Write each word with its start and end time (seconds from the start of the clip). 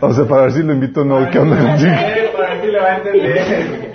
O 0.00 0.14
sea, 0.14 0.24
para 0.26 0.42
ver 0.42 0.52
si 0.52 0.62
lo 0.62 0.72
invito 0.72 1.02
o 1.02 1.04
no, 1.04 1.30
¿qué 1.30 1.38
onda? 1.38 1.56
Para 1.56 1.76
ver 1.76 2.62
si 2.62 2.76
va 2.76 2.86
a 2.86 2.96
entender. 2.96 3.90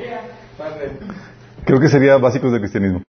Creo 1.66 1.80
que 1.80 1.90
sería 1.90 2.18
básicos 2.18 2.52
del 2.52 2.62
cristianismo. 2.62 3.02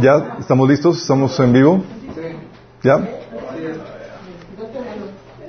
¿Ya? 0.00 0.36
¿Estamos 0.40 0.68
listos? 0.68 1.00
¿Estamos 1.00 1.38
en 1.40 1.52
vivo? 1.52 1.84
¿Ya? 2.82 2.96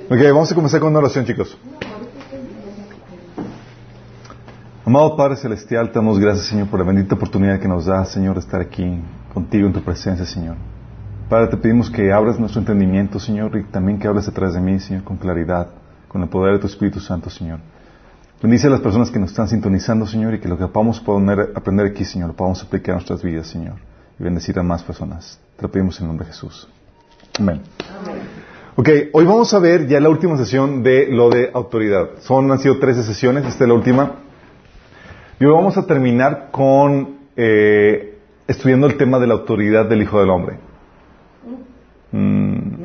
Ok, 0.08 0.22
vamos 0.28 0.52
a 0.52 0.54
comenzar 0.54 0.80
con 0.80 0.90
una 0.90 1.00
oración, 1.00 1.26
chicos. 1.26 1.58
Amado 4.86 5.16
Padre 5.16 5.34
Celestial, 5.34 5.90
te 5.90 5.98
damos 5.98 6.20
gracias, 6.20 6.46
Señor, 6.46 6.68
por 6.68 6.78
la 6.78 6.86
bendita 6.86 7.16
oportunidad 7.16 7.58
que 7.58 7.66
nos 7.66 7.86
da, 7.86 8.04
Señor, 8.04 8.34
de 8.34 8.40
estar 8.40 8.60
aquí 8.60 9.00
contigo 9.34 9.66
en 9.66 9.72
tu 9.72 9.82
presencia, 9.82 10.24
Señor. 10.24 10.54
Padre, 11.28 11.48
te 11.48 11.56
pedimos 11.56 11.90
que 11.90 12.12
abras 12.12 12.38
nuestro 12.38 12.60
entendimiento, 12.60 13.18
Señor, 13.18 13.56
y 13.56 13.64
también 13.64 13.98
que 13.98 14.06
hables 14.06 14.26
detrás 14.26 14.54
de 14.54 14.60
mí, 14.60 14.78
Señor, 14.78 15.02
con 15.02 15.16
claridad, 15.16 15.70
con 16.06 16.22
el 16.22 16.28
poder 16.28 16.52
de 16.52 16.60
tu 16.60 16.68
Espíritu 16.68 17.00
Santo, 17.00 17.30
Señor. 17.30 17.58
Bendice 18.40 18.68
a 18.68 18.70
las 18.70 18.78
personas 18.78 19.10
que 19.10 19.18
nos 19.18 19.30
están 19.30 19.48
sintonizando, 19.48 20.06
Señor, 20.06 20.34
y 20.34 20.38
que 20.38 20.46
lo 20.46 20.56
que 20.56 20.68
podamos 20.68 21.00
poner, 21.00 21.50
aprender 21.56 21.86
aquí, 21.86 22.04
Señor, 22.04 22.28
lo 22.28 22.36
podamos 22.36 22.62
aplicar 22.62 22.92
a 22.92 22.98
nuestras 22.98 23.24
vidas, 23.24 23.48
Señor, 23.48 23.74
y 24.20 24.22
bendecir 24.22 24.56
a 24.56 24.62
más 24.62 24.84
personas. 24.84 25.40
Te 25.56 25.62
lo 25.62 25.68
pedimos 25.68 25.98
en 25.98 26.04
el 26.04 26.08
nombre 26.10 26.26
de 26.28 26.32
Jesús. 26.32 26.68
Amén. 27.40 27.60
Ok, 28.76 28.88
hoy 29.12 29.24
vamos 29.24 29.52
a 29.52 29.58
ver 29.58 29.88
ya 29.88 29.98
la 29.98 30.10
última 30.10 30.36
sesión 30.36 30.84
de 30.84 31.08
lo 31.08 31.28
de 31.28 31.50
autoridad. 31.52 32.10
Son, 32.20 32.48
han 32.52 32.60
sido 32.60 32.78
13 32.78 33.02
sesiones, 33.02 33.44
esta 33.46 33.64
es 33.64 33.68
la 33.68 33.74
última. 33.74 34.25
Y 35.38 35.44
hoy 35.44 35.52
vamos 35.52 35.76
a 35.76 35.86
terminar 35.86 36.48
con 36.50 37.16
eh, 37.36 38.18
estudiando 38.46 38.86
el 38.86 38.96
tema 38.96 39.18
de 39.18 39.26
la 39.26 39.34
autoridad 39.34 39.84
del 39.84 40.00
Hijo 40.00 40.18
del 40.18 40.30
Hombre. 40.30 40.58
Mm. 42.10 42.82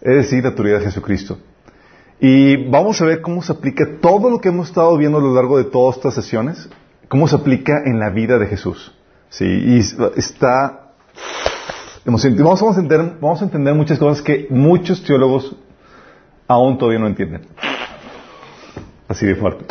Es 0.00 0.16
decir, 0.16 0.42
la 0.42 0.50
autoridad 0.50 0.78
de 0.78 0.86
Jesucristo. 0.86 1.38
Y 2.20 2.70
vamos 2.70 3.02
a 3.02 3.04
ver 3.04 3.20
cómo 3.20 3.42
se 3.42 3.52
aplica 3.52 3.98
todo 4.00 4.30
lo 4.30 4.40
que 4.40 4.48
hemos 4.48 4.68
estado 4.68 4.96
viendo 4.96 5.18
a 5.18 5.20
lo 5.20 5.34
largo 5.34 5.58
de 5.58 5.64
todas 5.64 5.96
estas 5.96 6.14
sesiones, 6.14 6.70
cómo 7.08 7.28
se 7.28 7.36
aplica 7.36 7.82
en 7.84 7.98
la 7.98 8.08
vida 8.08 8.38
de 8.38 8.46
Jesús. 8.46 8.94
Sí, 9.28 9.44
y 9.44 9.78
está 10.16 10.92
emocionante. 12.06 12.42
Vamos, 12.42 12.62
a 12.62 12.80
entender, 12.80 13.18
vamos 13.20 13.42
a 13.42 13.44
entender 13.44 13.74
muchas 13.74 13.98
cosas 13.98 14.22
que 14.22 14.46
muchos 14.48 15.04
teólogos 15.04 15.54
aún 16.48 16.78
todavía 16.78 17.00
no 17.00 17.08
entienden. 17.08 17.42
Así 19.06 19.26
de 19.26 19.34
fuerte. 19.34 19.66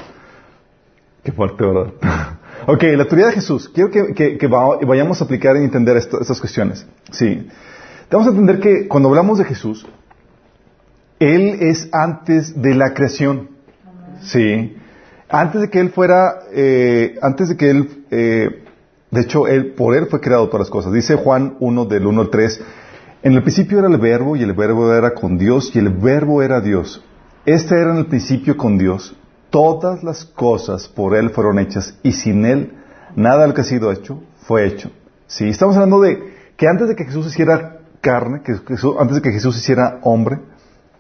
Qué 1.26 1.32
fuerte, 1.32 1.66
¿verdad? 1.66 1.92
ok, 2.68 2.84
la 2.84 3.04
autoridad 3.04 3.30
de 3.30 3.34
Jesús. 3.34 3.68
Quiero 3.68 3.90
que, 3.90 4.48
vayamos 4.48 5.20
a 5.20 5.26
aplicar 5.26 5.58
y 5.58 5.64
entender 5.64 5.98
estas 5.98 6.40
cuestiones. 6.40 6.86
Sí. 7.12 7.48
Vamos 8.12 8.28
a 8.28 8.30
entender 8.30 8.60
que 8.60 8.88
cuando 8.88 9.10
hablamos 9.10 9.40
de 9.40 9.46
Jesús, 9.46 9.88
Él 11.20 11.58
es 11.62 11.90
antes 11.92 12.62
de 12.62 12.76
la 12.76 12.94
creación. 12.94 13.50
Sí. 14.22 14.78
Antes 15.28 15.62
de 15.62 15.70
que 15.72 15.80
Él 15.80 15.90
fuera, 15.90 16.42
eh, 16.54 17.16
antes 17.24 17.50
de 17.50 17.58
que 17.58 17.72
Él, 17.72 18.06
eh, 18.12 18.64
de 19.10 19.22
hecho, 19.22 19.48
él, 19.48 19.74
por 19.74 19.96
Él 19.96 20.06
fue 20.06 20.22
creado 20.22 20.46
todas 20.46 20.68
las 20.68 20.70
cosas. 20.70 20.94
Dice 20.94 21.16
Juan 21.16 21.56
1 21.60 21.86
del 21.86 22.06
1 22.06 22.22
al 22.22 22.30
3, 22.30 22.62
en 23.24 23.34
el 23.34 23.42
principio 23.42 23.80
era 23.80 23.88
el 23.88 23.98
verbo 23.98 24.36
y 24.36 24.44
el 24.44 24.54
verbo 24.54 24.94
era 24.94 25.16
con 25.16 25.40
Dios 25.40 25.76
y 25.76 25.80
el 25.80 25.90
verbo 25.90 26.44
era 26.44 26.62
Dios. 26.62 27.04
Este 27.48 27.74
era 27.74 27.94
en 27.94 27.98
el 27.98 28.06
principio 28.06 28.56
con 28.56 28.78
Dios 28.78 29.16
todas 29.50 30.04
las 30.04 30.26
cosas 30.26 30.88
por 30.88 31.16
Él 31.16 31.30
fueron 31.30 31.60
hechas 31.60 31.98
y 32.04 32.12
sin 32.12 32.46
Él 32.46 32.74
nada 33.16 33.42
de 33.42 33.48
lo 33.48 33.54
que 33.54 33.62
ha 33.62 33.66
sido 33.66 33.92
hecho 33.92 34.22
fue 34.42 34.68
hecho. 34.68 34.92
Sí, 35.28 35.50
estamos 35.50 35.76
hablando 35.76 36.02
de 36.02 36.34
que 36.58 36.68
antes 36.68 36.88
de 36.88 36.96
que 36.96 37.06
Jesús 37.06 37.28
hiciera 37.28 37.80
carne, 38.02 38.42
que 38.44 38.54
antes 39.00 39.16
de 39.16 39.22
que 39.22 39.32
Jesús 39.32 39.58
hiciera 39.58 40.00
hombre, 40.04 40.40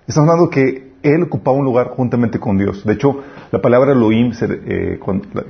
estamos 0.08 0.30
hablando 0.30 0.50
que 0.50 0.94
Él 1.04 1.24
ocupaba 1.24 1.58
un 1.58 1.66
lugar 1.66 1.90
juntamente 1.90 2.40
con 2.40 2.58
Dios. 2.58 2.84
De 2.84 2.94
hecho, 2.94 3.22
la 3.52 3.62
palabra 3.62 3.92
Elohim, 3.92 4.34
eh, 4.42 5.00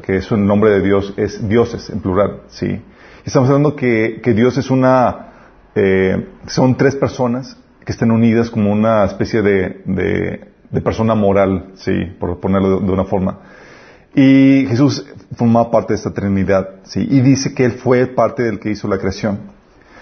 que 0.04 0.18
es 0.18 0.32
el 0.32 0.46
nombre 0.46 0.72
de 0.72 0.82
Dios, 0.82 1.14
es 1.16 1.48
dioses 1.48 1.90
en 1.90 2.02
plural. 2.02 2.42
Sí, 2.48 2.82
estamos 3.24 3.50
hablando 3.50 3.76
que, 3.76 4.20
que 4.22 4.34
Dios 4.34 4.58
es 4.58 4.70
una, 4.70 5.32
eh, 5.76 6.28
son 6.48 6.76
tres 6.76 6.96
personas 6.96 7.58
que 7.86 7.92
están 7.92 8.12
unidas 8.12 8.50
como 8.50 8.72
una 8.72 9.06
especie 9.06 9.42
de 9.42 9.82
de 9.86 10.55
persona 10.82 11.16
moral, 11.16 11.72
sí, 11.76 11.92
por 12.20 12.40
ponerlo 12.40 12.80
de, 12.80 12.92
una 12.92 13.06
forma. 13.06 13.40
Y 14.14 14.66
Jesús 14.68 15.06
formaba 15.36 15.72
parte 15.72 15.94
de 15.94 15.98
esta 15.98 16.14
Trinidad, 16.14 16.82
sí, 16.84 17.06
y 17.10 17.22
dice 17.22 17.54
que 17.54 17.66
Él 17.66 17.74
fue 17.74 18.08
parte 18.08 18.44
del 18.44 18.60
que 18.60 18.72
hizo 18.72 18.88
la 18.88 18.98
creación. 18.98 19.40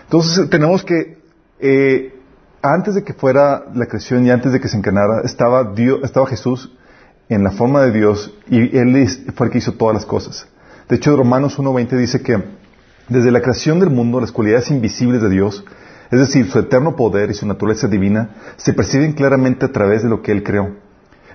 Entonces 0.03 0.49
tenemos 0.49 0.83
que, 0.83 1.17
eh, 1.59 2.15
antes 2.61 2.95
de 2.95 3.03
que 3.03 3.13
fuera 3.13 3.65
la 3.73 3.85
creación 3.87 4.25
y 4.25 4.31
antes 4.31 4.51
de 4.51 4.59
que 4.59 4.67
se 4.67 4.77
encarnara, 4.77 5.21
estaba, 5.23 5.73
Dios, 5.73 5.99
estaba 6.03 6.27
Jesús 6.27 6.71
en 7.29 7.43
la 7.43 7.51
forma 7.51 7.81
de 7.81 7.91
Dios 7.91 8.33
y 8.47 8.77
Él 8.77 9.07
fue 9.35 9.47
el 9.47 9.51
que 9.51 9.57
hizo 9.57 9.73
todas 9.73 9.95
las 9.95 10.05
cosas. 10.05 10.47
De 10.89 10.97
hecho, 10.97 11.15
Romanos 11.15 11.57
1.20 11.57 11.97
dice 11.97 12.21
que 12.21 12.43
desde 13.09 13.31
la 13.31 13.41
creación 13.41 13.79
del 13.79 13.89
mundo, 13.89 14.19
las 14.19 14.31
cualidades 14.31 14.69
invisibles 14.71 15.21
de 15.21 15.29
Dios, 15.29 15.65
es 16.13 16.19
decir, 16.19 16.49
su 16.49 16.59
eterno 16.59 16.95
poder 16.95 17.29
y 17.31 17.33
su 17.33 17.45
naturaleza 17.45 17.87
divina 17.87 18.29
se 18.57 18.73
perciben 18.73 19.13
claramente 19.13 19.65
a 19.65 19.71
través 19.71 20.03
de 20.03 20.09
lo 20.09 20.21
que 20.21 20.31
Él 20.31 20.43
creó. 20.43 20.75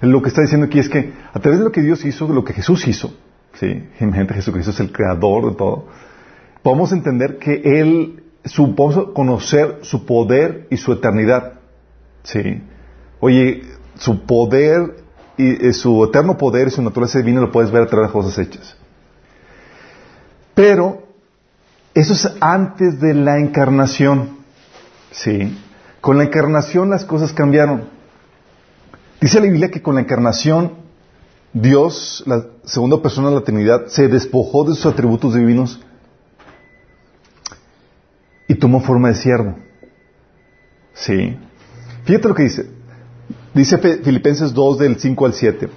Lo 0.00 0.22
que 0.22 0.28
está 0.28 0.42
diciendo 0.42 0.66
aquí 0.66 0.78
es 0.78 0.88
que 0.88 1.12
a 1.32 1.40
través 1.40 1.58
de 1.58 1.64
lo 1.64 1.72
que 1.72 1.82
Dios 1.82 2.04
hizo, 2.04 2.26
de 2.26 2.34
lo 2.34 2.44
que 2.44 2.52
Jesús 2.52 2.86
hizo, 2.86 3.12
¿sí? 3.54 3.88
gente, 3.98 4.34
Jesucristo 4.34 4.70
es 4.70 4.80
el 4.80 4.92
creador 4.92 5.50
de 5.50 5.56
todo, 5.56 5.86
podemos 6.62 6.92
entender 6.92 7.38
que 7.38 7.62
Él, 7.64 8.22
su, 8.44 8.74
podemos 8.74 9.12
conocer 9.12 9.78
su 9.82 10.06
poder 10.06 10.66
y 10.70 10.76
su 10.76 10.92
eternidad. 10.92 11.54
¿sí? 12.22 12.62
Oye, 13.20 13.62
su 13.96 14.24
poder 14.26 14.96
y 15.36 15.68
eh, 15.68 15.72
su 15.72 16.04
eterno 16.04 16.36
poder 16.36 16.68
y 16.68 16.70
su 16.70 16.82
naturaleza 16.82 17.18
divina 17.18 17.40
lo 17.40 17.50
puedes 17.50 17.70
ver 17.70 17.82
a 17.82 17.86
través 17.86 18.08
de 18.08 18.12
cosas 18.12 18.38
hechas. 18.38 18.76
Pero 20.54 21.02
eso 21.94 22.12
es 22.12 22.28
antes 22.40 23.00
de 23.00 23.14
la 23.14 23.38
encarnación. 23.38 24.37
Sí. 25.10 25.56
Con 26.00 26.18
la 26.18 26.24
encarnación 26.24 26.90
las 26.90 27.04
cosas 27.04 27.32
cambiaron. 27.32 27.84
Dice 29.20 29.40
la 29.40 29.46
Biblia 29.46 29.70
que 29.70 29.82
con 29.82 29.96
la 29.96 30.00
encarnación 30.00 30.74
Dios, 31.52 32.22
la 32.26 32.46
segunda 32.64 33.02
persona 33.02 33.30
de 33.30 33.36
la 33.36 33.40
Trinidad, 33.40 33.86
se 33.86 34.06
despojó 34.06 34.64
de 34.64 34.74
sus 34.74 34.86
atributos 34.86 35.34
divinos 35.34 35.80
y 38.46 38.54
tomó 38.54 38.80
forma 38.80 39.08
de 39.08 39.14
siervo. 39.14 39.56
Sí. 40.94 41.36
Fíjate 42.04 42.28
lo 42.28 42.34
que 42.34 42.44
dice. 42.44 42.70
Dice 43.54 43.78
Filipenses 43.78 44.54
2 44.54 44.78
del 44.78 44.98
5 44.98 45.26
al 45.26 45.32
7. 45.32 45.68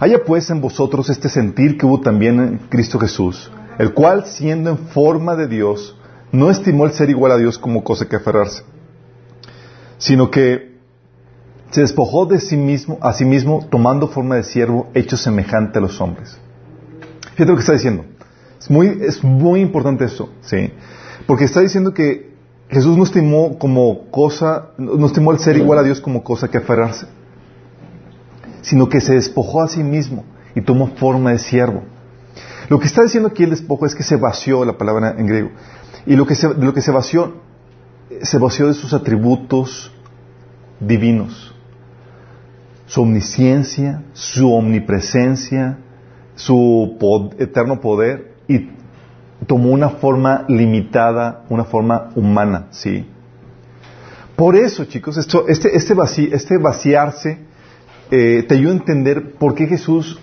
Haya 0.00 0.24
pues 0.24 0.50
en 0.50 0.60
vosotros 0.60 1.08
este 1.08 1.28
sentir 1.28 1.78
que 1.78 1.86
hubo 1.86 2.00
también 2.00 2.40
en 2.40 2.58
Cristo 2.68 2.98
Jesús, 2.98 3.50
el 3.78 3.94
cual 3.94 4.26
siendo 4.26 4.70
en 4.70 4.78
forma 4.78 5.36
de 5.36 5.46
Dios, 5.46 5.96
no 6.32 6.50
estimó 6.50 6.84
el 6.84 6.92
ser 6.92 7.08
igual 7.08 7.32
a 7.32 7.36
Dios 7.36 7.58
como 7.58 7.84
cosa 7.84 8.08
que 8.08 8.16
aferrarse 8.16 8.64
sino 10.02 10.32
que 10.32 10.72
se 11.70 11.80
despojó 11.80 12.26
de 12.26 12.40
sí 12.40 12.56
mismo, 12.56 12.98
a 13.00 13.12
sí 13.12 13.24
mismo, 13.24 13.64
tomando 13.70 14.08
forma 14.08 14.34
de 14.34 14.42
siervo, 14.42 14.88
hecho 14.94 15.16
semejante 15.16 15.78
a 15.78 15.80
los 15.80 16.00
hombres. 16.00 16.38
Fíjate 17.34 17.46
lo 17.46 17.54
que 17.54 17.60
está 17.60 17.74
diciendo. 17.74 18.04
Es 18.60 18.68
muy, 18.68 18.98
es 19.00 19.22
muy 19.22 19.60
importante 19.60 20.04
esto, 20.04 20.28
¿sí? 20.40 20.72
Porque 21.24 21.44
está 21.44 21.60
diciendo 21.60 21.94
que 21.94 22.32
Jesús 22.68 22.96
no 22.96 23.04
estimó 23.04 23.58
como 23.60 24.10
cosa, 24.10 24.70
no 24.76 25.06
estimó 25.06 25.30
el 25.30 25.38
ser 25.38 25.56
igual 25.56 25.78
a 25.78 25.84
Dios 25.84 26.00
como 26.00 26.24
cosa 26.24 26.48
que 26.48 26.58
aferrarse, 26.58 27.06
sino 28.62 28.88
que 28.88 29.00
se 29.00 29.14
despojó 29.14 29.62
a 29.62 29.68
sí 29.68 29.84
mismo 29.84 30.24
y 30.56 30.62
tomó 30.62 30.88
forma 30.96 31.30
de 31.30 31.38
siervo. 31.38 31.84
Lo 32.68 32.80
que 32.80 32.86
está 32.86 33.02
diciendo 33.02 33.28
aquí 33.28 33.44
el 33.44 33.50
despojo 33.50 33.86
es 33.86 33.94
que 33.94 34.02
se 34.02 34.16
vació 34.16 34.64
la 34.64 34.76
palabra 34.76 35.14
en 35.16 35.28
griego. 35.28 35.50
Y 36.06 36.16
lo 36.16 36.26
que 36.26 36.34
se, 36.34 36.52
lo 36.52 36.74
que 36.74 36.80
se 36.80 36.90
vació 36.90 37.34
se 38.20 38.38
vació 38.38 38.66
de 38.66 38.74
sus 38.74 38.92
atributos 38.92 39.91
divinos, 40.86 41.54
su 42.86 43.02
omnisciencia, 43.02 44.02
su 44.12 44.52
omnipresencia, 44.52 45.78
su 46.34 46.96
eterno 47.38 47.80
poder 47.80 48.34
y 48.48 48.70
tomó 49.46 49.70
una 49.70 49.90
forma 49.90 50.44
limitada, 50.48 51.44
una 51.48 51.64
forma 51.64 52.10
humana, 52.14 52.66
¿sí? 52.70 53.06
Por 54.36 54.56
eso, 54.56 54.84
chicos, 54.86 55.16
esto, 55.18 55.46
este, 55.48 55.76
este, 55.76 55.94
este 56.32 56.58
vaciarse 56.58 57.38
eh, 58.10 58.44
te 58.48 58.54
ayuda 58.54 58.72
a 58.72 58.76
entender 58.76 59.34
por 59.34 59.54
qué 59.54 59.66
Jesús, 59.66 60.18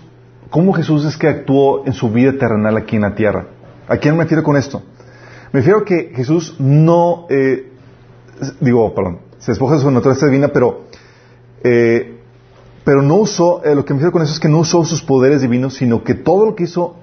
cómo 0.50 0.72
Jesús 0.72 1.04
es 1.04 1.16
que 1.16 1.28
actuó 1.28 1.86
en 1.86 1.92
su 1.92 2.10
vida 2.10 2.32
terrenal 2.32 2.76
aquí 2.76 2.96
en 2.96 3.02
la 3.02 3.14
tierra. 3.14 3.46
¿A 3.88 3.96
quién 3.96 4.16
me 4.16 4.24
refiero 4.24 4.42
con 4.42 4.56
esto? 4.56 4.82
Me 5.52 5.60
refiero 5.60 5.80
a 5.80 5.84
que 5.84 6.12
Jesús 6.14 6.56
no 6.58 7.26
eh, 7.30 7.70
digo, 8.60 8.94
perdón, 8.94 9.29
se 9.40 9.52
despoja 9.52 9.74
de 9.76 9.80
su 9.80 9.90
naturaleza 9.90 10.26
divina, 10.26 10.48
pero, 10.48 10.82
eh, 11.64 12.18
pero 12.84 13.02
no 13.02 13.16
usó, 13.16 13.64
eh, 13.64 13.74
lo 13.74 13.84
que 13.84 13.94
me 13.94 13.98
refiero 13.98 14.12
con 14.12 14.22
eso 14.22 14.34
es 14.34 14.40
que 14.40 14.48
no 14.48 14.58
usó 14.58 14.84
sus 14.84 15.02
poderes 15.02 15.40
divinos, 15.40 15.74
sino 15.74 16.04
que 16.04 16.14
todo 16.14 16.44
lo 16.46 16.54
que 16.54 16.64
hizo 16.64 16.94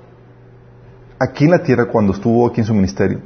aquí 1.19 1.45
en 1.45 1.51
la 1.51 1.63
tierra, 1.63 1.87
cuando 1.87 2.13
estuvo 2.13 2.47
aquí 2.47 2.61
en 2.61 2.67
su 2.67 2.75
ministerio, 2.75 3.19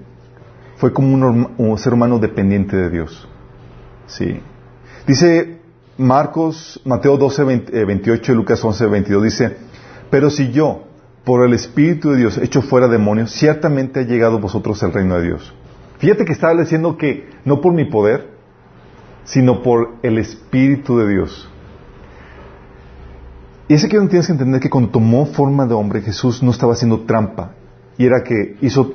fue 0.78 0.94
como 0.94 1.14
un, 1.58 1.78
ser 1.78 1.94
humano 1.94 2.20
dependiente 2.20 2.76
de 2.76 2.90
Dios. 2.90 3.28
Sí. 4.08 4.40
Dice 5.06 5.60
Marcos, 5.98 6.82
Mateo 6.86 7.18
12, 7.18 7.44
20, 7.44 7.86
28 7.86 8.32
y 8.32 8.36
Lucas 8.36 8.64
11, 8.64 8.86
22, 8.88 9.24
dice, 9.24 9.58
pero 10.10 10.30
si 10.30 10.52
yo, 10.52 10.84
por 11.26 11.46
el 11.46 11.54
Espíritu 11.54 12.12
de 12.12 12.18
Dios, 12.18 12.38
echo 12.38 12.62
fuera 12.62 12.88
demonios, 12.88 13.32
ciertamente 13.32 14.00
ha 14.00 14.04
llegado 14.04 14.40
vosotros 14.40 14.82
el 14.84 14.94
reino 14.94 15.18
de 15.18 15.24
Dios. 15.24 15.54
Fíjate 16.00 16.26
que 16.26 16.32
estaba 16.32 16.60
diciendo 16.60 16.98
que 16.98 17.30
no 17.46 17.62
por 17.62 17.74
mi 17.74 17.86
poder, 17.86 18.41
sino 19.24 19.62
por 19.62 19.96
el 20.04 20.18
Espíritu 20.18 20.98
de 20.98 21.08
Dios. 21.08 21.50
Y 23.68 23.76
ese 23.76 23.88
que 23.88 23.98
tienes 24.00 24.28
que 24.28 24.34
entender 24.34 24.60
que 24.60 24.70
cuando 24.70 24.90
tomó 24.90 25.26
forma 25.26 25.66
de 25.66 25.74
hombre, 25.74 26.02
Jesús 26.02 26.44
no 26.44 26.52
estaba 26.52 26.74
haciendo 26.74 27.02
trampa. 27.02 27.54
Y 27.98 28.06
era 28.06 28.24
que 28.24 28.58
hizo, 28.62 28.94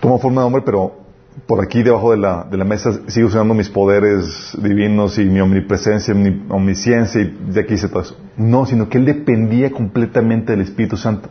tomó 0.00 0.18
forma 0.18 0.42
de 0.42 0.46
hombre, 0.46 0.62
pero 0.62 1.00
por 1.46 1.62
aquí 1.62 1.82
debajo 1.82 2.10
de 2.10 2.18
la, 2.18 2.44
de 2.44 2.56
la 2.56 2.64
mesa 2.64 2.90
sigo 3.06 3.28
usando 3.28 3.54
mis 3.54 3.68
poderes 3.68 4.56
divinos 4.60 5.18
y 5.18 5.24
mi 5.24 5.40
omnipresencia, 5.40 6.12
mi 6.12 6.44
omnisciencia 6.48 7.20
y 7.20 7.38
de 7.50 7.60
aquí 7.60 7.74
hice 7.74 7.88
todo 7.88 8.02
eso. 8.02 8.16
No, 8.36 8.66
sino 8.66 8.88
que 8.88 8.98
él 8.98 9.06
dependía 9.06 9.70
completamente 9.70 10.52
del 10.52 10.62
Espíritu 10.62 10.96
Santo. 10.96 11.28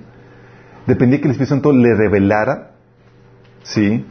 Dependía 0.88 1.20
que 1.20 1.26
el 1.26 1.32
Espíritu 1.32 1.54
Santo 1.54 1.72
le 1.72 1.94
revelara, 1.94 2.72
¿sí? 3.64 4.06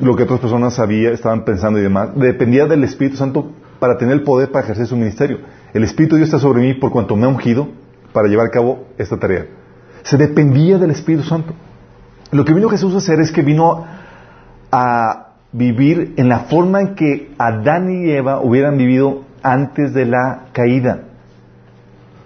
Lo 0.00 0.14
que 0.16 0.22
otras 0.22 0.40
personas 0.40 0.74
sabían, 0.74 1.12
estaban 1.12 1.44
pensando 1.44 1.78
y 1.78 1.82
demás. 1.82 2.10
Dependía 2.14 2.66
del 2.66 2.84
Espíritu 2.84 3.16
Santo 3.16 3.50
para 3.78 3.98
tener 3.98 4.14
el 4.14 4.22
poder 4.22 4.50
para 4.50 4.64
ejercer 4.64 4.86
su 4.86 4.96
ministerio. 4.96 5.40
El 5.74 5.84
Espíritu 5.84 6.14
de 6.14 6.20
Dios 6.20 6.28
está 6.28 6.38
sobre 6.38 6.62
mí 6.62 6.74
por 6.74 6.90
cuanto 6.92 7.16
me 7.16 7.26
ha 7.26 7.28
ungido 7.28 7.68
para 8.12 8.28
llevar 8.28 8.46
a 8.46 8.50
cabo 8.50 8.86
esta 8.98 9.18
tarea. 9.18 9.46
Se 10.02 10.16
dependía 10.16 10.78
del 10.78 10.90
Espíritu 10.90 11.24
Santo. 11.24 11.54
Lo 12.30 12.44
que 12.44 12.54
vino 12.54 12.68
Jesús 12.68 12.94
a 12.94 12.98
hacer 12.98 13.20
es 13.20 13.32
que 13.32 13.42
vino 13.42 13.84
a 14.70 15.26
vivir 15.52 16.14
en 16.16 16.28
la 16.28 16.40
forma 16.40 16.80
en 16.80 16.94
que 16.94 17.32
Adán 17.38 17.90
y 17.90 18.10
Eva 18.10 18.40
hubieran 18.40 18.78
vivido 18.78 19.24
antes 19.42 19.92
de 19.92 20.06
la 20.06 20.46
caída. 20.52 21.00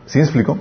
¿Sí 0.07 0.19
me 0.19 0.25
explico? 0.25 0.59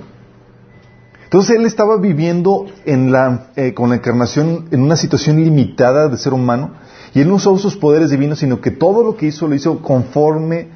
Entonces 1.24 1.56
él 1.56 1.66
estaba 1.66 1.98
viviendo 1.98 2.66
en 2.86 3.12
la, 3.12 3.48
eh, 3.56 3.74
con 3.74 3.90
la 3.90 3.96
encarnación 3.96 4.66
en 4.70 4.82
una 4.82 4.96
situación 4.96 5.36
limitada 5.42 6.08
de 6.08 6.16
ser 6.16 6.32
humano 6.32 6.70
y 7.14 7.20
él 7.20 7.28
no 7.28 7.36
usó 7.36 7.56
sus 7.58 7.76
poderes 7.76 8.10
divinos, 8.10 8.40
sino 8.40 8.60
que 8.60 8.72
todo 8.72 9.04
lo 9.04 9.16
que 9.16 9.26
hizo 9.26 9.46
lo 9.46 9.54
hizo 9.54 9.80
conforme, 9.80 10.68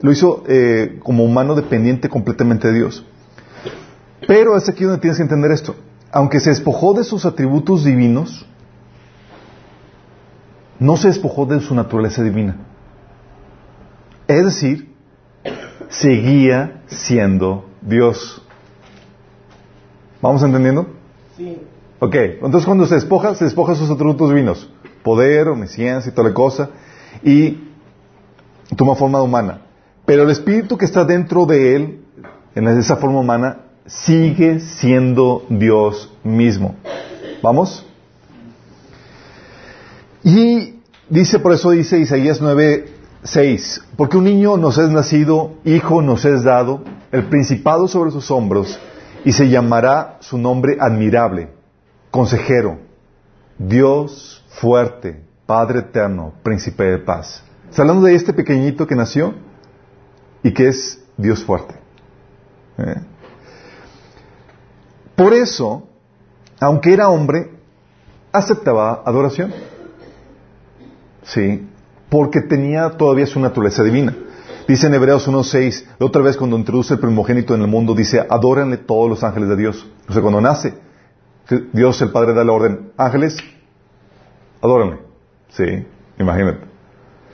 lo 0.00 0.10
hizo 0.10 0.42
eh, 0.48 0.98
como 1.02 1.24
humano 1.24 1.54
dependiente 1.54 2.08
completamente 2.08 2.68
de 2.68 2.74
Dios. 2.74 3.06
Pero 4.26 4.56
es 4.56 4.68
aquí 4.68 4.82
donde 4.82 4.98
tienes 4.98 5.18
que 5.18 5.22
entender 5.22 5.52
esto. 5.52 5.76
Aunque 6.10 6.40
se 6.40 6.50
despojó 6.50 6.94
de 6.94 7.04
sus 7.04 7.24
atributos 7.24 7.84
divinos, 7.84 8.44
no 10.80 10.96
se 10.96 11.08
despojó 11.08 11.46
de 11.46 11.60
su 11.60 11.74
naturaleza 11.76 12.24
divina. 12.24 12.56
Es 14.26 14.44
decir, 14.44 14.92
seguía 15.88 16.82
siendo 16.86 17.66
Dios. 17.82 18.42
¿Vamos 20.20 20.42
entendiendo? 20.42 20.88
Sí. 21.36 21.58
Ok, 22.00 22.14
entonces 22.16 22.64
cuando 22.64 22.86
se 22.86 22.96
despoja, 22.96 23.34
se 23.36 23.44
despoja 23.44 23.72
de 23.72 23.78
sus 23.78 23.90
atributos 23.90 24.28
divinos. 24.30 24.68
Poder, 25.04 25.46
omnisciencia 25.46 26.10
y 26.10 26.14
toda 26.14 26.30
la 26.30 26.34
cosa. 26.34 26.70
Y 27.22 27.68
toma 28.76 28.96
forma 28.96 29.22
humana. 29.22 29.60
Pero 30.04 30.24
el 30.24 30.30
espíritu 30.30 30.76
que 30.76 30.84
está 30.84 31.04
dentro 31.04 31.46
de 31.46 31.76
él, 31.76 32.00
en 32.56 32.66
esa 32.66 32.96
forma 32.96 33.20
humana, 33.20 33.58
sigue 33.86 34.58
siendo 34.60 35.44
Dios 35.48 36.12
mismo. 36.24 36.74
¿Vamos? 37.42 37.86
Y 40.22 40.80
dice, 41.08 41.38
por 41.38 41.52
eso 41.52 41.70
dice 41.70 41.98
Isaías 41.98 42.40
9, 42.40 42.86
6, 43.22 43.84
porque 43.96 44.16
un 44.16 44.24
niño 44.24 44.56
nos 44.56 44.78
es 44.78 44.88
nacido, 44.90 45.52
hijo 45.64 46.02
nos 46.02 46.24
es 46.24 46.42
dado, 46.42 46.82
el 47.12 47.24
principado 47.24 47.88
sobre 47.88 48.10
sus 48.10 48.30
hombros, 48.30 48.78
y 49.24 49.32
se 49.32 49.48
llamará 49.48 50.18
su 50.20 50.38
nombre 50.38 50.76
admirable, 50.80 51.48
consejero, 52.10 52.78
Dios 53.58 54.43
fuerte, 54.60 55.22
Padre 55.46 55.80
eterno, 55.80 56.32
príncipe 56.42 56.84
de 56.84 56.98
paz. 56.98 57.42
Está 57.68 57.82
hablando 57.82 58.06
de 58.06 58.14
este 58.14 58.32
pequeñito 58.32 58.86
que 58.86 58.94
nació 58.94 59.34
y 60.42 60.52
que 60.52 60.68
es 60.68 61.02
Dios 61.16 61.44
fuerte. 61.44 61.74
¿Eh? 62.78 63.02
Por 65.16 65.32
eso, 65.34 65.86
aunque 66.60 66.92
era 66.92 67.08
hombre, 67.08 67.50
aceptaba 68.32 69.02
adoración. 69.04 69.52
Sí, 71.24 71.66
porque 72.08 72.40
tenía 72.40 72.90
todavía 72.90 73.26
su 73.26 73.40
naturaleza 73.40 73.82
divina. 73.82 74.14
Dice 74.66 74.86
en 74.86 74.94
Hebreos 74.94 75.28
1.6, 75.28 75.84
otra 75.98 76.22
vez 76.22 76.36
cuando 76.36 76.56
introduce 76.56 76.94
el 76.94 77.00
primogénito 77.00 77.54
en 77.54 77.60
el 77.60 77.68
mundo, 77.68 77.94
dice, 77.94 78.24
adórenle 78.28 78.78
todos 78.78 79.10
los 79.10 79.22
ángeles 79.22 79.50
de 79.50 79.56
Dios. 79.56 79.86
O 80.08 80.12
sea, 80.12 80.22
cuando 80.22 80.40
nace, 80.40 80.74
Dios 81.72 82.00
el 82.00 82.10
Padre 82.10 82.32
da 82.32 82.44
la 82.44 82.52
orden, 82.52 82.92
ángeles, 82.96 83.36
adórenle. 84.64 84.98
Sí, 85.50 85.86
imagínate. 86.18 86.60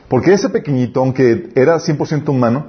Porque 0.09 0.33
ese 0.33 0.49
pequeñito, 0.49 1.01
aunque 1.01 1.51
era 1.55 1.77
100% 1.77 2.29
humano, 2.29 2.67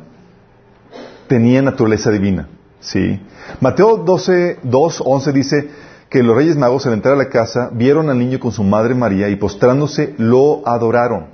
tenía 1.28 1.62
naturaleza 1.62 2.12
divina. 2.12 2.48
Sí. 2.80 3.20
Mateo 3.60 3.98
12, 3.98 4.60
2, 4.64 5.04
11 5.06 5.32
dice 5.32 5.70
que 6.10 6.22
los 6.22 6.36
reyes 6.36 6.58
magos 6.58 6.86
al 6.86 6.94
entrar 6.94 7.16
a 7.16 7.18
la 7.18 7.30
casa 7.30 7.70
vieron 7.74 8.10
al 8.10 8.20
niño 8.20 8.40
con 8.40 8.52
su 8.52 8.64
madre 8.64 8.94
María 8.94 9.30
y 9.30 9.36
postrándose 9.36 10.14
lo 10.18 10.62
adoraron. 10.68 11.26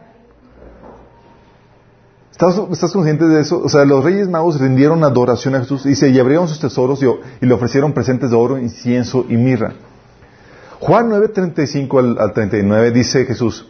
¿Estás, 2.31 2.61
¿Estás, 2.71 2.93
consciente 2.93 3.25
de 3.25 3.41
eso? 3.41 3.59
O 3.63 3.67
sea, 3.67 3.83
los 3.83 4.03
reyes 4.03 4.29
magos 4.29 4.59
rindieron 4.59 5.03
adoración 5.03 5.55
a 5.55 5.59
Jesús 5.61 5.85
y 5.87 6.05
y 6.05 6.19
abrieron 6.19 6.47
sus 6.47 6.59
tesoros 6.59 7.01
y 7.01 7.45
le 7.45 7.53
ofrecieron 7.53 7.93
presentes 7.93 8.29
de 8.29 8.35
oro, 8.35 8.59
incienso 8.59 9.25
y 9.27 9.35
mirra. 9.35 9.73
Juan 10.79 11.09
9, 11.09 11.29
35 11.29 11.99
al, 11.99 12.17
al 12.19 12.33
39 12.33 12.91
dice 12.91 13.25
Jesús, 13.25 13.65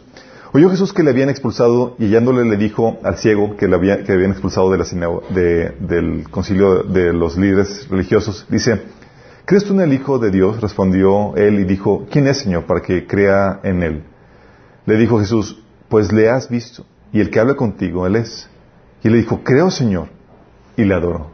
Oyó 0.52 0.70
Jesús 0.70 0.94
que 0.94 1.02
le 1.02 1.10
habían 1.10 1.28
expulsado 1.28 1.94
y 1.98 2.06
hallándole 2.06 2.44
le 2.44 2.56
dijo 2.56 2.98
al 3.02 3.18
ciego 3.18 3.56
que 3.56 3.68
le 3.68 3.76
había, 3.76 4.02
que 4.02 4.12
habían 4.12 4.30
expulsado 4.30 4.70
de 4.70 4.78
la 4.78 4.84
de, 5.28 5.74
del 5.80 6.30
concilio 6.30 6.84
de 6.84 7.12
los 7.12 7.36
líderes 7.36 7.86
religiosos. 7.90 8.46
Dice, 8.48 8.82
¿crees 9.44 9.64
tú 9.64 9.74
en 9.74 9.80
el 9.80 9.92
Hijo 9.92 10.18
de 10.18 10.30
Dios? 10.30 10.60
Respondió 10.62 11.36
él 11.36 11.60
y 11.60 11.64
dijo, 11.64 12.06
¿quién 12.10 12.26
es 12.28 12.38
Señor 12.38 12.64
para 12.64 12.80
que 12.80 13.06
crea 13.06 13.60
en 13.62 13.82
él? 13.82 14.04
Le 14.86 14.96
dijo 14.96 15.18
Jesús, 15.18 15.62
pues 15.90 16.12
le 16.12 16.30
has 16.30 16.48
visto 16.48 16.86
y 17.12 17.20
el 17.20 17.30
que 17.30 17.40
habla 17.40 17.54
contigo, 17.54 18.06
él 18.06 18.16
es. 18.16 18.48
Y 19.02 19.08
le 19.08 19.18
dijo, 19.18 19.40
creo 19.42 19.70
Señor. 19.70 20.08
Y 20.76 20.84
le 20.84 20.94
adoró. 20.94 21.30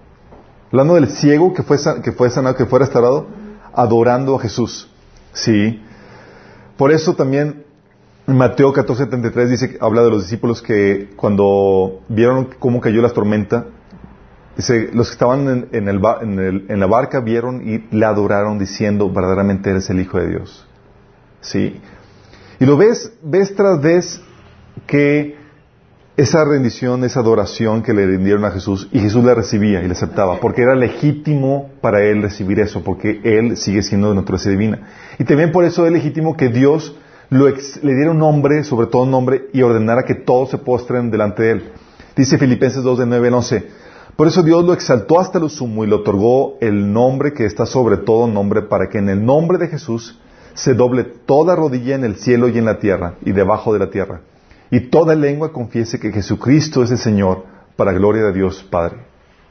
Hablando 0.70 0.94
del 0.94 1.08
ciego 1.08 1.52
que 1.52 1.62
fue, 1.62 1.78
que 2.02 2.12
fue 2.12 2.30
sanado, 2.30 2.56
que 2.56 2.66
fue 2.66 2.78
restaurado, 2.80 3.26
adorando 3.72 4.34
a 4.36 4.40
Jesús. 4.40 4.90
Sí. 5.34 5.82
Por 6.76 6.90
eso 6.90 7.14
también 7.14 7.64
Mateo 8.26 8.72
14:73 8.72 9.48
dice, 9.48 9.78
habla 9.80 10.02
de 10.02 10.10
los 10.10 10.22
discípulos 10.22 10.62
que 10.62 11.10
cuando 11.16 12.00
vieron 12.08 12.48
cómo 12.58 12.80
cayó 12.80 13.02
la 13.02 13.10
tormenta, 13.10 13.66
dice, 14.56 14.90
los 14.94 15.08
que 15.08 15.12
estaban 15.12 15.68
en, 15.72 15.88
el, 15.88 16.64
en, 16.68 16.80
la 16.80 16.86
barca 16.86 17.20
vieron 17.20 17.68
y 17.68 17.86
la 17.94 18.08
adoraron 18.08 18.58
diciendo, 18.58 19.10
verdaderamente 19.10 19.70
eres 19.70 19.90
el 19.90 20.00
Hijo 20.00 20.18
de 20.18 20.28
Dios. 20.28 20.66
¿Sí? 21.42 21.80
Y 22.58 22.64
lo 22.64 22.78
ves, 22.78 23.12
ves 23.22 23.54
tras 23.54 23.82
vez 23.82 24.22
que 24.86 25.36
esa 26.16 26.44
rendición, 26.44 27.02
esa 27.02 27.20
adoración 27.20 27.82
que 27.82 27.92
le 27.92 28.06
rindieron 28.06 28.44
a 28.44 28.52
Jesús, 28.52 28.88
y 28.92 29.00
Jesús 29.00 29.24
la 29.24 29.34
recibía 29.34 29.82
y 29.82 29.86
la 29.86 29.94
aceptaba, 29.94 30.38
porque 30.38 30.62
era 30.62 30.76
legítimo 30.76 31.70
para 31.80 32.04
él 32.04 32.22
recibir 32.22 32.60
eso, 32.60 32.84
porque 32.84 33.20
él 33.24 33.56
sigue 33.56 33.82
siendo 33.82 34.10
de 34.10 34.14
naturaleza 34.14 34.50
divina. 34.50 34.80
Y 35.18 35.24
también 35.24 35.50
por 35.50 35.64
eso 35.64 35.86
es 35.86 35.92
legítimo 35.92 36.36
que 36.36 36.48
Dios 36.48 36.96
lo 37.30 37.48
ex, 37.48 37.82
le 37.82 37.94
diera 37.94 38.12
un 38.12 38.18
nombre, 38.18 38.62
sobre 38.62 38.86
todo 38.86 39.02
un 39.02 39.10
nombre, 39.10 39.48
y 39.52 39.62
ordenara 39.62 40.04
que 40.04 40.14
todos 40.14 40.50
se 40.50 40.58
postren 40.58 41.10
delante 41.10 41.42
de 41.42 41.50
él. 41.50 41.72
Dice 42.14 42.38
Filipenses 42.38 42.84
2 42.84 43.00
de 43.00 43.06
9 43.06 43.28
al 43.28 43.34
11. 43.34 43.68
Por 44.14 44.28
eso 44.28 44.44
Dios 44.44 44.64
lo 44.64 44.72
exaltó 44.72 45.18
hasta 45.18 45.40
lo 45.40 45.48
sumo 45.48 45.82
y 45.82 45.88
le 45.88 45.96
otorgó 45.96 46.58
el 46.60 46.92
nombre 46.92 47.32
que 47.32 47.44
está 47.44 47.66
sobre 47.66 47.96
todo 47.96 48.28
nombre, 48.28 48.62
para 48.62 48.88
que 48.88 48.98
en 48.98 49.08
el 49.08 49.24
nombre 49.24 49.58
de 49.58 49.66
Jesús 49.66 50.16
se 50.52 50.74
doble 50.74 51.02
toda 51.02 51.56
rodilla 51.56 51.96
en 51.96 52.04
el 52.04 52.14
cielo 52.14 52.48
y 52.48 52.56
en 52.56 52.66
la 52.66 52.78
tierra 52.78 53.14
y 53.24 53.32
debajo 53.32 53.72
de 53.72 53.80
la 53.80 53.90
tierra. 53.90 54.20
Y 54.74 54.80
toda 54.90 55.14
lengua 55.14 55.52
confiese 55.52 56.00
que 56.00 56.10
Jesucristo 56.10 56.82
es 56.82 56.90
el 56.90 56.98
Señor, 56.98 57.44
para 57.76 57.92
gloria 57.92 58.24
de 58.24 58.32
Dios 58.32 58.66
Padre. 58.68 58.96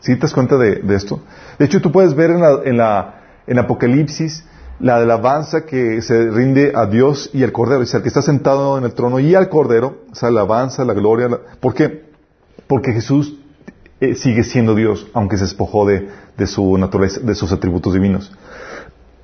¿Sí 0.01 0.15
te 0.15 0.23
das 0.23 0.33
cuenta 0.33 0.57
de, 0.57 0.81
esto? 0.93 1.21
De 1.57 1.63
hecho, 1.63 1.79
tú 1.79 1.93
puedes 1.93 2.13
ver 2.13 2.31
en, 2.31 2.41
la, 2.41 2.59
en, 2.65 2.75
la, 2.75 3.21
en 3.47 3.57
Apocalipsis 3.57 4.43
la 4.81 4.97
alabanza 4.97 5.65
que 5.65 6.01
se 6.01 6.29
rinde 6.29 6.73
a 6.75 6.87
Dios 6.87 7.29
y 7.31 7.41
al 7.41 7.53
Cordero, 7.53 7.79
dice, 7.79 7.95
al 7.95 8.03
que 8.03 8.09
está 8.09 8.21
sentado 8.21 8.77
en 8.77 8.83
el 8.83 8.95
trono 8.95 9.17
y 9.17 9.33
al 9.33 9.47
Cordero, 9.47 9.99
esa 10.11 10.27
alabanza, 10.27 10.83
la 10.83 10.93
gloria. 10.93 11.29
¿Por 11.61 11.73
qué? 11.73 12.03
Porque 12.67 12.91
Jesús 12.91 13.39
eh, 14.01 14.15
sigue 14.15 14.43
siendo 14.43 14.75
Dios, 14.75 15.07
aunque 15.13 15.37
se 15.37 15.45
despojó 15.45 15.85
de, 15.85 16.09
de, 16.35 16.47
su 16.47 16.77
naturaleza, 16.77 17.21
de 17.21 17.33
sus 17.33 17.49
atributos 17.53 17.93
divinos. 17.93 18.29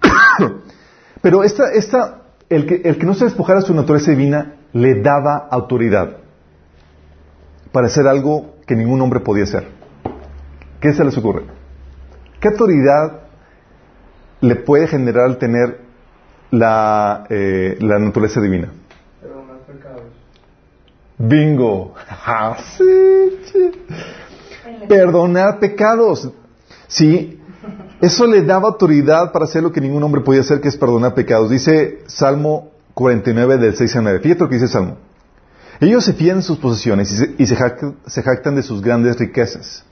Pero 1.22 1.44
esta, 1.44 1.74
esta 1.74 2.22
el 2.48 2.66
que, 2.66 2.84
el 2.86 2.98
que 2.98 3.06
no 3.06 3.16
se 3.16 3.26
despojara 3.26 3.60
de 3.60 3.66
su 3.66 3.74
naturaleza 3.74 4.12
divina 4.12 4.59
le 4.74 5.02
daba 5.02 5.48
autoridad 5.50 6.18
para 7.72 7.88
hacer 7.88 8.08
algo 8.08 8.56
que 8.66 8.76
ningún 8.76 9.02
hombre 9.02 9.20
podía 9.20 9.44
hacer. 9.44 9.68
¿Qué 10.80 10.94
se 10.94 11.04
les 11.04 11.18
ocurre? 11.18 11.44
¿Qué 12.40 12.50
autoridad 12.50 13.22
le 14.42 14.56
puede 14.56 14.88
generar 14.88 15.26
al 15.26 15.38
tener 15.38 15.82
la, 16.52 17.26
eh, 17.30 17.78
la 17.80 18.00
naturaleza 18.00 18.40
divina? 18.40 18.70
Perdonar 19.22 19.58
pecados. 19.60 20.04
Bingo. 21.18 21.94
Ah. 22.32 22.56
Perdonar 24.88 25.60
pecados. 25.60 26.30
Sí, 26.88 27.40
eso 28.02 28.28
le 28.28 28.44
daba 28.44 28.70
autoridad 28.70 29.32
para 29.32 29.46
hacer 29.46 29.64
lo 29.64 29.72
que 29.72 29.82
ningún 29.82 30.04
hombre 30.04 30.22
podía 30.22 30.42
hacer, 30.42 30.62
que 30.62 30.70
es 30.70 30.78
perdonar 30.78 31.14
pecados. 31.14 31.50
Dice 31.50 32.04
Salmo 32.08 32.70
49 32.94 33.58
del 33.58 33.76
6 33.76 33.96
a 33.96 34.02
9. 34.02 34.20
Fíjate 34.20 34.42
lo 34.42 34.50
que 34.50 34.56
dice 34.56 34.68
Salmo. 34.68 34.98
Ellos 35.80 36.04
se 36.04 36.14
fían 36.14 36.38
en 36.38 36.44
sus 36.44 36.58
posesiones 36.58 37.12
y, 37.12 37.18
se, 37.18 37.36
y 37.38 37.46
se, 37.46 37.56
jactan, 37.56 37.96
se 38.06 38.22
jactan 38.22 38.56
de 38.56 38.64
sus 38.64 38.82
grandes 38.82 39.18
riquezas. 39.18 39.86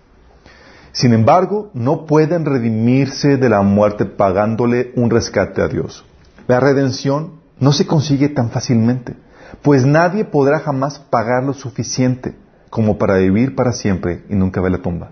Sin 0.91 1.13
embargo, 1.13 1.69
no 1.73 2.05
pueden 2.05 2.45
redimirse 2.45 3.37
de 3.37 3.49
la 3.49 3.61
muerte 3.61 4.05
pagándole 4.05 4.91
un 4.95 5.09
rescate 5.09 5.61
a 5.61 5.67
Dios. 5.67 6.05
La 6.47 6.59
redención 6.59 7.39
no 7.59 7.71
se 7.71 7.85
consigue 7.85 8.29
tan 8.29 8.49
fácilmente, 8.49 9.15
pues 9.61 9.85
nadie 9.85 10.25
podrá 10.25 10.59
jamás 10.59 10.99
pagar 10.99 11.43
lo 11.43 11.53
suficiente 11.53 12.35
como 12.69 12.97
para 12.97 13.17
vivir 13.17 13.55
para 13.55 13.71
siempre 13.71 14.23
y 14.29 14.35
nunca 14.35 14.61
ver 14.61 14.71
la 14.71 14.81
tumba. 14.81 15.11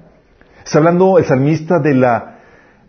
Está 0.66 0.80
hablando 0.80 1.18
el 1.18 1.26
salmista 1.26 1.80
de 1.80 1.94
la, 1.94 2.35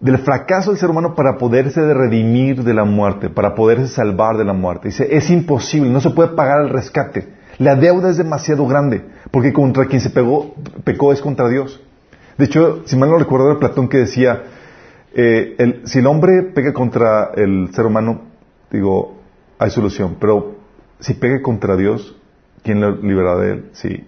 del 0.01 0.19
fracaso 0.19 0.71
del 0.71 0.79
ser 0.79 0.91
humano 0.91 1.15
para 1.15 1.39
poderse 1.39 1.81
redimir 1.95 2.63
de 2.63 2.75
la 2.75 2.85
muerte, 2.85 3.31
para 3.31 3.55
poderse 3.55 3.89
salvar 3.89 4.37
de 4.37 4.45
la 4.45 4.53
muerte. 4.53 4.89
Dice, 4.89 5.09
es 5.11 5.31
imposible, 5.31 5.91
no 5.91 6.01
se 6.01 6.11
puede 6.11 6.31
pagar 6.31 6.63
el 6.63 6.71
rescate. 6.71 7.35
La 7.59 7.75
deuda 7.75 8.11
es 8.11 8.19
demasiado 8.19 8.67
grande, 8.67 9.05
porque 9.31 9.53
contra 9.53 9.87
quien 9.87 10.01
se 10.01 10.11
pegó, 10.11 10.55
pecó 10.85 11.13
es 11.13 11.23
contra 11.23 11.49
Dios. 11.49 11.81
De 12.37 12.45
hecho, 12.45 12.83
si 12.85 12.97
mal 12.97 13.09
no 13.09 13.19
recuerdo, 13.19 13.51
era 13.51 13.59
Platón 13.59 13.89
que 13.89 13.99
decía, 13.99 14.43
eh, 15.15 15.81
si 15.85 16.01
el 16.01 16.07
hombre 16.07 16.43
pega 16.43 16.75
contra 16.75 17.31
el 17.35 17.71
ser 17.73 17.87
humano, 17.87 18.23
digo, 18.71 19.17
hay 19.59 19.71
solución, 19.71 20.17
pero 20.21 20.57
si 21.01 21.15
pega 21.15 21.41
contra 21.41 21.77
Dios, 21.77 22.15
¿quién 22.63 22.83
lo 22.83 22.97
liberará 22.97 23.41
de 23.41 23.53
él? 23.53 23.71
Sí. 23.73 24.07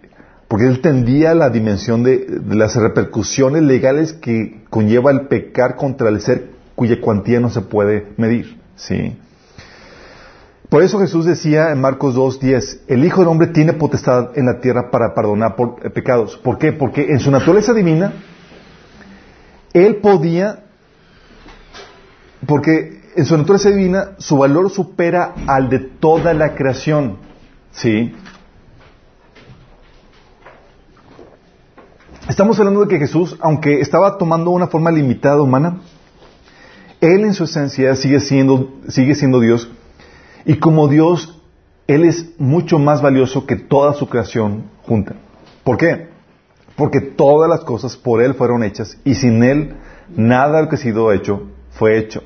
Porque 0.49 0.67
él 0.67 0.81
tendía 0.81 1.35
la 1.35 1.50
dimensión 1.50 2.02
de, 2.02 2.25
de, 2.25 2.57
las 2.57 2.75
repercusiones 2.75 3.62
legales 3.62 4.14
que 4.14 4.62
conlleva 4.71 5.11
el 5.11 5.28
pecar 5.28 5.76
contra 5.76 6.09
el 6.09 6.23
ser 6.23 6.50
cuya 6.75 7.00
cuantía 7.00 7.38
no 7.38 7.50
se 7.50 7.61
puede 7.61 8.07
medir. 8.17 8.59
Sí. 8.76 9.17
Por 10.69 10.83
eso 10.83 10.99
Jesús 10.99 11.25
decía 11.25 11.71
en 11.73 11.81
Marcos 11.81 12.14
2.10, 12.14 12.81
el 12.88 13.05
Hijo 13.05 13.21
del 13.21 13.28
Hombre 13.28 13.49
tiene 13.49 13.73
potestad 13.73 14.37
en 14.37 14.47
la 14.47 14.61
tierra 14.61 14.90
para 14.90 15.14
perdonar 15.14 15.57
por, 15.57 15.76
eh, 15.83 15.88
pecados. 15.88 16.37
¿Por 16.37 16.59
qué? 16.59 16.73
Porque 16.73 17.11
en 17.11 17.21
su 17.21 17.31
naturaleza 17.31 17.73
divina, 17.73 18.12
Él 19.73 19.97
podía, 19.97 20.64
porque 22.47 23.00
en 23.17 23.25
su 23.25 23.37
naturaleza 23.37 23.71
divina, 23.71 24.11
su 24.19 24.37
valor 24.37 24.69
supera 24.69 25.35
al 25.47 25.71
de 25.71 25.78
toda 25.78 26.35
la 26.35 26.55
creación. 26.55 27.17
¿Sí? 27.71 28.14
Estamos 32.28 32.58
hablando 32.58 32.82
de 32.82 32.88
que 32.88 32.99
Jesús, 32.99 33.38
aunque 33.40 33.80
estaba 33.80 34.18
tomando 34.18 34.50
una 34.50 34.66
forma 34.66 34.90
limitada 34.90 35.40
humana, 35.40 35.78
Él 37.00 37.25
en 37.25 37.32
su 37.32 37.44
esencia 37.44 37.97
sigue 37.97 38.20
siendo, 38.20 38.75
sigue 38.88 39.14
siendo 39.14 39.40
Dios 39.40 39.70
y 40.44 40.56
como 40.56 40.88
Dios, 40.88 41.40
Él 41.87 42.04
es 42.04 42.38
mucho 42.38 42.78
más 42.78 43.00
valioso 43.00 43.47
que 43.47 43.56
toda 43.56 43.94
su 43.94 44.11
creación 44.11 44.64
junta. 44.82 45.14
¿Por 45.64 45.78
qué? 45.78 46.08
Porque 46.76 47.00
todas 47.00 47.49
las 47.49 47.61
cosas 47.61 47.97
por 47.97 48.20
Él 48.20 48.35
fueron 48.35 48.62
hechas 48.62 48.99
y 49.04 49.14
sin 49.14 49.42
Él 49.42 49.76
nada 50.14 50.58
de 50.58 50.64
lo 50.64 50.68
que 50.68 50.75
ha 50.75 50.78
sido 50.78 51.11
hecho 51.12 51.44
fue 51.70 51.97
hecho. 51.97 52.23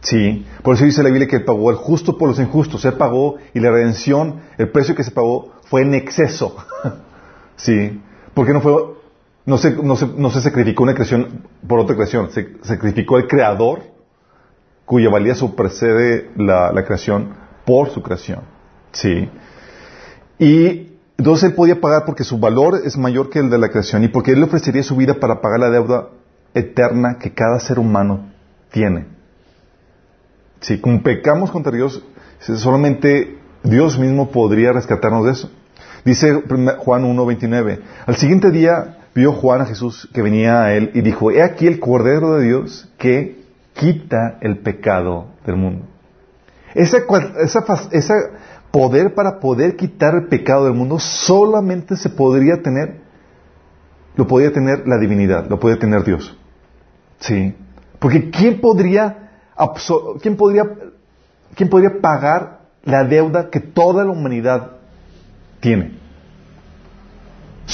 Sí, 0.00 0.46
por 0.62 0.76
eso 0.76 0.86
dice 0.86 1.02
la 1.02 1.10
Biblia 1.10 1.28
que 1.28 1.36
Él 1.36 1.44
pagó 1.44 1.70
el 1.70 1.76
justo 1.76 2.16
por 2.16 2.30
los 2.30 2.38
injustos. 2.38 2.86
Él 2.86 2.94
pagó 2.94 3.36
y 3.52 3.60
la 3.60 3.70
redención, 3.70 4.40
el 4.56 4.70
precio 4.70 4.94
que 4.94 5.04
se 5.04 5.10
pagó 5.10 5.52
fue 5.64 5.82
en 5.82 5.92
exceso. 5.92 6.56
sí, 7.56 8.00
porque 8.32 8.54
no 8.54 8.62
fue, 8.62 8.99
no 9.46 9.58
se, 9.58 9.70
no 9.72 9.96
se, 9.96 10.06
no 10.06 10.30
se 10.30 10.40
sacrificó 10.40 10.82
una 10.82 10.94
creación 10.94 11.46
por 11.66 11.80
otra 11.80 11.96
creación, 11.96 12.30
se 12.30 12.56
sacrificó 12.62 13.18
el 13.18 13.26
creador 13.26 13.82
cuya 14.84 15.08
valía 15.08 15.34
supercede 15.34 16.30
la, 16.36 16.72
la, 16.72 16.84
creación 16.84 17.34
por 17.64 17.90
su 17.90 18.02
creación. 18.02 18.40
¿Sí? 18.92 19.30
Y 20.38 20.90
entonces 21.16 21.50
él 21.50 21.54
podía 21.54 21.80
pagar 21.80 22.04
porque 22.04 22.24
su 22.24 22.38
valor 22.38 22.80
es 22.84 22.96
mayor 22.96 23.30
que 23.30 23.38
el 23.38 23.50
de 23.50 23.58
la 23.58 23.68
creación 23.68 24.02
y 24.04 24.08
porque 24.08 24.32
él 24.32 24.40
le 24.40 24.46
ofrecería 24.46 24.82
su 24.82 24.96
vida 24.96 25.14
para 25.14 25.40
pagar 25.40 25.60
la 25.60 25.70
deuda 25.70 26.08
eterna 26.54 27.18
que 27.18 27.32
cada 27.32 27.60
ser 27.60 27.78
humano 27.78 28.30
tiene. 28.70 29.06
Si 30.60 30.76
sí, 30.76 30.98
pecamos 31.02 31.50
contra 31.50 31.72
Dios, 31.72 32.04
solamente 32.40 33.38
Dios 33.62 33.98
mismo 33.98 34.30
podría 34.30 34.72
rescatarnos 34.72 35.24
de 35.24 35.32
eso. 35.32 35.50
Dice 36.04 36.42
Juan 36.78 37.04
1.29, 37.04 37.80
al 38.06 38.16
siguiente 38.16 38.50
día 38.50 38.99
vio 39.14 39.32
Juan 39.32 39.62
a 39.62 39.66
Jesús 39.66 40.08
que 40.12 40.22
venía 40.22 40.62
a 40.62 40.74
él 40.74 40.90
y 40.94 41.00
dijo, 41.00 41.30
he 41.30 41.42
aquí 41.42 41.66
el 41.66 41.80
Cordero 41.80 42.34
de 42.34 42.46
Dios 42.46 42.88
que 42.98 43.44
quita 43.74 44.38
el 44.40 44.58
pecado 44.58 45.28
del 45.44 45.56
mundo. 45.56 45.86
Ese, 46.74 47.04
esa, 47.92 48.14
poder 48.70 49.14
para 49.14 49.40
poder 49.40 49.76
quitar 49.76 50.14
el 50.14 50.28
pecado 50.28 50.64
del 50.66 50.74
mundo 50.74 50.98
solamente 50.98 51.96
se 51.96 52.10
podría 52.10 52.62
tener, 52.62 53.00
lo 54.14 54.26
podría 54.26 54.52
tener 54.52 54.86
la 54.86 54.98
divinidad, 54.98 55.48
lo 55.48 55.58
podría 55.58 55.80
tener 55.80 56.04
Dios. 56.04 56.36
Sí. 57.18 57.56
Porque 57.98 58.30
¿quién 58.30 58.60
podría, 58.60 59.30
quién 60.22 60.36
podría, 60.36 60.64
quién 61.54 61.68
podría 61.68 62.00
pagar 62.00 62.60
la 62.84 63.04
deuda 63.04 63.50
que 63.50 63.60
toda 63.60 64.04
la 64.04 64.12
humanidad 64.12 64.72
tiene? 65.58 65.99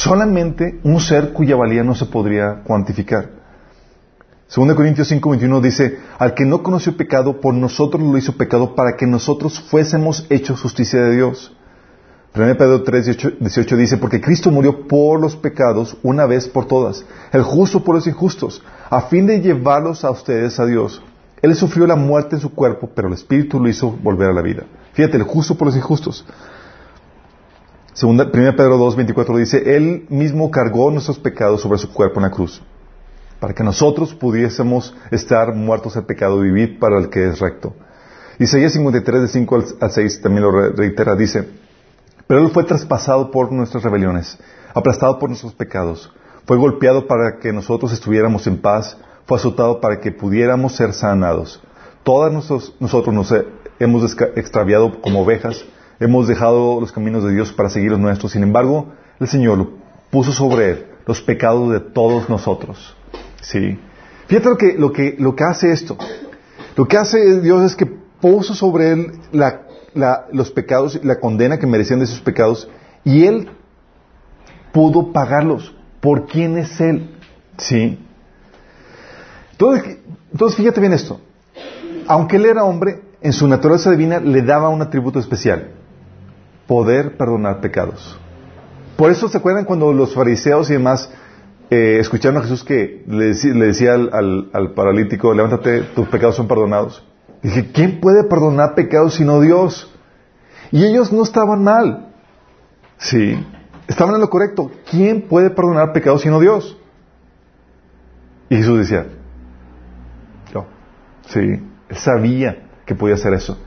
Solamente 0.06 0.78
un 0.84 1.00
ser 1.00 1.32
cuya 1.32 1.56
valía 1.56 1.82
no 1.82 1.96
se 1.96 2.06
podría 2.06 2.62
cuantificar. 2.62 3.28
2 4.54 4.74
Corintios 4.76 5.10
5:21 5.10 5.60
dice, 5.60 5.98
al 6.16 6.32
que 6.32 6.44
no 6.44 6.62
conoció 6.62 6.96
pecado, 6.96 7.40
por 7.40 7.54
nosotros 7.54 8.00
lo 8.00 8.16
hizo 8.16 8.36
pecado 8.36 8.76
para 8.76 8.96
que 8.96 9.04
nosotros 9.04 9.58
fuésemos 9.58 10.24
hechos 10.30 10.60
justicia 10.60 11.00
de 11.00 11.16
Dios. 11.16 11.52
1 12.36 12.56
Pedro 12.56 12.84
3:18 12.84 13.76
dice, 13.76 13.96
porque 13.96 14.20
Cristo 14.20 14.52
murió 14.52 14.86
por 14.86 15.18
los 15.20 15.34
pecados 15.34 15.96
una 16.04 16.24
vez 16.24 16.46
por 16.46 16.66
todas, 16.66 17.04
el 17.32 17.42
justo 17.42 17.82
por 17.82 17.96
los 17.96 18.06
injustos, 18.06 18.62
a 18.88 19.00
fin 19.02 19.26
de 19.26 19.40
llevarlos 19.40 20.04
a 20.04 20.12
ustedes 20.12 20.60
a 20.60 20.66
Dios. 20.66 21.02
Él 21.42 21.52
sufrió 21.56 21.84
la 21.84 21.96
muerte 21.96 22.36
en 22.36 22.42
su 22.42 22.54
cuerpo, 22.54 22.88
pero 22.94 23.08
el 23.08 23.14
Espíritu 23.14 23.58
lo 23.58 23.68
hizo 23.68 23.90
volver 23.90 24.30
a 24.30 24.32
la 24.32 24.42
vida. 24.42 24.66
Fíjate, 24.92 25.16
el 25.16 25.24
justo 25.24 25.56
por 25.56 25.66
los 25.66 25.76
injustos. 25.76 26.24
1 28.02 28.30
Pedro 28.30 28.78
2:24 28.78 29.38
dice, 29.38 29.76
Él 29.76 30.06
mismo 30.08 30.50
cargó 30.50 30.90
nuestros 30.90 31.18
pecados 31.18 31.60
sobre 31.60 31.78
su 31.78 31.92
cuerpo 31.92 32.18
en 32.20 32.24
la 32.24 32.30
cruz 32.30 32.62
para 33.40 33.54
que 33.54 33.64
nosotros 33.64 34.14
pudiésemos 34.14 34.94
estar 35.10 35.54
muertos 35.54 35.96
al 35.96 36.06
pecado 36.06 36.44
y 36.44 36.48
vivir 36.48 36.78
para 36.78 36.98
el 36.98 37.10
que 37.10 37.28
es 37.28 37.38
recto. 37.38 37.74
Isaías 38.38 38.72
53, 38.72 39.22
de 39.22 39.28
5 39.28 39.64
al 39.80 39.90
6 39.90 40.20
también 40.20 40.44
lo 40.44 40.50
reitera, 40.50 41.16
dice, 41.16 41.48
pero 42.26 42.40
Él 42.40 42.50
fue 42.50 42.64
traspasado 42.64 43.30
por 43.30 43.52
nuestras 43.52 43.82
rebeliones, 43.82 44.38
aplastado 44.74 45.18
por 45.18 45.30
nuestros 45.30 45.54
pecados, 45.54 46.12
fue 46.44 46.56
golpeado 46.56 47.06
para 47.06 47.38
que 47.38 47.52
nosotros 47.52 47.92
estuviéramos 47.92 48.46
en 48.46 48.58
paz, 48.58 48.96
fue 49.26 49.38
azotado 49.38 49.80
para 49.80 50.00
que 50.00 50.12
pudiéramos 50.12 50.76
ser 50.76 50.92
sanados. 50.92 51.62
Todos 52.04 52.32
nosotros, 52.32 52.74
nosotros 52.78 53.14
nos 53.14 53.34
hemos 53.78 54.16
extraviado 54.36 55.00
como 55.00 55.22
ovejas, 55.22 55.64
hemos 56.00 56.28
dejado 56.28 56.80
los 56.80 56.92
caminos 56.92 57.24
de 57.24 57.32
Dios 57.32 57.52
para 57.52 57.68
seguir 57.68 57.90
los 57.90 58.00
nuestros, 58.00 58.32
sin 58.32 58.42
embargo, 58.42 58.92
el 59.20 59.28
Señor 59.28 59.70
puso 60.10 60.32
sobre 60.32 60.70
Él 60.70 60.86
los 61.06 61.22
pecados 61.22 61.72
de 61.72 61.80
todos 61.80 62.28
nosotros. 62.28 62.94
Sí. 63.40 63.78
Fíjate 64.26 64.48
lo 64.48 64.56
que, 64.58 64.72
lo 64.74 64.92
que, 64.92 65.16
lo 65.18 65.36
que 65.36 65.44
hace 65.44 65.72
esto. 65.72 65.96
Lo 66.74 66.86
que 66.86 66.98
hace 66.98 67.40
Dios 67.40 67.62
es 67.62 67.76
que 67.76 67.86
puso 68.20 68.54
sobre 68.54 68.90
él 68.90 69.12
los 70.32 70.50
pecados, 70.50 71.00
la 71.04 71.20
condena 71.20 71.58
que 71.58 71.66
merecían 71.66 72.00
de 72.00 72.06
sus 72.06 72.20
pecados, 72.20 72.68
y 73.04 73.24
él 73.24 73.48
pudo 74.72 75.12
pagarlos. 75.12 75.74
¿Por 76.00 76.26
quién 76.26 76.58
es 76.58 76.80
él? 76.80 77.16
Sí. 77.56 77.98
Entonces, 79.52 79.98
entonces, 80.32 80.56
fíjate 80.56 80.80
bien 80.80 80.92
esto. 80.92 81.20
Aunque 82.08 82.36
él 82.36 82.46
era 82.46 82.64
hombre, 82.64 83.00
en 83.22 83.32
su 83.32 83.48
naturaleza 83.48 83.90
divina 83.90 84.20
le 84.20 84.42
daba 84.42 84.68
un 84.68 84.82
atributo 84.82 85.18
especial. 85.18 85.70
Poder 86.66 87.16
perdonar 87.16 87.60
pecados. 87.60 88.18
Por 88.96 89.10
eso 89.10 89.28
se 89.28 89.38
acuerdan 89.38 89.64
cuando 89.64 89.92
los 89.92 90.14
fariseos 90.14 90.70
y 90.70 90.74
demás 90.74 91.10
eh, 91.70 91.98
escucharon 92.00 92.38
a 92.38 92.42
Jesús 92.42 92.64
que 92.64 93.04
le, 93.06 93.34
decía 93.66 93.94
al, 93.94 94.72
paralítico, 94.74 95.34
levántate, 95.34 95.82
tus 95.94 96.08
pecados 96.08 96.36
son 96.36 96.48
perdonados. 96.48 97.04
Dije, 97.42 97.70
¿quién 97.72 98.00
puede 98.00 98.24
perdonar 98.24 98.74
pecados 98.74 99.14
sino 99.14 99.40
Dios? 99.40 99.92
Y 100.72 100.84
ellos 100.84 101.12
no 101.12 101.22
estaban 101.22 101.62
mal. 101.62 102.14
Sí, 102.98 103.38
estaban 103.86 104.14
en 104.14 104.20
lo 104.20 104.30
correcto. 104.30 104.70
¿Quién 104.90 105.22
puede 105.22 105.50
perdonar 105.50 105.92
pecados 105.92 106.22
sino 106.22 106.40
Dios? 106.40 106.78
Y 108.48 108.56
Jesús 108.56 108.78
decía, 108.78 109.06
yo. 110.52 110.66
Sí, 111.28 111.40
él 111.40 111.96
sabía 111.96 112.68
que 112.86 112.94
podía 112.94 113.16
hacer 113.16 113.34
eso. 113.34 113.58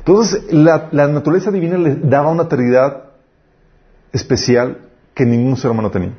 Entonces, 0.00 0.52
la, 0.52 0.88
la 0.92 1.08
naturaleza 1.08 1.50
divina 1.50 1.78
le 1.78 1.94
daba 1.96 2.30
una 2.30 2.42
autoridad 2.42 3.04
especial 4.12 4.78
que 5.14 5.24
ningún 5.24 5.56
ser 5.56 5.70
humano 5.70 5.90
tenía. 5.90 6.12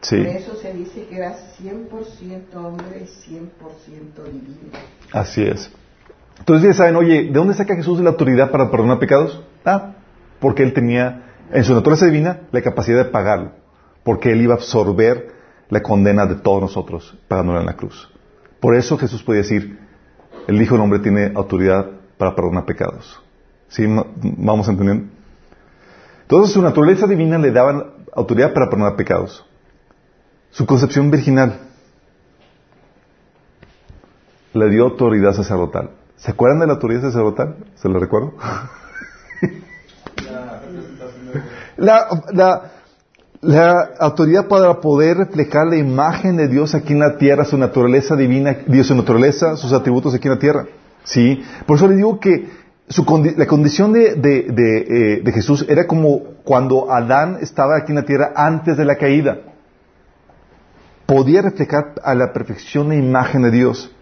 Sí. 0.00 0.18
Por 0.18 0.26
eso 0.26 0.54
se 0.54 0.72
dice 0.72 1.06
que 1.06 1.16
era 1.16 1.34
100% 1.60 2.54
hombre 2.54 3.02
y 3.02 3.32
100% 3.32 4.24
divino. 4.24 4.78
Así 5.12 5.42
es. 5.42 5.72
Entonces 6.38 6.68
ya 6.68 6.74
saben, 6.74 6.96
oye, 6.96 7.24
¿de 7.24 7.32
dónde 7.32 7.54
saca 7.54 7.74
Jesús 7.74 8.00
la 8.00 8.10
autoridad 8.10 8.50
para 8.50 8.70
perdonar 8.70 8.98
pecados? 8.98 9.42
Ah, 9.64 9.94
porque 10.38 10.62
él 10.62 10.72
tenía 10.72 11.24
en 11.52 11.64
su 11.64 11.74
naturaleza 11.74 12.06
divina 12.06 12.42
la 12.52 12.62
capacidad 12.62 13.04
de 13.04 13.10
pagarlo, 13.10 13.52
porque 14.04 14.30
él 14.30 14.42
iba 14.42 14.54
a 14.54 14.58
absorber 14.58 15.32
la 15.68 15.82
condena 15.82 16.26
de 16.26 16.36
todos 16.36 16.60
nosotros 16.60 17.16
pagándolo 17.26 17.60
en 17.60 17.66
la 17.66 17.74
cruz. 17.74 18.08
Por 18.60 18.76
eso 18.76 18.98
Jesús 18.98 19.22
podía 19.22 19.42
decir, 19.42 19.78
el 20.46 20.62
Hijo 20.62 20.74
del 20.74 20.82
Hombre 20.82 21.00
tiene 21.00 21.32
autoridad 21.34 21.86
para 22.18 22.34
perdonar 22.34 22.66
pecados. 22.66 23.20
¿Sí? 23.68 23.86
¿Vamos 23.86 24.68
entendiendo? 24.68 25.08
Entonces 26.22 26.52
su 26.52 26.60
naturaleza 26.60 27.06
divina 27.06 27.38
le 27.38 27.52
daba 27.52 27.94
autoridad 28.14 28.52
para 28.52 28.68
perdonar 28.68 28.96
pecados. 28.96 29.44
Su 30.50 30.66
concepción 30.66 31.10
virginal 31.10 31.60
le 34.52 34.70
dio 34.70 34.84
autoridad 34.84 35.32
sacerdotal. 35.32 35.90
¿Se 36.16 36.30
acuerdan 36.32 36.60
de 36.60 36.66
la 36.66 36.72
autoridad 36.74 37.02
sacerdotal? 37.02 37.56
¿Se 37.76 37.88
lo 37.88 38.00
recuerdo? 38.00 38.34
la, 41.76 42.08
autoridad 44.00 44.48
para 44.48 44.80
poder 44.80 45.18
reflejar 45.18 45.68
la 45.68 45.76
imagen 45.76 46.36
de 46.36 46.48
Dios 46.48 46.74
aquí 46.74 46.92
en 46.92 47.00
la 47.00 47.18
tierra, 47.18 47.44
su 47.44 47.56
naturaleza 47.56 48.16
divina, 48.16 48.58
Dios, 48.66 48.88
su 48.88 48.96
naturaleza, 48.96 49.56
sus 49.56 49.72
atributos 49.72 50.14
aquí 50.14 50.26
en 50.26 50.34
la 50.34 50.40
tierra. 50.40 50.66
¿Sí? 51.04 51.42
Por 51.66 51.76
eso 51.76 51.88
le 51.88 51.96
digo 51.96 52.20
que 52.20 52.48
su 52.88 53.04
la 53.36 53.46
condición 53.46 53.94
eh, 53.96 54.14
de 54.16 55.32
Jesús 55.32 55.66
era 55.68 55.86
como 55.86 56.20
cuando 56.44 56.90
Adán 56.90 57.38
estaba 57.40 57.76
aquí 57.76 57.92
en 57.92 57.96
la 57.96 58.04
tierra 58.04 58.32
antes 58.34 58.76
de 58.76 58.84
la 58.84 58.96
caída. 58.96 59.38
Podía 61.06 61.42
reflejar 61.42 61.94
a 62.02 62.14
la 62.14 62.32
perfección 62.32 62.88
la 62.88 62.96
imagen 62.96 63.42
de 63.42 63.50
Dios. 63.50 63.94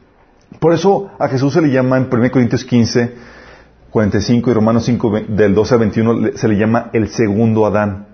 Por 0.61 0.73
eso 0.73 1.11
a 1.19 1.29
Jesús 1.29 1.53
se 1.53 1.61
le 1.61 1.71
llama 1.71 1.97
en 1.99 2.09
1 2.11 2.31
Corintios 2.31 2.65
15, 2.65 3.15
45 3.91 4.50
y 4.50 4.55
Romanos 4.55 4.85
5, 4.85 5.21
del 5.29 5.55
12 5.55 5.75
al 5.75 5.81
21, 5.81 6.29
se 6.37 6.49
le 6.49 6.57
llama 6.57 6.91
el 6.93 7.09
segundo 7.09 7.67
Adán. 7.67 8.07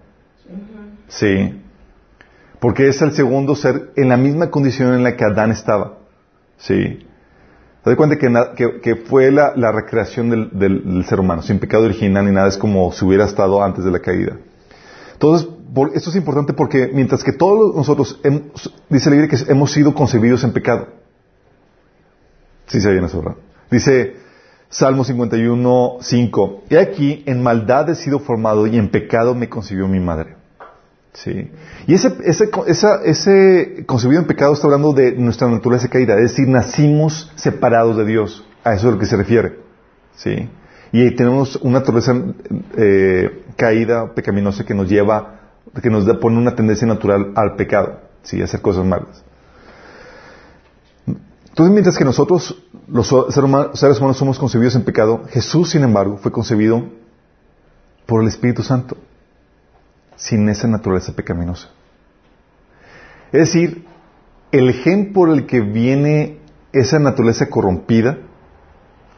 Sí. 1.09 1.61
Porque 2.59 2.89
es 2.89 3.03
el 3.03 3.13
segundo 3.13 3.55
ser 3.55 3.91
en 3.97 4.09
la 4.09 4.17
misma 4.17 4.51
condición 4.51 4.95
en 4.95 5.03
la 5.03 5.17
que 5.17 5.25
Adán 5.25 5.51
estaba. 5.51 5.99
Sí. 6.57 7.07
Te 7.83 7.91
das 7.91 7.97
cuenta 7.97 8.17
que, 8.17 8.97
fue 9.07 9.33
la, 9.33 9.73
recreación 9.73 10.51
del, 10.53 11.05
ser 11.09 11.19
humano, 11.19 11.43
sin 11.43 11.59
pecado 11.59 11.85
original 11.85 12.25
ni 12.25 12.33
nada, 12.33 12.49
es 12.49 12.57
como 12.57 12.93
si 12.93 13.05
hubiera 13.05 13.25
estado 13.25 13.63
antes 13.63 13.85
de 13.85 13.91
la 13.91 13.99
caída. 13.99 14.37
Entonces, 15.15 15.49
esto 15.95 16.11
es 16.11 16.17
importante 16.17 16.53
porque 16.53 16.91
mientras 16.93 17.25
que 17.25 17.33
todos 17.33 17.75
nosotros, 17.75 18.21
hemos, 18.23 18.73
dice 18.89 19.11
la 19.11 19.17
Biblia 19.17 19.37
que 19.37 19.51
hemos 19.51 19.73
sido 19.73 19.95
concebidos 19.95 20.45
en 20.45 20.53
pecado. 20.53 20.89
Sí 22.67 22.81
se 22.81 22.91
viene 22.91 23.07
eso, 23.07 23.19
¿verdad? 23.19 23.37
Dice 23.69 24.17
Salmo 24.69 25.03
51, 25.03 25.97
5. 26.01 26.63
He 26.71 26.79
aquí, 26.79 27.25
en 27.27 27.43
maldad 27.43 27.91
he 27.91 27.97
sido 27.97 28.21
formado 28.21 28.67
y 28.69 28.79
en 28.79 28.91
pecado 28.91 29.35
me 29.35 29.49
concibió 29.49 29.89
mi 29.89 29.99
madre. 29.99 30.37
Sí. 31.13 31.51
Y 31.87 31.95
ese, 31.95 32.17
ese, 32.25 33.85
concebido 33.87 34.21
en 34.21 34.27
pecado 34.27 34.55
está 34.55 34.67
hablando 34.67 34.93
de 34.93 35.13
nuestra 35.13 35.49
naturaleza 35.49 35.89
caída, 35.89 36.15
es 36.15 36.31
decir, 36.31 36.49
nacimos 36.49 37.31
separados 37.37 37.97
de 37.97 38.07
Dios. 38.07 38.47
A 38.65 38.75
eso 38.75 38.87
es 38.87 38.89
a 38.89 38.95
lo 38.95 38.99
que 38.99 39.07
se 39.07 39.17
refiere. 39.17 39.59
Sí. 40.17 40.49
Y 40.93 41.15
tenemos 41.15 41.57
una 41.57 41.81
naturaleza 41.81 42.15
eh, 42.77 43.45
caída, 43.57 44.15
pecaminosa, 44.15 44.65
que 44.65 44.75
nos 44.75 44.89
lleva, 44.89 45.41
que 45.83 45.91
nos 45.91 46.05
pone 46.19 46.39
una 46.39 46.55
tendencia 46.55 46.87
natural 46.87 47.33
al 47.35 47.57
pecado, 47.57 48.01
sí, 48.23 48.41
a 48.41 48.45
hacer 48.45 48.61
cosas 48.61 48.85
malas. 48.85 49.25
Entonces, 51.53 51.73
mientras 51.73 51.99
que 51.99 52.05
nosotros, 52.05 52.63
los 52.89 53.09
seres 53.09 53.99
humanos, 54.01 54.17
somos 54.17 54.39
concebidos 54.39 54.75
en 54.75 54.85
pecado, 54.85 55.25
Jesús, 55.29 55.71
sin 55.71 55.83
embargo, 55.83 56.17
fue 56.17 56.33
concebido 56.33 56.85
por 58.07 58.23
el 58.23 58.29
Espíritu 58.29 58.63
Santo, 58.63 58.97
sin 60.17 60.49
esa 60.49 60.67
naturaleza 60.69 61.15
pecaminosa. 61.15 61.69
Es 63.33 63.53
decir, 63.53 63.87
el 64.51 64.73
gen 64.75 65.13
por 65.13 65.31
el 65.31 65.47
que 65.47 65.61
viene 65.61 66.39
esa 66.73 66.99
naturaleza 66.99 67.49
corrompida, 67.49 68.19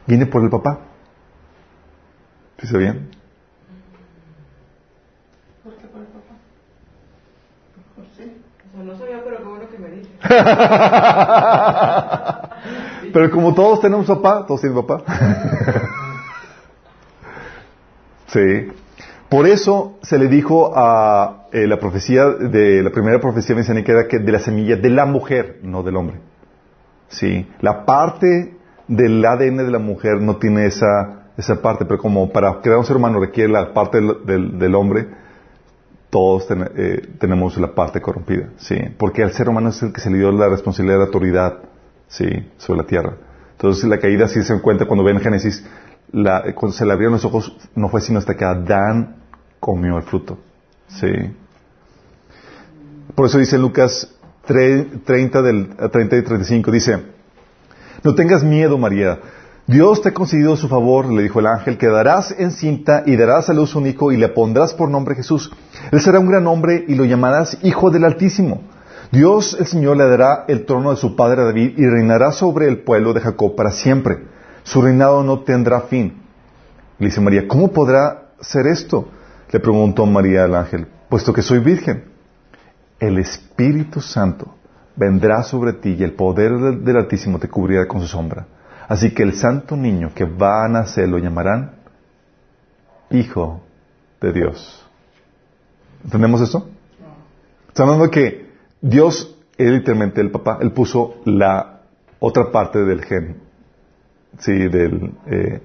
viene 0.07 0.25
por 0.25 0.43
el 0.43 0.49
papá. 0.49 0.79
¿Sí 2.59 2.77
bien? 2.77 3.09
¿Por 5.63 5.75
qué 5.75 5.87
por 5.87 6.01
el 6.01 6.07
papá? 6.07 6.35
Por 7.95 8.05
sí. 8.15 8.41
O 8.73 8.75
sea, 8.75 8.83
no 8.83 8.97
sabía, 8.97 9.23
pero 9.23 9.37
qué 9.37 9.43
bueno 9.43 9.69
que 9.69 9.77
me 9.77 9.91
dice. 9.91 10.09
Pero 13.13 13.29
como 13.31 13.53
todos 13.53 13.79
tenemos 13.79 14.07
papá, 14.07 14.45
todos 14.45 14.59
tienen 14.59 14.85
papá. 14.85 15.03
sí. 18.27 18.67
Por 19.29 19.47
eso 19.47 19.97
se 20.03 20.17
le 20.17 20.27
dijo 20.27 20.73
a 20.75 21.47
eh, 21.51 21.67
la 21.67 21.79
profecía 21.79 22.25
de 22.25 22.83
la 22.83 22.91
primera 22.91 23.19
profecía 23.19 23.55
mesiánica 23.55 23.91
era 23.91 24.07
que 24.07 24.19
de 24.19 24.31
la 24.31 24.39
semilla 24.39 24.75
de 24.75 24.89
la 24.89 25.05
mujer, 25.05 25.59
no 25.63 25.83
del 25.83 25.95
hombre. 25.95 26.19
Sí. 27.07 27.47
La 27.61 27.85
parte 27.85 28.55
del 28.87 29.25
ADN 29.25 29.57
de 29.57 29.71
la 29.71 29.79
mujer 29.79 30.21
no 30.21 30.37
tiene 30.37 30.67
esa, 30.67 31.31
esa 31.37 31.61
parte, 31.61 31.85
pero 31.85 31.99
como 31.99 32.31
para 32.31 32.61
crear 32.61 32.77
un 32.77 32.85
ser 32.85 32.97
humano 32.97 33.19
requiere 33.19 33.51
la 33.51 33.73
parte 33.73 33.99
del, 33.99 34.59
del, 34.59 34.75
hombre, 34.75 35.07
todos 36.09 36.47
eh, 36.49 37.09
tenemos 37.19 37.57
la 37.57 37.73
parte 37.73 38.01
corrompida, 38.01 38.49
sí, 38.57 38.77
porque 38.97 39.21
el 39.21 39.31
ser 39.31 39.49
humano 39.49 39.69
es 39.69 39.81
el 39.81 39.91
que 39.91 40.01
se 40.01 40.09
le 40.09 40.17
dio 40.17 40.31
la 40.31 40.47
responsabilidad 40.49 40.95
de 40.95 40.99
la 40.99 41.05
autoridad 41.05 41.57
sí, 42.07 42.27
sobre 42.57 42.81
la 42.81 42.87
tierra. 42.87 43.17
Entonces 43.53 43.85
la 43.85 43.97
caída, 43.97 44.27
si 44.27 44.43
se 44.43 44.53
encuentra 44.53 44.87
cuando 44.87 45.03
ven 45.03 45.19
Génesis, 45.19 45.65
la, 46.15 46.43
cuando 46.55 46.75
se 46.75 46.85
le 46.85 46.93
abrieron 46.93 47.13
los 47.13 47.25
ojos, 47.25 47.55
no 47.75 47.89
fue 47.89 47.99
sino 47.99 48.19
hasta 48.19 48.35
que 48.35 48.45
Adán 48.45 49.17
comió 49.59 49.97
el 49.97 50.03
fruto. 50.03 50.37
Sí. 50.87 51.07
Por 53.13 53.25
eso 53.25 53.37
dice 53.37 53.57
Lucas 53.57 54.09
30, 54.45 55.41
del, 55.41 55.75
30 55.75 56.17
y 56.17 56.21
35, 56.23 56.71
dice, 56.71 57.03
no 58.03 58.15
tengas 58.15 58.43
miedo, 58.43 58.77
María. 58.77 59.19
Dios 59.67 60.01
te 60.01 60.09
ha 60.09 60.13
concedido 60.13 60.55
su 60.55 60.69
favor, 60.69 61.11
le 61.11 61.23
dijo 61.23 61.39
el 61.39 61.47
ángel, 61.47 61.77
quedarás 61.77 62.33
encinta 62.37 63.03
y 63.05 63.17
darás 63.17 63.49
a 63.49 63.53
luz 63.53 63.75
un 63.75 63.87
hijo 63.87 64.11
y 64.11 64.17
le 64.17 64.29
pondrás 64.29 64.73
por 64.73 64.89
nombre 64.89 65.15
Jesús. 65.15 65.51
Él 65.91 65.99
será 65.99 66.19
un 66.19 66.27
gran 66.27 66.47
hombre 66.47 66.85
y 66.87 66.95
lo 66.95 67.03
llamarás 67.03 67.57
Hijo 67.63 67.89
del 67.89 68.05
Altísimo. 68.05 68.61
Dios 69.11 69.57
el 69.59 69.65
Señor 69.65 69.97
le 69.97 70.07
dará 70.07 70.45
el 70.47 70.65
trono 70.65 70.91
de 70.91 70.97
su 70.97 71.15
padre 71.15 71.43
David 71.43 71.73
y 71.77 71.85
reinará 71.85 72.31
sobre 72.31 72.67
el 72.67 72.83
pueblo 72.83 73.13
de 73.13 73.21
Jacob 73.21 73.55
para 73.55 73.71
siempre. 73.71 74.34
Su 74.65 74.81
reinado 74.81 75.23
no 75.23 75.41
tendrá 75.41 75.81
fin. 75.81 76.21
Le 76.97 77.07
dice 77.07 77.21
María, 77.21 77.47
¿cómo 77.47 77.71
podrá 77.71 78.31
ser 78.41 78.65
esto? 78.65 79.07
Le 79.51 79.59
preguntó 79.59 80.05
María 80.07 80.43
al 80.43 80.55
ángel, 80.55 80.87
puesto 81.07 81.31
que 81.31 81.43
soy 81.43 81.59
virgen. 81.59 82.05
El 82.99 83.19
Espíritu 83.19 84.01
Santo 84.01 84.55
vendrá 84.95 85.43
sobre 85.43 85.73
ti 85.73 85.95
y 85.99 86.03
el 86.03 86.13
poder 86.13 86.57
del, 86.57 86.97
Altísimo 86.97 87.37
te 87.37 87.47
cubrirá 87.47 87.87
con 87.87 88.01
su 88.01 88.07
sombra. 88.07 88.47
Así 88.87 89.13
que 89.13 89.21
el 89.21 89.35
santo 89.35 89.75
niño 89.75 90.11
que 90.15 90.25
va 90.25 90.65
a 90.65 90.67
nacer 90.67 91.07
lo 91.07 91.19
llamarán 91.19 91.75
Hijo 93.11 93.61
de 94.19 94.33
Dios. 94.33 94.83
¿Entendemos 96.03 96.41
esto? 96.41 96.67
Está 97.67 97.83
hablando 97.83 98.09
que 98.09 98.49
Dios, 98.81 99.37
es 99.57 99.69
literalmente 99.69 100.21
el 100.21 100.31
papá, 100.31 100.57
él 100.59 100.71
puso 100.71 101.17
la 101.25 101.81
otra 102.19 102.51
parte 102.51 102.79
del 102.83 103.03
gen, 103.03 103.44
sí, 104.39 104.53
del, 104.67 105.13
eh, 105.27 105.61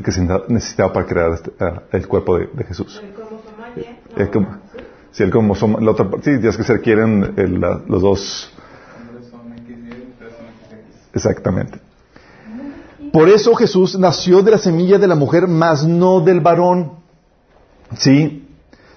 que 0.00 0.12
se 0.12 0.26
necesitaba 0.48 0.92
para 0.92 1.06
crear 1.06 1.32
este, 1.32 1.52
el 1.92 2.08
cuerpo 2.08 2.38
de, 2.38 2.64
Jesús. 2.64 3.02
El 4.16 4.30
como, 4.30 4.58
sí, 5.10 5.22
el 5.22 5.30
como 5.30 5.54
la 5.80 5.90
otra 5.90 6.08
sí, 6.22 6.38
Dios 6.38 6.56
que 6.56 6.64
se 6.64 6.74
requieren 6.74 7.34
los 7.86 8.02
dos. 8.02 8.52
Exactamente. 11.14 11.78
Por 13.12 13.28
eso 13.28 13.54
Jesús 13.54 13.98
nació 13.98 14.40
de 14.40 14.52
la 14.52 14.58
semilla 14.58 14.98
de 14.98 15.06
la 15.06 15.14
mujer, 15.14 15.46
mas 15.46 15.86
no 15.86 16.20
del 16.20 16.40
varón. 16.40 16.92
¿Sí? 17.94 18.48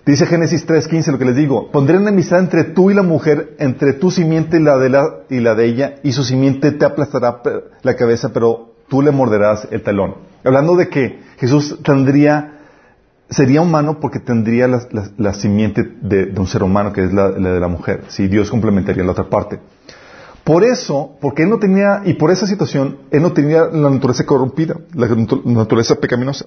Dice 0.06 0.26
Génesis 0.26 0.66
3.15 0.66 1.12
lo 1.12 1.18
que 1.18 1.26
les 1.26 1.36
digo, 1.36 1.72
pondré 1.72 1.98
enemistad 1.98 2.40
entre 2.40 2.64
tú 2.64 2.92
y 2.92 2.94
la 2.94 3.02
mujer, 3.02 3.56
entre 3.58 3.94
tu 3.94 4.12
simiente 4.12 4.58
y 4.58 4.62
la, 4.62 4.78
de 4.78 4.90
la, 4.90 5.04
y 5.30 5.40
la 5.40 5.56
de 5.56 5.66
ella, 5.66 5.96
y 6.04 6.12
su 6.12 6.24
simiente 6.24 6.72
te 6.72 6.86
aplastará 6.86 7.42
la 7.82 7.96
cabeza, 7.96 8.30
pero 8.32 8.75
tú 8.88 9.02
le 9.02 9.12
morderás 9.12 9.68
el 9.72 9.82
talón. 9.82 10.16
Hablando 10.44 10.76
de 10.76 10.90
que 10.90 11.20
Jesús 11.38 11.80
tendría, 11.84 12.60
sería 13.30 13.62
humano 13.62 14.00
porque 14.00 14.20
tendría 14.20 14.68
la, 14.68 15.34
simiente 15.34 15.84
de, 16.02 16.32
un 16.38 16.48
ser 16.48 16.64
humano, 16.64 16.94
que 16.94 17.04
es 17.04 17.14
la, 17.14 17.32
de 17.32 17.60
la 17.60 17.68
mujer. 17.68 18.04
Si 18.10 18.28
Dios 18.28 18.50
complementaría 18.52 19.04
la 19.04 19.12
otra 19.12 19.30
parte. 19.30 19.60
Por 20.44 20.64
eso, 20.64 21.18
porque 21.22 21.42
él 21.42 21.50
no 21.50 21.58
tenía, 21.58 22.04
y 22.06 22.14
por 22.14 22.30
esa 22.30 22.46
situación, 22.46 22.98
él 23.10 23.24
no 23.24 23.34
tenía 23.34 23.66
la 23.66 23.90
naturaleza 23.90 24.26
corrompida, 24.28 24.76
la 24.94 25.08
natu- 25.08 25.44
naturaleza 25.44 25.96
pecaminosa. 25.96 26.46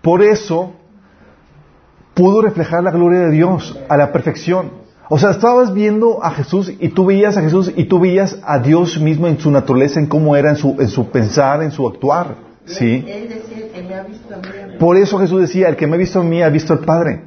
Por 0.00 0.22
eso 0.22 0.72
pudo 2.14 2.40
reflejar 2.42 2.84
la 2.84 2.92
gloria 2.92 3.20
de 3.20 3.30
Dios 3.32 3.76
a 3.88 3.96
la 3.96 4.12
perfección. 4.12 4.70
O 5.08 5.18
sea, 5.18 5.30
estabas 5.30 5.72
viendo 5.72 6.24
a 6.24 6.32
Jesús 6.32 6.72
y 6.80 6.88
tú 6.88 7.06
veías 7.06 7.36
a 7.36 7.42
Jesús 7.42 7.72
y 7.76 7.84
tú 7.84 8.00
veías 8.00 8.38
a 8.42 8.58
Dios 8.58 9.00
mismo 9.00 9.28
en 9.28 9.38
su 9.38 9.50
naturaleza, 9.50 10.00
en 10.00 10.06
cómo 10.06 10.34
era, 10.34 10.50
en 10.50 10.56
su, 10.56 10.76
en 10.80 10.88
su 10.88 11.10
pensar, 11.10 11.62
en 11.62 11.70
su 11.70 11.86
actuar. 11.86 12.34
¿Sí? 12.64 13.04
Él 13.06 13.28
decía 13.28 13.72
que 13.72 13.82
me 13.82 13.94
ha 13.94 14.02
visto 14.02 14.34
a 14.34 14.38
mí. 14.38 14.48
a 14.62 14.66
mí. 14.66 14.72
Por 14.78 14.96
eso 14.96 15.18
Jesús 15.18 15.40
decía, 15.40 15.68
el 15.68 15.76
que 15.76 15.86
me 15.86 15.94
ha 15.94 15.98
visto 15.98 16.20
a 16.20 16.24
mí 16.24 16.42
ha 16.42 16.48
visto 16.48 16.72
al 16.72 16.80
Padre. 16.80 17.22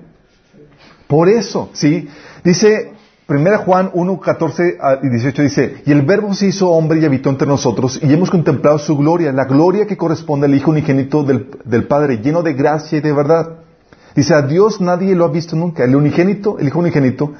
Por 1.07 1.29
eso, 1.29 1.69
¿sí? 1.71 2.09
Dice 2.43 2.91
1 3.29 3.57
Juan 3.59 3.91
1, 3.93 4.19
14 4.19 4.77
y 5.03 5.09
18 5.09 5.41
dice, 5.41 5.75
y 5.85 5.91
el 5.91 6.01
verbo 6.01 6.33
se 6.33 6.47
hizo 6.47 6.71
hombre 6.71 6.99
y 6.99 7.05
habitó 7.05 7.29
entre 7.29 7.47
nosotros 7.47 7.99
y 8.01 8.11
hemos 8.11 8.29
contemplado 8.29 8.79
su 8.79 8.97
gloria, 8.97 9.31
la 9.31 9.45
gloria 9.45 9.85
que 9.85 9.97
corresponde 9.97 10.47
al 10.47 10.55
Hijo 10.55 10.71
unigénito 10.71 11.23
del, 11.23 11.47
del 11.63 11.85
Padre, 11.85 12.17
lleno 12.17 12.43
de 12.43 12.53
gracia 12.53 12.97
y 12.97 13.01
de 13.01 13.13
verdad. 13.13 13.59
Dice, 14.15 14.33
a 14.33 14.41
Dios 14.41 14.81
nadie 14.81 15.15
lo 15.15 15.25
ha 15.25 15.29
visto 15.29 15.55
nunca. 15.55 15.85
El 15.85 15.95
unigénito, 15.95 16.57
el 16.59 16.67
Hijo 16.67 16.79
unigénito, 16.79 17.33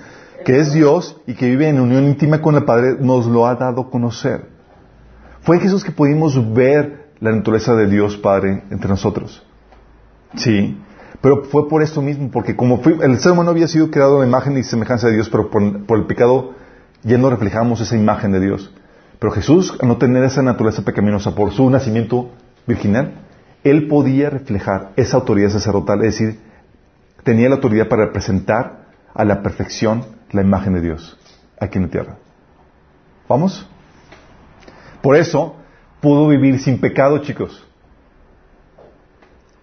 que 0.45 0.59
es 0.59 0.73
Dios 0.73 1.19
y 1.27 1.33
que 1.33 1.49
vive 1.49 1.67
en 1.67 1.79
unión 1.79 2.05
íntima 2.05 2.41
con 2.41 2.55
el 2.55 2.63
Padre, 2.63 2.97
nos 2.99 3.25
lo 3.25 3.45
ha 3.45 3.55
dado 3.55 3.81
a 3.81 3.89
conocer. 3.89 4.47
Fue 5.41 5.57
en 5.57 5.61
Jesús 5.61 5.83
que 5.83 5.91
pudimos 5.91 6.53
ver 6.53 7.09
la 7.19 7.31
naturaleza 7.31 7.75
de 7.75 7.87
Dios 7.87 8.17
Padre 8.17 8.63
entre 8.69 8.89
nosotros. 8.89 9.43
Sí, 10.35 10.77
pero 11.21 11.43
fue 11.45 11.67
por 11.67 11.81
esto 11.81 12.01
mismo, 12.01 12.29
porque 12.31 12.55
como 12.55 12.81
el 13.01 13.19
ser 13.19 13.31
humano 13.31 13.49
había 13.49 13.67
sido 13.67 13.91
creado 13.91 14.19
la 14.19 14.27
imagen 14.27 14.57
y 14.57 14.63
semejanza 14.63 15.07
de 15.07 15.13
Dios, 15.13 15.29
pero 15.29 15.49
por, 15.49 15.85
por 15.85 15.99
el 15.99 16.05
pecado 16.05 16.53
ya 17.03 17.17
no 17.17 17.29
reflejamos 17.29 17.81
esa 17.81 17.95
imagen 17.95 18.31
de 18.31 18.39
Dios. 18.39 18.73
Pero 19.19 19.31
Jesús, 19.33 19.77
al 19.81 19.87
no 19.87 19.97
tener 19.97 20.23
esa 20.23 20.41
naturaleza 20.41 20.83
pecaminosa 20.83 21.35
por 21.35 21.51
su 21.51 21.69
nacimiento 21.69 22.29
virginal, 22.65 23.15
él 23.63 23.87
podía 23.87 24.29
reflejar 24.29 24.91
esa 24.95 25.17
autoridad 25.17 25.49
sacerdotal, 25.49 26.03
es 26.05 26.17
decir, 26.17 26.39
tenía 27.23 27.49
la 27.49 27.55
autoridad 27.55 27.89
para 27.89 28.05
representar 28.05 28.78
a 29.13 29.25
la 29.25 29.41
perfección 29.41 30.05
la 30.31 30.41
imagen 30.41 30.73
de 30.73 30.81
Dios 30.81 31.17
aquí 31.59 31.77
en 31.77 31.85
la 31.85 31.89
tierra. 31.89 32.17
¿Vamos? 33.27 33.67
Por 35.01 35.15
eso 35.15 35.55
pudo 36.01 36.27
vivir 36.27 36.59
sin 36.59 36.79
pecado, 36.79 37.19
chicos. 37.19 37.65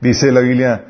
Dice 0.01 0.31
la 0.31 0.41
Biblia, 0.41 0.85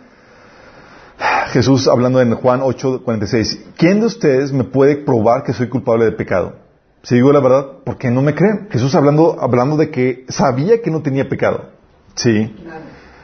Jesús 1.48 1.88
hablando 1.88 2.20
en 2.20 2.34
Juan 2.34 2.60
8, 2.62 3.02
46, 3.04 3.66
¿quién 3.76 4.00
de 4.00 4.06
ustedes 4.06 4.52
me 4.52 4.64
puede 4.64 4.96
probar 4.96 5.42
que 5.42 5.52
soy 5.52 5.68
culpable 5.68 6.04
de 6.04 6.12
pecado? 6.12 6.56
Si 7.02 7.14
digo 7.14 7.32
la 7.32 7.40
verdad, 7.40 7.84
¿por 7.84 7.98
qué 7.98 8.10
no 8.10 8.20
me 8.20 8.34
creen? 8.34 8.68
Jesús 8.70 8.94
hablando, 8.94 9.36
hablando 9.40 9.76
de 9.76 9.90
que 9.90 10.26
sabía 10.28 10.82
que 10.82 10.90
no 10.90 11.02
tenía 11.02 11.28
pecado. 11.28 11.70
Sí. 12.16 12.54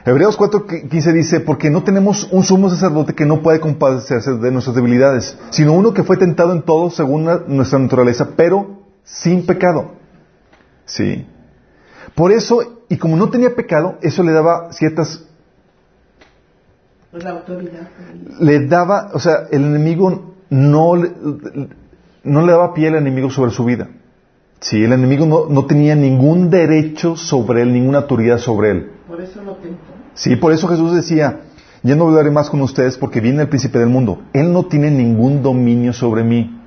Hebreos 0.05 0.37
4, 0.37 0.67
15 0.91 1.13
dice, 1.13 1.41
porque 1.41 1.71
no 1.71 1.85
tenemos 1.85 2.29
un 2.33 2.43
sumo 2.43 2.69
sacerdote 2.69 3.15
que 3.15 3.25
no 3.25 3.41
puede 3.41 3.61
compadecerse 3.61 4.33
de 4.35 4.51
nuestras 4.51 4.75
debilidades, 4.75 5.39
sino 5.51 5.75
uno 5.75 5.95
que 5.95 6.03
fue 6.03 6.17
tentado 6.17 6.53
en 6.53 6.63
todo 6.63 6.91
según 6.91 7.25
la- 7.25 7.43
nuestra 7.47 7.79
naturaleza, 7.79 8.31
pero 8.37 8.81
sin 9.05 9.47
pecado. 9.47 9.93
Sí. 10.87 11.25
Por 12.17 12.33
eso, 12.33 12.83
y 12.89 12.97
como 12.97 13.17
no 13.17 13.31
tenía 13.31 13.55
pecado, 13.55 13.97
eso 14.03 14.25
le 14.25 14.33
daba 14.33 14.73
ciertas 14.73 15.25
Pues 17.13 17.23
la 17.23 17.31
autoridad. 17.31 17.89
le 18.41 18.67
daba, 18.67 19.11
o 19.15 19.21
sea, 19.21 19.47
el 19.53 19.65
enemigo 19.65 20.35
no 20.51 20.97
le, 20.97 21.13
no 22.25 22.45
le 22.45 22.53
daba 22.53 22.75
pie 22.75 22.89
al 22.89 22.97
enemigo 22.97 23.31
sobre 23.31 23.53
su 23.53 23.65
vida. 23.65 23.89
Sí, 24.61 24.83
el 24.83 24.93
enemigo 24.93 25.27
no, 25.27 25.47
no 25.49 25.67
tenía 25.67 25.95
ningún 25.95 26.51
derecho 26.51 27.17
sobre 27.17 27.63
él, 27.63 27.73
ninguna 27.73 27.99
autoridad 27.99 28.39
sobre 28.39 28.71
él. 28.71 28.91
Por 29.09 29.21
eso 29.21 29.43
lo 29.43 29.55
tentó. 29.57 29.92
Sí, 30.15 30.37
por 30.37 30.53
eso 30.53 30.69
Jesús 30.69 30.95
decía, 30.95 31.41
ya 31.83 31.97
no 31.97 32.07
hablaré 32.07 32.31
más 32.31 32.51
con 32.51 32.61
ustedes 32.61 32.97
porque 32.97 33.21
viene 33.21 33.43
el 33.43 33.49
príncipe 33.49 33.79
del 33.79 33.89
mundo. 33.89 34.23
Él 34.33 34.53
no 34.53 34.67
tiene 34.67 34.91
ningún 34.91 35.43
dominio 35.43 35.93
sobre 35.93 36.23
mí. 36.23 36.61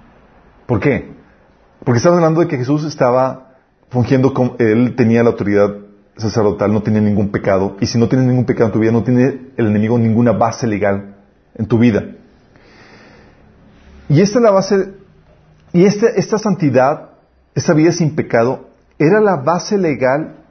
¿Por 0.65 0.79
qué? 0.79 1.13
Porque 1.83 1.97
estamos 1.97 2.17
hablando 2.17 2.41
de 2.41 2.47
que 2.47 2.57
Jesús 2.57 2.83
estaba 2.83 3.55
fungiendo 3.89 4.33
como, 4.33 4.55
él 4.59 4.95
tenía 4.95 5.23
la 5.23 5.29
autoridad 5.29 5.69
sacerdotal, 6.17 6.73
no 6.73 6.81
tenía 6.81 7.01
ningún 7.01 7.29
pecado. 7.29 7.77
Y 7.79 7.85
si 7.85 7.97
no 7.97 8.09
tienes 8.09 8.27
ningún 8.27 8.45
pecado 8.45 8.67
en 8.67 8.73
tu 8.73 8.79
vida, 8.79 8.91
no 8.91 9.03
tiene 9.03 9.51
el 9.55 9.67
enemigo 9.67 9.97
ninguna 9.97 10.31
base 10.31 10.67
legal 10.67 11.15
en 11.55 11.65
tu 11.65 11.77
vida. 11.77 12.03
Y 14.09 14.21
esta 14.21 14.39
es 14.39 14.43
la 14.43 14.51
base, 14.51 14.93
y 15.73 15.85
esta, 15.85 16.07
esta 16.07 16.37
santidad, 16.37 17.09
esta 17.55 17.73
vida 17.73 17.91
sin 17.91 18.15
pecado, 18.15 18.69
era 18.99 19.19
la 19.19 19.37
base 19.37 19.77
legal 19.77 20.44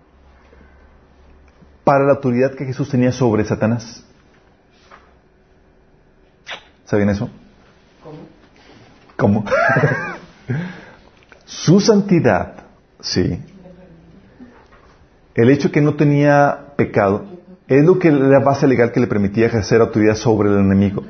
para 1.85 2.05
la 2.05 2.13
autoridad 2.13 2.55
que 2.55 2.65
Jesús 2.65 2.89
tenía 2.89 3.13
sobre 3.13 3.45
Satanás. 3.45 4.03
¿Sabían 6.85 7.11
eso? 7.11 7.31
¿Cómo? 9.17 9.45
Su 11.45 11.81
santidad, 11.81 12.65
sí. 13.01 13.41
El 15.35 15.51
hecho 15.51 15.71
que 15.71 15.81
no 15.81 15.95
tenía 15.95 16.73
pecado 16.77 17.27
es 17.69 17.85
lo 17.85 17.99
que 17.99 18.11
la 18.11 18.41
base 18.41 18.67
legal 18.67 18.93
que 18.93 19.01
le 19.01 19.07
permitía 19.07 19.47
ejercer 19.47 19.81
autoridad 19.81 20.15
sobre 20.15 20.51
el 20.51 20.59
enemigo. 20.59 21.03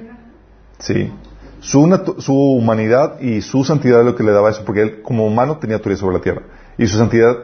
Sí. 0.78 1.12
Su, 1.60 2.14
su 2.18 2.34
humanidad 2.34 3.20
y 3.20 3.40
su 3.40 3.64
santidad 3.64 4.00
es 4.00 4.06
lo 4.06 4.16
que 4.16 4.22
le 4.22 4.32
daba 4.32 4.50
eso, 4.50 4.64
porque 4.64 4.82
él 4.82 5.02
como 5.02 5.26
humano 5.26 5.58
tenía 5.58 5.76
autoridad 5.76 6.00
sobre 6.00 6.16
la 6.16 6.22
tierra. 6.22 6.42
Y 6.76 6.86
su 6.86 6.98
santidad 6.98 7.36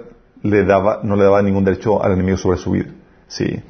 le 0.43 0.65
daba, 0.65 1.01
no 1.03 1.17
le 1.17 1.25
daba 1.25 1.43
ningún 1.43 1.65
derecho 1.65 2.03
al 2.03 2.13
enemigo 2.13 2.37
sobre 2.37 2.59
su 2.59 2.73
vida. 2.73 2.91
Sí. 3.31 3.63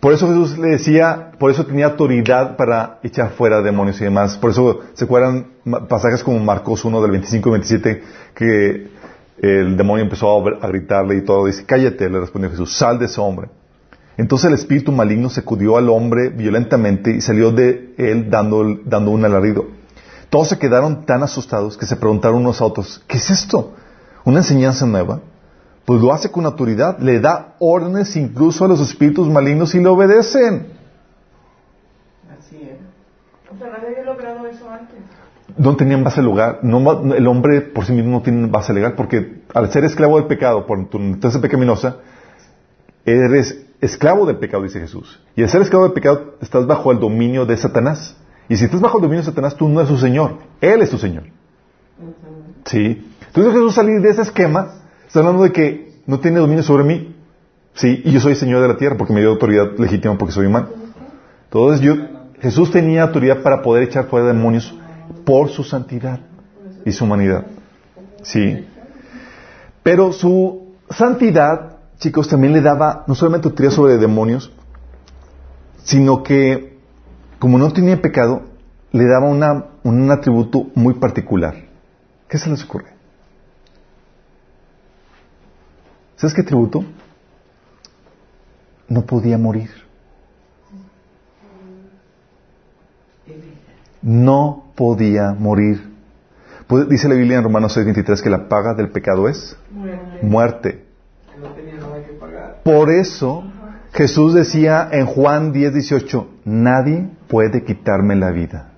Por 0.00 0.12
eso 0.12 0.28
Jesús 0.28 0.58
le 0.58 0.68
decía, 0.68 1.32
por 1.38 1.50
eso 1.50 1.64
tenía 1.66 1.86
autoridad 1.86 2.56
para 2.56 3.00
echar 3.02 3.30
fuera 3.30 3.62
demonios 3.62 4.00
y 4.00 4.04
demás. 4.04 4.36
Por 4.36 4.50
eso 4.50 4.80
se 4.94 5.04
acuerdan 5.04 5.48
pasajes 5.88 6.22
como 6.22 6.38
Marcos 6.38 6.84
1 6.84 7.02
del 7.02 7.10
25 7.10 7.48
y 7.48 7.52
27 7.52 8.02
que 8.34 8.90
el 9.38 9.76
demonio 9.76 10.04
empezó 10.04 10.46
a 10.62 10.68
gritarle 10.68 11.16
y 11.16 11.22
todo. 11.22 11.46
Dice, 11.46 11.64
cállate, 11.64 12.08
le 12.08 12.20
respondió 12.20 12.50
Jesús, 12.50 12.76
sal 12.76 12.98
de 12.98 13.06
ese 13.06 13.20
hombre. 13.20 13.48
Entonces 14.16 14.48
el 14.48 14.54
espíritu 14.54 14.92
maligno 14.92 15.30
sacudió 15.30 15.76
al 15.76 15.88
hombre 15.88 16.28
violentamente 16.28 17.10
y 17.10 17.20
salió 17.20 17.52
de 17.52 17.94
él 17.96 18.30
dando, 18.30 18.80
dando 18.84 19.10
un 19.10 19.24
alarido. 19.24 19.68
Todos 20.30 20.48
se 20.48 20.58
quedaron 20.58 21.04
tan 21.06 21.22
asustados 21.22 21.76
que 21.76 21.86
se 21.86 21.96
preguntaron 21.96 22.38
unos 22.38 22.60
a 22.60 22.64
otros, 22.64 23.02
¿qué 23.06 23.16
es 23.16 23.30
esto? 23.30 23.74
¿Una 24.24 24.38
enseñanza 24.38 24.86
nueva? 24.86 25.20
Pues 25.84 26.00
lo 26.00 26.12
hace 26.12 26.30
con 26.30 26.44
autoridad, 26.46 26.98
le 26.98 27.20
da 27.20 27.54
órdenes 27.58 28.14
incluso 28.16 28.64
a 28.64 28.68
los 28.68 28.80
espíritus 28.80 29.28
malignos 29.28 29.74
y 29.74 29.80
le 29.80 29.88
obedecen. 29.88 30.68
Así 32.38 32.62
era. 32.62 32.76
O 33.52 33.58
sea, 33.58 33.70
nadie 33.70 33.88
había 33.88 34.04
logrado 34.04 34.46
eso 34.46 34.70
antes. 34.70 34.96
No 35.56 35.76
tenían 35.76 36.04
base 36.04 36.22
legal, 36.22 36.60
no, 36.62 37.12
el 37.12 37.26
hombre 37.26 37.60
por 37.60 37.84
sí 37.84 37.92
mismo 37.92 38.12
no 38.12 38.22
tiene 38.22 38.46
base 38.46 38.72
legal 38.72 38.94
porque 38.94 39.42
al 39.52 39.70
ser 39.72 39.84
esclavo 39.84 40.16
del 40.16 40.26
pecado, 40.26 40.64
por 40.64 40.88
tu 40.88 40.98
naturaleza 40.98 41.40
pecaminosa, 41.40 41.96
eres 43.04 43.66
esclavo 43.80 44.26
del 44.26 44.36
pecado, 44.36 44.62
dice 44.62 44.80
Jesús. 44.80 45.20
Y 45.34 45.42
al 45.42 45.48
ser 45.48 45.62
esclavo 45.62 45.84
del 45.84 45.92
pecado 45.92 46.34
estás 46.40 46.66
bajo 46.66 46.92
el 46.92 47.00
dominio 47.00 47.46
de 47.46 47.56
Satanás. 47.56 48.16
Y 48.48 48.56
si 48.56 48.64
estás 48.64 48.80
bajo 48.80 48.98
el 48.98 49.02
dominio 49.02 49.22
de 49.22 49.26
Satanás, 49.26 49.56
tú 49.56 49.68
no 49.68 49.80
eres 49.80 49.90
su 49.90 49.98
Señor, 49.98 50.38
Él 50.60 50.82
es 50.82 50.90
tu 50.90 50.98
Señor. 50.98 51.24
Sí. 52.64 53.06
Entonces 53.26 53.52
Jesús 53.52 53.74
salir 53.74 54.00
de 54.00 54.10
ese 54.10 54.22
esquema, 54.22 54.79
está 55.10 55.18
hablando 55.18 55.42
de 55.42 55.50
que 55.50 55.92
no 56.06 56.20
tiene 56.20 56.38
dominio 56.38 56.62
sobre 56.62 56.84
mí. 56.84 57.16
Sí, 57.74 58.00
y 58.04 58.12
yo 58.12 58.20
soy 58.20 58.36
Señor 58.36 58.62
de 58.62 58.68
la 58.68 58.76
tierra 58.76 58.96
porque 58.96 59.12
me 59.12 59.18
dio 59.18 59.30
autoridad 59.30 59.76
legítima 59.76 60.16
porque 60.16 60.32
soy 60.32 60.46
humano. 60.46 60.68
Entonces 61.44 61.80
yo, 61.80 61.96
Jesús 62.40 62.70
tenía 62.70 63.02
autoridad 63.02 63.42
para 63.42 63.60
poder 63.60 63.82
echar 63.82 64.06
fuera 64.06 64.28
demonios 64.28 64.72
por 65.24 65.48
su 65.48 65.64
santidad 65.64 66.20
y 66.84 66.92
su 66.92 67.04
humanidad. 67.06 67.44
Sí. 68.22 68.64
Pero 69.82 70.12
su 70.12 70.76
santidad, 70.90 71.78
chicos, 71.98 72.28
también 72.28 72.52
le 72.52 72.60
daba 72.60 73.02
no 73.08 73.16
solamente 73.16 73.48
autoridad 73.48 73.72
sobre 73.72 73.98
demonios, 73.98 74.52
sino 75.82 76.22
que, 76.22 76.78
como 77.40 77.58
no 77.58 77.72
tenía 77.72 78.00
pecado, 78.00 78.42
le 78.92 79.08
daba 79.08 79.26
una, 79.26 79.64
un 79.82 80.08
atributo 80.08 80.68
muy 80.76 80.94
particular. 80.94 81.56
¿Qué 82.28 82.38
se 82.38 82.48
les 82.48 82.62
ocurre? 82.62 82.99
¿Sabes 86.20 86.34
qué 86.34 86.42
atributo? 86.42 86.84
No 88.88 89.06
podía 89.06 89.38
morir. 89.38 89.70
No 94.02 94.66
podía 94.76 95.32
morir. 95.32 95.82
Pues, 96.66 96.86
dice 96.90 97.08
la 97.08 97.14
Biblia 97.14 97.38
en 97.38 97.44
Romanos 97.44 97.74
6:23 97.74 98.20
que 98.20 98.28
la 98.28 98.50
paga 98.50 98.74
del 98.74 98.90
pecado 98.90 99.28
es 99.30 99.56
Muerte. 99.72 100.26
muerte. 100.26 100.84
Por 102.64 102.90
eso 102.90 103.44
Jesús 103.94 104.34
decía 104.34 104.90
en 104.92 105.06
Juan 105.06 105.52
10, 105.52 105.72
18, 105.72 106.28
nadie 106.44 107.08
puede 107.28 107.64
quitarme 107.64 108.14
la 108.14 108.30
vida. 108.30 108.72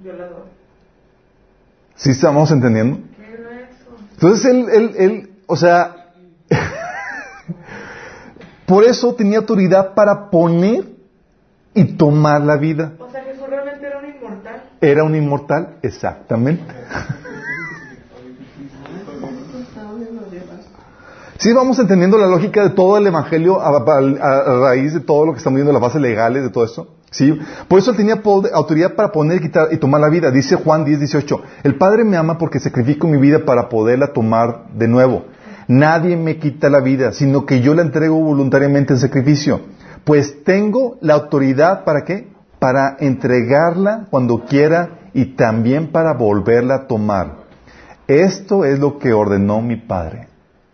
Violador. 0.00 0.48
¿Sí 1.94 2.10
estamos 2.10 2.50
entendiendo? 2.50 3.00
Entonces 4.12 4.44
él, 4.44 4.66
él, 4.70 4.94
él, 4.98 5.30
o 5.46 5.56
sea, 5.56 5.95
por 8.66 8.84
eso 8.84 9.14
tenía 9.14 9.38
autoridad 9.38 9.94
para 9.94 10.30
poner 10.30 10.84
y 11.74 11.84
tomar 11.96 12.40
la 12.42 12.56
vida. 12.56 12.92
O 12.98 13.10
sea, 13.10 13.22
Jesús 13.22 13.44
realmente 13.48 13.86
era 13.86 13.98
un 13.98 14.06
inmortal. 14.06 14.62
¿Era 14.80 15.04
un 15.04 15.14
inmortal? 15.14 15.76
Exactamente. 15.82 16.64
Sí, 21.38 21.52
vamos 21.52 21.78
entendiendo 21.78 22.16
la 22.16 22.26
lógica 22.26 22.62
de 22.62 22.70
todo 22.70 22.96
el 22.96 23.06
Evangelio 23.06 23.60
a, 23.60 23.68
a- 23.68 24.40
a 24.40 24.58
raíz 24.70 24.94
de 24.94 25.00
todo 25.00 25.26
lo 25.26 25.32
que 25.32 25.38
estamos 25.38 25.56
viendo, 25.56 25.70
las 25.72 25.82
bases 25.82 26.00
legales 26.00 26.42
de 26.42 26.48
todo 26.50 26.64
esto. 26.64 26.88
Sí, 27.10 27.38
por 27.68 27.78
eso 27.78 27.90
él 27.90 27.96
tenía 27.98 28.22
poder- 28.22 28.52
autoridad 28.54 28.94
para 28.94 29.12
poner, 29.12 29.40
quitar 29.42 29.68
y 29.70 29.76
tomar 29.76 30.00
la 30.00 30.08
vida. 30.08 30.30
Dice 30.30 30.56
Juan 30.56 30.84
10, 30.86 30.98
18, 30.98 31.42
el 31.64 31.74
Padre 31.76 32.04
me 32.04 32.16
ama 32.16 32.38
porque 32.38 32.58
sacrifico 32.58 33.06
mi 33.06 33.18
vida 33.18 33.44
para 33.44 33.68
poderla 33.68 34.14
tomar 34.14 34.64
de 34.72 34.88
nuevo. 34.88 35.26
Nadie 35.68 36.16
me 36.16 36.38
quita 36.38 36.70
la 36.70 36.80
vida, 36.80 37.12
sino 37.12 37.44
que 37.44 37.60
yo 37.60 37.74
la 37.74 37.82
entrego 37.82 38.20
voluntariamente 38.20 38.92
en 38.92 39.00
sacrificio. 39.00 39.60
Pues 40.04 40.44
tengo 40.44 40.98
la 41.00 41.14
autoridad 41.14 41.84
para 41.84 42.04
qué? 42.04 42.28
Para 42.60 42.96
entregarla 43.00 44.06
cuando 44.10 44.44
quiera 44.44 45.10
y 45.12 45.34
también 45.36 45.88
para 45.88 46.14
volverla 46.14 46.74
a 46.74 46.86
tomar. 46.86 47.46
Esto 48.06 48.64
es 48.64 48.78
lo 48.78 48.98
que 48.98 49.12
ordenó 49.12 49.60
mi 49.60 49.76
Padre. 49.76 50.28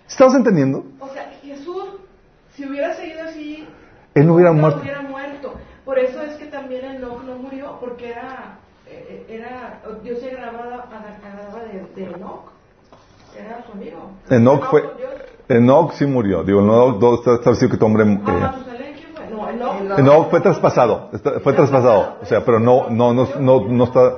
¿Estás 0.06 0.34
entendiendo? 0.34 0.84
O 1.00 1.08
sea, 1.08 1.30
Jesús, 1.42 1.84
si 2.54 2.66
hubiera 2.68 2.94
seguido 2.94 3.22
así, 3.22 3.66
Él 4.14 4.26
no 4.26 4.34
hubiera 4.34 4.50
nunca 4.50 4.60
muerto. 4.60 4.80
hubiera 4.82 5.02
muerto. 5.02 5.54
Por 5.86 5.98
eso 5.98 6.20
es 6.22 6.34
que 6.36 6.46
también 6.46 6.84
Enoch 6.84 7.24
no 7.24 7.36
murió, 7.36 7.78
porque 7.80 8.10
era, 8.10 8.58
eh, 8.86 9.24
era 9.28 9.80
Dios 10.04 10.20
se 10.20 10.32
agradaba 10.32 10.84
de, 11.64 11.86
de 11.96 12.10
Enoch. 12.12 12.51
Era 13.38 13.64
su 13.66 13.72
amigo. 13.72 14.10
Enoch 14.30 14.64
fue. 14.70 14.82
Enoch 15.48 15.92
sí 15.92 16.06
murió. 16.06 16.42
Digo, 16.44 16.60
Enoch 16.60 17.00
no 17.00 17.14
está 17.14 17.34
establecido 17.34 17.70
que 17.70 17.76
tu 17.76 17.86
hombre, 17.86 18.04
Ah, 18.04 18.06
eh, 18.06 18.40
Matusalén, 18.40 18.94
¿quién 18.94 19.08
fue? 19.14 19.26
No, 19.30 19.50
Enoch. 19.78 19.98
Enoch 19.98 20.30
fue 20.30 20.40
traspasado, 20.40 21.10
está- 21.12 21.40
fue 21.40 21.52
traspasado. 21.52 22.16
O 22.22 22.26
sea, 22.26 22.44
pero 22.44 22.58
no, 22.60 22.88
no, 22.90 23.12
no, 23.12 23.28
no, 23.40 23.66
no 23.68 23.84
está, 23.84 24.16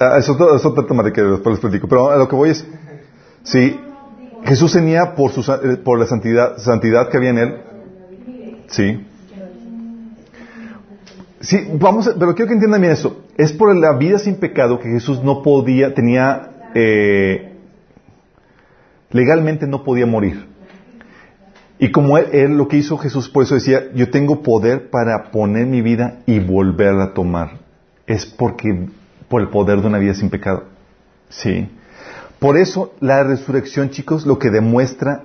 Ah, 0.00 0.16
es 0.18 0.28
otro, 0.28 0.54
es 0.56 0.64
otro 0.64 0.84
tema 0.86 1.02
de 1.04 1.12
que 1.12 1.22
después 1.22 1.52
les 1.54 1.60
platico. 1.60 1.86
Pero 1.86 2.10
a 2.10 2.16
lo 2.16 2.28
que 2.28 2.34
voy 2.34 2.50
es, 2.50 2.66
sí, 3.44 3.80
Jesús 4.44 4.72
tenía 4.72 5.14
por 5.14 5.30
su, 5.30 5.40
eh, 5.52 5.76
por 5.76 5.98
la 6.00 6.06
santidad, 6.06 6.56
santidad 6.58 7.08
que 7.08 7.16
había 7.16 7.30
en 7.30 7.38
él, 7.38 7.56
sí. 8.66 9.06
Sí, 11.40 11.68
vamos, 11.78 12.08
a- 12.08 12.14
pero 12.18 12.34
quiero 12.34 12.48
que 12.48 12.54
entiendan 12.54 12.80
bien 12.80 12.92
eso. 12.94 13.18
Es 13.36 13.52
por 13.52 13.74
la 13.76 13.92
vida 13.92 14.18
sin 14.18 14.36
pecado 14.36 14.78
que 14.80 14.88
Jesús 14.88 15.22
no 15.22 15.42
podía, 15.42 15.94
tenía, 15.94 16.50
eh, 16.74 17.53
legalmente 19.14 19.66
no 19.66 19.84
podía 19.84 20.04
morir. 20.04 20.46
Y 21.78 21.90
como 21.92 22.18
él, 22.18 22.56
lo 22.56 22.68
que 22.68 22.76
hizo 22.76 22.98
Jesús, 22.98 23.28
por 23.28 23.44
eso 23.44 23.54
decía, 23.54 23.92
yo 23.94 24.10
tengo 24.10 24.42
poder 24.42 24.90
para 24.90 25.30
poner 25.30 25.66
mi 25.66 25.82
vida 25.82 26.18
y 26.26 26.40
volverla 26.40 27.04
a 27.04 27.14
tomar. 27.14 27.60
Es 28.06 28.26
porque, 28.26 28.88
por 29.28 29.40
el 29.40 29.48
poder 29.48 29.80
de 29.80 29.86
una 29.86 29.98
vida 29.98 30.14
sin 30.14 30.30
pecado. 30.30 30.64
Sí. 31.28 31.68
Por 32.40 32.58
eso 32.58 32.92
la 33.00 33.22
resurrección, 33.22 33.90
chicos, 33.90 34.26
lo 34.26 34.38
que 34.38 34.50
demuestra, 34.50 35.22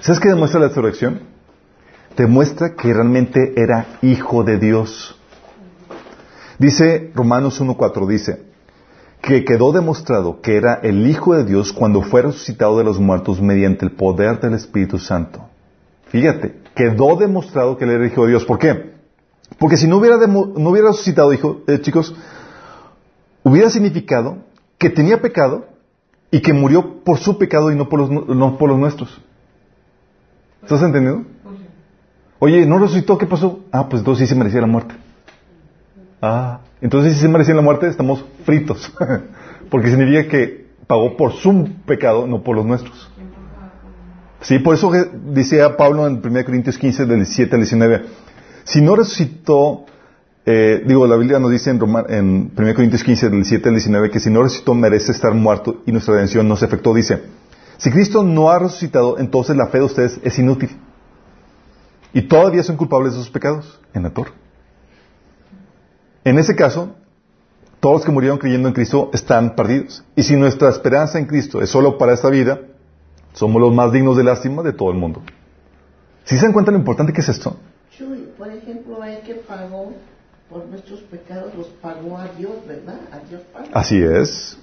¿sabes 0.00 0.20
qué 0.20 0.28
demuestra 0.28 0.60
la 0.60 0.68
resurrección? 0.68 1.20
Demuestra 2.16 2.74
que 2.74 2.94
realmente 2.94 3.54
era 3.56 3.98
hijo 4.02 4.44
de 4.44 4.58
Dios. 4.58 5.20
Dice 6.58 7.10
Romanos 7.14 7.60
1.4, 7.60 8.06
dice, 8.06 8.53
que 9.24 9.44
quedó 9.44 9.72
demostrado 9.72 10.42
que 10.42 10.56
era 10.56 10.74
el 10.82 11.08
Hijo 11.08 11.34
de 11.34 11.44
Dios 11.44 11.72
cuando 11.72 12.02
fue 12.02 12.20
resucitado 12.20 12.76
de 12.76 12.84
los 12.84 13.00
muertos 13.00 13.40
mediante 13.40 13.86
el 13.86 13.92
poder 13.92 14.38
del 14.38 14.52
Espíritu 14.52 14.98
Santo. 14.98 15.48
Fíjate, 16.08 16.60
quedó 16.74 17.16
demostrado 17.16 17.78
que 17.78 17.84
él 17.84 17.92
era 17.92 18.06
Hijo 18.06 18.24
de 18.24 18.30
Dios. 18.30 18.44
¿Por 18.44 18.58
qué? 18.58 18.92
Porque 19.58 19.78
si 19.78 19.88
no 19.88 19.96
hubiera, 19.96 20.18
no 20.26 20.70
hubiera 20.70 20.88
resucitado, 20.88 21.32
hijo, 21.32 21.62
eh, 21.66 21.80
chicos, 21.80 22.14
hubiera 23.42 23.70
significado 23.70 24.38
que 24.76 24.90
tenía 24.90 25.22
pecado 25.22 25.68
y 26.30 26.40
que 26.40 26.52
murió 26.52 27.02
por 27.02 27.16
su 27.18 27.38
pecado 27.38 27.72
y 27.72 27.76
no 27.76 27.88
por 27.88 28.00
los, 28.00 28.10
no 28.10 28.58
por 28.58 28.68
los 28.68 28.78
nuestros. 28.78 29.22
¿Estás 30.62 30.82
entendiendo? 30.82 31.26
Oye, 32.40 32.66
¿no 32.66 32.78
resucitó? 32.78 33.16
¿Qué 33.16 33.26
pasó? 33.26 33.60
Ah, 33.72 33.88
pues 33.88 34.00
entonces 34.00 34.28
sí 34.28 34.34
se 34.34 34.38
merecía 34.38 34.60
la 34.60 34.66
muerte. 34.66 34.94
Ah, 36.26 36.60
entonces 36.80 37.12
si 37.14 37.20
se 37.20 37.28
merecía 37.28 37.54
la 37.54 37.60
muerte, 37.60 37.86
estamos 37.86 38.24
fritos. 38.46 38.90
Porque 39.70 39.90
significa 39.90 40.26
que 40.26 40.68
pagó 40.86 41.18
por 41.18 41.32
su 41.34 41.68
pecado, 41.84 42.26
no 42.26 42.42
por 42.42 42.56
los 42.56 42.64
nuestros. 42.64 43.10
Sí, 44.40 44.58
por 44.58 44.74
eso 44.74 44.90
decía 45.26 45.76
Pablo 45.76 46.06
en 46.06 46.22
1 46.24 46.44
Corintios 46.46 46.78
15, 46.78 47.04
del 47.04 47.16
17 47.16 47.54
al 47.56 47.60
19, 47.62 48.02
si 48.64 48.80
no 48.80 48.96
resucitó, 48.96 49.84
eh, 50.46 50.82
digo, 50.86 51.06
la 51.06 51.16
Biblia 51.16 51.38
nos 51.38 51.50
dice 51.50 51.68
en, 51.70 51.78
Roma- 51.80 52.04
en 52.08 52.52
1 52.56 52.74
Corintios 52.74 53.02
15, 53.04 53.28
del 53.28 53.44
7 53.44 53.68
al 53.68 53.74
19, 53.74 54.10
que 54.10 54.20
si 54.20 54.30
no 54.30 54.42
resucitó 54.42 54.74
merece 54.74 55.12
estar 55.12 55.34
muerto 55.34 55.82
y 55.86 55.92
nuestra 55.92 56.14
redención 56.14 56.48
no 56.48 56.56
se 56.56 56.64
efectuó. 56.64 56.94
Dice, 56.94 57.22
si 57.76 57.90
Cristo 57.90 58.22
no 58.22 58.50
ha 58.50 58.58
resucitado, 58.58 59.18
entonces 59.18 59.56
la 59.56 59.66
fe 59.66 59.78
de 59.78 59.84
ustedes 59.84 60.18
es 60.22 60.38
inútil. 60.38 60.70
Y 62.14 62.22
todavía 62.22 62.62
son 62.62 62.76
culpables 62.76 63.12
de 63.12 63.18
sus 63.18 63.28
pecados 63.30 63.78
en 63.92 64.04
la 64.04 64.10
torre. 64.10 64.32
En 66.24 66.38
ese 66.38 66.56
caso, 66.56 66.94
todos 67.80 67.96
los 67.96 68.04
que 68.06 68.12
murieron 68.12 68.38
creyendo 68.38 68.68
en 68.68 68.74
Cristo 68.74 69.10
están 69.12 69.54
perdidos. 69.54 70.02
Y 70.16 70.22
si 70.22 70.36
nuestra 70.36 70.70
esperanza 70.70 71.18
en 71.18 71.26
Cristo 71.26 71.60
es 71.60 71.68
solo 71.68 71.98
para 71.98 72.14
esta 72.14 72.30
vida, 72.30 72.60
somos 73.34 73.60
los 73.60 73.74
más 73.74 73.92
dignos 73.92 74.16
de 74.16 74.24
lástima 74.24 74.62
de 74.62 74.72
todo 74.72 74.90
el 74.90 74.96
mundo. 74.96 75.22
¿Sí 76.24 76.38
se 76.38 76.44
dan 76.44 76.54
cuenta 76.54 76.70
lo 76.70 76.78
importante 76.78 77.12
que 77.12 77.20
es 77.20 77.28
esto? 77.28 77.56
Chuy, 77.90 78.30
por 78.38 78.48
ejemplo, 78.48 79.04
el 79.04 79.20
que 79.20 79.34
pagó 79.34 79.92
por 80.48 80.66
nuestros 80.66 81.00
pecados 81.00 81.54
los 81.54 81.66
pagó 81.66 82.16
a 82.16 82.28
Dios, 82.38 82.52
¿verdad? 82.66 83.00
A 83.12 83.18
Dios 83.28 83.42
Padre. 83.52 83.70
Así 83.74 84.02
es. 84.02 84.58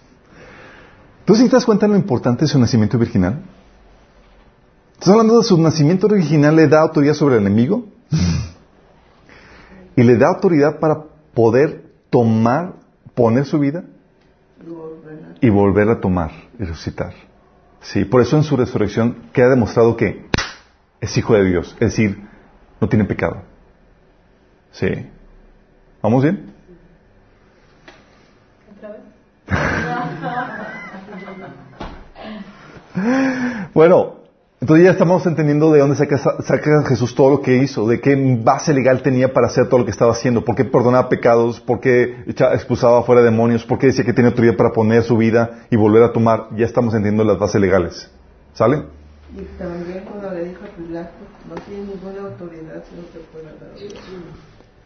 ¿Tú 1.26 1.36
sí 1.36 1.46
te 1.46 1.52
das 1.52 1.66
cuenta 1.66 1.86
de 1.86 1.94
lo 1.94 2.00
importante 2.00 2.46
de 2.46 2.48
su 2.48 2.58
nacimiento 2.58 2.98
virginal? 2.98 3.44
¿Estás 4.94 5.10
hablando 5.10 5.38
de 5.38 5.44
su 5.44 5.62
nacimiento 5.62 6.08
original 6.08 6.56
le 6.56 6.68
da 6.68 6.82
autoridad 6.82 7.14
sobre 7.14 7.36
el 7.36 7.42
enemigo? 7.42 7.86
y 9.96 10.04
le 10.04 10.18
da 10.18 10.30
autoridad 10.30 10.80
para 10.80 11.11
poder 11.34 11.84
tomar, 12.10 12.74
poner 13.14 13.46
su 13.46 13.60
vida 13.60 13.84
y 15.40 15.50
volverla 15.50 15.94
a 15.94 16.00
tomar 16.00 16.32
y 16.60 16.64
resucitar. 16.64 17.14
Sí, 17.82 18.06
por 18.06 18.22
eso 18.22 18.38
en 18.38 18.44
su 18.44 18.56
resurrección 18.58 19.30
queda 19.34 19.50
demostrado 19.50 19.98
que 19.98 20.26
es 21.00 21.18
hijo 21.18 21.34
de 21.34 21.46
Dios, 21.46 21.74
es 21.74 21.80
decir, 21.80 22.22
no 22.80 22.88
tiene 22.88 23.06
pecado. 23.06 23.42
Sí. 24.72 24.88
¿Vamos 26.02 26.24
bien? 26.24 26.54
Bueno, 33.74 34.21
entonces 34.62 34.86
ya 34.86 34.92
estamos 34.92 35.26
entendiendo 35.26 35.72
de 35.72 35.80
dónde 35.80 35.96
saca, 35.96 36.20
saca 36.20 36.84
Jesús 36.88 37.16
todo 37.16 37.32
lo 37.32 37.42
que 37.42 37.58
hizo, 37.58 37.88
de 37.88 38.00
qué 38.00 38.16
base 38.44 38.76
legal 38.76 39.02
tenía 39.02 39.34
para 39.34 39.48
hacer 39.48 39.68
todo 39.68 39.80
lo 39.80 39.86
que 39.86 39.92
estaba 39.92 40.12
haciendo, 40.12 40.46
por 40.46 40.56
qué 40.56 40.66
perdonaba 40.66 41.10
pecados, 41.10 41.60
por 41.60 41.80
qué 41.80 42.24
expulsaba 42.28 43.02
fuera 43.02 43.24
demonios, 43.24 43.66
por 43.66 43.80
qué 43.80 43.88
decía 43.88 44.06
que 44.06 44.14
tenía 44.14 44.30
autoridad 44.30 44.56
para 44.56 44.72
poner 44.72 45.02
su 45.02 45.18
vida 45.18 45.66
y 45.72 45.76
volver 45.78 46.04
a 46.04 46.14
tomar. 46.14 46.50
Ya 46.56 46.68
estamos 46.68 46.94
entendiendo 46.94 47.24
las 47.24 47.40
bases 47.40 47.60
legales. 47.60 48.12
¿Sale? 48.54 48.84
Y 49.36 49.42
también 49.58 50.04
cuando 50.08 50.30
le 50.30 50.50
dijo 50.50 50.62
a 50.64 50.78
Pilato, 50.78 51.10
no 51.50 51.56
tiene 51.56 51.86
ninguna 51.86 52.30
autoridad 52.30 52.84
si 52.88 52.96
no 52.96 53.02
te 53.14 53.20
puede 53.32 53.46
dar 53.46 53.74
Dios. 53.76 53.94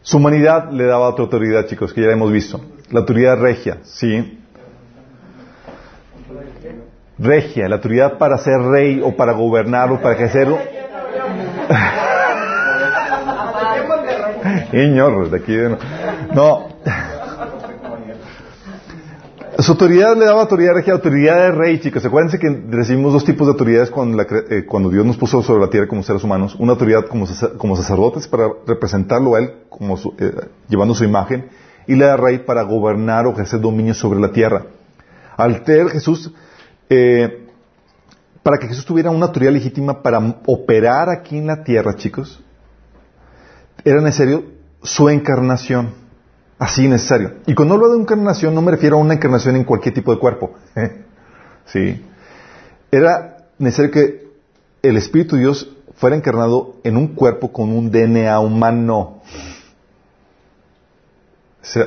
Su 0.00 0.16
humanidad 0.16 0.70
le 0.70 0.84
daba 0.84 1.10
otra 1.10 1.24
autoridad, 1.24 1.66
chicos, 1.66 1.92
que 1.92 2.00
ya 2.00 2.12
hemos 2.12 2.32
visto. 2.32 2.62
La 2.90 3.00
autoridad 3.00 3.38
regia, 3.38 3.80
¿sí? 3.82 4.38
Regia, 7.18 7.68
la 7.68 7.76
autoridad 7.76 8.18
para 8.18 8.36
ser 8.38 8.58
rey 8.60 9.00
o 9.02 9.16
para 9.16 9.32
gobernar 9.32 9.90
o 9.90 10.00
para 10.00 10.14
ejercer... 10.14 10.48
Señor, 14.70 15.30
de 15.30 15.36
aquí 15.38 15.54
de... 15.54 15.76
No. 16.34 16.68
Su 19.58 19.72
autoridad 19.72 20.14
le 20.16 20.26
daba 20.26 20.42
autoridad 20.42 20.74
regia, 20.74 20.92
autoridad 20.92 21.36
de 21.38 21.52
rey, 21.52 21.80
chicos. 21.80 22.04
Acuérdense 22.04 22.38
que 22.38 22.48
recibimos 22.68 23.14
dos 23.14 23.24
tipos 23.24 23.46
de 23.46 23.52
autoridades 23.52 23.90
cuando, 23.90 24.18
la 24.18 24.26
eh, 24.50 24.66
cuando 24.66 24.90
Dios 24.90 25.06
nos 25.06 25.16
puso 25.16 25.42
sobre 25.42 25.62
la 25.64 25.70
tierra 25.70 25.88
como 25.88 26.02
seres 26.02 26.22
humanos. 26.22 26.54
Una 26.58 26.72
autoridad 26.72 27.06
como, 27.06 27.26
como 27.56 27.74
sacerdotes 27.76 28.28
para 28.28 28.48
representarlo 28.66 29.34
a 29.34 29.38
Él, 29.38 29.54
como 29.70 29.96
su- 29.96 30.14
eh, 30.18 30.32
llevando 30.68 30.94
su 30.94 31.04
imagen, 31.04 31.48
y 31.86 31.94
la 31.94 32.08
de 32.08 32.16
rey 32.18 32.38
para 32.40 32.62
gobernar 32.64 33.26
o 33.26 33.32
ejercer 33.32 33.58
dominio 33.60 33.94
sobre 33.94 34.20
la 34.20 34.30
tierra. 34.30 34.64
Al 35.38 35.62
tener 35.64 35.88
Jesús, 35.88 36.30
eh, 36.88 37.46
para 38.42 38.58
que 38.58 38.68
Jesús 38.68 38.86
tuviera 38.86 39.10
una 39.10 39.26
autoridad 39.26 39.52
legítima 39.52 40.02
para 40.02 40.18
operar 40.46 41.08
aquí 41.08 41.38
en 41.38 41.48
la 41.48 41.64
tierra, 41.64 41.96
chicos, 41.96 42.42
era 43.84 44.00
necesario 44.00 44.44
su 44.82 45.08
encarnación. 45.08 45.94
Así 46.58 46.88
necesario. 46.88 47.34
Y 47.46 47.54
cuando 47.54 47.74
hablo 47.74 47.90
de 47.90 48.00
encarnación, 48.00 48.54
no 48.54 48.62
me 48.62 48.70
refiero 48.70 48.96
a 48.96 49.00
una 49.00 49.14
encarnación 49.14 49.56
en 49.56 49.64
cualquier 49.64 49.94
tipo 49.94 50.12
de 50.12 50.18
cuerpo. 50.18 50.54
sí. 51.66 52.02
Era 52.90 53.48
necesario 53.58 53.90
que 53.90 54.28
el 54.82 54.96
Espíritu 54.96 55.36
de 55.36 55.42
Dios 55.42 55.76
fuera 55.96 56.16
encarnado 56.16 56.76
en 56.84 56.96
un 56.96 57.08
cuerpo 57.08 57.52
con 57.52 57.70
un 57.70 57.90
DNA 57.90 58.38
humano. 58.40 59.22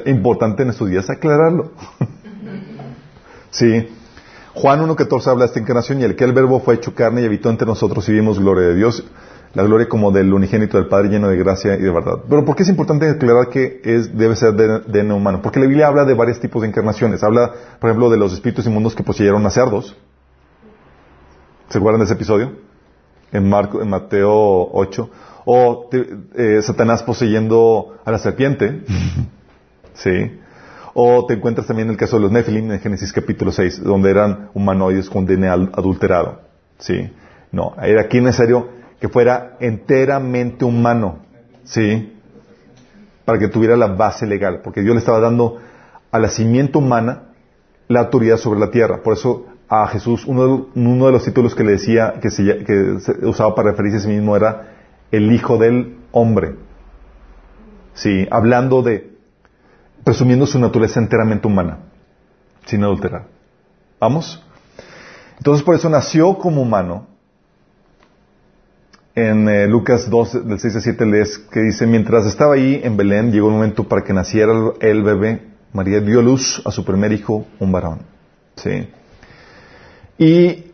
Importante 0.05 0.63
en 0.63 0.69
estos 0.69 0.89
días 0.89 1.09
aclararlo. 1.09 1.71
sí. 3.49 3.87
Juan 4.53 4.81
1.14 4.81 5.27
habla 5.27 5.43
de 5.43 5.47
esta 5.47 5.59
encarnación 5.59 6.01
y 6.01 6.03
el 6.03 6.15
que 6.15 6.23
el 6.23 6.33
verbo 6.33 6.59
fue 6.59 6.75
hecho 6.75 6.93
carne 6.93 7.21
y 7.21 7.25
habitó 7.25 7.49
entre 7.49 7.67
nosotros 7.67 8.07
y 8.09 8.13
vimos 8.13 8.39
gloria 8.39 8.69
de 8.69 8.75
Dios, 8.75 9.03
la 9.53 9.63
gloria 9.63 9.87
como 9.87 10.11
del 10.11 10.33
unigénito 10.33 10.77
del 10.77 10.87
Padre 10.87 11.09
lleno 11.09 11.27
de 11.27 11.37
gracia 11.37 11.75
y 11.75 11.81
de 11.81 11.91
verdad. 11.91 12.23
Pero 12.27 12.45
¿por 12.45 12.55
qué 12.55 12.63
es 12.63 12.69
importante 12.69 13.09
aclarar 13.09 13.49
que 13.49 13.81
es, 13.83 14.15
debe 14.17 14.35
ser 14.35 14.53
de 14.53 14.79
DNA 14.79 15.13
humano? 15.13 15.41
Porque 15.41 15.59
la 15.59 15.67
Biblia 15.67 15.87
habla 15.87 16.05
de 16.05 16.13
varios 16.13 16.39
tipos 16.39 16.61
de 16.61 16.67
encarnaciones. 16.67 17.23
Habla, 17.23 17.51
por 17.79 17.89
ejemplo, 17.89 18.09
de 18.09 18.17
los 18.17 18.33
espíritus 18.33 18.65
inmundos 18.65 18.95
que 18.95 19.03
poseyeron 19.03 19.45
a 19.45 19.49
cerdos. 19.49 19.95
¿Se 21.69 21.77
acuerdan 21.77 21.99
de 21.99 22.05
ese 22.05 22.13
episodio? 22.15 22.53
En, 23.31 23.47
Marco, 23.47 23.81
en 23.81 23.89
Mateo 23.89 24.69
8. 24.71 25.09
O 25.45 25.89
eh, 25.91 26.61
Satanás 26.63 27.03
poseyendo 27.03 27.97
a 28.03 28.11
la 28.11 28.19
serpiente. 28.19 28.83
sí. 29.93 30.39
O 31.01 31.25
te 31.25 31.35
encuentras 31.35 31.65
también 31.65 31.87
en 31.87 31.93
el 31.93 31.97
caso 31.97 32.17
de 32.17 32.23
los 32.23 32.31
Nephilim 32.33 32.69
en 32.73 32.79
Génesis 32.81 33.13
capítulo 33.13 33.53
6, 33.53 33.85
donde 33.85 34.11
eran 34.11 34.49
humanoides 34.53 35.09
con 35.09 35.25
DNA 35.25 35.53
adulterado. 35.53 36.41
¿Sí? 36.77 37.09
No, 37.53 37.73
era 37.81 38.01
aquí 38.01 38.19
necesario 38.19 38.67
que 38.99 39.07
fuera 39.07 39.55
enteramente 39.61 40.65
humano. 40.65 41.19
¿Sí? 41.63 42.17
Para 43.23 43.39
que 43.39 43.47
tuviera 43.47 43.77
la 43.77 43.87
base 43.87 44.27
legal, 44.27 44.59
porque 44.61 44.81
Dios 44.81 44.93
le 44.93 44.99
estaba 44.99 45.21
dando 45.21 45.61
a 46.11 46.19
la 46.19 46.27
cimiento 46.27 46.79
humana 46.79 47.29
la 47.87 48.01
autoridad 48.01 48.35
sobre 48.35 48.59
la 48.59 48.69
tierra. 48.69 49.01
Por 49.01 49.13
eso 49.13 49.45
a 49.69 49.87
Jesús, 49.87 50.25
uno 50.25 50.47
de, 50.47 50.63
uno 50.75 51.05
de 51.05 51.13
los 51.13 51.23
títulos 51.23 51.55
que 51.55 51.63
le 51.63 51.71
decía, 51.71 52.15
que 52.21 52.29
se, 52.29 52.43
que 52.65 52.99
se 52.99 53.25
usaba 53.25 53.55
para 53.55 53.71
referirse 53.71 53.99
a 53.99 54.01
sí 54.01 54.09
mismo 54.09 54.35
era 54.35 54.73
el 55.13 55.31
Hijo 55.31 55.57
del 55.57 55.95
Hombre. 56.11 56.55
Sí, 57.93 58.27
hablando 58.29 58.81
de 58.81 59.17
presumiendo 60.09 60.47
su 60.47 60.57
naturaleza 60.57 60.99
enteramente 60.99 61.47
humana, 61.47 61.77
sin 62.65 62.83
adulterar. 62.83 63.27
¿Vamos? 63.99 64.43
Entonces 65.37 65.63
por 65.63 65.75
eso 65.75 65.87
nació 65.87 66.35
como 66.39 66.63
humano. 66.63 67.05
En 69.13 69.47
eh, 69.47 69.67
Lucas 69.67 70.09
2, 70.09 70.47
del 70.47 70.59
6 70.59 70.77
al 70.77 70.81
7 70.81 71.05
lees 71.05 71.37
que 71.37 71.59
dice, 71.59 71.85
mientras 71.85 72.25
estaba 72.25 72.55
ahí 72.55 72.81
en 72.83 72.97
Belén, 72.97 73.31
llegó 73.31 73.49
el 73.49 73.53
momento 73.53 73.83
para 73.83 74.03
que 74.03 74.11
naciera 74.11 74.51
el 74.81 75.03
bebé. 75.03 75.43
María 75.73 75.99
dio 75.99 76.23
luz 76.23 76.59
a 76.65 76.71
su 76.71 76.83
primer 76.83 77.11
hijo, 77.11 77.45
un 77.59 77.71
varón. 77.71 77.99
¿Sí? 78.55 78.89
Y 80.17 80.71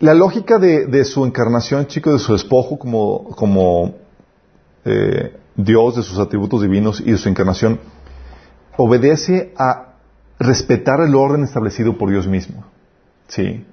la 0.00 0.12
lógica 0.12 0.58
de, 0.58 1.04
su 1.04 1.24
encarnación, 1.24 1.86
chicos, 1.86 2.14
de 2.14 2.18
su 2.18 2.32
despojo 2.32 2.80
como, 2.80 3.28
como 3.36 3.94
eh, 4.84 5.36
Dios, 5.54 5.94
de 5.94 6.02
sus 6.02 6.18
atributos 6.18 6.62
divinos 6.62 7.00
y 7.00 7.12
de 7.12 7.18
su 7.18 7.28
encarnación, 7.28 7.78
obedece 8.76 9.52
a 9.56 9.94
respetar 10.38 11.00
el 11.00 11.14
orden 11.14 11.44
establecido 11.44 11.98
por 11.98 12.10
Dios 12.10 12.26
mismo. 12.26 12.64
¿Sí? 13.28 13.64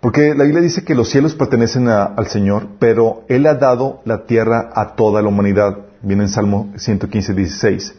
Porque 0.00 0.34
la 0.34 0.44
Biblia 0.44 0.62
dice 0.62 0.84
que 0.84 0.94
los 0.94 1.10
cielos 1.10 1.34
pertenecen 1.34 1.88
al 1.88 2.26
Señor, 2.26 2.68
pero 2.78 3.22
Él 3.28 3.46
ha 3.46 3.54
dado 3.54 4.00
la 4.04 4.24
tierra 4.24 4.70
a 4.74 4.94
toda 4.94 5.20
la 5.20 5.28
humanidad. 5.28 5.78
Viene 6.02 6.24
en 6.24 6.28
Salmo 6.30 6.72
115, 6.76 7.34
16. 7.34 7.94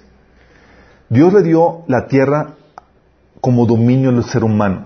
Dios 1.10 1.34
le 1.34 1.44
dio 1.44 1.84
la 1.88 2.08
tierra 2.08 2.56
como 3.40 3.66
dominio 3.66 4.10
al 4.10 4.24
ser 4.24 4.44
humano. 4.44 4.86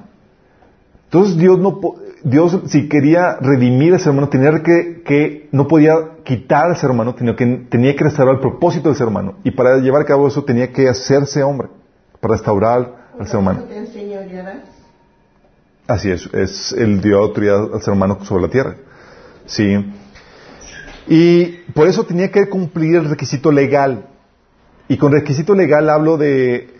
Entonces 1.05 1.37
Dios 1.37 1.57
no, 1.59 1.79
Dios 2.25 2.59
si 2.65 2.89
quería 2.89 3.37
redimir 3.39 3.93
al 3.93 3.99
ser 3.99 4.11
humano 4.11 4.29
tenía 4.29 4.51
que, 4.63 5.03
que 5.05 5.47
no 5.51 5.67
podía 5.67 5.93
quitar 6.23 6.65
al 6.71 6.75
ser 6.75 6.89
humano, 6.89 7.13
tenía 7.13 7.35
que, 7.35 7.45
tenía 7.69 7.95
que 7.95 8.03
restaurar 8.03 8.35
el 8.35 8.41
propósito 8.41 8.89
del 8.89 8.97
ser 8.97 9.05
humano. 9.05 9.35
Y 9.43 9.51
para 9.51 9.77
llevar 9.77 10.01
a 10.01 10.05
cabo 10.05 10.27
eso 10.27 10.43
tenía 10.43 10.73
que 10.73 10.89
hacerse 10.89 11.43
hombre, 11.43 11.67
para 12.19 12.33
restaurar 12.33 13.11
al 13.19 13.27
ser 13.27 13.37
humano. 13.37 13.63
Así 15.87 16.09
es, 16.09 16.27
es 16.33 16.71
el 16.71 16.99
dio 16.99 17.19
autoridad 17.19 17.71
al 17.71 17.81
ser 17.83 17.93
humano 17.93 18.17
sobre 18.25 18.41
la 18.41 18.49
tierra. 18.49 18.75
Sí. 19.45 19.93
Y 21.07 21.45
por 21.75 21.87
eso 21.87 22.05
tenía 22.05 22.31
que 22.31 22.49
cumplir 22.49 22.95
el 22.95 23.07
requisito 23.07 23.51
legal. 23.51 24.07
Y 24.87 24.97
con 24.97 25.11
requisito 25.11 25.53
legal 25.53 25.91
hablo 25.91 26.17
de, 26.17 26.73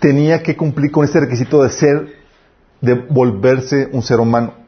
tenía 0.00 0.42
que 0.42 0.56
cumplir 0.56 0.90
con 0.90 1.04
este 1.04 1.20
requisito 1.20 1.62
de 1.62 1.70
ser, 1.70 2.08
de 2.80 2.94
volverse 2.94 3.88
un 3.92 4.02
ser 4.02 4.18
humano. 4.18 4.63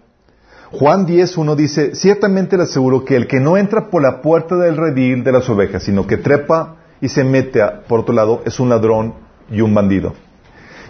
Juan 0.72 1.06
10.1 1.06 1.54
dice, 1.54 1.94
ciertamente 1.94 2.56
le 2.56 2.64
aseguro 2.64 3.04
que 3.04 3.16
el 3.16 3.26
que 3.26 3.40
no 3.40 3.56
entra 3.56 3.88
por 3.88 4.02
la 4.02 4.20
puerta 4.20 4.56
del 4.56 4.76
redil 4.76 5.22
de 5.22 5.32
las 5.32 5.48
ovejas, 5.48 5.84
sino 5.84 6.06
que 6.06 6.16
trepa 6.16 6.76
y 7.00 7.08
se 7.08 7.24
mete 7.24 7.62
por 7.88 8.00
otro 8.00 8.14
lado, 8.14 8.42
es 8.44 8.58
un 8.58 8.68
ladrón 8.68 9.14
y 9.50 9.60
un 9.60 9.74
bandido. 9.74 10.14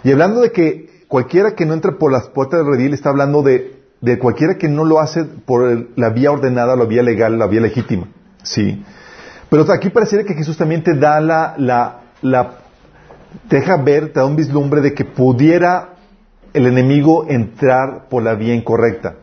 Y 0.03 0.11
hablando 0.11 0.41
de 0.41 0.51
que 0.51 1.03
cualquiera 1.07 1.55
que 1.55 1.65
no 1.65 1.73
entra 1.73 1.97
por 1.97 2.11
las 2.11 2.27
puertas 2.29 2.59
del 2.59 2.73
redil, 2.73 2.93
está 2.93 3.09
hablando 3.09 3.43
de, 3.43 3.81
de 4.01 4.17
cualquiera 4.17 4.57
que 4.57 4.67
no 4.67 4.83
lo 4.83 4.99
hace 4.99 5.25
por 5.25 5.89
la 5.95 6.09
vía 6.09 6.31
ordenada, 6.31 6.75
la 6.75 6.85
vía 6.85 7.03
legal, 7.03 7.37
la 7.37 7.47
vía 7.47 7.61
legítima. 7.61 8.07
Sí. 8.43 8.83
Pero 9.49 9.71
aquí 9.71 9.89
pareciera 9.89 10.23
que 10.23 10.33
Jesús 10.33 10.57
también 10.57 10.83
te 10.83 10.93
da 10.93 11.19
la, 11.21 11.55
la, 11.57 12.01
la, 12.21 12.51
deja 13.49 13.77
ver, 13.77 14.11
te 14.11 14.19
da 14.19 14.25
un 14.25 14.35
vislumbre 14.35 14.81
de 14.81 14.93
que 14.93 15.05
pudiera 15.05 15.89
el 16.53 16.65
enemigo 16.65 17.25
entrar 17.29 18.07
por 18.09 18.23
la 18.23 18.35
vía 18.35 18.53
incorrecta. 18.53 19.15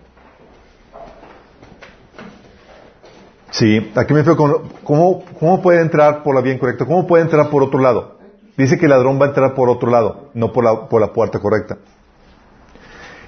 Sí, 3.54 3.92
aquí 3.94 4.12
me 4.12 4.24
fue 4.24 4.36
con, 4.36 4.68
¿cómo, 4.82 5.22
¿cómo 5.38 5.62
puede 5.62 5.80
entrar 5.80 6.24
por 6.24 6.34
la 6.34 6.40
vía 6.40 6.54
incorrecta? 6.54 6.86
¿Cómo 6.86 7.06
puede 7.06 7.22
entrar 7.22 7.50
por 7.50 7.62
otro 7.62 7.78
lado? 7.78 8.18
Dice 8.56 8.78
que 8.78 8.86
el 8.86 8.90
ladrón 8.90 9.20
va 9.20 9.26
a 9.26 9.28
entrar 9.28 9.54
por 9.54 9.68
otro 9.68 9.92
lado, 9.92 10.30
no 10.34 10.52
por 10.52 10.64
la, 10.64 10.88
por 10.88 11.00
la 11.00 11.12
puerta 11.12 11.38
correcta. 11.38 11.78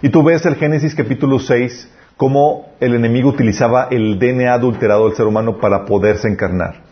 Y 0.03 0.09
tú 0.09 0.25
ves 0.25 0.45
el 0.45 0.57
Génesis 0.57 0.97
capítulo 0.97 1.39
6, 1.39 1.89
cómo 2.17 2.73
el 2.81 2.97
enemigo 2.97 3.29
utilizaba 3.29 3.87
el 3.89 4.19
DNA 4.19 4.53
adulterado 4.53 5.07
del 5.07 5.15
ser 5.15 5.27
humano 5.27 5.59
para 5.59 5.85
poderse 5.85 6.27
encarnar. 6.27 6.83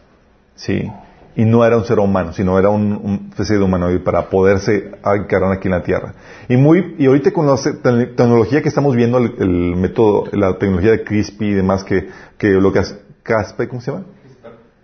Sí. 0.54 0.88
Y 1.34 1.44
no 1.44 1.64
era 1.64 1.76
un 1.76 1.84
ser 1.84 1.98
humano, 1.98 2.32
sino 2.32 2.56
era 2.56 2.68
un, 2.68 2.92
un 2.92 3.30
de 3.36 3.58
humanoide 3.58 3.98
para 3.98 4.30
poderse 4.30 4.92
encarnar 5.04 5.50
aquí 5.50 5.66
en 5.66 5.72
la 5.72 5.82
tierra. 5.82 6.14
Y 6.48 6.56
muy, 6.56 6.94
y 6.98 7.06
ahorita 7.06 7.32
con 7.32 7.48
la 7.48 7.56
tecnología 8.16 8.62
que 8.62 8.68
estamos 8.68 8.94
viendo, 8.94 9.18
el, 9.18 9.74
método, 9.74 10.28
la 10.30 10.56
tecnología 10.56 10.92
de 10.92 11.02
CRISPR 11.02 11.42
y 11.42 11.54
demás, 11.54 11.82
que, 11.82 12.08
que 12.38 12.50
lo 12.50 12.72
que 12.72 12.78
Caspe, 13.24 13.66
¿cómo 13.66 13.80
se 13.80 13.90
llama? 13.90 14.04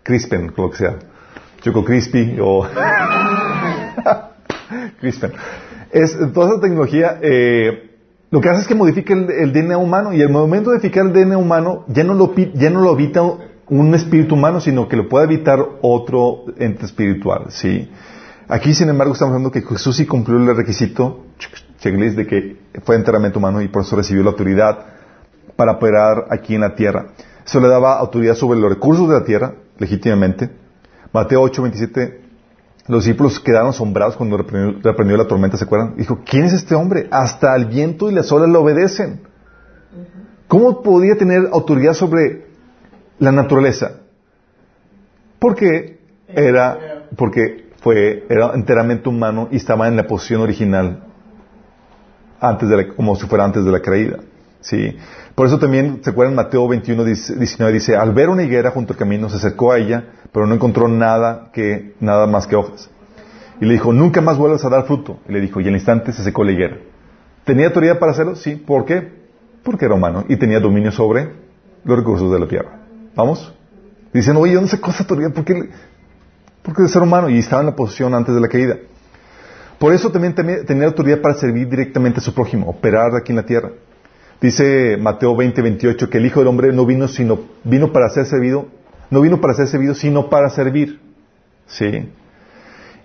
Crispen, 0.02 0.52
lo 0.56 0.70
que 0.70 0.76
sea. 0.78 0.96
Choco 1.60 1.84
Crispy 1.84 2.38
o 2.40 2.66
Crispen. 5.00 5.32
Es, 5.92 6.16
toda 6.32 6.48
esa 6.48 6.60
tecnología 6.60 7.18
eh, 7.20 7.90
lo 8.30 8.40
que 8.40 8.48
hace 8.48 8.62
es 8.62 8.66
que 8.66 8.74
modifica 8.74 9.12
el, 9.12 9.52
DNA 9.52 9.76
humano 9.76 10.14
y 10.14 10.22
el 10.22 10.30
momento 10.30 10.70
de 10.70 10.76
modificar 10.76 11.06
el 11.06 11.12
DNA 11.12 11.36
humano 11.36 11.84
ya 11.88 12.02
no 12.02 12.14
lo, 12.14 12.34
ya 12.34 12.70
no 12.70 12.80
lo 12.80 12.94
evita 12.94 13.22
un 13.22 13.94
espíritu 13.94 14.36
humano, 14.36 14.60
sino 14.60 14.88
que 14.88 14.96
lo 14.96 15.08
puede 15.08 15.26
evitar 15.26 15.58
otro 15.82 16.44
ente 16.56 16.86
espiritual. 16.86 17.46
¿sí? 17.50 17.90
Aquí, 18.48 18.72
sin 18.72 18.88
embargo, 18.88 19.12
estamos 19.12 19.32
hablando 19.32 19.50
que 19.50 19.60
Jesús 19.62 19.96
sí 19.96 20.06
cumplió 20.06 20.38
el 20.38 20.56
requisito 20.56 21.26
checklist 21.78 22.16
de 22.16 22.26
que 22.26 22.56
fue 22.84 22.96
enteramente 22.96 23.36
humano 23.36 23.60
y 23.60 23.68
por 23.68 23.82
eso 23.82 23.96
recibió 23.96 24.22
la 24.22 24.30
autoridad 24.30 24.78
para 25.56 25.72
operar 25.72 26.24
aquí 26.30 26.54
en 26.54 26.62
la 26.62 26.74
tierra. 26.74 27.08
Eso 27.44 27.60
le 27.60 27.68
daba 27.68 27.98
autoridad 27.98 28.34
sobre 28.34 28.58
los 28.58 28.70
recursos 28.70 29.08
de 29.08 29.14
la 29.14 29.24
tierra, 29.24 29.54
legítimamente. 29.78 30.50
Mateo 31.12 31.42
8, 31.42 31.62
27, 31.62 32.20
los 32.86 33.04
discípulos 33.04 33.40
quedaron 33.40 33.70
asombrados 33.70 34.16
cuando 34.16 34.36
reprendió, 34.36 35.16
la 35.16 35.26
tormenta, 35.26 35.56
¿se 35.56 35.64
acuerdan? 35.64 35.96
Dijo, 35.96 36.20
¿quién 36.24 36.44
es 36.44 36.52
este 36.52 36.74
hombre? 36.74 37.08
Hasta 37.10 37.54
el 37.56 37.66
viento 37.66 38.10
y 38.10 38.14
las 38.14 38.30
olas 38.32 38.48
le 38.48 38.56
obedecen. 38.56 39.22
¿Cómo 40.48 40.82
podía 40.82 41.16
tener 41.16 41.48
autoridad 41.52 41.94
sobre 41.94 42.46
la 43.18 43.32
naturaleza? 43.32 44.00
Porque 45.38 46.00
era, 46.28 47.06
porque 47.16 47.70
fue, 47.80 48.26
era 48.28 48.52
enteramente 48.54 49.08
humano 49.08 49.48
y 49.50 49.56
estaba 49.56 49.88
en 49.88 49.96
la 49.96 50.06
posición 50.06 50.42
original 50.42 51.04
antes 52.40 52.68
de 52.68 52.76
la, 52.76 52.88
como 52.88 53.16
si 53.16 53.26
fuera 53.26 53.44
antes 53.44 53.64
de 53.64 53.70
la 53.70 53.80
caída. 53.80 54.18
Sí. 54.60 54.96
Por 55.34 55.46
eso 55.46 55.58
también, 55.58 56.00
¿se 56.02 56.10
acuerdan? 56.10 56.34
Mateo 56.34 56.68
21, 56.68 57.04
19 57.04 57.72
dice, 57.72 57.96
al 57.96 58.12
ver 58.12 58.28
una 58.28 58.42
higuera 58.42 58.70
junto 58.70 58.92
al 58.92 58.98
camino, 58.98 59.28
se 59.28 59.36
acercó 59.36 59.72
a 59.72 59.78
ella, 59.78 60.04
pero 60.32 60.46
no 60.46 60.54
encontró 60.54 60.88
nada 60.88 61.50
que, 61.52 61.94
nada 62.00 62.26
más 62.26 62.46
que 62.46 62.56
hojas. 62.56 62.90
Y 63.60 63.66
le 63.66 63.72
dijo, 63.72 63.92
nunca 63.92 64.20
más 64.20 64.38
vuelvas 64.38 64.64
a 64.64 64.68
dar 64.68 64.86
fruto. 64.86 65.18
Y 65.28 65.32
le 65.32 65.40
dijo, 65.40 65.60
y 65.60 65.68
al 65.68 65.74
instante 65.74 66.12
se 66.12 66.22
secó 66.22 66.44
la 66.44 66.52
higuera. 66.52 66.78
¿Tenía 67.44 67.66
autoridad 67.66 67.98
para 67.98 68.12
hacerlo? 68.12 68.36
Sí. 68.36 68.56
¿Por 68.56 68.84
qué? 68.84 69.20
Porque 69.62 69.84
era 69.84 69.94
humano 69.94 70.24
y 70.28 70.36
tenía 70.36 70.60
dominio 70.60 70.92
sobre 70.92 71.30
los 71.84 71.98
recursos 71.98 72.30
de 72.32 72.38
la 72.38 72.46
tierra. 72.46 72.80
¿Vamos? 73.14 73.54
Dicen, 74.12 74.36
oye, 74.36 74.54
¿dónde 74.54 74.70
se 74.70 74.80
cosa 74.80 75.02
autoridad? 75.02 75.32
¿Por 75.32 75.44
qué? 75.44 75.70
Porque 76.62 76.84
es 76.84 76.90
ser 76.90 77.02
humano 77.02 77.28
y 77.28 77.38
estaba 77.38 77.62
en 77.62 77.66
la 77.66 77.76
posición 77.76 78.14
antes 78.14 78.34
de 78.34 78.40
la 78.40 78.48
caída. 78.48 78.76
Por 79.78 79.94
eso 79.94 80.10
también 80.10 80.34
tenía 80.34 80.86
autoridad 80.86 81.20
para 81.20 81.34
servir 81.34 81.68
directamente 81.68 82.20
a 82.20 82.22
su 82.22 82.34
prójimo, 82.34 82.68
operar 82.68 83.16
aquí 83.16 83.32
en 83.32 83.36
la 83.36 83.46
tierra. 83.46 83.70
Dice 84.40 84.96
Mateo 84.98 85.36
20, 85.36 85.60
28 85.60 86.08
que 86.08 86.18
el 86.18 86.26
Hijo 86.26 86.40
del 86.40 86.48
Hombre 86.48 86.72
no 86.72 86.86
vino 86.86 87.08
sino 87.08 87.40
vino 87.62 87.92
para 87.92 88.08
ser 88.08 88.26
servido, 88.26 88.68
no 89.10 89.20
vino 89.20 89.40
para 89.40 89.54
ser 89.54 89.66
servido, 89.66 89.94
sino 89.94 90.30
para 90.30 90.48
servir. 90.50 91.00
¿Sí? 91.66 92.08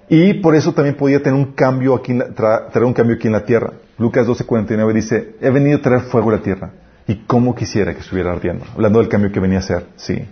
Y 0.08 0.36
por 0.36 0.56
eso 0.56 0.74
también 0.74 0.96
podía 0.96 1.22
tener 1.22 1.38
un 1.38 1.54
cambio 1.54 1.96
aquí, 1.96 2.18
traer 2.36 2.84
un 2.84 2.94
cambio 2.94 3.16
aquí 3.16 3.28
en 3.28 3.34
la 3.34 3.44
tierra. 3.44 3.74
Lucas 3.98 4.28
12, 4.28 4.46
49 4.46 4.94
dice, 4.94 5.36
he 5.42 5.50
venido 5.50 5.78
a 5.78 5.82
traer 5.82 6.02
fuego 6.02 6.30
a 6.30 6.34
la 6.34 6.42
tierra. 6.42 6.72
Y 7.08 7.24
cómo 7.28 7.56
quisiera 7.56 7.94
que 7.94 8.02
estuviera 8.02 8.32
ardiendo. 8.32 8.66
Hablando 8.74 9.00
del 9.00 9.10
cambio 9.10 9.32
que 9.32 9.40
venía 9.40 9.58
a 9.58 9.62
hacer. 9.62 9.86
Sí. 9.96 10.26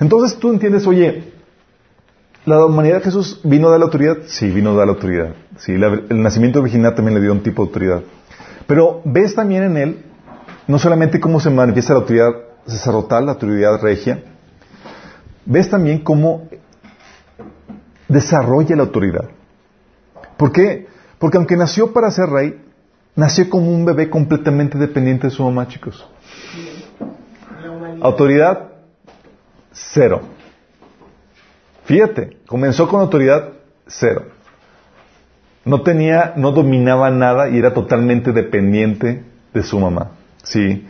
Entonces 0.00 0.38
tú 0.38 0.50
entiendes, 0.50 0.86
oye, 0.86 1.32
¿la 2.46 2.64
humanidad 2.64 2.96
de 2.96 3.04
Jesús 3.04 3.40
vino 3.44 3.68
a 3.68 3.70
dar 3.70 3.80
la 3.80 3.86
autoridad? 3.86 4.18
Sí, 4.26 4.50
vino 4.50 4.72
a 4.72 4.74
dar 4.74 4.86
la 4.86 4.92
autoridad. 4.92 5.34
Sí, 5.58 5.72
el 5.72 6.22
nacimiento 6.22 6.60
original 6.60 6.94
también 6.94 7.14
le 7.14 7.20
dio 7.20 7.32
un 7.32 7.42
tipo 7.42 7.62
de 7.62 7.68
autoridad. 7.68 8.02
Pero 8.66 9.02
ves 9.04 9.34
también 9.34 9.64
en 9.64 9.76
él, 9.76 10.04
no 10.66 10.78
solamente 10.78 11.20
cómo 11.20 11.40
se 11.40 11.50
manifiesta 11.50 11.92
la 11.92 12.00
autoridad 12.00 12.32
sacerdotal, 12.66 13.26
la 13.26 13.32
autoridad 13.32 13.80
regia, 13.80 14.22
ves 15.44 15.68
también 15.68 15.98
cómo 15.98 16.48
desarrolla 18.08 18.76
la 18.76 18.82
autoridad. 18.82 19.28
¿Por 20.36 20.52
qué? 20.52 20.86
Porque 21.18 21.36
aunque 21.36 21.56
nació 21.56 21.92
para 21.92 22.10
ser 22.10 22.28
rey, 22.28 22.60
nació 23.14 23.48
como 23.50 23.70
un 23.70 23.84
bebé 23.84 24.10
completamente 24.10 24.78
dependiente 24.78 25.28
de 25.28 25.30
su 25.30 25.42
mamá, 25.44 25.68
chicos. 25.68 26.08
Autoridad, 28.00 28.72
cero. 29.72 30.22
Fíjate, 31.84 32.38
comenzó 32.46 32.88
con 32.88 33.00
autoridad, 33.00 33.52
cero. 33.86 34.33
No 35.64 35.82
tenía, 35.82 36.34
no 36.36 36.52
dominaba 36.52 37.10
nada 37.10 37.48
y 37.48 37.58
era 37.58 37.72
totalmente 37.72 38.32
dependiente 38.32 39.24
de 39.52 39.62
su 39.62 39.78
mamá. 39.78 40.10
Sí. 40.42 40.86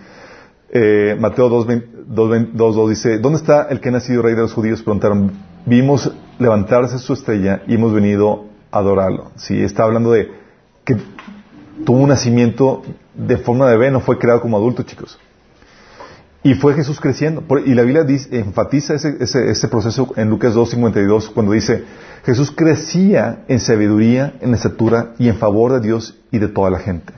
Eh, 0.71 1.17
Mateo 1.21 1.49
2, 1.49 2.89
dice, 2.89 3.19
¿dónde 3.19 3.39
está 3.39 3.69
el 3.71 3.81
que 3.81 3.91
ha 3.91 3.93
nacido 3.93 4.23
rey 4.23 4.35
de 4.35 4.41
los 4.41 4.53
judíos? 4.53 4.83
Preguntaron, 4.83 5.33
vimos 5.65 6.13
levantarse 6.39 6.99
su 6.99 7.13
estrella 7.13 7.63
y 7.69 7.75
hemos 7.75 7.93
venido 7.93 8.47
a 8.73 8.79
adorarlo. 8.79 9.31
Sí, 9.37 9.63
está 9.63 9.85
hablando 9.85 10.11
de 10.11 10.33
que 10.85 10.97
tuvo 11.85 11.99
un 11.99 12.09
nacimiento 12.09 12.83
de 13.15 13.37
forma 13.37 13.69
de 13.69 13.77
bebé, 13.77 13.93
no 13.93 14.01
fue 14.01 14.19
creado 14.19 14.41
como 14.41 14.57
adulto, 14.57 14.83
chicos. 14.83 15.19
Y 16.45 16.55
fue 16.55 16.75
Jesús 16.75 17.01
creciendo. 17.01 17.43
Y 17.65 17.75
la 17.75 17.83
Biblia 17.83 18.07
enfatiza 18.31 18.95
ese, 18.95 19.69
proceso 19.69 20.13
en 20.15 20.29
Lucas 20.29 20.55
2.52 20.55 21.33
cuando 21.33 21.53
dice, 21.53 21.85
Jesús 22.23 22.53
crecía 22.55 23.45
en 23.49 23.59
sabiduría, 23.61 24.35
en 24.43 24.53
estatura 24.53 25.15
y 25.19 25.29
en 25.29 25.37
favor 25.37 25.73
de 25.73 25.81
Dios 25.81 26.19
y 26.31 26.39
de 26.39 26.49
toda 26.49 26.69
la 26.69 26.81
gente. 26.81 27.15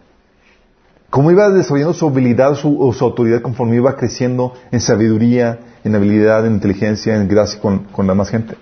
Cómo 1.11 1.33
iba 1.33 1.51
desarrollando 1.51 1.93
su 1.93 2.07
habilidad, 2.07 2.55
su, 2.55 2.95
su 2.97 3.05
autoridad 3.05 3.43
conforme 3.43 3.75
iba 3.75 3.97
creciendo 3.97 4.55
en 4.71 4.79
sabiduría, 4.81 5.59
en 5.83 5.97
habilidad, 5.97 6.47
en 6.47 6.53
inteligencia, 6.53 7.17
en 7.17 7.27
gracia 7.27 7.61
con, 7.61 7.81
con 7.87 8.07
la 8.07 8.15
más 8.15 8.31
gente. 8.31 8.55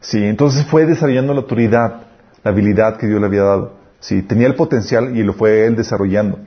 Sí, 0.00 0.22
entonces 0.22 0.66
fue 0.66 0.84
desarrollando 0.84 1.32
la 1.32 1.40
autoridad, 1.40 2.02
la 2.44 2.50
habilidad 2.50 2.98
que 2.98 3.06
Dios 3.06 3.18
le 3.18 3.26
había 3.26 3.44
dado. 3.44 3.72
Sí, 4.00 4.20
tenía 4.20 4.46
el 4.46 4.56
potencial 4.56 5.16
y 5.16 5.22
lo 5.22 5.32
fue 5.32 5.64
él 5.64 5.74
desarrollando. 5.74 6.38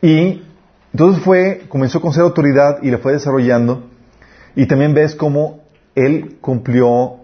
Y 0.00 0.42
entonces 0.92 1.22
fue, 1.24 1.62
comenzó 1.68 2.00
con 2.00 2.12
ser 2.12 2.22
autoridad 2.22 2.82
y 2.82 2.90
la 2.90 2.98
fue 2.98 3.12
desarrollando. 3.12 3.84
Y 4.54 4.66
también 4.66 4.92
ves 4.92 5.14
cómo 5.14 5.62
él 5.94 6.36
cumplió 6.40 7.16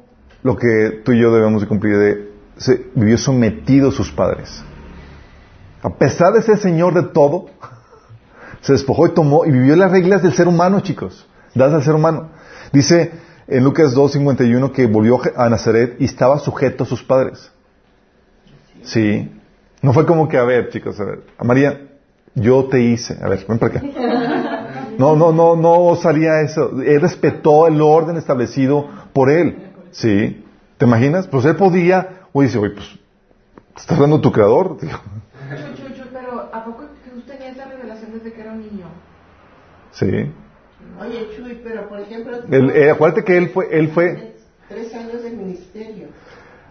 lo 0.43 0.57
que 0.57 1.03
tú 1.05 1.13
y 1.13 1.21
yo 1.21 1.33
debemos 1.33 1.61
de 1.61 1.69
cumplir, 1.69 1.99
de, 1.99 2.33
se, 2.57 2.87
vivió 2.95 3.19
sometido 3.19 3.91
a 3.91 3.93
sus 3.93 4.11
padres. 4.11 4.63
A 5.83 5.91
pesar 5.91 6.33
de 6.33 6.43
ser 6.43 6.59
señor 6.59 6.95
de 6.95 7.13
todo, 7.13 7.47
se 8.63 8.73
despojó 8.73 9.07
y 9.07 9.15
tomó 9.15 9.45
y 9.45 9.51
vivió 9.51 9.77
las 9.77 9.91
reglas 9.91 10.23
del 10.23 10.33
ser 10.33 10.49
humano, 10.49 10.81
chicos, 10.81 11.27
dadas 11.55 11.75
al 11.75 11.83
ser 11.83 11.95
humano. 11.95 12.31
Dice 12.73 13.13
en 13.47 13.65
Lucas 13.65 13.95
2.51 13.95 14.73
que 14.73 14.87
volvió 14.87 15.21
a 15.37 15.49
Nazaret 15.49 15.97
y 15.99 16.07
estaba 16.07 16.39
sujeto 16.39 16.85
a 16.85 16.87
sus 16.87 17.03
padres. 17.03 17.51
Sí. 18.83 19.31
No 19.83 19.93
fue 19.93 20.07
como 20.07 20.29
que, 20.29 20.39
a 20.39 20.45
ver, 20.45 20.71
chicos, 20.71 20.99
a 21.01 21.05
ver, 21.05 21.21
a 21.37 21.45
María, 21.45 21.89
yo 22.41 22.65
te 22.65 22.81
hice. 22.81 23.19
A 23.23 23.29
ver, 23.29 23.45
ven 23.49 23.59
para 23.59 23.79
acá. 23.79 23.83
No, 24.99 25.15
no, 25.15 25.33
no, 25.33 25.55
no 25.55 25.95
salía 25.97 26.41
eso. 26.41 26.83
Él 26.83 27.01
respetó 27.01 27.69
el 27.69 27.81
orden 27.81 28.17
establecido 28.17 28.89
por 29.13 29.31
él. 29.31 29.73
¿Sí? 29.93 30.45
¿Te 30.77 30.87
imaginas? 30.87 31.27
Pues 31.27 31.45
él 31.45 31.57
podía, 31.57 32.27
oye, 32.33 32.49
dice, 32.49 32.59
oye, 32.59 32.75
pues, 32.75 32.89
¿te 33.75 33.81
estás 33.81 33.97
hablando 33.97 34.17
de 34.17 34.23
tu 34.23 34.33
creador? 34.33 34.77
pero 36.13 36.49
¿a 36.53 36.65
poco 36.65 36.85
Jesús 37.05 37.25
tenía 37.27 37.51
esa 37.51 37.67
revelación 37.67 38.13
desde 38.13 38.33
que 38.33 38.41
era 38.41 38.53
un 38.53 38.61
niño? 38.61 38.87
Sí. 39.93 40.33
Oye, 41.01 41.29
Chuy, 41.37 41.61
pero 41.63 41.89
por 41.89 42.01
ejemplo... 42.01 42.39
Eh, 42.51 42.91
acuérdate 42.91 43.25
que 43.25 43.37
él 43.37 43.51
fue... 43.51 43.69
Él 43.71 43.89
fue 43.89 44.35
tres 44.69 44.95
años 44.95 45.23
de 45.23 45.31
ministerio. 45.31 46.09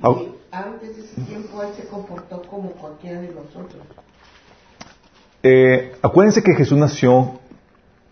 Y 0.04 0.36
antes 0.52 0.96
de 0.96 1.04
ese 1.04 1.22
tiempo 1.22 1.64
él 1.64 1.70
se 1.76 1.88
comportó 1.88 2.42
como 2.44 2.72
cualquiera 2.72 3.22
de 3.22 3.30
nosotros. 3.30 3.84
Eh, 5.44 5.94
acuérdense 6.02 6.44
que 6.44 6.56
Jesús 6.56 6.78
nació 6.78 7.40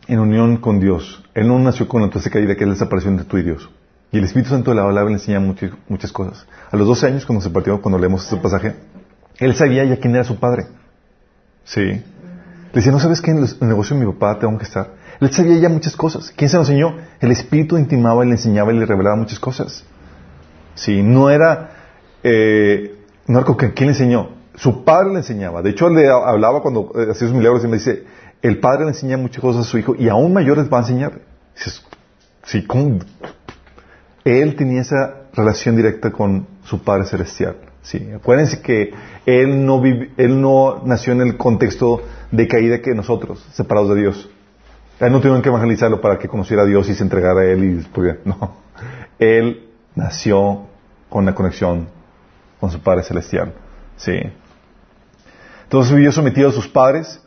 en 0.07 0.19
unión 0.19 0.57
con 0.57 0.79
Dios. 0.79 1.23
Él 1.33 1.47
no 1.47 1.59
nació 1.59 1.87
con 1.87 2.01
la 2.01 2.09
tercera 2.09 2.33
caída, 2.33 2.55
que 2.55 2.63
es 2.63 2.67
la 2.67 2.73
desaparición 2.73 3.13
entre 3.13 3.27
tú 3.27 3.37
y 3.37 3.43
Dios. 3.43 3.69
Y 4.11 4.19
el 4.19 4.23
Espíritu 4.23 4.51
Santo 4.51 4.71
de 4.71 4.77
la 4.77 4.83
palabra 4.83 5.09
le 5.09 5.17
enseña 5.17 5.39
muchas, 5.39 6.11
cosas. 6.11 6.45
A 6.71 6.77
los 6.77 6.87
12 6.87 7.07
años, 7.07 7.25
cuando 7.25 7.43
se 7.43 7.49
partió, 7.49 7.81
cuando 7.81 7.97
leemos 7.97 8.23
este 8.23 8.37
pasaje, 8.37 8.75
él 9.37 9.55
sabía 9.55 9.83
ya 9.83 9.97
quién 9.97 10.15
era 10.15 10.23
su 10.23 10.39
padre. 10.39 10.67
Sí. 11.65 11.81
Le 11.81 12.03
decía, 12.73 12.91
¿no 12.91 12.99
sabes 12.99 13.21
que 13.21 13.31
en 13.31 13.39
el 13.39 13.67
negocio 13.67 13.97
de 13.97 14.05
mi 14.05 14.11
papá 14.13 14.39
tengo 14.39 14.57
que 14.57 14.65
estar? 14.65 14.93
Él 15.19 15.31
sabía 15.31 15.57
ya 15.57 15.69
muchas 15.69 15.95
cosas. 15.95 16.31
¿Quién 16.35 16.49
se 16.49 16.57
lo 16.57 16.63
enseñó? 16.63 16.95
El 17.19 17.31
Espíritu 17.31 17.77
intimaba 17.77 18.23
y 18.23 18.27
le 18.27 18.33
enseñaba 18.35 18.71
y 18.73 18.77
le 18.77 18.85
revelaba 18.85 19.15
muchas 19.15 19.39
cosas. 19.39 19.83
Sí, 20.75 21.01
no 21.01 21.29
era, 21.29 21.71
eh, 22.23 22.95
no 23.27 23.39
era 23.39 23.73
¿quién 23.73 23.87
le 23.87 23.93
enseñó? 23.93 24.34
Su 24.55 24.83
padre 24.83 25.11
le 25.11 25.17
enseñaba. 25.19 25.61
De 25.61 25.71
hecho, 25.71 25.89
le 25.89 26.09
hablaba 26.09 26.61
cuando 26.61 26.91
eh, 26.95 27.11
hacía 27.11 27.27
sus 27.27 27.35
milagros 27.35 27.63
y 27.63 27.67
me 27.67 27.77
dice, 27.77 28.03
el 28.41 28.59
padre 28.59 28.83
le 28.85 28.89
enseña 28.91 29.17
muchas 29.17 29.41
cosas 29.41 29.65
a 29.65 29.69
su 29.69 29.77
hijo 29.77 29.95
y 29.97 30.07
aún 30.07 30.33
mayores 30.33 30.71
va 30.71 30.77
a 30.77 30.81
enseñarle. 30.81 31.21
sí, 32.43 32.65
¿cómo? 32.65 32.99
Él 34.23 34.55
tenía 34.55 34.81
esa 34.81 35.25
relación 35.33 35.75
directa 35.75 36.11
con 36.11 36.47
su 36.63 36.83
Padre 36.83 37.05
Celestial. 37.05 37.57
Sí, 37.83 38.09
acuérdense 38.15 38.61
que 38.61 38.91
él 39.27 39.65
no, 39.65 39.83
él 39.83 40.41
no 40.41 40.81
nació 40.83 41.13
en 41.13 41.21
el 41.21 41.37
contexto 41.37 42.01
de 42.31 42.47
caída 42.47 42.81
que 42.81 42.95
nosotros, 42.95 43.45
separados 43.53 43.89
de 43.89 44.01
Dios. 44.01 44.29
Él 44.99 45.11
no 45.11 45.19
tuvieron 45.19 45.43
que 45.43 45.49
evangelizarlo 45.49 46.01
para 46.01 46.17
que 46.17 46.27
conociera 46.27 46.63
a 46.63 46.65
Dios 46.65 46.89
y 46.89 46.95
se 46.95 47.03
entregara 47.03 47.41
a 47.41 47.45
Él 47.45 47.63
y 47.63 47.99
no. 48.25 48.57
Él 49.19 49.69
nació 49.93 50.67
con 51.09 51.25
la 51.25 51.35
conexión 51.35 51.87
con 52.59 52.71
su 52.71 52.79
Padre 52.79 53.03
Celestial. 53.03 53.53
Sí. 53.97 54.13
Entonces 55.65 55.93
vivió 55.93 56.11
sometido 56.11 56.49
a 56.49 56.51
sus 56.51 56.67
padres 56.67 57.19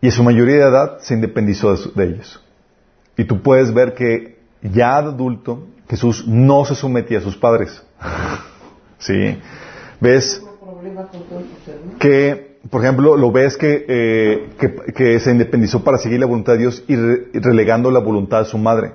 y 0.00 0.08
a 0.08 0.10
su 0.10 0.22
mayoría 0.22 0.56
de 0.56 0.62
edad 0.62 0.98
se 1.00 1.14
independizó 1.14 1.74
de, 1.74 2.04
ellos. 2.04 2.42
Y 3.16 3.24
tú 3.24 3.42
puedes 3.42 3.72
ver 3.72 3.94
que 3.94 4.38
ya 4.62 5.02
de 5.02 5.08
adulto 5.08 5.66
Jesús 5.88 6.26
no 6.26 6.64
se 6.64 6.74
sometía 6.74 7.18
a 7.18 7.20
sus 7.20 7.36
padres. 7.36 7.82
¿Sí? 8.98 9.38
¿Ves? 10.00 10.42
Que, 11.98 12.58
por 12.70 12.82
ejemplo, 12.82 13.16
lo 13.16 13.30
ves 13.30 13.56
que, 13.56 13.84
eh, 13.86 14.82
que, 14.94 15.20
se 15.20 15.30
independizó 15.30 15.84
para 15.84 15.98
seguir 15.98 16.20
la 16.20 16.26
voluntad 16.26 16.54
de 16.54 16.60
Dios 16.60 16.84
y, 16.88 16.96
relegando 17.38 17.90
la 17.90 18.00
voluntad 18.00 18.40
de 18.40 18.46
su 18.46 18.58
madre. 18.58 18.92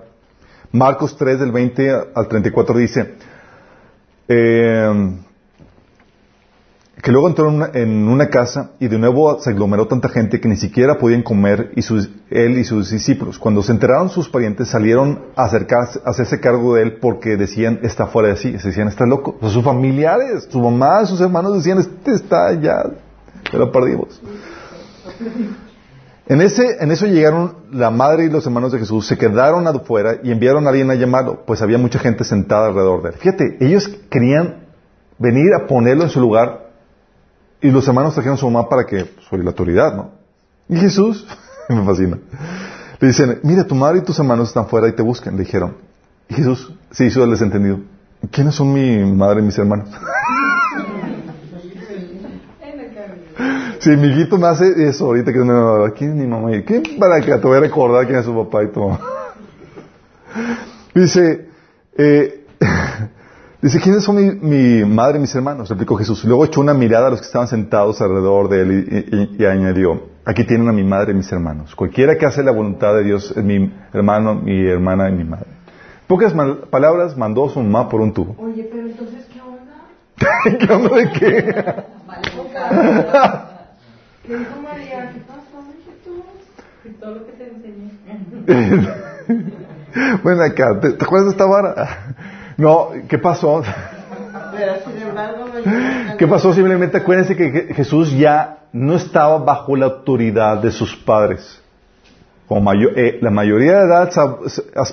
Marcos 0.72 1.16
3 1.18 1.40
del 1.40 1.52
20 1.52 1.92
al 2.16 2.28
34 2.28 2.78
dice, 2.78 3.16
eh, 4.28 5.20
que 7.02 7.12
luego 7.12 7.28
entró 7.28 7.50
en 7.74 8.08
una, 8.08 8.30
casa 8.30 8.72
y 8.80 8.88
de 8.88 9.00
nuevo 9.00 9.40
se 9.40 9.50
aglomeró 9.50 9.88
tanta 9.88 10.08
gente 10.08 10.40
que 10.40 10.48
ni 10.48 10.56
siquiera 10.56 11.00
podían 11.00 11.24
comer 11.24 11.72
y 11.76 11.82
él 12.30 12.58
y 12.60 12.64
sus 12.64 12.92
discípulos. 12.92 13.40
Cuando 13.40 13.64
se 13.64 13.72
enteraron 13.72 14.10
sus 14.10 14.30
parientes 14.30 14.68
salieron 14.68 15.20
a 15.36 15.46
acercarse, 15.46 16.00
a 16.06 16.12
hacerse 16.12 16.40
cargo 16.40 16.76
de 16.76 16.84
él 16.84 16.98
porque 17.00 17.38
decían 17.38 17.80
está 17.82 18.06
fuera 18.06 18.30
de 18.30 18.36
sí, 18.36 18.58
se 18.60 18.68
decían 18.68 18.88
está 18.88 19.06
loco. 19.08 19.38
sus 19.42 19.64
familiares, 19.64 20.48
su 20.50 20.60
mamá, 20.60 21.04
sus 21.06 21.20
hermanos 21.22 21.56
decían 21.56 21.80
este 21.80 22.12
está 22.12 22.54
ya, 22.54 22.84
se 23.50 23.58
lo 23.58 23.72
perdimos. 23.72 24.22
En, 26.28 26.40
ese, 26.40 26.78
en 26.80 26.92
eso 26.92 27.08
llegaron 27.08 27.56
la 27.72 27.90
madre 27.90 28.26
y 28.26 28.30
los 28.30 28.46
hermanos 28.46 28.72
de 28.72 28.80
Jesús, 28.80 29.08
se 29.08 29.18
quedaron 29.18 29.66
afuera 29.66 30.18
y 30.24 30.32
enviaron 30.32 30.68
a 30.68 30.70
alguien 30.70 30.92
a 30.92 30.96
llamarlo, 30.96 31.44
pues 31.48 31.64
había 31.64 31.80
mucha 31.80 31.98
gente 31.98 32.24
sentada 32.24 32.68
alrededor 32.68 33.02
de 33.02 33.10
él. 33.10 33.16
Fíjate, 33.16 33.58
ellos 33.60 33.90
querían 34.10 34.68
venir 35.18 35.54
a 35.56 35.68
ponerlo 35.68 36.04
en 36.04 36.10
su 36.10 36.20
lugar 36.20 36.61
y 37.62 37.70
los 37.70 37.88
hermanos 37.88 38.14
trajeron 38.14 38.38
a 38.38 38.40
su 38.40 38.50
mamá 38.50 38.68
para 38.68 38.86
que, 38.86 39.14
sobre 39.30 39.44
la 39.44 39.52
autoridad, 39.52 39.96
¿no? 39.96 40.12
Y 40.68 40.78
Jesús, 40.78 41.28
me 41.70 41.86
fascina, 41.86 42.18
le 43.00 43.08
dicen, 43.08 43.40
mira, 43.44 43.66
tu 43.66 43.76
madre 43.76 44.00
y 44.00 44.02
tus 44.02 44.18
hermanos 44.20 44.50
están 44.50 44.68
fuera 44.68 44.88
y 44.88 44.94
te 44.94 45.02
buscan, 45.02 45.36
le 45.36 45.44
dijeron. 45.44 45.76
Y 46.30 46.36
Jesús 46.36 46.74
se 46.92 47.06
hizo 47.06 47.24
el 47.24 47.32
desentendido. 47.32 47.80
¿Quiénes 48.32 48.56
son 48.56 48.72
mi 48.72 49.04
madre 49.14 49.42
y 49.42 49.46
mis 49.46 49.58
hermanos? 49.58 49.90
Si 53.80 53.90
mi 53.90 54.10
hijito 54.10 54.38
me 54.38 54.46
hace 54.46 54.88
eso 54.88 55.06
ahorita 55.06 55.34
que 55.34 55.40
me 55.40 55.92
¿quién 55.94 56.12
es 56.12 56.16
mi 56.16 56.28
mamá? 56.28 56.52
¿Quién 56.64 56.84
para 57.00 57.20
que 57.20 57.32
te 57.32 57.48
voy 57.48 57.58
a 57.58 57.62
recordar 57.62 58.06
quién 58.06 58.20
es 58.20 58.26
su 58.26 58.36
papá 58.36 58.62
y 58.64 58.68
tu 58.68 58.80
mamá? 58.88 59.00
Dice, 60.94 61.50
eh, 61.98 62.41
dice, 63.62 63.80
¿quiénes 63.80 64.04
son 64.04 64.16
mi, 64.16 64.32
mi, 64.32 64.84
madre 64.86 65.18
y 65.18 65.22
mis 65.22 65.36
hermanos? 65.36 65.70
Replicó 65.70 65.96
Jesús. 65.96 66.24
Luego 66.26 66.46
echó 66.46 66.62
una 66.62 66.74
mirada 66.74 67.06
a 67.08 67.12
los 67.12 67.22
que 67.22 67.28
estaban 67.28 67.48
sentados 67.48 68.02
alrededor 68.02 68.50
de 68.50 68.62
él 68.62 68.72
y, 68.72 68.80
y, 69.16 69.36
y 69.44 69.46
añadió, 69.46 70.10
aquí 70.26 70.44
tienen 70.46 70.68
a 70.68 70.72
mi 70.72 70.84
madre 70.84 71.12
y 71.12 71.16
mis 71.16 71.32
hermanos. 71.32 71.76
Cualquiera 71.76 72.18
que 72.18 72.26
hace 72.26 72.42
la 72.44 72.52
voluntad 72.52 72.96
de 72.96 73.04
Dios 73.04 73.32
es 73.36 73.44
mi 73.44 73.72
hermano, 73.94 74.34
mi 74.36 74.68
hermana 74.68 75.10
y 75.10 75.14
mi 75.14 75.24
madre. 75.24 75.48
Pocas 76.08 76.34
palabras 76.70 77.16
mandó 77.16 77.48
su 77.50 77.62
mamá 77.62 77.88
por 77.88 78.02
un 78.02 78.14
tubo. 78.14 78.36
Oye, 78.38 78.68
pero 78.70 78.88
entonces, 78.88 79.26
¿qué 79.32 79.40
onda? 79.42 79.86
¿Qué 80.60 80.74
onda 80.74 80.98
de 80.98 81.12
qué? 81.14 81.20
¿Qué 84.24 84.38
dijo 84.38 84.62
María? 84.62 85.10
¿Qué 85.14 85.20
pasó? 85.22 85.42
Y 86.84 86.90
todo 87.00 87.16
lo 87.16 87.26
que 87.26 87.32
te 87.34 87.48
enseñé. 87.48 87.92
bueno, 90.24 90.44
acá, 90.44 90.80
¿te, 90.82 90.94
¿te 90.94 91.06
acuerdas 91.06 91.28
de 91.28 91.32
esta 91.32 91.46
vara? 91.46 92.16
No, 92.62 92.90
¿qué 93.10 93.18
pasó? 93.18 93.64
¿Qué 96.18 96.28
pasó? 96.28 96.54
Simplemente 96.54 96.98
acuérdense 96.98 97.36
que 97.36 97.52
Je- 97.52 97.74
Jesús 97.74 98.12
ya 98.18 98.60
no 98.72 98.96
estaba 98.96 99.40
bajo 99.40 99.76
la 99.76 99.88
autoridad 99.88 100.62
de 100.62 100.72
sus 100.72 100.96
padres. 100.96 101.60
Como 102.48 102.62
mayo- 102.62 102.92
eh, 102.96 103.18
la 103.22 103.32
mayoría 103.32 103.80
de 103.80 103.86
edad 103.88 104.12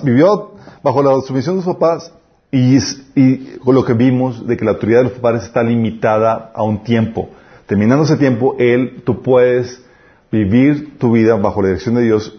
vivió 0.03 0.53
bajo 0.81 1.03
la 1.03 1.21
sumisión 1.21 1.57
de 1.57 1.61
sus 1.63 1.75
papás 1.75 2.11
y, 2.51 2.77
y 3.15 3.57
con 3.63 3.75
lo 3.75 3.85
que 3.85 3.93
vimos 3.93 4.47
de 4.47 4.57
que 4.57 4.65
la 4.65 4.71
autoridad 4.71 4.99
de 5.03 5.09
los 5.09 5.19
padres 5.19 5.43
está 5.43 5.61
limitada 5.61 6.51
a 6.55 6.63
un 6.63 6.83
tiempo. 6.83 7.29
Terminando 7.67 8.03
ese 8.05 8.17
tiempo, 8.17 8.55
él, 8.57 9.03
tú 9.05 9.21
puedes 9.21 9.83
vivir 10.31 10.97
tu 10.97 11.11
vida 11.11 11.35
bajo 11.35 11.61
la 11.61 11.67
dirección 11.69 11.95
de 11.95 12.01
Dios 12.03 12.35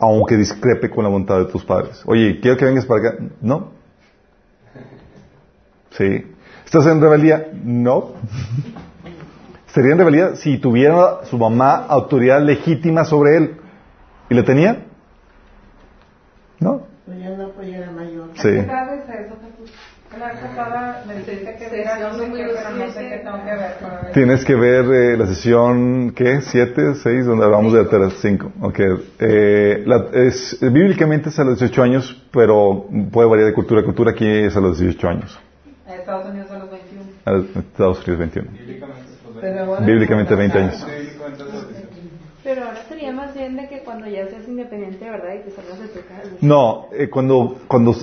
aunque 0.00 0.36
discrepe 0.36 0.88
con 0.90 1.02
la 1.04 1.10
voluntad 1.10 1.38
de 1.40 1.46
tus 1.46 1.64
padres. 1.64 2.00
Oye, 2.06 2.38
quiero 2.40 2.56
que 2.56 2.64
vengas 2.64 2.86
para 2.86 3.00
acá. 3.08 3.18
No. 3.42 3.76
Sí. 5.90 6.26
¿Estás 6.64 6.86
en 6.86 7.00
rebeldía? 7.00 7.48
No. 7.64 8.12
Sería 9.68 9.92
en 9.92 9.98
rebeldía 9.98 10.36
si 10.36 10.58
tuviera 10.58 11.24
su 11.24 11.38
mamá 11.38 11.86
autoridad 11.88 12.42
legítima 12.42 13.04
sobre 13.04 13.36
él. 13.36 13.56
¿Y 14.30 14.34
la 14.34 14.44
tenía? 14.44 14.84
No. 16.60 16.82
Pues 17.06 17.18
ya 17.20 17.30
no, 17.30 17.48
pues 17.50 17.68
ya 17.70 17.78
era 17.78 17.90
mayor. 17.92 18.28
Sí. 18.34 18.48
¿Qué 18.50 18.64
sabes 18.66 19.00
eso, 19.04 19.36
Jesús? 19.40 19.74
La 20.18 20.26
vez 20.28 20.36
pasada 20.40 21.04
me 21.06 21.14
dijiste 21.16 21.54
que 21.58 21.80
era 21.82 21.98
no 21.98 22.14
sé 22.18 22.24
qué, 22.32 22.46
pero 22.54 22.70
no 22.76 22.92
sé 22.92 23.08
qué 23.08 23.18
tengo 23.18 23.44
que 23.44 23.50
ver 23.50 23.74
para 23.80 24.00
ver. 24.02 24.12
Tienes 24.12 24.44
que 24.44 24.54
ver 24.54 24.84
eh, 24.86 25.16
la 25.18 25.26
sesión, 25.26 26.12
¿qué? 26.12 26.40
¿Siete? 26.40 26.94
¿Seis? 26.96 27.26
Donde 27.26 27.44
hablamos 27.44 27.72
de 27.74 27.98
la 27.98 28.10
cinco. 28.10 28.50
Ok. 28.62 28.80
Eh, 29.20 29.82
la- 29.86 30.06
es, 30.14 30.58
bíblicamente 30.60 31.28
es 31.28 31.38
a 31.38 31.44
los 31.44 31.58
18 31.58 31.82
años, 31.82 32.26
pero 32.32 32.86
puede 33.12 33.28
variar 33.28 33.48
de 33.48 33.54
cultura 33.54 33.82
a 33.82 33.84
cultura. 33.84 34.12
Aquí 34.12 34.26
es 34.26 34.56
a 34.56 34.60
los 34.60 34.78
18 34.78 35.08
años. 35.08 35.38
Estados 36.08 36.30
Unidos 36.30 36.50
a 36.50 36.58
los 36.58 36.70
21. 36.70 37.02
A 37.26 37.30
los 37.32 37.44
Estados 37.56 37.98
Unidos 37.98 38.18
21. 38.18 38.50
Bíblicamente, 38.52 39.02
pues, 39.24 39.36
Pero 39.42 39.64
ahora- 39.64 39.86
Bíblicamente 39.86 40.34
20 40.34 40.58
años. 40.58 40.86
bíblicamente 40.86 41.42
es 41.42 41.52
los 41.54 41.68
18. 41.68 41.88
Pero 42.44 42.64
ahora 42.64 42.82
sería 42.88 43.12
más 43.12 43.34
bien 43.34 43.56
de 43.56 43.68
que 43.68 43.80
cuando 43.84 44.06
ya 44.06 44.26
seas 44.28 44.48
independiente, 44.48 45.04
¿verdad? 45.04 45.34
Y 45.34 45.44
te 45.44 45.50
salgas 45.50 45.78
de 45.80 45.88
tu 45.88 46.00
casa. 46.08 46.22
No, 46.40 46.86
eh, 46.92 47.10
cuando, 47.10 47.58
cuando 47.68 47.94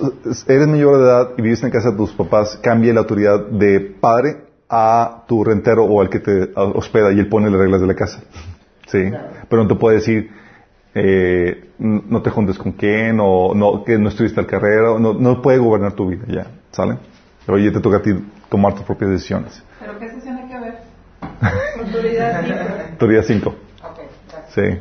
eres 0.48 0.68
mayor 0.68 0.98
de 0.98 1.04
edad 1.04 1.30
y 1.38 1.42
vives 1.42 1.64
en 1.64 1.72
casa 1.72 1.90
de 1.92 1.98
tus 1.98 2.12
papás, 2.12 2.60
cambia 2.62 2.94
la 2.94 3.00
autoridad 3.00 3.40
de 3.48 3.80
padre 3.80 4.44
a 4.70 5.24
tu 5.28 5.44
rentero 5.44 5.86
o 5.86 6.00
al 6.02 6.10
que 6.10 6.20
te 6.20 6.52
hospeda 6.56 7.12
y 7.12 7.20
él 7.20 7.28
pone 7.28 7.50
las 7.50 7.60
reglas 7.60 7.82
de 7.82 7.88
la 7.88 7.96
casa. 7.96 8.20
Sí. 8.88 9.12
Pero 9.50 9.64
no 9.64 9.68
te 9.68 9.76
puede 9.76 9.96
decir, 9.98 10.30
eh, 10.94 11.70
no 11.80 12.22
te 12.22 12.30
juntes 12.30 12.58
con 12.60 12.74
quién 12.74 13.18
o 13.20 13.56
no, 13.56 13.84
que 13.84 13.98
no 13.98 14.10
estuviste 14.10 14.40
al 14.40 14.46
carrera, 14.46 14.92
o 14.92 15.00
no, 15.00 15.14
no 15.14 15.42
puede 15.42 15.58
gobernar 15.58 15.94
tu 15.94 16.08
vida 16.08 16.24
ya, 16.28 16.48
¿sale? 16.72 16.98
Oye, 17.48 17.72
te 17.72 17.80
toca 17.80 17.98
a 17.98 18.02
ti 18.02 18.12
tomar 18.50 18.74
tus 18.74 18.84
propias 18.84 19.12
decisiones. 19.12 19.64
¿Pero 19.80 20.00
qué 20.00 20.10
sesión 20.10 20.38
hay 20.38 20.48
que 20.48 20.60
ver? 20.60 20.78
Autoridad 21.80 22.42
libre. 22.44 22.86
Autoridad 22.92 23.24
5. 23.24 23.50
Ok, 23.50 23.56
gracias. 24.30 24.54
Sí. 24.54 24.80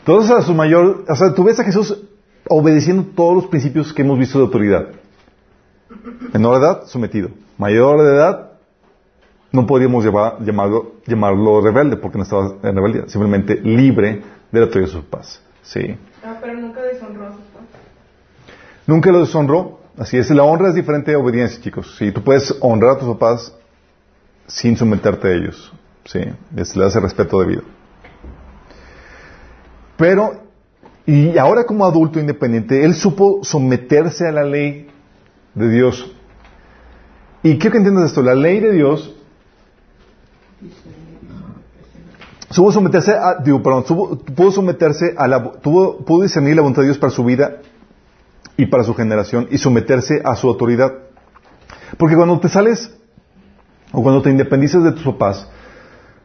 Entonces, 0.00 0.30
a 0.30 0.42
su 0.42 0.54
mayor, 0.54 1.04
o 1.08 1.16
sea, 1.16 1.32
tú 1.34 1.44
ves 1.44 1.58
a 1.60 1.64
Jesús 1.64 1.96
obedeciendo 2.48 3.04
todos 3.14 3.34
los 3.34 3.46
principios 3.46 3.92
que 3.92 4.02
hemos 4.02 4.18
visto 4.18 4.38
de 4.38 4.44
autoridad. 4.44 4.86
Menor 6.32 6.58
de 6.58 6.66
edad, 6.66 6.82
sometido. 6.86 7.30
Mayor 7.56 8.02
de 8.02 8.14
edad, 8.14 8.52
no 9.52 9.66
podríamos 9.66 10.04
llevar- 10.04 10.38
llamarlo, 10.44 10.92
llamarlo 11.06 11.60
rebelde 11.62 11.96
porque 11.96 12.18
no 12.18 12.24
estaba 12.24 12.54
en 12.62 12.74
rebeldía, 12.76 13.08
simplemente 13.08 13.54
libre 13.62 14.22
de 14.52 14.60
la 14.60 14.66
autoridad 14.66 14.88
de 14.88 14.92
sus 14.92 15.04
papás. 15.04 15.42
Sí. 15.62 15.96
Ah, 16.24 16.36
pero 16.40 16.54
nunca 16.54 16.82
deshonró 16.82 17.26
a 17.26 17.30
sus 17.32 17.40
padres. 17.40 17.68
Nunca 18.86 19.10
lo 19.10 19.20
deshonró. 19.20 19.77
Así 19.98 20.16
es, 20.16 20.30
la 20.30 20.44
honra 20.44 20.68
es 20.68 20.74
diferente 20.74 21.10
de 21.10 21.16
obediencia, 21.16 21.60
chicos. 21.60 21.96
Sí, 21.98 22.12
tú 22.12 22.22
puedes 22.22 22.54
honrar 22.60 22.92
a 22.92 22.98
tus 22.98 23.08
papás 23.08 23.52
sin 24.46 24.76
someterte 24.76 25.28
a 25.28 25.32
ellos. 25.32 25.72
Sí, 26.04 26.20
es, 26.56 26.76
le 26.76 26.84
das 26.84 26.94
el 26.96 27.02
respeto 27.02 27.40
debido. 27.40 27.62
Pero, 29.96 30.42
y 31.04 31.36
ahora 31.36 31.64
como 31.64 31.84
adulto 31.84 32.20
independiente, 32.20 32.84
él 32.84 32.94
supo 32.94 33.40
someterse 33.42 34.26
a 34.28 34.32
la 34.32 34.44
ley 34.44 34.88
de 35.54 35.68
Dios. 35.68 36.12
Y 37.42 37.58
quiero 37.58 37.72
que 37.72 37.78
entiendas 37.78 38.06
esto, 38.10 38.22
la 38.22 38.34
ley 38.34 38.60
de 38.60 38.72
Dios 38.72 39.14
supo 42.50 42.70
someterse 42.72 43.12
a, 43.12 43.34
digo, 43.42 43.62
perdón, 43.62 43.84
supo- 43.84 44.16
pudo 44.18 44.52
someterse 44.52 45.14
a 45.16 45.26
la, 45.26 45.42
pudo 45.52 46.22
discernir 46.22 46.54
la 46.56 46.62
voluntad 46.62 46.82
de 46.82 46.88
Dios 46.88 46.98
para 46.98 47.10
su 47.10 47.24
vida 47.24 47.58
y 48.58 48.66
para 48.66 48.82
su 48.82 48.92
generación 48.92 49.46
y 49.50 49.56
someterse 49.56 50.20
a 50.24 50.34
su 50.34 50.48
autoridad. 50.48 50.92
Porque 51.96 52.16
cuando 52.16 52.38
te 52.40 52.48
sales 52.48 52.92
o 53.92 54.02
cuando 54.02 54.20
te 54.20 54.30
independizas 54.30 54.82
de 54.82 54.92
tus 54.92 55.04
papás, 55.04 55.48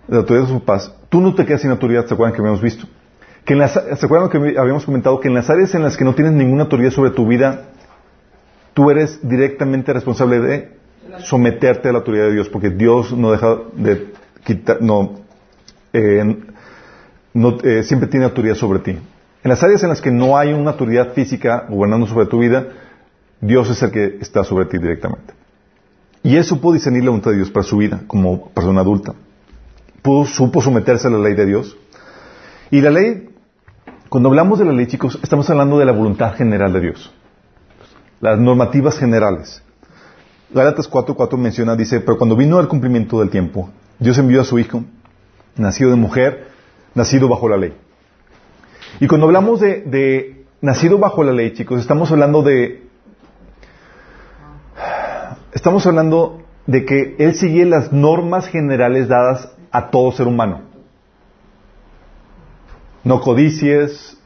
de 0.07 0.15
la 0.15 0.21
autoridad 0.21 0.47
de 0.47 0.51
tus 0.51 0.61
papás, 0.61 0.93
tú 1.09 1.21
no 1.21 1.35
te 1.35 1.45
quedas 1.45 1.61
sin 1.61 1.69
autoridad, 1.69 2.07
¿se 2.07 2.13
acuerdan 2.15 2.35
que 2.35 2.41
habíamos 2.41 2.61
visto? 2.61 2.87
Que 3.45 3.53
en 3.53 3.59
las, 3.59 3.73
¿Se 3.73 4.05
acuerdan 4.05 4.29
que 4.29 4.37
habíamos 4.57 4.83
comentado 4.83 5.19
que 5.19 5.27
en 5.27 5.35
las 5.35 5.49
áreas 5.51 5.75
en 5.75 5.83
las 5.83 5.95
que 5.95 6.03
no 6.03 6.15
tienes 6.15 6.33
ninguna 6.33 6.63
autoridad 6.63 6.89
sobre 6.89 7.11
tu 7.11 7.27
vida, 7.27 7.69
tú 8.73 8.89
eres 8.89 9.19
directamente 9.21 9.93
responsable 9.93 10.39
de 10.39 10.77
someterte 11.19 11.89
a 11.89 11.91
la 11.91 11.99
autoridad 11.99 12.25
de 12.25 12.33
Dios, 12.33 12.49
porque 12.49 12.71
Dios 12.71 13.13
no 13.15 13.31
deja 13.31 13.57
de 13.73 14.11
quitar, 14.43 14.81
no, 14.81 15.19
eh, 15.93 16.35
no, 17.35 17.57
eh, 17.63 17.83
siempre 17.83 18.09
tiene 18.09 18.25
autoridad 18.25 18.55
sobre 18.55 18.79
ti. 18.79 18.97
En 19.43 19.49
las 19.49 19.61
áreas 19.61 19.83
en 19.83 19.89
las 19.89 19.99
que 19.99 20.11
no 20.11 20.37
hay 20.37 20.53
una 20.53 20.71
autoridad 20.71 21.13
física 21.13 21.65
gobernando 21.69 22.07
sobre 22.07 22.27
tu 22.27 22.39
vida, 22.39 22.67
Dios 23.41 23.69
es 23.69 23.83
el 23.83 23.91
que 23.91 24.17
está 24.21 24.45
sobre 24.45 24.65
ti 24.65 24.77
directamente. 24.77 25.33
Y 26.23 26.37
él 26.37 26.45
supo 26.45 26.71
discernir 26.71 27.03
la 27.03 27.09
voluntad 27.09 27.31
de 27.31 27.37
Dios 27.37 27.51
para 27.51 27.65
su 27.65 27.75
vida 27.75 28.03
como 28.07 28.49
persona 28.51 28.79
adulta. 28.79 29.13
Pudo, 30.01 30.25
supo 30.25 30.61
someterse 30.61 31.07
a 31.07 31.11
la 31.11 31.17
ley 31.17 31.33
de 31.33 31.45
Dios. 31.45 31.75
Y 32.71 32.79
la 32.79 32.89
ley, 32.89 33.29
cuando 34.07 34.29
hablamos 34.29 34.59
de 34.59 34.65
la 34.65 34.71
ley, 34.71 34.87
chicos, 34.87 35.19
estamos 35.21 35.49
hablando 35.49 35.77
de 35.77 35.85
la 35.85 35.91
voluntad 35.91 36.35
general 36.35 36.71
de 36.71 36.79
Dios. 36.79 37.13
Las 38.21 38.39
normativas 38.39 38.97
generales. 38.97 39.61
Gálatas 40.53 40.89
4.4 40.89 41.37
menciona, 41.37 41.75
dice, 41.75 41.99
pero 41.99 42.17
cuando 42.17 42.37
vino 42.37 42.61
el 42.61 42.69
cumplimiento 42.69 43.19
del 43.19 43.29
tiempo, 43.29 43.69
Dios 43.99 44.17
envió 44.17 44.39
a 44.39 44.45
su 44.45 44.57
Hijo, 44.57 44.85
nacido 45.57 45.89
de 45.89 45.97
mujer, 45.97 46.47
nacido 46.95 47.27
bajo 47.27 47.49
la 47.49 47.57
ley. 47.57 47.73
Y 48.99 49.07
cuando 49.07 49.27
hablamos 49.27 49.59
de, 49.59 50.45
nacido 50.61 50.97
bajo 50.97 51.23
la 51.23 51.31
ley, 51.33 51.53
chicos, 51.53 51.79
estamos 51.79 52.11
hablando 52.11 52.41
de... 52.41 52.83
Estamos 55.53 55.85
hablando 55.85 56.41
de 56.65 56.85
que 56.85 57.15
Él 57.19 57.35
sigue 57.35 57.65
las 57.65 57.91
normas 57.91 58.47
generales 58.47 59.07
dadas 59.07 59.49
a 59.71 59.89
todo 59.89 60.11
ser 60.11 60.27
humano. 60.27 60.61
No 63.03 63.19
codicies, 63.21 64.17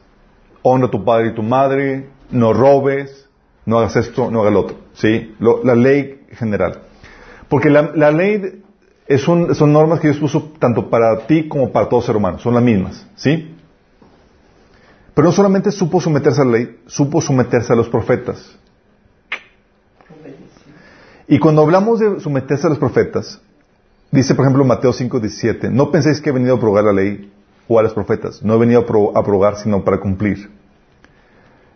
honra 0.62 0.86
a 0.86 0.90
tu 0.90 1.04
padre 1.04 1.28
y 1.28 1.34
tu 1.34 1.42
madre, 1.42 2.08
no 2.30 2.52
robes, 2.52 3.28
no 3.66 3.78
hagas 3.78 3.96
esto, 3.96 4.30
no 4.30 4.40
hagas 4.40 4.52
lo 4.52 4.60
otro. 4.60 4.76
¿Sí? 4.94 5.34
Lo- 5.38 5.62
la 5.64 5.74
ley 5.74 6.22
general. 6.32 6.82
Porque 7.48 7.70
la, 7.70 7.90
la 7.94 8.10
ley 8.10 8.62
es 9.06 9.26
un- 9.28 9.54
son 9.54 9.72
normas 9.72 10.00
que 10.00 10.08
Dios 10.08 10.20
puso 10.20 10.52
tanto 10.58 10.88
para 10.88 11.26
ti 11.26 11.48
como 11.48 11.72
para 11.72 11.88
todo 11.88 12.00
ser 12.02 12.16
humano. 12.16 12.38
Son 12.38 12.54
las 12.54 12.62
mismas. 12.62 13.06
¿Sí? 13.16 13.54
Pero 15.18 15.30
no 15.30 15.32
solamente 15.32 15.72
supo 15.72 16.00
someterse 16.00 16.40
a 16.42 16.44
la 16.44 16.52
ley, 16.52 16.78
supo 16.86 17.20
someterse 17.20 17.72
a 17.72 17.76
los 17.76 17.88
profetas. 17.88 18.56
Y 21.26 21.40
cuando 21.40 21.62
hablamos 21.62 21.98
de 21.98 22.20
someterse 22.20 22.68
a 22.68 22.70
los 22.70 22.78
profetas, 22.78 23.40
Dice, 24.12 24.36
por 24.36 24.44
ejemplo, 24.44 24.64
Mateo 24.64 24.92
5, 24.92 25.18
17, 25.18 25.70
no 25.70 25.90
penséis 25.90 26.20
que 26.20 26.30
he 26.30 26.32
venido 26.32 26.54
a 26.54 26.56
abrogar 26.56 26.84
la 26.84 26.92
ley 26.92 27.32
o 27.66 27.80
a 27.80 27.82
los 27.82 27.94
profetas. 27.94 28.44
No 28.44 28.54
he 28.54 28.58
venido 28.58 28.80
a 28.82 28.86
pro- 28.86 29.10
a 29.16 29.18
abrogar, 29.18 29.56
sino 29.56 29.82
para 29.82 29.98
cumplir. 29.98 30.48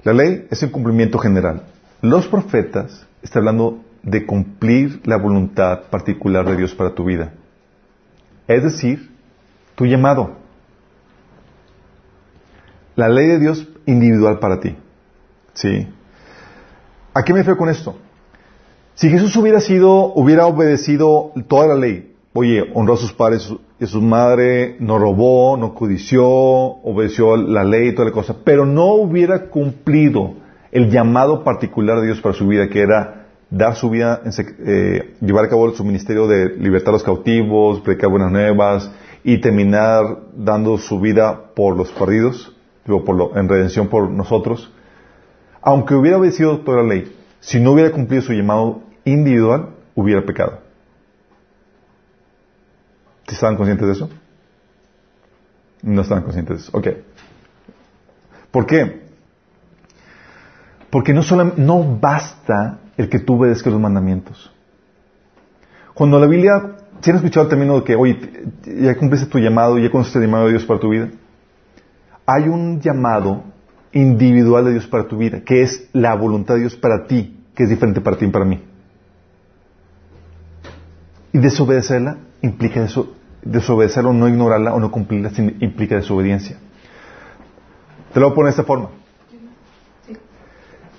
La 0.05 0.12
ley 0.12 0.47
es 0.49 0.62
un 0.62 0.68
cumplimiento 0.70 1.18
general. 1.18 1.64
Los 2.01 2.28
profetas 2.28 3.05
está 3.22 3.40
hablando 3.40 3.80
de 4.05 4.24
cumplir 4.24 5.01
la 5.05 5.16
voluntad 5.16 5.80
particular 5.90 6.47
de 6.49 6.57
Dios 6.59 6.76
para 6.76 6.95
tu 6.95 7.05
vida. 7.05 7.32
Es 8.47 8.62
decir, 8.62 9.11
tu 9.74 9.84
llamado. 9.84 10.41
La 13.03 13.09
ley 13.09 13.26
de 13.26 13.40
Dios 13.40 13.66
individual 13.84 14.38
para 14.38 14.61
ti. 14.61 14.76
¿Sí? 15.55 15.88
¿A 17.12 17.24
qué 17.24 17.32
me 17.32 17.40
refiero 17.40 17.59
con 17.59 17.68
esto? 17.68 17.96
Si 18.94 19.11
Jesús 19.11 19.34
hubiera 19.34 19.59
sido, 19.59 20.14
hubiera 20.14 20.46
obedecido 20.46 21.32
toda 21.48 21.66
la 21.66 21.74
ley, 21.74 22.14
oye, 22.32 22.62
honró 22.74 22.94
a 22.94 22.98
sus 22.98 23.12
padres 23.12 23.53
y 23.80 23.84
a 23.84 23.86
su 23.88 24.00
madre, 24.00 24.76
no 24.78 25.00
robó, 25.00 25.57
no 25.57 25.74
codició, 25.74 26.24
obedeció 26.24 27.36
la 27.36 27.64
ley 27.64 27.88
y 27.88 27.92
toda 27.96 28.11
la 28.11 28.14
cosa, 28.14 28.36
pero 28.44 28.66
no 28.66 28.94
hubiera 28.94 29.46
cumplido 29.46 30.34
el 30.70 30.88
llamado 30.88 31.42
particular 31.42 31.98
de 31.98 32.07
Dios 32.07 32.20
para 32.20 32.36
su 32.36 32.46
vida, 32.46 32.68
que 32.68 32.82
era 32.82 33.26
dar 33.50 33.74
su 33.74 33.90
vida, 33.90 34.22
eh, 34.64 35.16
llevar 35.20 35.46
a 35.46 35.48
cabo 35.48 35.72
su 35.72 35.84
ministerio 35.84 36.28
de 36.28 36.57
libertar 36.57 36.90
a 36.90 36.92
los 36.92 37.03
cautivos, 37.03 37.80
predicar 37.80 38.11
buenas 38.11 38.30
nuevas 38.30 38.92
y 39.24 39.38
terminar 39.38 40.20
dando 40.36 40.78
su 40.78 41.00
vida 41.00 41.53
por 41.57 41.76
los 41.76 41.90
perdidos, 41.90 42.51
en 42.86 43.48
redención 43.48 43.88
por 43.88 44.10
nosotros, 44.10 44.72
aunque 45.60 45.94
hubiera 45.94 46.18
obedecido 46.18 46.58
toda 46.60 46.78
la 46.82 46.88
ley, 46.88 47.16
si 47.40 47.60
no 47.60 47.72
hubiera 47.72 47.92
cumplido 47.92 48.22
su 48.22 48.32
llamado 48.32 48.82
individual, 49.04 49.70
hubiera 49.94 50.24
pecado. 50.24 50.60
¿Estaban 53.28 53.56
conscientes 53.56 53.86
de 53.86 53.92
eso? 53.94 54.10
No 55.82 56.02
estaban 56.02 56.22
conscientes 56.22 56.56
de 56.58 56.62
eso. 56.64 56.76
Ok. 56.76 56.88
¿Por 58.50 58.66
qué? 58.66 59.02
Porque 60.90 61.14
no, 61.14 61.22
solam- 61.22 61.54
no 61.56 61.98
basta 61.98 62.78
el 62.96 63.08
que 63.08 63.18
tú 63.18 63.36
obedezcas 63.38 63.72
los 63.72 63.80
mandamientos. 63.80 64.52
Cuando 65.94 66.20
la 66.20 66.26
Biblia, 66.26 66.76
si 67.00 67.10
han 67.10 67.16
escuchado 67.16 67.44
el 67.44 67.50
término 67.50 67.76
de 67.78 67.84
que, 67.84 67.96
oye, 67.96 68.44
ya 68.66 68.96
cumpliste 68.96 69.26
tu 69.28 69.38
llamado, 69.38 69.78
ya 69.78 69.90
conociste 69.90 70.18
el 70.18 70.26
llamado 70.26 70.44
de 70.44 70.50
Dios 70.50 70.64
para 70.66 70.80
tu 70.80 70.90
vida, 70.90 71.08
hay 72.32 72.48
un 72.48 72.80
llamado 72.80 73.44
individual 73.92 74.64
de 74.64 74.72
Dios 74.72 74.86
para 74.86 75.06
tu 75.06 75.18
vida, 75.18 75.40
que 75.44 75.62
es 75.62 75.88
la 75.92 76.14
voluntad 76.14 76.54
de 76.54 76.60
Dios 76.60 76.76
para 76.76 77.06
ti, 77.06 77.38
que 77.54 77.64
es 77.64 77.68
diferente 77.68 78.00
para 78.00 78.16
ti 78.16 78.24
y 78.24 78.30
para 78.30 78.44
mí. 78.44 78.62
Y 81.32 81.38
desobedecerla 81.38 82.16
implica 82.40 82.82
eso, 82.82 83.14
desobedecerla 83.42 84.10
o 84.10 84.12
no 84.14 84.28
ignorarla 84.28 84.74
o 84.74 84.80
no 84.80 84.90
cumplirla 84.90 85.30
implica 85.60 85.96
desobediencia. 85.96 86.56
Te 88.12 88.20
lo 88.20 88.26
voy 88.26 88.32
a 88.32 88.34
poner 88.34 88.46
de 88.46 88.50
esta 88.50 88.64
forma. 88.64 88.88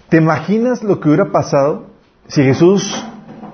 ¿Te 0.09 0.17
imaginas 0.17 0.83
lo 0.83 0.99
que 0.99 1.07
hubiera 1.07 1.31
pasado 1.31 1.87
si 2.27 2.43
Jesús, 2.43 3.03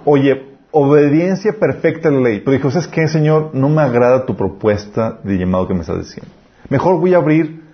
oye, 0.03 0.57
obediencia 0.71 1.53
perfecta 1.57 2.09
a 2.09 2.11
la 2.11 2.19
ley, 2.19 2.39
pero 2.39 2.51
dijo, 2.51 2.71
¿sabes 2.71 2.87
qué, 2.87 3.07
Señor? 3.07 3.51
No 3.53 3.69
me 3.69 3.81
agrada 3.81 4.25
tu 4.25 4.35
propuesta 4.35 5.19
de 5.23 5.37
llamado 5.37 5.67
que 5.67 5.73
me 5.73 5.81
estás 5.81 5.99
diciendo. 5.99 6.31
Mejor 6.69 6.99
voy 6.99 7.13
a 7.13 7.17
abrir 7.17 7.68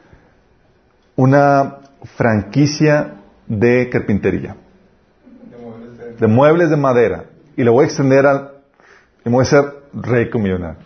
una 1.16 1.78
franquicia 2.18 3.16
de 3.48 3.90
carpintería, 3.90 4.56
De 5.50 5.58
muebles 5.58 5.98
de- 5.98 6.14
de 6.16 6.28
muebles 6.28 6.70
de 6.70 6.78
madera, 6.78 7.26
y 7.56 7.64
lo 7.64 7.74
voy 7.74 7.84
a 7.84 7.88
extender 7.88 8.26
al... 8.26 8.52
y 9.26 9.30
voy 9.30 9.42
a 9.44 9.46
ser 9.46 9.64
rico 9.94 10.40
millonario. 10.40 10.84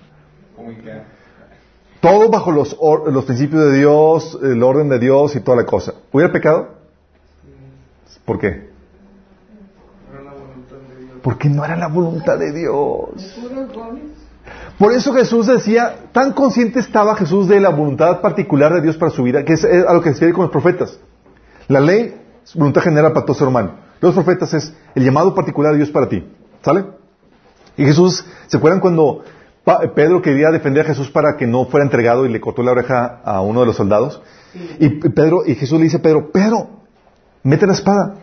Todo 2.02 2.30
bajo 2.30 2.52
los, 2.52 2.76
or- 2.80 3.12
los 3.12 3.26
principios 3.26 3.72
de 3.72 3.78
Dios, 3.80 4.40
el 4.42 4.64
orden 4.64 4.88
de 4.88 5.00
Dios 5.00 5.36
y 5.36 5.42
toda 5.42 5.58
la 5.58 5.66
cosa. 5.66 5.94
¿Hubiera 6.14 6.32
pecado? 6.32 6.70
¿Por 8.24 8.40
qué? 8.40 8.48
Era 10.10 10.24
la 10.24 10.32
voluntad 10.32 10.78
de 10.78 10.96
Dios. 11.06 11.20
Porque 11.22 11.50
no 11.50 11.66
era 11.66 11.76
la 11.76 11.88
voluntad 11.88 12.38
de 12.40 12.54
Dios. 12.54 13.10
Por 14.78 14.94
eso 14.94 15.14
Jesús 15.14 15.48
decía, 15.48 16.06
tan 16.12 16.34
consciente 16.34 16.80
estaba 16.80 17.16
Jesús 17.16 17.48
de 17.48 17.60
la 17.60 17.70
voluntad 17.70 18.22
particular 18.22 18.74
de 18.74 18.82
Dios 18.82 18.98
para 18.98 19.12
su 19.12 19.24
vida, 19.24 19.44
que 19.44 19.54
es 19.54 19.64
eh, 19.64 19.84
a 19.88 19.94
lo 19.94 20.02
que 20.02 20.10
se 20.10 20.14
refiere 20.16 20.34
con 20.34 20.44
los 20.44 20.52
profetas. 20.52 21.00
La 21.68 21.80
ley 21.80 22.16
es 22.44 22.56
voluntad 22.56 22.82
general 22.82 23.12
para 23.14 23.26
todo 23.26 23.36
ser 23.36 23.48
humano. 23.48 23.74
Los 24.02 24.14
profetas 24.14 24.54
es 24.54 24.74
el 24.96 25.04
llamado 25.04 25.36
particular 25.36 25.72
de 25.74 25.78
Dios 25.80 25.92
para 25.92 26.08
ti. 26.08 26.26
¿Sale? 26.64 26.86
Y 27.78 27.86
Jesús, 27.86 28.26
¿se 28.48 28.58
acuerdan 28.58 28.80
cuando 28.80 29.24
Pa- 29.64 29.82
Pedro 29.94 30.22
quería 30.22 30.50
defender 30.52 30.86
a 30.86 30.88
Jesús 30.90 31.10
para 31.12 31.36
que 31.38 31.46
no 31.46 31.66
fuera 31.66 31.84
entregado 31.86 32.26
y 32.26 32.30
le 32.30 32.40
cortó 32.42 32.64
la 32.64 32.72
oreja 32.72 33.20
a 33.24 33.42
uno 33.42 33.60
de 33.60 33.66
los 33.68 33.76
soldados? 33.76 34.22
Y 34.80 34.90
Pedro, 34.90 35.46
y 35.46 35.56
Jesús 35.56 35.78
le 35.78 35.84
dice 35.84 35.98
a 35.98 36.02
Pedro, 36.02 36.32
Pedro, 36.32 36.70
mete 37.44 37.68
la 37.68 37.74
espada. 37.74 38.16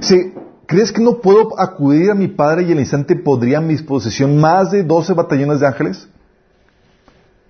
Si 0.00 0.32
¿Crees 0.66 0.90
que 0.90 1.00
no 1.00 1.20
puedo 1.20 1.58
acudir 1.60 2.10
a 2.10 2.14
mi 2.14 2.28
Padre 2.28 2.64
y 2.64 2.72
al 2.72 2.80
instante 2.80 3.14
podría 3.14 3.58
a 3.58 3.60
mi 3.60 3.74
disposición 3.74 4.38
más 4.38 4.72
de 4.72 4.82
12 4.82 5.12
batallones 5.14 5.60
de 5.60 5.66
ángeles? 5.66 6.08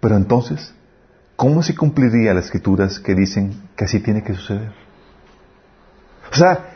Pero 0.01 0.17
entonces, 0.17 0.75
¿cómo 1.35 1.63
se 1.63 1.75
cumpliría 1.75 2.35
las 2.35 2.47
escrituras 2.47 2.99
que 2.99 3.15
dicen 3.15 3.55
que 3.75 3.85
así 3.85 4.01
tiene 4.01 4.23
que 4.23 4.35
suceder? 4.35 4.71
O 6.31 6.37
sea, 6.37 6.67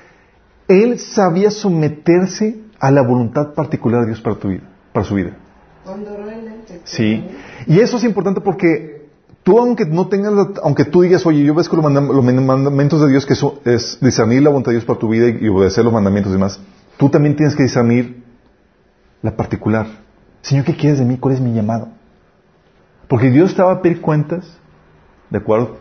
él 0.66 0.98
sabía 0.98 1.50
someterse 1.50 2.58
a 2.78 2.90
la 2.90 3.02
voluntad 3.02 3.52
particular 3.52 4.00
de 4.02 4.06
Dios 4.08 4.20
para 4.22 4.36
tu 4.36 4.48
vida, 4.48 4.62
para 4.92 5.04
su 5.04 5.14
vida. 5.14 5.36
Sí. 6.84 7.26
Y 7.66 7.80
eso 7.80 7.98
es 7.98 8.04
importante 8.04 8.40
porque 8.40 8.99
tú, 9.42 9.58
aunque 9.58 9.86
no 9.86 10.08
tengas, 10.08 10.32
aunque 10.62 10.84
tú 10.84 11.02
digas, 11.02 11.24
oye, 11.26 11.42
yo 11.44 11.54
ves 11.54 11.70
mandam- 11.70 12.12
los 12.12 12.24
mandamientos 12.24 13.00
de 13.00 13.08
Dios, 13.08 13.26
que 13.26 13.34
eso 13.34 13.60
es 13.64 13.98
discernir 14.00 14.42
la 14.42 14.50
voluntad 14.50 14.70
de 14.70 14.76
Dios 14.76 14.84
para 14.84 14.98
tu 14.98 15.08
vida 15.08 15.28
y, 15.28 15.48
obedecer 15.48 15.84
los 15.84 15.92
mandamientos 15.92 16.30
y 16.30 16.34
demás, 16.34 16.60
tú 16.96 17.08
también 17.08 17.36
tienes 17.36 17.56
que 17.56 17.62
discernir 17.62 18.22
la 19.22 19.36
particular. 19.36 19.86
Señor, 20.42 20.64
¿qué 20.64 20.76
quieres 20.76 20.98
de 20.98 21.04
mí? 21.04 21.18
¿Cuál 21.18 21.34
es 21.34 21.40
mi 21.40 21.52
llamado? 21.52 21.88
Porque 23.08 23.30
Dios 23.30 23.54
te 23.54 23.62
va 23.62 23.72
a 23.72 23.82
pedir 23.82 24.00
cuentas, 24.00 24.56
de 25.30 25.38
acuerdo 25.38 25.78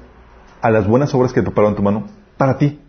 a 0.62 0.70
las 0.72 0.88
buenas 0.88 1.14
obras 1.14 1.32
que 1.32 1.42
preparó 1.42 1.70
en 1.70 1.76
tu 1.76 1.84
mano, 1.84 2.08
para 2.38 2.58
ti. 2.58 2.80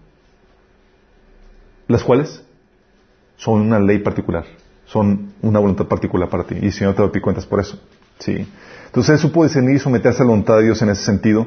Las 1.86 2.02
cuales 2.04 2.42
son 3.36 3.60
una 3.60 3.80
ley 3.80 3.98
particular, 3.98 4.44
son 4.86 5.32
una 5.42 5.58
voluntad 5.58 5.86
particular 5.86 6.28
para 6.28 6.44
ti. 6.44 6.56
Y 6.60 6.66
el 6.66 6.72
Señor 6.72 6.94
te 6.94 7.02
va 7.02 7.08
a 7.08 7.10
pedir 7.10 7.22
cuentas 7.22 7.46
por 7.46 7.60
eso. 7.60 7.78
¿sí? 8.18 8.46
Entonces 8.90 9.10
Él 9.14 9.18
supo 9.20 9.44
discernir 9.44 9.76
y 9.76 9.78
someterse 9.78 10.22
a 10.22 10.24
la 10.24 10.30
voluntad 10.30 10.56
de 10.56 10.64
Dios 10.64 10.82
en 10.82 10.88
ese 10.90 11.04
sentido. 11.04 11.46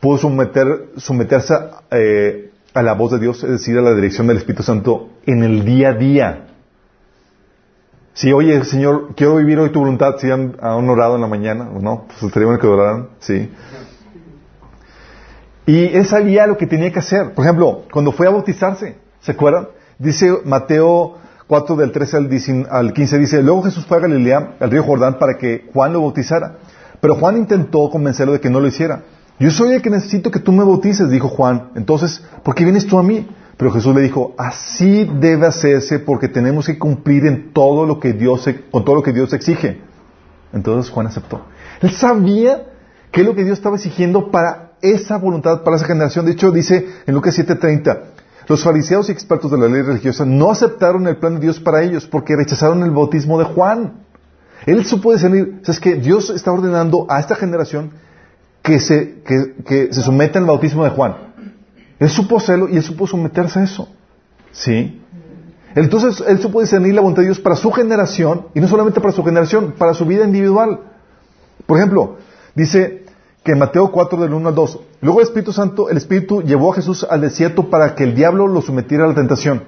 Pudo 0.00 0.16
someter, 0.16 0.88
someterse 0.96 1.54
eh, 1.90 2.52
a 2.72 2.82
la 2.82 2.94
voz 2.94 3.12
de 3.12 3.18
Dios, 3.18 3.44
es 3.44 3.50
decir, 3.50 3.76
a 3.76 3.82
la 3.82 3.94
dirección 3.94 4.26
del 4.26 4.38
Espíritu 4.38 4.62
Santo 4.62 5.10
en 5.26 5.42
el 5.42 5.66
día 5.66 5.90
a 5.90 5.92
día. 5.92 6.46
Si, 8.14 8.32
oye, 8.32 8.64
Señor, 8.64 9.14
quiero 9.14 9.36
vivir 9.36 9.58
hoy 9.58 9.70
tu 9.72 9.80
voluntad, 9.80 10.16
si 10.18 10.30
han, 10.30 10.56
han 10.62 10.88
orado 10.88 11.16
en 11.16 11.20
la 11.20 11.26
mañana, 11.26 11.68
¿o 11.70 11.80
no? 11.80 12.06
Pues 12.06 12.22
estaría 12.22 12.46
bueno 12.46 12.60
que 12.60 12.66
oraran, 12.66 13.08
sí. 13.18 13.50
Y 15.66 15.84
él 15.94 16.06
sabía 16.06 16.46
lo 16.46 16.56
que 16.56 16.66
tenía 16.66 16.90
que 16.90 16.98
hacer. 17.00 17.34
Por 17.34 17.44
ejemplo, 17.44 17.82
cuando 17.92 18.10
fue 18.10 18.26
a 18.26 18.30
bautizarse, 18.30 18.96
¿se 19.20 19.32
acuerdan? 19.32 19.68
Dice 19.98 20.32
Mateo 20.46 21.18
4 21.46 21.76
del 21.76 21.92
13 21.92 22.16
al 22.16 22.28
19 22.30 22.68
al 22.70 22.92
15, 22.92 23.18
dice, 23.18 23.42
luego 23.42 23.64
Jesús 23.64 23.84
fue 23.84 23.98
a 23.98 24.00
Galilea, 24.00 24.54
al 24.60 24.70
río 24.70 24.82
Jordán, 24.82 25.18
para 25.18 25.36
que 25.36 25.68
Juan 25.74 25.92
lo 25.92 26.00
bautizara. 26.00 26.58
Pero 27.00 27.14
Juan 27.14 27.36
intentó 27.36 27.90
convencerlo 27.90 28.32
de 28.32 28.40
que 28.40 28.50
no 28.50 28.60
lo 28.60 28.68
hiciera. 28.68 29.02
Yo 29.38 29.50
soy 29.50 29.72
el 29.72 29.82
que 29.82 29.90
necesito 29.90 30.30
que 30.30 30.38
tú 30.38 30.52
me 30.52 30.64
bautices, 30.64 31.10
dijo 31.10 31.28
Juan. 31.28 31.70
Entonces, 31.74 32.22
¿por 32.42 32.54
qué 32.54 32.64
vienes 32.64 32.86
tú 32.86 32.98
a 32.98 33.02
mí? 33.02 33.26
Pero 33.56 33.72
Jesús 33.72 33.94
le 33.94 34.02
dijo, 34.02 34.34
así 34.38 35.10
debe 35.18 35.46
hacerse 35.46 35.98
porque 35.98 36.28
tenemos 36.28 36.66
que 36.66 36.78
cumplir 36.78 37.26
en 37.26 37.52
todo 37.52 37.86
lo 37.86 38.00
que 38.00 38.12
Dios, 38.12 38.48
con 38.70 38.84
todo 38.84 38.96
lo 38.96 39.02
que 39.02 39.12
Dios 39.12 39.32
exige. 39.32 39.80
Entonces 40.52 40.90
Juan 40.90 41.06
aceptó. 41.06 41.42
Él 41.80 41.90
sabía 41.90 42.66
qué 43.10 43.20
es 43.20 43.26
lo 43.26 43.34
que 43.34 43.44
Dios 43.44 43.58
estaba 43.58 43.76
exigiendo 43.76 44.30
para 44.30 44.72
esa 44.82 45.18
voluntad, 45.18 45.62
para 45.62 45.76
esa 45.76 45.86
generación. 45.86 46.26
De 46.26 46.32
hecho, 46.32 46.50
dice 46.50 46.86
en 47.06 47.14
Lucas 47.14 47.38
7:30, 47.38 47.98
los 48.46 48.64
fariseos 48.64 49.08
y 49.08 49.12
expertos 49.12 49.50
de 49.50 49.58
la 49.58 49.68
ley 49.68 49.82
religiosa 49.82 50.24
no 50.24 50.50
aceptaron 50.50 51.06
el 51.06 51.18
plan 51.18 51.34
de 51.34 51.40
Dios 51.40 51.60
para 51.60 51.82
ellos 51.82 52.06
porque 52.06 52.36
rechazaron 52.36 52.82
el 52.82 52.90
bautismo 52.90 53.38
de 53.38 53.44
Juan. 53.44 54.06
Él 54.66 54.84
supo 54.84 55.12
discernir, 55.12 55.60
es 55.66 55.80
que 55.80 55.96
Dios 55.96 56.30
está 56.30 56.52
ordenando 56.52 57.06
a 57.08 57.20
esta 57.20 57.34
generación 57.34 57.92
que 58.62 58.78
se, 58.78 59.22
que, 59.22 59.92
se 59.92 60.02
someta 60.02 60.38
al 60.38 60.44
bautismo 60.44 60.84
de 60.84 60.90
Juan. 60.90 61.16
Él 61.98 62.08
supo 62.08 62.38
hacerlo 62.38 62.68
y 62.68 62.76
él 62.76 62.82
supo 62.82 63.06
someterse 63.06 63.60
a 63.60 63.64
eso. 63.64 63.88
¿Sí? 64.52 65.00
Entonces, 65.74 66.22
él 66.26 66.40
supo 66.40 66.60
discernir 66.60 66.94
la 66.94 67.00
voluntad 67.00 67.22
de 67.22 67.28
Dios 67.28 67.40
para 67.40 67.56
su 67.56 67.70
generación, 67.70 68.46
y 68.54 68.60
no 68.60 68.68
solamente 68.68 69.00
para 69.00 69.12
su 69.12 69.22
generación, 69.24 69.74
para 69.78 69.94
su 69.94 70.04
vida 70.04 70.24
individual. 70.24 70.80
Por 71.66 71.78
ejemplo, 71.78 72.16
dice 72.54 73.04
que 73.44 73.52
en 73.52 73.58
Mateo 73.58 73.90
4 73.92 74.20
del 74.20 74.34
1 74.34 74.48
al 74.48 74.54
2, 74.54 74.80
luego 75.02 75.20
el 75.20 75.26
Espíritu 75.26 75.52
Santo, 75.52 75.88
el 75.88 75.96
Espíritu 75.96 76.42
llevó 76.42 76.72
a 76.72 76.74
Jesús 76.74 77.06
al 77.08 77.20
desierto 77.20 77.70
para 77.70 77.94
que 77.94 78.04
el 78.04 78.14
diablo 78.14 78.48
lo 78.48 78.60
sometiera 78.60 79.04
a 79.04 79.08
la 79.08 79.14
tentación. 79.14 79.62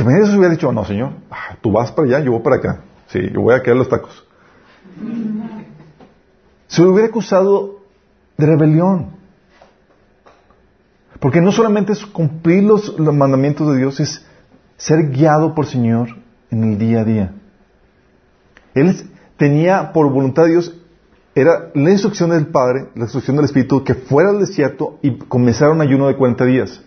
¿Te 0.00 0.04
imaginas 0.04 0.30
si 0.30 0.36
hubiera 0.38 0.54
dicho, 0.54 0.72
no, 0.72 0.82
Señor, 0.82 1.12
ah, 1.30 1.58
tú 1.60 1.72
vas 1.72 1.92
para 1.92 2.08
allá, 2.08 2.20
yo 2.20 2.32
voy 2.32 2.40
para 2.40 2.56
acá? 2.56 2.80
Sí, 3.08 3.18
yo 3.34 3.42
voy 3.42 3.54
a 3.54 3.62
quedar 3.62 3.76
los 3.76 3.90
tacos. 3.90 4.26
Se 6.68 6.80
lo 6.80 6.92
hubiera 6.92 7.08
acusado 7.08 7.80
de 8.38 8.46
rebelión. 8.46 9.10
Porque 11.20 11.42
no 11.42 11.52
solamente 11.52 11.92
es 11.92 12.06
cumplir 12.06 12.64
los, 12.64 12.98
mandamientos 12.98 13.70
de 13.70 13.76
Dios, 13.76 14.00
es 14.00 14.24
ser 14.78 15.10
guiado 15.10 15.54
por 15.54 15.66
el 15.66 15.70
Señor 15.70 16.08
en 16.50 16.64
el 16.64 16.78
día 16.78 17.00
a 17.00 17.04
día. 17.04 17.34
Él 18.72 18.96
tenía 19.36 19.92
por 19.92 20.10
voluntad 20.10 20.44
de 20.44 20.52
Dios, 20.52 20.80
era 21.34 21.72
la 21.74 21.90
instrucción 21.90 22.30
del 22.30 22.46
Padre, 22.46 22.88
la 22.94 23.02
instrucción 23.02 23.36
del 23.36 23.44
Espíritu, 23.44 23.84
que 23.84 23.94
fuera 23.94 24.30
al 24.30 24.40
desierto 24.40 24.98
y 25.02 25.18
comenzara 25.18 25.72
un 25.72 25.82
ayuno 25.82 26.08
de 26.08 26.16
40 26.16 26.42
días. 26.46 26.82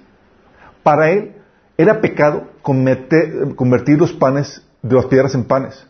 Para 0.81 1.11
él 1.11 1.35
era 1.77 2.01
pecado 2.01 2.52
comete- 2.63 3.53
convertir 3.55 3.99
los 3.99 4.13
panes 4.13 4.63
de 4.81 4.95
las 4.95 5.05
piedras 5.05 5.35
en 5.35 5.43
panes. 5.45 5.85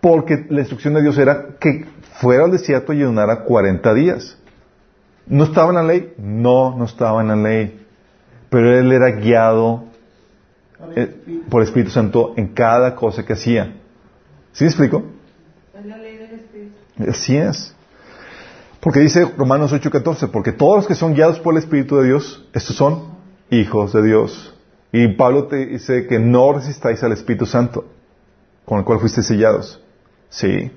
Porque 0.00 0.46
la 0.50 0.60
instrucción 0.60 0.94
de 0.94 1.02
Dios 1.02 1.18
era 1.18 1.56
que 1.58 1.86
fuera 2.20 2.44
al 2.44 2.50
desierto 2.52 2.92
y 2.92 2.98
ayunara 2.98 3.42
40 3.44 3.94
días. 3.94 4.38
¿No 5.26 5.44
estaba 5.44 5.70
en 5.70 5.74
la 5.76 5.82
ley? 5.82 6.12
No, 6.18 6.76
no 6.76 6.84
estaba 6.84 7.20
en 7.22 7.28
la 7.28 7.36
ley. 7.36 7.84
Pero 8.50 8.78
él 8.78 8.92
era 8.92 9.10
guiado 9.10 9.84
Por 10.78 10.92
el 10.92 10.98
eh, 10.98 11.02
Espíritu. 11.10 11.48
por 11.50 11.62
el 11.62 11.66
Espíritu 11.68 11.90
Santo 11.90 12.34
en 12.36 12.48
cada 12.48 12.94
cosa 12.94 13.24
que 13.24 13.32
hacía. 13.32 13.74
¿Sí 14.52 14.64
me 14.64 14.68
explico? 14.70 15.02
Es 15.76 15.84
la 15.84 15.96
ley 15.98 16.16
del 16.16 16.30
Espíritu. 16.40 16.76
Así 17.10 17.36
es. 17.36 17.74
Porque 18.80 19.00
dice 19.00 19.24
Romanos 19.36 19.72
8:14, 19.72 20.28
porque 20.30 20.52
todos 20.52 20.76
los 20.76 20.86
que 20.86 20.94
son 20.94 21.14
guiados 21.14 21.40
por 21.40 21.54
el 21.54 21.58
Espíritu 21.58 21.96
de 21.96 22.06
Dios, 22.06 22.48
estos 22.52 22.76
son 22.76 23.16
hijos 23.50 23.92
de 23.92 24.02
Dios. 24.04 24.54
Y 24.92 25.08
Pablo 25.08 25.46
te 25.46 25.66
dice 25.66 26.06
que 26.06 26.18
no 26.18 26.52
resistáis 26.52 27.02
al 27.02 27.12
Espíritu 27.12 27.46
Santo, 27.46 27.84
con 28.64 28.78
el 28.78 28.84
cual 28.84 29.00
fuiste 29.00 29.22
sellados. 29.22 29.82
Sí. 30.28 30.70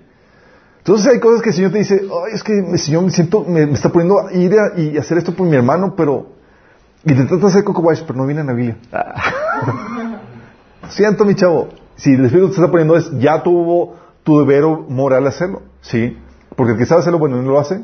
Entonces 0.80 1.08
hay 1.14 1.20
cosas 1.20 1.42
que 1.42 1.50
el 1.50 1.56
Señor 1.56 1.72
te 1.72 1.78
dice, 1.80 2.02
ay, 2.04 2.34
es 2.34 2.44
que 2.44 2.58
el 2.58 2.80
Señor 2.80 3.04
me 3.04 3.12
siento, 3.12 3.44
me, 3.44 3.66
me 3.66 3.74
está 3.74 3.90
poniendo 3.90 4.28
a 4.28 4.34
ir 4.34 4.54
a- 4.60 4.80
y 4.80 4.98
hacer 4.98 5.18
esto 5.18 5.34
por 5.34 5.48
mi 5.48 5.56
hermano, 5.56 5.96
pero... 5.96 6.28
Y 7.04 7.10
te 7.16 7.24
trata 7.26 7.38
de 7.38 7.48
hacer 7.48 7.64
coco 7.64 7.84
pero 8.06 8.16
no 8.16 8.26
viene 8.26 8.42
en 8.42 8.48
la 8.48 8.54
Biblia. 8.54 8.78
Siento, 10.90 11.24
mi 11.26 11.36
chavo. 11.36 11.70
Si 11.96 12.12
el 12.14 12.26
Espíritu 12.26 12.50
te 12.50 12.56
está 12.56 12.70
poniendo 12.72 12.96
es, 12.98 13.10
ya 13.20 13.42
tuvo 13.44 13.96
tu 14.24 14.40
deber 14.40 14.64
moral 14.90 15.28
hacerlo. 15.28 15.62
¿Sí? 15.82 16.18
Porque 16.56 16.74
el 16.74 16.78
que 16.78 16.86
sabe 16.86 17.02
hacerlo, 17.02 17.20
bueno, 17.20 17.42
no 17.42 17.52
lo 17.52 17.60
hace, 17.60 17.84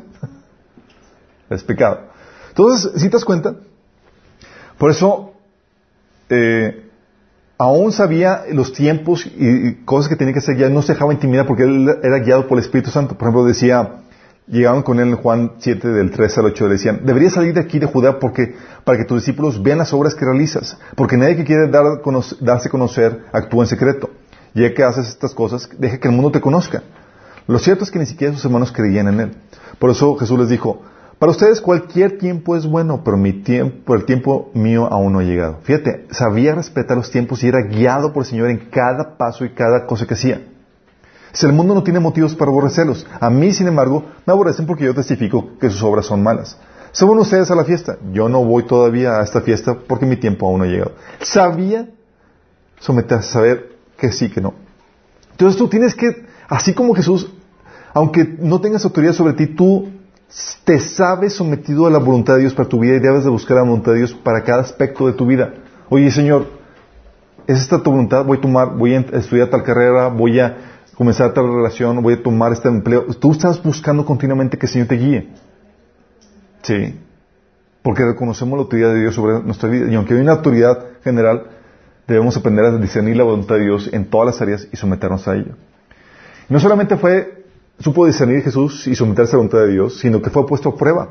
es 1.50 1.62
pecado. 1.64 2.00
Entonces, 2.48 2.92
si 3.00 3.08
te 3.08 3.16
das 3.16 3.24
cuenta, 3.24 3.54
por 4.78 4.90
eso, 4.90 5.32
eh, 6.28 6.86
aún 7.58 7.92
sabía 7.92 8.44
los 8.52 8.72
tiempos 8.72 9.26
y, 9.26 9.74
cosas 9.84 10.08
que 10.08 10.16
tenía 10.16 10.32
que 10.32 10.40
hacer, 10.40 10.56
ya 10.56 10.68
no 10.68 10.82
se 10.82 10.92
dejaba 10.92 11.12
intimidar 11.12 11.46
porque 11.46 11.64
él 11.64 11.88
era 12.02 12.18
guiado 12.18 12.46
por 12.46 12.58
el 12.58 12.64
Espíritu 12.64 12.90
Santo. 12.90 13.16
Por 13.16 13.28
ejemplo, 13.28 13.44
decía, 13.44 14.02
llegaban 14.46 14.82
con 14.82 15.00
él 15.00 15.08
en 15.08 15.16
Juan 15.16 15.52
7 15.58 15.88
del 15.88 16.10
3 16.10 16.38
al 16.38 16.44
8, 16.46 16.66
le 16.66 16.72
decían, 16.72 17.00
deberías 17.04 17.34
salir 17.34 17.54
de 17.54 17.60
aquí 17.60 17.78
de 17.78 17.86
Judá 17.86 18.18
porque, 18.18 18.54
para 18.84 18.98
que 18.98 19.04
tus 19.04 19.22
discípulos 19.22 19.62
vean 19.62 19.78
las 19.78 19.92
obras 19.92 20.14
que 20.14 20.24
realizas, 20.24 20.78
porque 20.94 21.16
nadie 21.16 21.36
que 21.36 21.44
quiere 21.44 21.68
dar 21.68 21.84
darse 22.40 22.68
a 22.68 22.70
conocer 22.70 23.24
actúa 23.32 23.64
en 23.64 23.68
secreto. 23.68 24.10
Ya 24.54 24.72
que 24.72 24.82
haces 24.82 25.08
estas 25.08 25.34
cosas, 25.34 25.68
deja 25.78 25.98
que 25.98 26.08
el 26.08 26.14
mundo 26.14 26.30
te 26.30 26.40
conozca. 26.40 26.82
Lo 27.46 27.58
cierto 27.58 27.84
es 27.84 27.90
que 27.90 27.98
ni 27.98 28.06
siquiera 28.06 28.32
sus 28.32 28.44
hermanos 28.44 28.72
creían 28.72 29.08
en 29.08 29.20
él. 29.20 29.30
Por 29.78 29.90
eso 29.90 30.16
Jesús 30.16 30.38
les 30.38 30.48
dijo, 30.48 30.82
para 31.18 31.32
ustedes 31.32 31.62
cualquier 31.62 32.18
tiempo 32.18 32.56
es 32.56 32.66
bueno, 32.66 33.02
pero 33.02 33.16
mi 33.16 33.32
tiempo, 33.32 33.94
el 33.94 34.04
tiempo 34.04 34.50
mío 34.52 34.86
aún 34.90 35.14
no 35.14 35.20
ha 35.20 35.24
llegado. 35.24 35.60
Fíjate, 35.62 36.06
sabía 36.10 36.54
respetar 36.54 36.96
los 36.96 37.10
tiempos 37.10 37.42
y 37.42 37.48
era 37.48 37.62
guiado 37.62 38.12
por 38.12 38.24
el 38.24 38.28
Señor 38.28 38.50
en 38.50 38.68
cada 38.70 39.16
paso 39.16 39.44
y 39.46 39.50
cada 39.50 39.86
cosa 39.86 40.06
que 40.06 40.14
hacía. 40.14 40.42
Si 41.32 41.46
el 41.46 41.52
mundo 41.52 41.74
no 41.74 41.82
tiene 41.82 42.00
motivos 42.00 42.34
para 42.34 42.50
aborrecerlos, 42.50 43.06
a 43.18 43.30
mí, 43.30 43.52
sin 43.52 43.66
embargo, 43.66 44.04
me 44.26 44.32
aborrecen 44.32 44.66
porque 44.66 44.84
yo 44.84 44.94
testifico 44.94 45.58
que 45.58 45.70
sus 45.70 45.82
obras 45.82 46.06
son 46.06 46.22
malas. 46.22 46.58
Se 46.92 47.04
van 47.04 47.18
ustedes 47.18 47.50
a 47.50 47.54
la 47.54 47.64
fiesta. 47.64 47.98
Yo 48.12 48.28
no 48.28 48.44
voy 48.44 48.64
todavía 48.64 49.18
a 49.18 49.22
esta 49.22 49.42
fiesta 49.42 49.76
porque 49.86 50.06
mi 50.06 50.16
tiempo 50.16 50.48
aún 50.48 50.58
no 50.58 50.64
ha 50.64 50.68
llegado. 50.68 50.92
Sabía 51.20 51.90
someterse, 52.78 53.30
saber 53.30 53.76
que 53.98 54.12
sí, 54.12 54.30
que 54.30 54.40
no. 54.40 54.54
Entonces 55.32 55.58
tú 55.58 55.68
tienes 55.68 55.94
que, 55.94 56.26
así 56.48 56.72
como 56.72 56.94
Jesús, 56.94 57.30
aunque 57.92 58.24
no 58.38 58.60
tengas 58.60 58.84
autoridad 58.84 59.12
sobre 59.12 59.34
ti, 59.34 59.46
tú 59.46 59.90
te 60.64 60.80
sabes 60.80 61.34
sometido 61.34 61.86
a 61.86 61.90
la 61.90 61.98
voluntad 61.98 62.34
de 62.34 62.40
Dios 62.40 62.54
para 62.54 62.68
tu 62.68 62.80
vida 62.80 62.96
y 62.96 63.00
debes 63.00 63.24
de 63.24 63.30
buscar 63.30 63.56
la 63.56 63.62
voluntad 63.62 63.92
de 63.92 63.98
Dios 63.98 64.14
para 64.14 64.42
cada 64.42 64.62
aspecto 64.62 65.06
de 65.06 65.12
tu 65.12 65.26
vida. 65.26 65.54
Oye, 65.88 66.10
Señor, 66.10 66.48
¿es 67.46 67.60
esta 67.60 67.82
tu 67.82 67.90
voluntad? 67.90 68.24
Voy 68.24 68.38
a 68.38 68.40
tomar, 68.40 68.76
voy 68.76 68.94
a 68.94 69.00
estudiar 69.00 69.48
tal 69.48 69.62
carrera, 69.62 70.08
voy 70.08 70.40
a 70.40 70.56
comenzar 70.96 71.32
tal 71.32 71.46
relación, 71.46 72.02
voy 72.02 72.14
a 72.14 72.22
tomar 72.22 72.52
este 72.52 72.68
empleo. 72.68 73.04
Tú 73.14 73.32
estás 73.32 73.62
buscando 73.62 74.04
continuamente 74.04 74.58
que 74.58 74.66
el 74.66 74.72
Señor 74.72 74.88
te 74.88 74.96
guíe. 74.96 75.28
Sí. 76.62 76.98
Porque 77.82 78.04
reconocemos 78.04 78.58
la 78.58 78.62
autoridad 78.62 78.92
de 78.92 79.00
Dios 79.00 79.14
sobre 79.14 79.40
nuestra 79.44 79.68
vida. 79.68 79.90
Y 79.90 79.94
aunque 79.94 80.14
hay 80.14 80.20
una 80.20 80.32
autoridad 80.32 80.84
general, 81.04 81.46
debemos 82.08 82.36
aprender 82.36 82.64
a 82.64 82.76
discernir 82.78 83.16
la 83.16 83.24
voluntad 83.24 83.54
de 83.54 83.64
Dios 83.64 83.88
en 83.92 84.06
todas 84.06 84.26
las 84.26 84.42
áreas 84.42 84.66
y 84.72 84.76
someternos 84.76 85.28
a 85.28 85.36
ella. 85.36 85.54
Y 86.48 86.52
no 86.52 86.58
solamente 86.58 86.96
fue, 86.96 87.45
supo 87.78 88.06
discernir 88.06 88.42
Jesús 88.42 88.86
y 88.86 88.94
someterse 88.94 89.32
a 89.32 89.34
la 89.34 89.38
voluntad 89.38 89.58
de 89.60 89.72
Dios, 89.72 89.98
sino 89.98 90.22
que 90.22 90.30
fue 90.30 90.46
puesto 90.46 90.70
a 90.70 90.76
prueba. 90.76 91.10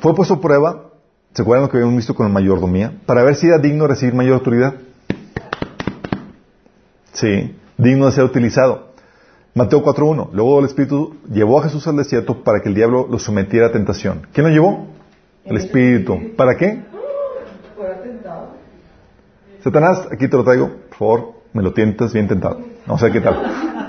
Fue 0.00 0.14
puesto 0.14 0.34
a 0.34 0.40
prueba, 0.40 0.90
¿se 1.32 1.42
acuerdan 1.42 1.66
lo 1.66 1.70
que 1.70 1.78
habíamos 1.78 1.96
visto 1.96 2.14
con 2.14 2.26
la 2.26 2.32
mayordomía? 2.32 2.92
Para 3.06 3.22
ver 3.24 3.34
si 3.34 3.46
era 3.46 3.58
digno 3.58 3.84
de 3.84 3.88
recibir 3.88 4.14
mayor 4.14 4.34
autoridad. 4.34 4.74
Sí, 7.12 7.56
digno 7.76 8.06
de 8.06 8.12
ser 8.12 8.24
utilizado. 8.24 8.88
Mateo 9.54 9.82
4.1. 9.82 10.28
Luego 10.32 10.60
el 10.60 10.66
Espíritu 10.66 11.16
llevó 11.32 11.58
a 11.58 11.64
Jesús 11.64 11.86
al 11.88 11.96
desierto 11.96 12.44
para 12.44 12.60
que 12.60 12.68
el 12.68 12.76
diablo 12.76 13.08
lo 13.10 13.18
sometiera 13.18 13.66
a 13.66 13.72
tentación. 13.72 14.28
¿Quién 14.32 14.46
lo 14.46 14.52
llevó? 14.52 14.86
El 15.44 15.56
Espíritu. 15.56 16.36
¿Para 16.36 16.56
qué? 16.56 16.84
Satanás, 19.64 20.06
aquí 20.12 20.28
te 20.28 20.36
lo 20.36 20.44
traigo. 20.44 20.68
Por 20.90 20.96
favor, 20.96 21.32
me 21.52 21.62
lo 21.62 21.72
tientas 21.72 22.12
bien 22.12 22.28
tentado. 22.28 22.60
Vamos 22.86 23.02
a 23.02 23.06
ver 23.06 23.12
qué 23.14 23.20
tal. 23.20 23.87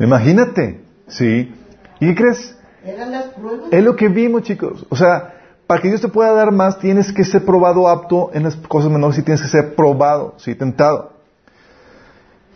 Imagínate. 0.00 0.80
Sí. 1.08 1.54
¿Y 2.00 2.06
qué 2.08 2.14
crees? 2.14 2.56
Eran 2.84 3.12
las 3.12 3.24
pruebas. 3.26 3.68
Es 3.70 3.84
lo 3.84 3.94
que 3.96 4.08
vimos, 4.08 4.42
chicos. 4.42 4.86
O 4.88 4.96
sea, 4.96 5.34
para 5.66 5.80
que 5.80 5.88
Dios 5.88 6.00
te 6.00 6.08
pueda 6.08 6.32
dar 6.32 6.50
más, 6.50 6.78
tienes 6.78 7.12
que 7.12 7.24
ser 7.24 7.44
probado 7.44 7.88
apto 7.88 8.30
en 8.32 8.42
las 8.42 8.56
cosas 8.56 8.90
menores 8.90 9.18
y 9.18 9.22
tienes 9.22 9.42
que 9.42 9.48
ser 9.48 9.74
probado, 9.74 10.34
sí, 10.38 10.54
tentado. 10.54 11.12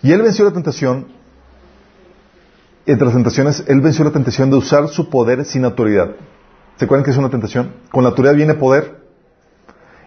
Y 0.03 0.13
él 0.13 0.23
venció 0.23 0.45
la 0.45 0.53
tentación. 0.53 1.07
Entre 2.87 3.05
las 3.05 3.15
tentaciones, 3.15 3.65
él 3.67 3.81
venció 3.81 4.05
la 4.05 4.11
tentación 4.11 4.51
de 4.51 4.57
usar 4.57 4.89
su 4.89 5.09
poder 5.09 5.45
sin 5.45 5.65
autoridad. 5.65 6.11
¿Se 6.77 6.85
acuerdan 6.85 7.05
que 7.05 7.13
es 7.13 7.17
una 7.17 7.31
tentación? 7.31 7.73
Con 7.91 8.03
la 8.03 8.11
autoridad 8.11 8.35
viene 8.35 8.55
poder. 8.55 8.97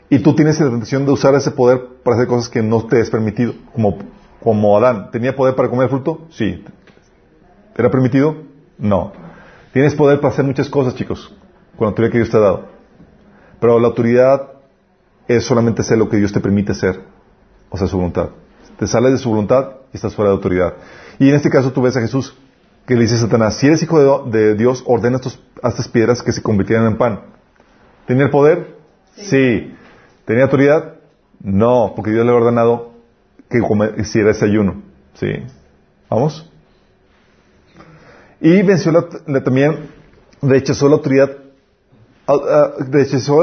Y 0.10 0.20
tú 0.20 0.36
tienes 0.36 0.60
la 0.60 0.70
tentación 0.70 1.06
de 1.06 1.12
usar 1.12 1.34
ese 1.36 1.52
poder 1.52 1.82
para 2.04 2.18
hacer 2.18 2.28
cosas 2.28 2.50
que 2.50 2.62
no 2.62 2.86
te 2.86 3.00
es 3.00 3.10
permitido. 3.10 3.54
Como, 3.74 3.98
como 4.44 4.78
Adán. 4.78 5.12
¿Tenía 5.12 5.36
poder 5.36 5.56
para 5.56 5.70
comer 5.70 5.90
fruto? 5.90 6.28
Sí. 6.30 6.64
¿Era 7.78 7.92
permitido? 7.92 8.36
No. 8.78 9.14
Tienes 9.72 9.96
poder 9.96 10.20
para 10.20 10.34
hacer 10.34 10.46
muchas 10.46 10.70
cosas, 10.70 10.96
chicos, 10.96 11.34
con 11.78 11.86
la 11.86 11.90
autoridad 11.90 12.12
que 12.12 12.18
Dios 12.18 12.30
te 12.30 12.38
ha 12.38 12.42
dado. 12.42 12.68
Pero 13.60 13.80
la 13.80 13.88
autoridad 13.88 14.54
es 15.28 15.46
solamente 15.46 15.82
hacer 15.82 15.98
lo 15.98 16.10
que 16.10 16.18
Dios 16.18 16.32
te 16.32 16.40
permite 16.40 16.72
hacer, 16.72 17.02
o 17.70 17.78
sea, 17.78 17.88
su 17.88 17.98
voluntad. 17.98 18.30
Te 18.80 18.88
sales 18.88 19.12
de 19.12 19.18
su 19.18 19.30
voluntad 19.30 19.72
y 19.94 19.98
estás 19.98 20.16
fuera 20.16 20.30
de 20.32 20.36
autoridad. 20.36 20.74
Y 21.20 21.30
en 21.30 21.36
este 21.36 21.50
caso 21.50 21.72
tú 21.72 21.82
ves 21.82 21.96
a 21.98 22.02
Jesús, 22.02 22.36
que 22.86 22.96
le 22.96 23.02
dice 23.02 23.16
a 23.16 23.20
Satanás, 23.20 23.58
si 23.58 23.68
eres 23.68 23.84
hijo 23.84 24.26
de, 24.26 24.38
de 24.40 24.56
Dios, 24.56 24.84
ordena 24.86 25.18
estos, 25.18 25.42
a 25.62 25.70
estas 25.70 25.88
piedras 25.88 26.24
que 26.24 26.32
se 26.32 26.42
convirtieran 26.42 26.88
en 26.88 26.98
pan. 26.98 27.22
¿Tenía 28.06 28.26
el 28.26 28.32
poder? 28.32 28.78
Sí. 29.16 29.76
¿Tenía 30.26 30.44
autoridad? 30.44 30.96
No, 31.42 31.94
porque 31.96 32.12
Dios 32.12 32.26
le 32.26 32.32
ha 32.32 32.36
ordenado 32.36 32.94
que 33.50 33.60
hiciera 34.02 34.32
ese 34.32 34.46
ayuno. 34.46 34.82
Sí. 35.16 35.28
¿Vamos? 36.10 36.50
Y 38.40 38.62
venció 38.62 38.92
la, 38.92 39.08
también, 39.44 39.90
rechazó 40.42 40.88
la 40.88 40.96
autoridad, 40.96 41.32
ah, 42.28 42.34
ah, 42.50 42.72
rechazó, 42.92 43.40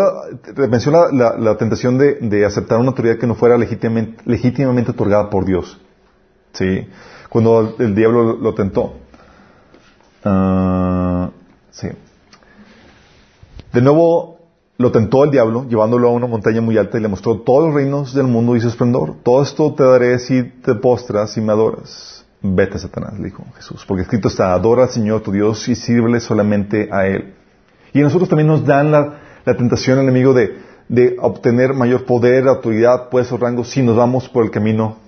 venció 0.68 0.92
la, 0.92 1.34
la- 1.36 1.56
tentación 1.56 1.98
de, 1.98 2.44
aceptar 2.46 2.78
una 2.78 2.90
autoridad 2.90 3.18
que 3.18 3.26
no 3.26 3.34
fuera 3.34 3.56
legítimamente, 3.58 4.90
otorgada 4.90 5.30
por 5.30 5.44
Dios. 5.44 5.80
¿Sí? 6.52 6.86
Cuando 7.28 7.74
el, 7.78 7.94
diablo 7.96 8.36
lo, 8.36 8.54
tentó. 8.54 8.94
Ah, 10.24 11.30
sí. 11.72 11.88
De 13.72 13.82
nuevo 13.82 14.38
lo 14.76 14.92
tentó 14.92 15.24
el 15.24 15.30
diablo, 15.30 15.66
llevándolo 15.68 16.08
a 16.08 16.12
una 16.12 16.26
montaña 16.26 16.60
muy 16.60 16.78
alta 16.78 16.98
y 16.98 17.00
le 17.00 17.08
mostró 17.08 17.40
todos 17.40 17.66
los 17.66 17.74
reinos 17.74 18.14
del 18.14 18.26
mundo 18.26 18.54
y 18.54 18.60
su 18.60 18.68
esplendor. 18.68 19.16
Todo 19.24 19.42
esto 19.42 19.74
te 19.74 19.82
daré 19.82 20.18
si 20.20 20.44
te 20.44 20.74
postras 20.76 21.36
y 21.36 21.40
me 21.40 21.52
adoras. 21.52 22.23
Vete, 22.46 22.78
Satanás, 22.78 23.18
le 23.18 23.24
dijo 23.24 23.42
Jesús, 23.56 23.86
porque 23.88 24.02
escrito 24.02 24.28
está, 24.28 24.52
adora 24.52 24.82
al 24.82 24.90
Señor 24.90 25.22
tu 25.22 25.32
Dios 25.32 25.66
y 25.66 25.74
sírvele 25.74 26.20
solamente 26.20 26.90
a 26.92 27.06
Él. 27.06 27.32
Y 27.94 28.00
a 28.00 28.02
nosotros 28.02 28.28
también 28.28 28.48
nos 28.48 28.66
dan 28.66 28.92
la, 28.92 29.18
la 29.46 29.56
tentación, 29.56 29.98
enemigo, 29.98 30.34
de, 30.34 30.58
de 30.90 31.16
obtener 31.20 31.72
mayor 31.72 32.04
poder, 32.04 32.46
autoridad, 32.46 33.08
puestos, 33.08 33.40
rangos, 33.40 33.70
si 33.70 33.82
nos 33.82 33.96
vamos 33.96 34.28
por 34.28 34.44
el 34.44 34.50
camino 34.50 34.98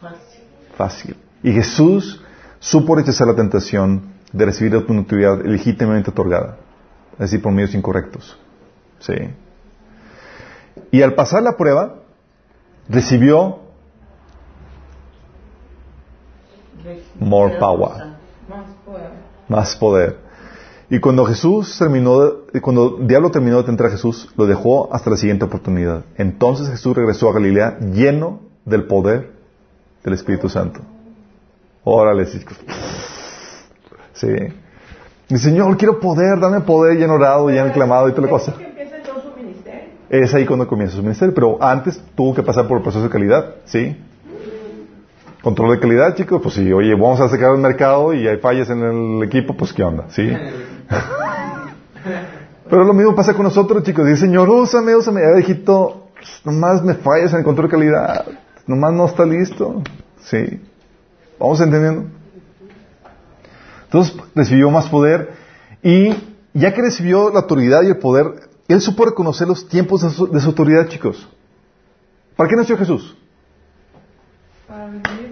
Fácil. 0.00 0.44
fácil. 0.76 1.16
Y 1.42 1.50
Jesús 1.52 2.22
supo 2.60 2.94
rechazar 2.94 3.26
la 3.26 3.34
tentación 3.34 4.12
de 4.32 4.44
recibir 4.44 4.72
la 4.72 4.78
autoridad 4.78 5.44
legítimamente 5.44 6.10
otorgada, 6.10 6.58
es 7.14 7.18
decir, 7.18 7.42
por 7.42 7.50
medios 7.50 7.74
incorrectos. 7.74 8.38
Sí. 9.00 9.14
Y 10.92 11.02
al 11.02 11.14
pasar 11.14 11.42
la 11.42 11.56
prueba, 11.56 11.96
recibió 12.88 13.62
More 17.20 17.56
power. 17.58 17.90
Más 19.48 19.76
poder. 19.76 20.16
Y 20.90 21.00
cuando 21.00 21.24
Jesús 21.24 21.76
terminó, 21.78 22.20
de- 22.20 22.60
cuando 22.60 22.98
el 23.00 23.06
diablo 23.06 23.30
terminó 23.30 23.58
de 23.58 23.64
tentar 23.64 23.86
a 23.86 23.90
Jesús, 23.90 24.28
lo 24.36 24.46
dejó 24.46 24.92
hasta 24.94 25.10
la 25.10 25.16
siguiente 25.16 25.44
oportunidad. 25.44 26.04
Entonces 26.16 26.68
Jesús 26.68 26.94
regresó 26.94 27.30
a 27.30 27.32
Galilea 27.32 27.78
lleno 27.80 28.40
del 28.64 28.84
poder 28.84 29.32
del 30.04 30.14
Espíritu 30.14 30.48
Santo. 30.48 30.80
Órale, 31.84 32.26
chicos. 32.26 32.56
Sí. 34.12 34.28
Y 35.28 35.38
Señor, 35.38 35.76
quiero 35.78 35.98
poder, 35.98 36.38
dame 36.38 36.60
poder, 36.60 36.98
ya 36.98 37.06
en 37.06 37.10
orado, 37.10 37.50
ya 37.50 37.64
en 37.64 37.72
clamado 37.72 38.08
y 38.08 38.12
toda 38.12 38.22
la 38.26 38.30
cosa. 38.30 38.52
Es 40.10 40.34
ahí 40.34 40.44
cuando 40.44 40.68
comienza 40.68 40.94
su 40.96 41.02
ministerio, 41.02 41.34
pero 41.34 41.56
antes 41.62 41.98
tuvo 42.14 42.34
que 42.34 42.42
pasar 42.42 42.68
por 42.68 42.76
el 42.76 42.82
proceso 42.82 43.02
de 43.04 43.08
calidad, 43.10 43.54
¿sí? 43.64 43.96
Control 45.42 45.72
de 45.72 45.80
calidad, 45.80 46.14
chicos, 46.14 46.40
pues 46.42 46.54
sí, 46.54 46.72
oye, 46.72 46.94
vamos 46.94 47.20
a 47.20 47.28
sacar 47.28 47.50
al 47.50 47.58
mercado 47.58 48.14
y 48.14 48.28
hay 48.28 48.38
fallas 48.38 48.70
en 48.70 48.82
el 48.82 49.22
equipo, 49.24 49.56
pues 49.56 49.72
qué 49.72 49.82
onda, 49.82 50.06
¿sí? 50.10 50.30
Pero 52.72 52.84
lo 52.84 52.94
mismo 52.94 53.14
pasa 53.14 53.34
con 53.34 53.44
nosotros, 53.44 53.82
chicos. 53.82 54.06
Dice, 54.06 54.22
Señor, 54.22 54.48
úsame, 54.48 54.96
úsame. 54.96 55.20
Ya, 55.20 55.38
hijito, 55.38 56.08
nomás 56.42 56.82
me 56.82 56.94
fallas 56.94 57.32
en 57.32 57.40
el 57.40 57.44
control 57.44 57.68
de 57.68 57.70
calidad. 57.70 58.24
Nomás 58.66 58.94
no 58.94 59.04
está 59.04 59.26
listo. 59.26 59.82
Sí. 60.22 60.58
Vamos 61.38 61.60
entendiendo. 61.60 62.06
Entonces 63.84 64.16
recibió 64.34 64.70
más 64.70 64.88
poder 64.88 65.34
y 65.82 66.14
ya 66.54 66.72
que 66.72 66.80
recibió 66.80 67.28
la 67.30 67.40
autoridad 67.40 67.82
y 67.82 67.88
el 67.88 67.98
poder, 67.98 68.48
él 68.68 68.80
supo 68.80 69.04
reconocer 69.04 69.46
los 69.48 69.68
tiempos 69.68 70.00
de 70.00 70.08
su, 70.08 70.26
de 70.28 70.40
su 70.40 70.48
autoridad, 70.48 70.88
chicos. 70.88 71.28
¿Para 72.36 72.48
qué 72.48 72.56
nació 72.56 72.78
Jesús? 72.78 73.14
Para 74.66 74.86
vivirnos. 74.86 75.31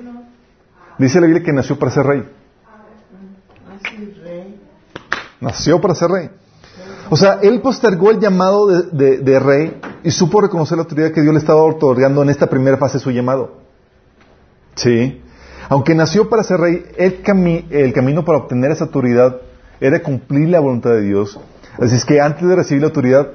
Dice 1.00 1.18
la 1.18 1.26
Biblia 1.26 1.42
que 1.42 1.52
nació 1.54 1.78
para 1.78 1.90
ser 1.90 2.04
rey. 2.04 2.28
Nació 5.40 5.80
para 5.80 5.94
ser 5.94 6.10
rey. 6.10 6.30
O 7.08 7.16
sea, 7.16 7.38
él 7.42 7.62
postergó 7.62 8.10
el 8.10 8.20
llamado 8.20 8.66
de, 8.66 9.40
rey 9.40 9.80
y 10.04 10.10
supo 10.10 10.42
reconocer 10.42 10.76
la 10.76 10.82
autoridad 10.82 11.12
que 11.12 11.22
Dios 11.22 11.32
le 11.32 11.40
estaba 11.40 11.62
otorgando 11.62 12.22
en 12.22 12.28
esta 12.28 12.48
primera 12.48 12.76
fase 12.76 12.98
de 12.98 13.04
su 13.04 13.10
llamado. 13.12 13.62
Sí. 14.74 15.22
Aunque 15.70 15.94
nació 15.94 16.28
para 16.28 16.42
ser 16.42 16.60
rey, 16.60 16.84
el 16.98 17.22
camino 17.94 18.22
para 18.22 18.36
obtener 18.36 18.70
esa 18.70 18.84
autoridad 18.84 19.40
era 19.80 20.02
cumplir 20.02 20.50
la 20.50 20.60
voluntad 20.60 20.90
de 20.90 21.00
Dios. 21.00 21.40
Así 21.78 21.96
es 21.96 22.04
que 22.04 22.20
antes 22.20 22.46
de 22.46 22.54
recibir 22.54 22.82
la 22.82 22.88
autoridad 22.88 23.26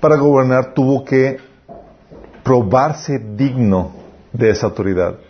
para 0.00 0.16
gobernar, 0.16 0.74
tuvo 0.74 1.04
que 1.04 1.36
probarse 2.42 3.20
digno 3.36 3.92
de 4.32 4.50
esa 4.50 4.66
autoridad. 4.66 5.20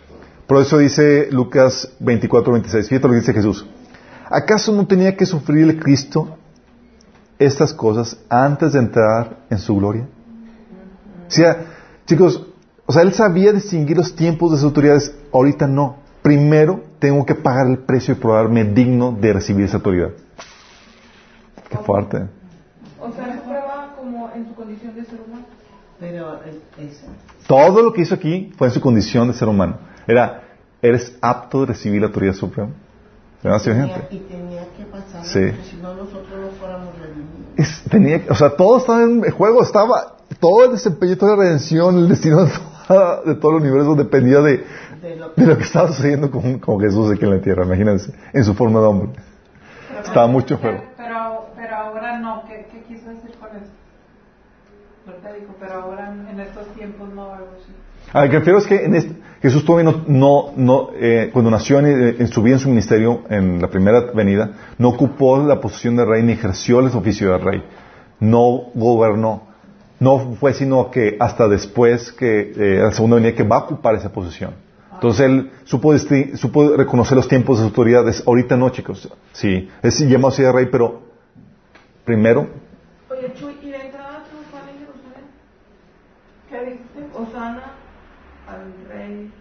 Por 0.47 0.61
eso 0.61 0.77
dice 0.77 1.27
Lucas 1.31 1.91
24, 1.99 2.53
26. 2.53 2.87
Fíjate 2.87 3.07
lo 3.07 3.13
que 3.13 3.19
dice 3.19 3.33
Jesús. 3.33 3.65
¿Acaso 4.29 4.71
no 4.71 4.87
tenía 4.87 5.15
que 5.15 5.25
sufrir 5.25 5.69
el 5.69 5.79
Cristo 5.79 6.37
estas 7.37 7.73
cosas 7.73 8.17
antes 8.29 8.73
de 8.73 8.79
entrar 8.79 9.39
en 9.49 9.59
su 9.59 9.75
gloria? 9.75 10.07
O 11.27 11.31
sea, 11.31 11.65
chicos, 12.05 12.45
o 12.85 12.93
sea, 12.93 13.01
él 13.01 13.13
sabía 13.13 13.51
distinguir 13.51 13.97
los 13.97 14.15
tiempos 14.15 14.51
de 14.51 14.57
sus 14.57 14.65
autoridades, 14.65 15.13
ahorita 15.33 15.67
no. 15.67 15.97
Primero 16.21 16.81
tengo 16.99 17.25
que 17.25 17.35
pagar 17.35 17.67
el 17.67 17.79
precio 17.79 18.13
y 18.13 18.17
probarme 18.17 18.63
digno 18.63 19.11
de 19.11 19.33
recibir 19.33 19.65
esa 19.65 19.77
autoridad. 19.77 20.11
Qué 21.69 21.77
fuerte. 21.77 22.27
O 22.99 23.11
sea, 23.11 23.33
se 23.33 23.41
prueba 23.41 23.93
como 23.97 24.31
en 24.33 24.47
su 24.47 24.55
condición 24.55 24.95
de 24.95 25.03
ser 25.03 25.19
humano. 25.19 25.45
Pero 25.99 26.39
es, 26.43 26.55
esa. 26.93 27.07
Todo 27.47 27.81
lo 27.81 27.91
que 27.91 28.01
hizo 28.01 28.15
aquí 28.15 28.53
fue 28.57 28.67
en 28.67 28.73
su 28.73 28.79
condición 28.79 29.27
de 29.27 29.33
ser 29.33 29.49
humano. 29.49 29.77
Era, 30.07 30.43
¿eres 30.81 31.17
apto 31.21 31.61
de 31.61 31.67
recibir 31.67 32.01
la 32.01 32.07
autoridad 32.07 32.33
suprema? 32.33 32.69
¿Verdad, 33.43 33.59
señor 33.59 33.79
Tenía- 33.81 33.95
gente? 33.97 34.15
y 34.15 34.19
tenía 34.19 34.61
que 34.75 34.83
pasar, 34.85 35.23
Sí. 35.25 35.51
si 35.69 35.77
no 35.77 35.93
nosotros 35.93 36.39
no 36.41 36.47
fuéramos 36.59 36.97
redimidos. 36.97 37.27
Es- 37.57 37.83
tenía, 37.89 38.21
o 38.29 38.35
sea, 38.35 38.49
todo 38.55 38.77
estaba 38.77 39.03
en 39.03 39.23
el 39.23 39.31
juego, 39.31 39.61
estaba, 39.61 40.15
todo 40.39 40.65
el 40.65 40.71
desempeño, 40.71 41.17
toda 41.17 41.35
la 41.35 41.43
redención, 41.43 41.97
el 41.97 42.09
destino 42.09 42.45
de, 42.45 42.51
toda- 42.87 43.21
de 43.23 43.35
todo 43.35 43.51
el 43.57 43.63
universo 43.63 43.95
dependía 43.95 44.39
de, 44.41 44.63
De 45.01 45.15
lo 45.15 45.29
de 45.29 45.45
lo 45.45 45.57
que 45.57 45.63
estaba 45.63 45.87
sucediendo 45.89 46.31
con, 46.31 46.57
con 46.59 46.79
Jesús 46.79 47.11
aquí 47.11 47.23
en 47.25 47.31
la 47.35 47.41
tierra, 47.41 47.63
imagínense, 47.65 48.11
en 48.33 48.43
su 48.43 48.55
forma 48.55 48.79
de 48.79 48.85
hombre. 48.87 49.09
Pero 49.89 50.01
Estaba 50.01 50.25
no- 50.27 50.33
mucho 50.33 50.57
juego. 50.57 50.81
Pero, 50.97 51.45
pero 51.55 51.75
ahora 51.75 52.17
no. 52.19 52.43
¿Qué, 52.47 52.67
qué 52.71 52.81
quiso 52.83 53.09
decir 53.09 53.31
con 53.39 53.49
eso? 53.55 53.67
Ahorita 55.07 55.33
dijo, 55.33 55.55
pero 55.59 55.73
ahora 55.73 56.11
en, 56.29 56.39
estos 56.39 56.67
tiempos 56.73 57.09
no. 57.13 57.31
A 58.13 58.25
lo 58.25 58.31
que 58.31 58.39
refiero 58.39 58.57
es 58.59 58.65
que 58.67 58.83
en 58.85 58.95
este- 58.95 59.15
Jesús 59.41 59.63
todavía 59.65 59.91
no, 60.07 60.53
no, 60.55 60.89
eh, 60.95 61.29
cuando 61.31 61.51
nació 61.51 61.79
en, 61.79 62.27
su 62.27 62.41
vida, 62.41 62.55
en 62.55 62.59
su 62.59 62.69
ministerio, 62.69 63.21
en 63.29 63.61
la 63.61 63.67
primera 63.69 64.01
venida, 64.13 64.51
no 64.77 64.89
ocupó 64.89 65.37
la 65.37 65.61
posición 65.61 65.95
de 65.95 66.05
rey 66.05 66.23
ni 66.23 66.33
ejerció 66.33 66.79
el 66.79 66.87
oficio 66.87 67.31
de 67.31 67.37
rey. 67.37 67.63
No 68.19 68.69
gobernó. 68.73 69.43
No 69.99 70.35
fue 70.39 70.53
sino 70.53 70.89
que 70.89 71.17
hasta 71.19 71.47
después 71.47 72.11
que, 72.11 72.51
eh, 72.55 72.79
la 72.81 72.91
segunda 72.91 73.17
venida, 73.17 73.35
que 73.35 73.43
va 73.43 73.57
a 73.57 73.59
ocupar 73.59 73.95
esa 73.95 74.11
posición. 74.11 74.51
Entonces 74.93 75.25
él 75.27 75.51
supo, 75.65 75.95
supo 76.35 76.75
reconocer 76.75 77.15
los 77.15 77.27
tiempos 77.27 77.57
de 77.57 77.63
sus 77.63 77.71
autoridades. 77.71 78.23
Ahorita 78.25 78.57
no, 78.57 78.69
chicos. 78.69 79.07
Sí, 79.33 79.69
es 79.83 79.99
llamado 79.99 80.29
así 80.29 80.41
de 80.41 80.51
rey, 80.51 80.67
pero 80.71 81.01
primero 82.03 82.47
Oye, 83.09 83.33
Chuy, 83.33 83.57
¿y 83.63 83.69
la 83.69 83.77
entrada 83.77 84.23
en 84.53 84.79
Jerusalén? 84.79 85.25
¿Qué? 86.49 86.79
Osana 87.17 87.73
al 88.47 88.73
rey. 88.89 89.31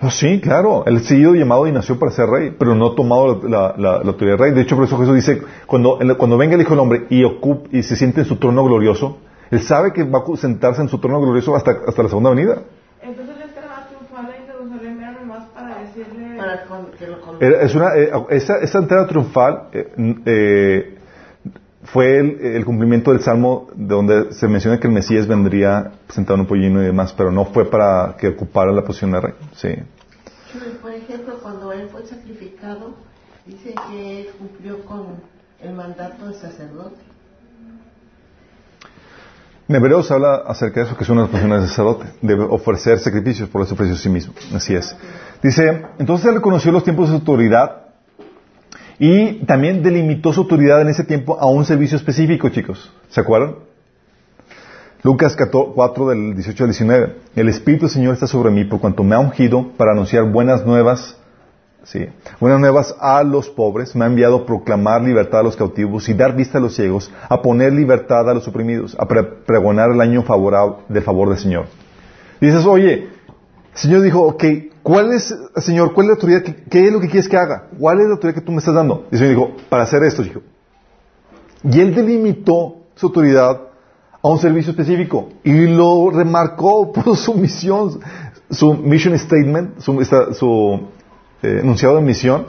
Ah, 0.00 0.10
sí, 0.10 0.40
claro. 0.40 0.84
Él 0.86 0.96
ha 0.96 1.00
sido 1.00 1.34
llamado 1.34 1.66
y 1.66 1.72
nació 1.72 1.98
para 1.98 2.12
ser 2.12 2.26
rey, 2.28 2.54
pero 2.56 2.74
no 2.74 2.88
ha 2.88 2.94
tomado 2.94 3.40
la, 3.48 3.74
la- 3.76 3.98
la 3.98 4.10
autoridad 4.10 4.36
de 4.36 4.42
rey. 4.44 4.52
De 4.52 4.60
hecho, 4.62 4.76
por 4.76 4.84
eso 4.84 4.96
Jesús 4.98 5.14
dice, 5.16 5.42
cuando, 5.66 5.98
cuando 6.16 6.38
venga 6.38 6.54
el 6.54 6.60
Hijo 6.60 6.70
del 6.70 6.78
Hombre 6.80 7.06
y, 7.10 7.22
ocup- 7.24 7.68
y 7.72 7.82
se 7.82 7.96
siente 7.96 8.20
en 8.20 8.26
su 8.26 8.36
trono 8.36 8.62
glorioso, 8.64 9.18
él 9.50 9.60
sabe 9.60 9.92
que 9.92 10.04
va 10.04 10.20
a 10.20 10.36
sentarse 10.36 10.82
en 10.82 10.88
su 10.88 10.98
trono 10.98 11.20
glorioso 11.20 11.56
hasta, 11.56 11.72
hasta 11.86 12.02
la 12.04 12.08
segunda 12.08 12.30
venida. 12.30 12.62
Entonces 13.02 13.36
la 13.38 13.44
entrada 13.44 13.88
triunfal 13.88 14.34
en 14.38 14.46
Jerusalén 14.46 14.98
era 15.00 15.12
nomás 15.12 15.44
para 15.48 15.78
decirle... 15.80 16.36
para 16.36 16.64
con- 16.66 16.86
que 16.96 17.06
lo. 17.06 17.40
Era- 17.40 17.62
es 17.62 17.74
una, 17.74 17.96
eh, 17.96 18.10
esa, 18.30 18.58
esa 18.58 18.78
entrada 18.78 19.06
triunfal 19.08 19.68
eh, 19.72 19.92
eh, 20.26 20.97
fue 21.84 22.18
el, 22.18 22.40
el 22.40 22.64
cumplimiento 22.64 23.12
del 23.12 23.20
Salmo 23.20 23.68
de 23.74 23.94
donde 23.94 24.32
se 24.32 24.48
menciona 24.48 24.78
que 24.78 24.88
el 24.88 24.92
Mesías 24.92 25.26
vendría 25.26 25.92
sentado 26.08 26.34
en 26.34 26.40
un 26.40 26.46
pollino 26.46 26.82
y 26.82 26.86
demás, 26.86 27.14
pero 27.16 27.30
no 27.30 27.44
fue 27.46 27.70
para 27.70 28.16
que 28.18 28.28
ocupara 28.28 28.72
la 28.72 28.82
posición 28.82 29.12
de 29.12 29.20
rey. 29.20 29.34
Sí. 29.54 29.68
Por 30.82 30.92
ejemplo, 30.92 31.38
cuando 31.42 31.72
él 31.72 31.88
fue 31.90 32.04
sacrificado, 32.06 32.94
dice 33.46 33.74
que 33.88 34.20
él 34.20 34.28
cumplió 34.38 34.84
con 34.84 35.06
el 35.60 35.74
mandato 35.74 36.26
del 36.26 36.34
sacerdote. 36.34 36.96
En 39.68 39.76
Hebreos 39.76 40.10
habla 40.10 40.36
acerca 40.46 40.80
de 40.80 40.86
eso, 40.86 40.96
que 40.96 41.04
es 41.04 41.10
una 41.10 41.22
de 41.22 41.26
las 41.26 41.30
funciones 41.30 41.60
del 41.60 41.68
sacerdote, 41.68 42.06
de 42.22 42.34
ofrecer 42.34 42.98
sacrificios 42.98 43.50
por 43.50 43.62
eso 43.62 43.74
ofreció 43.74 43.94
a 43.94 43.98
sí 43.98 44.08
mismo. 44.08 44.32
Así 44.54 44.74
es. 44.74 44.96
Dice, 45.42 45.84
entonces 45.98 46.26
él 46.26 46.36
reconoció 46.36 46.72
los 46.72 46.84
tiempos 46.84 47.08
de 47.08 47.16
su 47.16 47.20
autoridad 47.20 47.87
y 48.98 49.44
también 49.46 49.82
delimitó 49.82 50.32
su 50.32 50.40
autoridad 50.40 50.80
en 50.80 50.88
ese 50.88 51.04
tiempo 51.04 51.38
a 51.38 51.46
un 51.46 51.64
servicio 51.64 51.96
específico, 51.96 52.48
chicos. 52.48 52.92
¿Se 53.08 53.20
acuerdan? 53.20 53.54
Lucas 55.02 55.36
14 55.36 55.72
4 55.74 56.08
del 56.08 56.34
18 56.34 56.64
al 56.64 56.70
19. 56.70 57.16
El 57.36 57.48
Espíritu 57.48 57.86
del 57.86 57.92
Señor 57.94 58.14
está 58.14 58.26
sobre 58.26 58.50
mí 58.50 58.64
por 58.64 58.80
cuanto 58.80 59.04
me 59.04 59.14
ha 59.14 59.20
ungido 59.20 59.68
para 59.76 59.92
anunciar 59.92 60.24
buenas 60.24 60.66
nuevas 60.66 61.16
Sí. 61.84 62.06
Buenas 62.38 62.60
nuevas 62.60 62.94
a 63.00 63.22
los 63.22 63.48
pobres. 63.48 63.96
Me 63.96 64.04
ha 64.04 64.08
enviado 64.08 64.36
a 64.38 64.44
proclamar 64.46 65.00
libertad 65.00 65.40
a 65.40 65.42
los 65.44 65.56
cautivos 65.56 66.06
y 66.10 66.12
dar 66.12 66.36
vista 66.36 66.58
a 66.58 66.60
los 66.60 66.74
ciegos, 66.74 67.10
a 67.30 67.40
poner 67.40 67.72
libertad 67.72 68.28
a 68.28 68.34
los 68.34 68.46
oprimidos, 68.46 68.94
a 68.98 69.06
pre- 69.08 69.22
pregonar 69.22 69.90
el 69.92 70.00
año 70.02 70.22
favorable, 70.22 70.78
del 70.90 71.02
favor 71.02 71.30
del 71.30 71.38
Señor. 71.38 71.64
Y 72.42 72.46
dices, 72.46 72.66
oye, 72.66 73.04
el 73.04 73.08
Señor 73.72 74.02
dijo, 74.02 74.20
ok, 74.20 74.44
¿cuál 74.88 75.12
es, 75.12 75.24
Señor, 75.56 75.92
cuál 75.94 76.04
es 76.06 76.08
la 76.08 76.14
autoridad? 76.14 76.42
que- 76.42 76.56
¿Qué 76.72 76.86
es 76.86 76.92
lo 76.92 77.00
que 77.00 77.08
quieres 77.08 77.28
que 77.28 77.36
haga? 77.36 77.68
¿Cuál 77.78 78.00
es 78.00 78.06
la 78.06 78.14
autoridad 78.14 78.34
que 78.38 78.44
tú 78.46 78.52
me 78.52 78.58
estás 78.58 78.74
dando? 78.74 79.06
Y 79.10 79.14
el 79.14 79.18
Señor 79.20 79.34
dijo, 79.36 79.56
para 79.68 79.82
hacer 79.82 80.02
esto, 80.02 80.22
dijo. 80.22 80.40
Y 81.62 81.80
Él 81.80 81.94
delimitó 81.94 82.76
su 82.94 83.06
autoridad 83.06 83.60
a 84.22 84.28
un 84.28 84.38
servicio 84.38 84.70
específico 84.70 85.28
y 85.44 85.66
lo 85.66 86.10
remarcó 86.10 86.90
por 86.96 87.16
su 87.16 87.34
misión, 87.34 88.00
su 88.50 88.74
mission 88.74 89.16
statement, 89.18 89.78
su, 89.80 89.92
su, 90.34 90.80
eh, 91.42 91.58
enunciado 91.62 91.96
de 91.96 92.02
misión, 92.02 92.46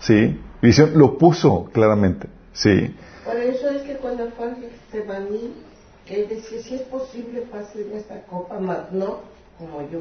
sí, 0.00 0.38
visión, 0.60 0.90
lo 0.94 1.16
puso 1.18 1.68
claramente, 1.72 2.28
sí. 2.52 2.94
Por 3.24 3.36
eso 3.36 3.68
es 3.70 3.82
que 3.82 3.94
cuando 3.96 4.28
fue 4.36 4.54
Getsemaní, 4.90 5.54
él 6.08 6.26
decía, 6.28 6.58
si 6.62 6.74
es 6.76 6.82
posible, 6.82 7.42
pase 7.50 7.86
esta 7.94 8.20
copa, 8.26 8.58
más 8.60 8.92
no 8.92 9.20
como 9.58 9.80
yo, 9.90 10.00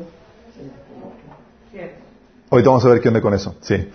sino 0.56 0.72
como 0.90 1.12
tú. 1.12 1.45
Ahorita 2.50 2.70
vamos 2.70 2.86
a 2.86 2.90
ver 2.90 3.02
qué 3.02 3.08
onda 3.10 3.22
con 3.22 3.34
eso. 3.34 3.56
Sí. 3.62 3.90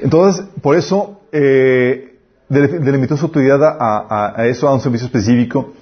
Entonces, 0.00 0.44
por 0.62 0.76
eso, 0.76 1.20
eh, 1.32 2.18
del- 2.48 2.84
delimitó 2.84 3.16
su 3.16 3.26
autoridad 3.26 3.60
a, 3.62 4.46
eso, 4.46 4.68
a 4.68 4.74
un 4.74 4.80
servicio 4.80 5.06
específico, 5.06 5.72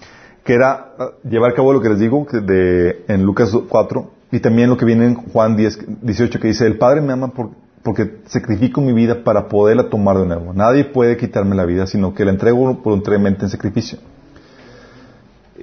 que 0.45 0.55
era 0.55 0.95
ah, 0.99 1.11
llevar 1.29 1.53
a 1.53 1.55
cabo 1.55 1.73
lo 1.73 1.81
que 1.81 1.89
les 1.89 1.99
digo 1.99 2.27
de, 2.31 3.05
en 3.09 3.23
Lucas 3.25 3.53
4, 3.69 4.11
y 4.33 4.41
también 4.41 4.71
lo 4.71 4.77
que 4.77 4.85
viene 4.85 5.07
en 5.07 5.15
Juan 5.15 5.57
10, 5.57 6.03
18, 6.03 6.41
que 6.41 6.49
dice, 6.49 6.67
el 6.67 6.79
Padre 6.79 7.01
me 7.01 7.13
ama 7.13 7.29
por- 7.29 7.51
porque 7.83 8.19
sacrifico 8.27 8.81
mi 8.81 8.93
vida 8.93 9.25
para 9.25 9.49
poderla 9.49 9.89
tomar 9.91 10.17
de 10.19 10.27
nuevo. 10.27 10.53
Nadie 10.55 10.85
puede 10.85 11.17
quitarme 11.17 11.57
la 11.57 11.65
vida, 11.65 11.87
sino 11.87 12.15
que 12.15 12.25
la 12.25 12.31
entrego 12.31 12.75
voluntariamente 12.75 13.45
en 13.45 13.51
sacrificio. 13.51 13.99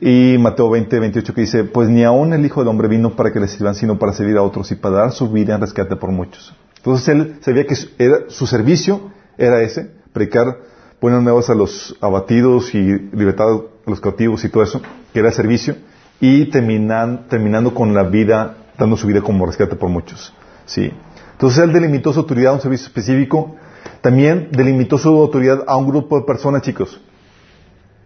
Y 0.02 0.38
Mateo 0.40 0.70
20, 0.70 0.98
28 1.00 1.34
que 1.34 1.42
dice, 1.42 1.64
pues 1.66 1.90
ni 1.90 2.04
aún 2.04 2.32
el 2.34 2.46
Hijo 2.46 2.62
del 2.62 2.70
Hombre 2.70 2.88
vino 2.88 3.16
para 3.16 3.34
que 3.34 3.40
le 3.40 3.48
sirvan, 3.48 3.76
sino 3.76 4.00
para 4.00 4.14
servir 4.14 4.38
a 4.38 4.44
otros 4.44 4.72
y 4.72 4.76
para 4.76 4.96
dar 4.96 5.12
su 5.12 5.30
vida 5.30 5.56
en 5.56 5.62
rescate 5.62 5.96
por 5.98 6.12
muchos. 6.12 6.56
Entonces 6.78 7.08
él 7.10 7.36
sabía 7.42 7.66
que 7.66 7.76
su, 7.76 8.48
servicio 8.48 9.12
era 9.38 9.62
ese, 9.62 9.92
predicar 10.14 10.60
buenas 11.02 11.22
nuevas 11.22 11.50
a 11.50 11.54
los 11.54 11.98
abatidos 12.00 12.74
y 12.74 12.80
libertad 12.80 13.48
a 13.86 13.90
los 13.90 14.00
cautivos 14.00 14.44
y 14.46 14.50
todo 14.50 14.64
eso, 14.64 14.82
que 15.14 15.20
era 15.20 15.32
servicio, 15.32 15.76
y 16.22 16.46
terminan- 16.50 17.28
terminando 17.28 17.74
con 17.74 17.94
la 17.94 18.04
vida, 18.04 18.56
dando 18.78 18.96
su 18.96 19.08
vida 19.08 19.22
como 19.22 19.46
rescate 19.46 19.76
por 19.76 19.90
muchos. 19.90 20.34
Sí. 20.66 20.92
Entonces 21.34 21.62
él 21.64 21.74
delimitó 21.74 22.14
su 22.14 22.20
autoridad 22.22 22.52
a 22.54 22.56
un 22.56 22.62
servicio 22.62 22.88
específico, 22.88 23.56
también 24.02 24.48
delimitó 24.52 24.98
su 24.98 25.10
autoridad 25.10 25.64
a 25.68 25.76
un 25.76 25.88
grupo 25.88 26.18
de 26.20 26.26
personas, 26.26 26.62
chicos. 26.62 27.02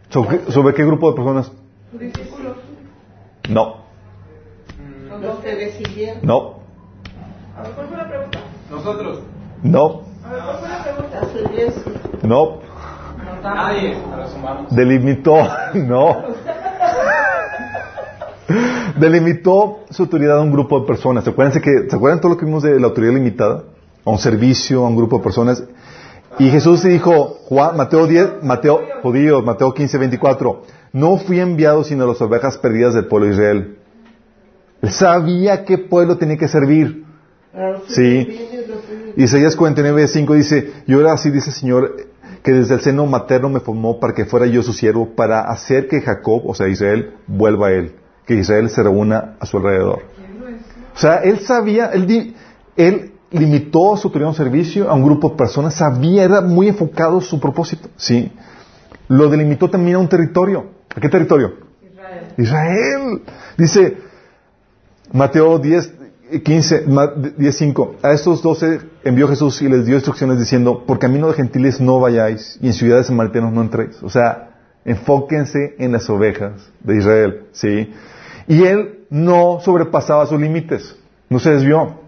¿Sobre, 0.10 0.52
sobre 0.52 0.74
qué 0.74 0.84
grupo 0.86 1.10
de 1.12 1.16
personas? 1.16 1.52
Discípulos. 2.00 2.58
No, 3.50 3.76
Los 5.22 5.40
que 5.40 5.56
decidieron, 5.56 6.20
no, 6.24 6.60
A 7.58 7.62
ver, 7.64 7.72
¿cuál 7.74 7.88
fue 7.88 7.98
la 7.98 8.08
pregunta? 8.10 8.40
Nosotros. 8.72 9.20
no, 9.62 10.02
A 10.26 10.32
ver, 10.34 10.42
¿cuál 10.44 10.58
fue 10.60 10.70
la 10.70 10.84
pregunta? 10.84 11.22
su 11.32 11.38
iglesia, 11.40 11.82
no. 12.24 12.60
Nadie. 13.44 13.98
A 14.14 14.18
los 14.18 14.34
humanos. 14.34 14.76
Delimitó, 14.76 15.36
no. 15.74 16.24
Delimitó 18.98 19.80
su 19.90 20.04
autoridad 20.04 20.38
a 20.38 20.42
un 20.42 20.52
grupo 20.52 20.80
de 20.80 20.88
personas. 20.88 21.24
¿Se 21.24 21.30
acuerdan, 21.32 21.62
que, 21.62 21.90
¿Se 21.90 21.96
acuerdan 21.96 22.22
todo 22.22 22.32
lo 22.34 22.38
que 22.38 22.46
vimos 22.46 22.64
de 22.64 22.80
la 22.80 22.88
autoridad 22.88 23.14
limitada? 23.14 23.64
A 24.06 24.10
un 24.10 24.18
servicio, 24.18 24.86
a 24.86 24.88
un 24.90 24.96
grupo 24.96 25.18
de 25.18 25.24
personas. 25.24 25.64
Y 26.40 26.50
Jesús 26.50 26.84
dijo, 26.84 27.38
Juan, 27.46 27.78
Mateo 27.78 28.08
10, 28.08 28.44
Mateo, 28.44 28.82
judíos, 29.02 29.44
Mateo 29.44 29.74
15, 29.74 29.98
24, 29.98 30.64
no 30.94 31.18
fui 31.18 31.40
enviado 31.40 31.84
sino 31.84 32.04
a 32.04 32.08
las 32.08 32.22
ovejas 32.22 32.58
perdidas 32.58 32.94
del 32.94 33.06
pueblo 33.06 33.28
de 33.28 33.34
Israel. 33.34 33.78
Él 34.82 34.92
sabía 34.92 35.64
qué 35.64 35.78
pueblo 35.78 36.18
tenía 36.18 36.38
que 36.38 36.48
servir. 36.48 37.06
Sí. 37.88 38.50
Isaías 39.16 39.56
49, 39.56 40.08
5 40.08 40.34
dice, 40.34 40.74
y 40.88 40.94
ahora 40.94 41.14
así 41.14 41.30
dice 41.30 41.52
el 41.52 41.56
Señor, 41.56 41.96
que 42.44 42.52
desde 42.52 42.76
el 42.76 42.82
seno 42.82 43.06
materno 43.06 43.50
me 43.50 43.60
formó 43.60 44.00
para 44.00 44.14
que 44.14 44.26
fuera 44.26 44.46
yo 44.48 44.64
su 44.64 44.74
siervo, 44.74 45.16
para 45.16 45.42
hacer 45.42 45.88
que 45.88 46.02
Jacob, 46.02 46.42
o 46.46 46.56
sea, 46.56 46.68
Israel, 46.68 47.14
vuelva 47.28 47.68
a 47.68 47.72
él, 47.72 47.96
que 48.26 48.36
Israel 48.36 48.70
se 48.70 48.84
reúna 48.84 49.36
a 49.40 49.46
su 49.46 49.58
alrededor. 49.58 50.02
O 50.96 50.98
sea, 50.98 51.18
él 51.18 51.40
sabía, 51.40 51.88
él, 51.88 52.36
él 52.76 53.13
limitó 53.34 53.98
su 53.98 54.08
autoridad 54.08 54.30
un 54.30 54.36
servicio 54.36 54.90
a 54.90 54.94
un 54.94 55.04
grupo 55.04 55.30
de 55.30 55.36
personas, 55.36 55.74
sabía, 55.76 56.24
era 56.24 56.42
muy 56.42 56.68
enfocado 56.70 57.20
su 57.22 57.40
propósito, 57.40 57.90
¿sí? 57.98 58.32
Lo 59.08 59.30
delimitó 59.30 59.70
también 59.70 59.96
a 59.98 60.00
un 60.00 60.08
territorio. 60.08 60.66
¿A 60.96 61.00
qué 61.02 61.10
territorio? 61.10 61.54
Israel. 61.84 62.28
Israel. 62.38 63.22
Dice 63.58 63.98
Mateo 65.12 65.60
10, 65.60 65.94
eh, 66.32 66.42
15, 66.42 66.86
ma- 66.88 67.12
10, 67.38 67.58
5. 67.58 67.96
A 68.02 68.12
estos 68.14 68.42
doce 68.42 68.80
envió 69.04 69.28
Jesús 69.28 69.62
y 69.62 69.68
les 69.70 69.86
dio 69.86 69.96
instrucciones 69.96 70.40
diciendo, 70.40 70.84
por 70.86 71.00
camino 71.00 71.28
de 71.28 71.34
gentiles 71.34 71.80
no 71.82 72.00
vayáis 72.00 72.58
y 72.62 72.68
en 72.68 72.74
ciudades 72.74 73.08
samaritanas 73.08 73.52
no 73.54 73.62
entréis. 73.62 74.02
O 74.04 74.10
sea, 74.10 74.52
enfóquense 74.86 75.76
en 75.80 75.92
las 75.92 76.10
ovejas 76.10 76.54
de 76.82 76.98
Israel, 76.98 77.44
¿sí? 77.52 77.94
Y 78.48 78.64
él 78.64 79.06
no 79.10 79.60
sobrepasaba 79.64 80.26
sus 80.26 80.40
límites, 80.40 80.96
no 81.30 81.40
se 81.40 81.52
desvió. 81.52 82.03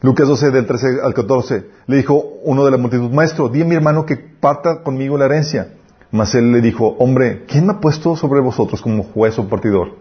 Lucas 0.00 0.28
12, 0.28 0.50
del 0.50 0.66
13 0.66 1.00
al 1.02 1.12
14, 1.12 1.64
le 1.86 1.96
dijo 1.96 2.14
uno 2.44 2.64
de 2.64 2.70
la 2.70 2.76
multitud, 2.76 3.10
maestro, 3.10 3.48
di 3.48 3.62
a 3.62 3.64
mi 3.64 3.74
hermano 3.74 4.06
que 4.06 4.16
parta 4.16 4.82
conmigo 4.82 5.18
la 5.18 5.24
herencia. 5.24 5.74
Mas 6.10 6.34
él 6.34 6.52
le 6.52 6.60
dijo, 6.60 6.96
hombre, 6.98 7.44
¿quién 7.46 7.66
me 7.66 7.72
ha 7.74 7.80
puesto 7.80 8.16
sobre 8.16 8.40
vosotros 8.40 8.80
como 8.80 9.02
juez 9.02 9.38
o 9.38 9.48
partidor? 9.48 9.96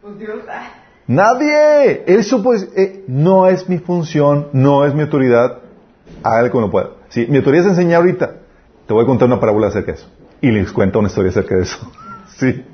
Pues 0.00 0.18
Dios. 0.18 0.40
ah, 0.48 0.70
Nadie. 1.06 2.04
Él 2.06 2.24
supo, 2.24 2.54
eh, 2.54 3.04
no 3.06 3.46
es 3.46 3.68
mi 3.68 3.78
función, 3.78 4.48
no 4.52 4.86
es 4.86 4.94
mi 4.94 5.02
autoridad, 5.02 5.58
hágale 6.22 6.50
como 6.50 6.70
pueda. 6.70 6.90
Sí, 7.08 7.26
mi 7.28 7.38
autoridad 7.38 7.66
es 7.66 7.70
enseñar 7.72 8.00
ahorita. 8.00 8.36
Te 8.86 8.94
voy 8.94 9.04
a 9.04 9.06
contar 9.06 9.26
una 9.26 9.38
parábola 9.38 9.68
acerca 9.68 9.92
de 9.92 9.98
eso. 9.98 10.08
Y 10.40 10.50
les 10.50 10.72
cuenta 10.72 10.98
una 10.98 11.08
historia 11.08 11.30
acerca 11.30 11.54
de 11.54 11.62
eso. 11.62 11.78
sí. 12.38 12.64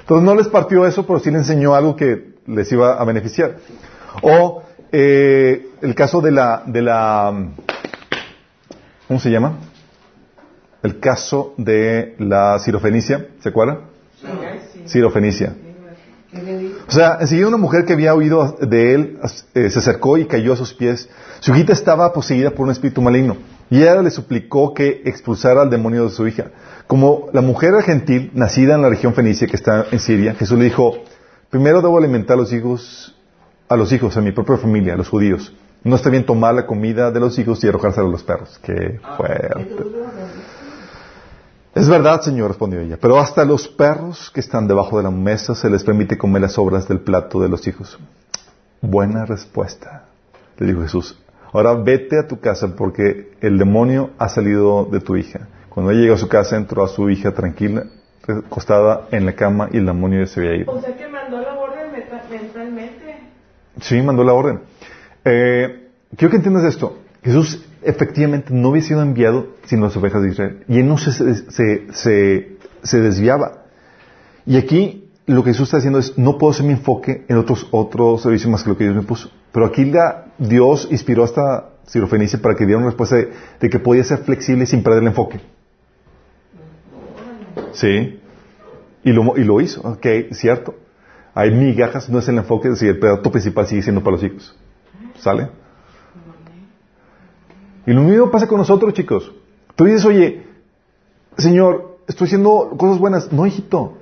Entonces 0.00 0.24
no 0.24 0.34
les 0.34 0.48
partió 0.48 0.84
eso, 0.86 1.06
pero 1.06 1.20
sí 1.20 1.30
les 1.30 1.40
enseñó 1.42 1.74
algo 1.74 1.94
que 1.94 2.34
les 2.46 2.70
iba 2.72 3.00
a 3.00 3.04
beneficiar. 3.04 3.56
O 4.22 4.62
eh, 4.92 5.68
el 5.82 5.94
caso 5.94 6.20
de 6.20 6.30
la, 6.30 6.62
de 6.66 6.82
la, 6.82 7.32
¿cómo 9.08 9.20
se 9.20 9.30
llama? 9.30 9.58
El 10.82 10.98
caso 10.98 11.54
de 11.56 12.14
la 12.18 12.58
cirofenicia, 12.58 13.28
¿se 13.40 13.48
acuerdan? 13.48 13.80
Cirofenicia. 14.86 15.54
O 16.88 16.92
sea, 16.92 17.18
enseguida 17.20 17.48
una 17.48 17.56
mujer 17.56 17.84
que 17.84 17.92
había 17.92 18.14
oído 18.14 18.56
de 18.60 18.94
él 18.94 19.18
eh, 19.54 19.68
se 19.68 19.78
acercó 19.78 20.16
y 20.16 20.26
cayó 20.26 20.52
a 20.52 20.56
sus 20.56 20.72
pies. 20.74 21.08
Su 21.40 21.52
hijita 21.52 21.72
estaba 21.72 22.12
poseída 22.12 22.50
por 22.50 22.66
un 22.66 22.72
espíritu 22.72 23.02
maligno 23.02 23.36
y 23.68 23.82
ella 23.82 24.02
le 24.02 24.10
suplicó 24.10 24.74
que 24.74 25.02
expulsara 25.04 25.62
al 25.62 25.70
demonio 25.70 26.04
de 26.04 26.10
su 26.10 26.26
hija. 26.26 26.50
Como 26.86 27.28
la 27.32 27.40
mujer 27.40 27.70
era 27.70 27.82
gentil, 27.82 28.30
nacida 28.34 28.74
en 28.74 28.82
la 28.82 28.88
región 28.88 29.14
fenicia 29.14 29.46
que 29.46 29.56
está 29.56 29.86
en 29.90 30.00
Siria, 30.00 30.34
Jesús 30.34 30.58
le 30.58 30.64
dijo, 30.64 30.98
primero 31.48 31.80
debo 31.80 31.98
alimentar 31.98 32.34
a 32.34 32.40
los 32.40 32.52
hijos, 32.52 33.16
a 33.70 33.76
los 33.76 33.92
hijos, 33.92 34.16
a 34.16 34.20
mi 34.20 34.32
propia 34.32 34.56
familia, 34.56 34.94
a 34.94 34.96
los 34.96 35.08
judíos. 35.08 35.54
No 35.84 35.94
está 35.94 36.10
bien 36.10 36.26
tomar 36.26 36.52
la 36.54 36.66
comida 36.66 37.12
de 37.12 37.20
los 37.20 37.38
hijos 37.38 37.62
y 37.62 37.68
arrojársela 37.68 38.08
a 38.08 38.10
los 38.10 38.24
perros. 38.24 38.58
Qué 38.62 38.98
fuerte. 39.16 39.64
"Qué 39.64 39.74
duro, 39.76 40.00
¿no?". 40.00 40.60
Es 41.72 41.88
verdad, 41.88 42.20
Señor, 42.20 42.48
respondió 42.48 42.80
ella, 42.80 42.98
pero 43.00 43.20
hasta 43.20 43.44
los 43.44 43.68
perros 43.68 44.32
que 44.34 44.40
están 44.40 44.66
debajo 44.66 44.96
de 44.96 45.04
la 45.04 45.12
mesa 45.12 45.54
se 45.54 45.70
les 45.70 45.84
permite 45.84 46.18
comer 46.18 46.42
las 46.42 46.58
obras 46.58 46.88
del 46.88 46.98
plato 46.98 47.40
de 47.40 47.48
los 47.48 47.64
hijos. 47.68 47.96
Buena 48.80 49.24
respuesta, 49.24 50.06
le 50.58 50.66
dijo 50.66 50.82
Jesús. 50.82 51.16
Ahora 51.52 51.74
vete 51.74 52.18
a 52.18 52.26
tu 52.26 52.40
casa 52.40 52.74
porque 52.74 53.36
el 53.40 53.56
demonio 53.56 54.10
ha 54.18 54.28
salido 54.28 54.88
de 54.90 54.98
tu 54.98 55.14
hija. 55.14 55.46
Cuando 55.68 55.92
ella 55.92 56.00
llegó 56.00 56.14
a 56.14 56.18
su 56.18 56.28
casa 56.28 56.56
entró 56.56 56.82
a 56.82 56.88
su 56.88 57.08
hija 57.08 57.30
tranquila, 57.32 57.84
acostada 58.26 59.06
en 59.12 59.26
la 59.26 59.34
cama 59.34 59.68
y 59.70 59.76
el 59.76 59.86
demonio 59.86 60.18
ya 60.20 60.26
se 60.26 60.40
había 60.40 60.56
ido. 60.56 60.72
O 60.72 60.80
sea 60.80 60.96
que 60.96 61.06
mandó 61.06 61.40
la 61.40 61.54
mentalmente. 62.30 63.09
Sí, 63.80 64.00
mandó 64.02 64.24
la 64.24 64.32
orden. 64.32 64.60
Eh, 65.24 65.88
quiero 66.16 66.30
que 66.30 66.36
entiendas 66.36 66.64
esto. 66.64 66.98
Jesús 67.22 67.64
efectivamente 67.82 68.52
no 68.52 68.68
había 68.70 68.82
sido 68.82 69.02
enviado 69.02 69.54
sino 69.64 69.84
las 69.84 69.96
ovejas 69.96 70.22
de 70.22 70.30
Israel. 70.30 70.64
Y 70.68 70.78
él 70.78 70.88
no 70.88 70.98
se, 70.98 71.12
se, 71.12 71.92
se, 71.92 72.56
se 72.82 73.00
desviaba. 73.00 73.64
Y 74.46 74.56
aquí 74.56 75.10
lo 75.26 75.44
que 75.44 75.50
Jesús 75.50 75.68
está 75.68 75.76
diciendo 75.76 75.98
es, 75.98 76.18
no 76.18 76.38
puedo 76.38 76.52
hacer 76.52 76.66
mi 76.66 76.72
enfoque 76.72 77.24
en 77.28 77.36
otros, 77.36 77.68
otros 77.70 78.22
servicios 78.22 78.50
más 78.50 78.62
que 78.62 78.70
lo 78.70 78.76
que 78.76 78.84
Dios 78.84 78.96
me 78.96 79.02
puso. 79.02 79.30
Pero 79.52 79.66
aquí 79.66 79.84
la, 79.84 80.26
Dios 80.38 80.88
inspiró 80.90 81.24
hasta 81.24 81.70
Sirofenicia 81.86 82.40
para 82.40 82.54
que 82.54 82.64
diera 82.64 82.78
una 82.78 82.88
respuesta 82.88 83.16
de, 83.16 83.32
de 83.60 83.70
que 83.70 83.78
podía 83.78 84.04
ser 84.04 84.18
flexible 84.18 84.66
sin 84.66 84.82
perder 84.82 85.02
el 85.02 85.08
enfoque. 85.08 85.40
Sí. 87.72 88.20
Y 89.02 89.12
lo, 89.12 89.36
y 89.36 89.44
lo 89.44 89.60
hizo. 89.60 89.80
Ok, 89.82 90.06
cierto. 90.32 90.74
Hay 91.34 91.50
migajas, 91.52 92.08
no 92.08 92.18
es 92.18 92.28
el 92.28 92.38
enfoque, 92.38 92.74
si 92.76 92.86
el 92.88 92.98
plato 92.98 93.30
principal 93.30 93.66
sigue 93.66 93.82
siendo 93.82 94.02
para 94.02 94.16
los 94.16 94.24
hijos. 94.24 94.56
¿Sale? 95.18 95.48
Y 97.86 97.92
lo 97.92 98.02
mismo 98.02 98.30
pasa 98.30 98.46
con 98.46 98.58
nosotros, 98.58 98.92
chicos. 98.94 99.32
Tú 99.76 99.84
dices, 99.84 100.04
oye, 100.04 100.46
Señor, 101.38 101.98
estoy 102.08 102.26
haciendo 102.26 102.74
cosas 102.76 102.98
buenas. 102.98 103.32
No, 103.32 103.46
hijito. 103.46 103.96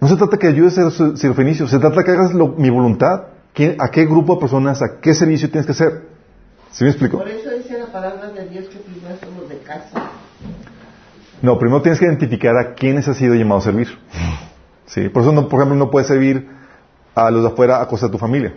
No 0.00 0.08
se 0.08 0.16
trata 0.16 0.36
que 0.36 0.48
ayudes 0.48 0.76
a 0.78 0.82
los 0.82 1.20
sirofenicios, 1.20 1.70
se 1.70 1.78
trata 1.78 2.02
que 2.02 2.10
hagas 2.10 2.34
lo- 2.34 2.48
mi 2.48 2.70
voluntad. 2.70 3.22
¿Quién- 3.54 3.76
¿A 3.80 3.88
qué 3.90 4.04
grupo 4.06 4.34
de 4.34 4.40
personas, 4.40 4.82
a 4.82 4.98
qué 5.00 5.14
servicio 5.14 5.50
tienes 5.50 5.66
que 5.66 5.72
hacer? 5.72 6.02
¿Sí 6.72 6.84
me 6.84 6.90
explico? 6.90 7.18
Por 7.18 7.28
eso 7.28 7.50
dice 7.50 7.78
la 7.78 7.86
palabra 7.86 8.30
de 8.30 8.48
Dios 8.48 8.64
que 8.68 8.78
primero 8.78 9.14
somos 9.22 9.48
de 9.48 9.58
casa. 9.58 10.10
No, 11.42 11.58
primero 11.58 11.82
tienes 11.82 11.98
que 11.98 12.06
identificar 12.06 12.56
a 12.56 12.74
quiénes 12.74 13.06
has 13.08 13.16
sido 13.18 13.34
llamado 13.34 13.60
a 13.60 13.64
servir. 13.64 13.88
Sí, 14.86 15.08
por 15.10 15.22
eso, 15.22 15.32
no, 15.32 15.48
por 15.48 15.60
ejemplo, 15.60 15.76
no 15.78 15.90
puedes 15.90 16.08
servir 16.08 16.48
a 17.14 17.30
los 17.30 17.42
de 17.42 17.48
afuera 17.48 17.80
a 17.80 17.86
costa 17.88 18.06
de 18.06 18.12
tu 18.12 18.18
familia. 18.18 18.54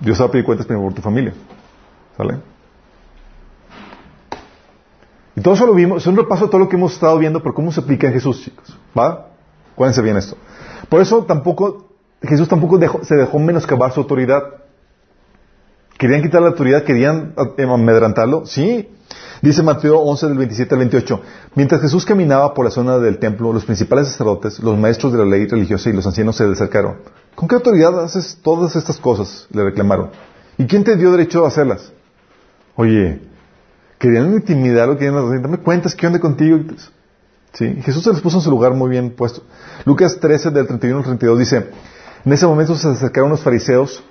Dios 0.00 0.20
va 0.20 0.26
a 0.26 0.30
pedir 0.30 0.44
cuentas 0.44 0.66
primero 0.66 0.86
por 0.86 0.94
tu 0.94 1.02
familia. 1.02 1.32
¿Sale? 2.16 2.38
Y 5.36 5.40
todo 5.40 5.54
eso 5.54 5.66
lo 5.66 5.74
vimos, 5.74 6.02
es 6.02 6.06
un 6.06 6.16
repaso 6.16 6.46
de 6.46 6.50
todo 6.50 6.60
lo 6.60 6.68
que 6.68 6.76
hemos 6.76 6.92
estado 6.94 7.16
viendo 7.18 7.42
por 7.42 7.54
cómo 7.54 7.70
se 7.70 7.80
aplica 7.80 8.08
en 8.08 8.12
Jesús, 8.12 8.42
chicos. 8.42 8.76
¿Va? 8.96 9.26
Bien 10.02 10.16
esto. 10.16 10.36
Por 10.88 11.00
eso 11.00 11.24
tampoco, 11.24 11.86
Jesús 12.22 12.48
tampoco 12.48 12.78
dejó- 12.78 13.04
se 13.04 13.14
dejó 13.14 13.38
menoscabar 13.38 13.92
su 13.92 14.00
autoridad. 14.00 14.42
¿Querían 15.96 16.22
quitar 16.22 16.42
la 16.42 16.48
autoridad? 16.48 16.82
¿Querían 16.82 17.34
eh, 17.56 17.62
amedrantarlo? 17.62 18.44
Sí. 18.46 18.88
Dice 19.40 19.62
Mateo 19.62 19.98
11 19.98 20.26
del 20.28 20.38
27 20.38 20.74
al 20.74 20.78
28. 20.78 21.20
Mientras 21.54 21.80
Jesús 21.80 22.04
caminaba 22.04 22.54
por 22.54 22.64
la 22.64 22.70
zona 22.70 22.98
del 22.98 23.18
templo, 23.18 23.52
los 23.52 23.64
principales 23.64 24.08
sacerdotes, 24.08 24.58
los 24.60 24.76
maestros 24.76 25.12
de 25.12 25.18
la 25.18 25.24
ley 25.24 25.46
religiosa 25.46 25.90
y 25.90 25.92
los 25.92 26.06
ancianos 26.06 26.36
se 26.36 26.44
acercaron. 26.44 26.96
¿Con 27.34 27.48
qué 27.48 27.54
autoridad 27.54 28.02
haces 28.02 28.38
todas 28.42 28.74
estas 28.74 28.98
cosas? 28.98 29.46
Le 29.52 29.62
reclamaron. 29.62 30.10
¿Y 30.56 30.66
quién 30.66 30.82
te 30.82 30.96
dio 30.96 31.12
derecho 31.12 31.44
a 31.44 31.48
hacerlas? 31.48 31.92
Oye, 32.74 33.20
querían 33.98 34.32
intimidarlo, 34.32 34.96
querían 34.96 35.42
dame 35.42 35.58
cuentas, 35.58 35.94
¿qué 35.94 36.06
onda 36.06 36.18
contigo? 36.18 36.58
Sí, 37.52 37.76
Jesús 37.82 38.02
se 38.02 38.12
les 38.12 38.20
puso 38.20 38.38
en 38.38 38.42
su 38.42 38.50
lugar 38.50 38.74
muy 38.74 38.90
bien 38.90 39.10
puesto. 39.10 39.42
Lucas 39.84 40.18
13 40.20 40.50
del 40.50 40.66
31 40.66 40.98
al 40.98 41.04
32 41.04 41.38
dice, 41.38 41.70
en 42.24 42.32
ese 42.32 42.46
momento 42.46 42.74
se 42.74 42.88
acercaron 42.88 43.30
los 43.30 43.40
fariseos 43.40 44.02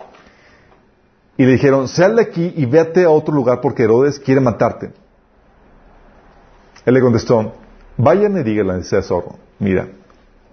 y 1.35 1.45
le 1.45 1.51
dijeron, 1.51 1.87
sal 1.87 2.15
de 2.15 2.21
aquí 2.21 2.53
y 2.55 2.65
vete 2.65 3.03
a 3.03 3.09
otro 3.09 3.33
lugar 3.33 3.61
porque 3.61 3.83
Herodes 3.83 4.19
quiere 4.19 4.41
matarte. 4.41 4.91
Él 6.87 6.93
le 6.93 7.01
contestó, 7.01 7.53
vayan 7.97 8.37
y 8.37 8.43
díganle 8.43 8.75
a 8.75 9.01
zorro, 9.01 9.35
mira, 9.59 9.89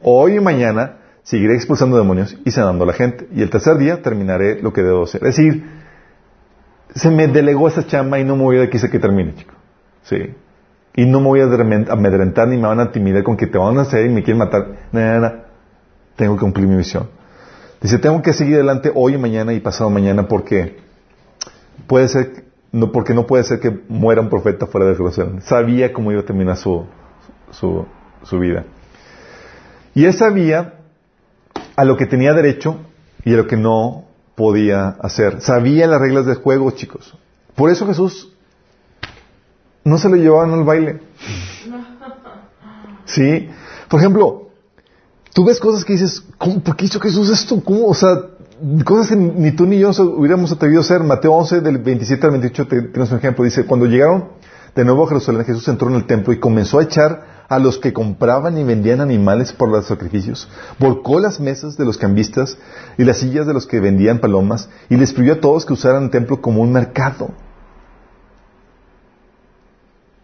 hoy 0.03 0.39
y 0.39 0.41
mañana 0.41 0.97
seguiré 1.23 1.55
expulsando 1.55 1.97
demonios 1.97 2.37
y 2.45 2.51
sanando 2.51 2.83
a 2.83 2.89
la 2.89 2.93
gente, 2.93 3.29
y 3.33 3.41
el 3.41 3.51
tercer 3.51 3.79
día 3.79 4.03
terminaré 4.03 4.61
lo 4.61 4.73
que 4.73 4.83
debo 4.83 5.05
hacer. 5.05 5.25
Es 5.25 5.37
decir, 5.37 5.65
se 6.93 7.09
me 7.13 7.29
delegó 7.29 7.69
esa 7.69 7.87
chamba 7.87 8.19
y 8.19 8.25
no 8.25 8.35
me 8.35 8.43
voy 8.43 8.57
de 8.57 8.65
aquí 8.65 8.81
que 8.81 8.99
termine, 8.99 9.37
chico. 9.37 9.55
Sí. 10.03 10.35
Y 10.97 11.07
no 11.07 11.21
me 11.21 11.27
voy 11.29 11.41
a 11.41 11.45
amedrentar 11.45 12.49
ni 12.49 12.57
me 12.57 12.67
van 12.67 12.81
a 12.81 12.87
intimidar 12.87 13.23
con 13.23 13.37
que 13.37 13.47
te 13.47 13.57
van 13.57 13.79
a 13.79 13.83
hacer 13.83 14.05
y 14.05 14.09
me 14.09 14.25
quieren 14.25 14.39
matar. 14.39 14.67
Nada, 14.91 15.21
nada. 15.21 15.45
Tengo 16.17 16.35
que 16.35 16.41
cumplir 16.41 16.67
mi 16.67 16.75
misión. 16.75 17.09
Dice, 17.81 17.99
tengo 17.99 18.21
que 18.23 18.33
seguir 18.33 18.57
adelante 18.57 18.91
hoy 18.93 19.15
y 19.15 19.19
mañana 19.19 19.53
y 19.53 19.61
pasado 19.61 19.89
mañana 19.89 20.27
porque 20.27 20.79
puede 21.87 22.09
ser, 22.09 22.44
no, 22.75 22.91
porque 22.91 23.15
no 23.15 23.25
puede 23.25 23.45
ser 23.45 23.61
que 23.61 23.71
muera 23.89 24.21
un 24.21 24.29
profeta 24.29 24.67
fuera 24.67 24.89
de 24.89 24.97
Jerusalén. 24.97 25.41
Sabía 25.43 25.93
cómo 25.93 26.11
iba 26.11 26.23
a 26.23 26.25
terminar 26.25 26.57
su, 26.57 26.85
su, 27.53 27.87
su 28.25 28.39
vida. 28.41 28.65
Y 29.95 30.05
él 30.05 30.13
sabía 30.13 30.81
a 31.77 31.85
lo 31.85 31.97
que 31.97 32.07
tenía 32.07 32.35
derecho 32.35 32.79
y 33.25 33.33
a 33.33 33.37
lo 33.37 33.47
que 33.47 33.57
no 33.57 34.07
podía 34.35 34.89
hacer. 34.89 35.41
Sabía 35.41 35.87
las 35.87 36.01
reglas 36.01 36.27
del 36.27 36.35
juego, 36.35 36.73
chicos. 36.73 37.17
Por 37.55 37.71
eso 37.71 37.87
Jesús 37.87 38.33
no 39.85 39.97
se 39.97 40.09
lo 40.09 40.17
llevaban 40.17 40.53
al 40.53 40.65
baile. 40.65 41.01
Sí. 43.05 43.49
Por 43.89 44.01
ejemplo, 44.01 44.49
tú 45.33 45.45
ves 45.45 45.61
cosas 45.61 45.85
que 45.85 45.93
dices, 45.93 46.25
¿cómo, 46.39 46.61
¿por 46.61 46.75
qué 46.75 46.87
hizo 46.87 46.99
Jesús 46.99 47.31
esto? 47.31 47.63
¿Cómo? 47.63 47.87
O 47.87 47.95
sea, 47.95 48.19
cosas 48.85 49.09
que 49.09 49.17
ni 49.17 49.53
tú 49.53 49.67
ni 49.67 49.79
yo 49.79 49.91
hubiéramos 49.91 50.53
atrevido 50.53 50.81
a 50.81 50.85
hacer. 50.85 51.03
Mateo 51.03 51.33
11, 51.33 51.61
del 51.61 51.79
27 51.79 52.27
al 52.27 52.33
28, 52.33 52.67
te- 52.69 52.83
tenemos 52.83 53.11
un 53.13 53.19
ejemplo. 53.19 53.45
Dice, 53.45 53.65
cuando 53.67 53.87
llegaron 53.87 54.29
de 54.75 54.85
nuevo 54.85 55.05
a 55.05 55.09
Jerusalén, 55.09 55.45
Jesús 55.45 55.67
entró 55.69 55.89
en 55.89 55.95
el 55.97 56.07
templo 56.07 56.33
y 56.33 56.39
comenzó 56.41 56.79
a 56.79 56.83
echar 56.83 57.35
a 57.49 57.59
los 57.59 57.79
que 57.79 57.93
compraban 57.93 58.57
y 58.57 58.65
vendían 58.65 59.01
animales 59.01 59.53
por 59.53 59.69
los 59.69 59.87
sacrificios. 59.87 60.49
Volcó 60.79 61.21
las 61.21 61.41
mesas 61.41 61.77
de 61.77 61.85
los 61.85 61.99
cambistas 61.99 62.57
y 62.97 63.05
las 63.05 63.19
sillas 63.19 63.47
de 63.47 63.53
los 63.53 63.67
que 63.67 63.81
vendían 63.81 64.19
palomas 64.19 64.69
y 64.89 64.97
les 64.97 65.13
prohibió 65.13 65.35
a 65.35 65.41
todos 65.41 65.65
que 65.67 65.75
usaran 65.75 66.05
el 66.05 66.11
templo 66.11 66.41
como 66.41 66.63
un 66.63 66.73
mercado. 66.73 67.31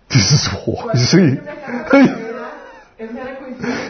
Dices, 0.09 0.51
"Oh, 0.67 0.89
sí. 0.95 1.39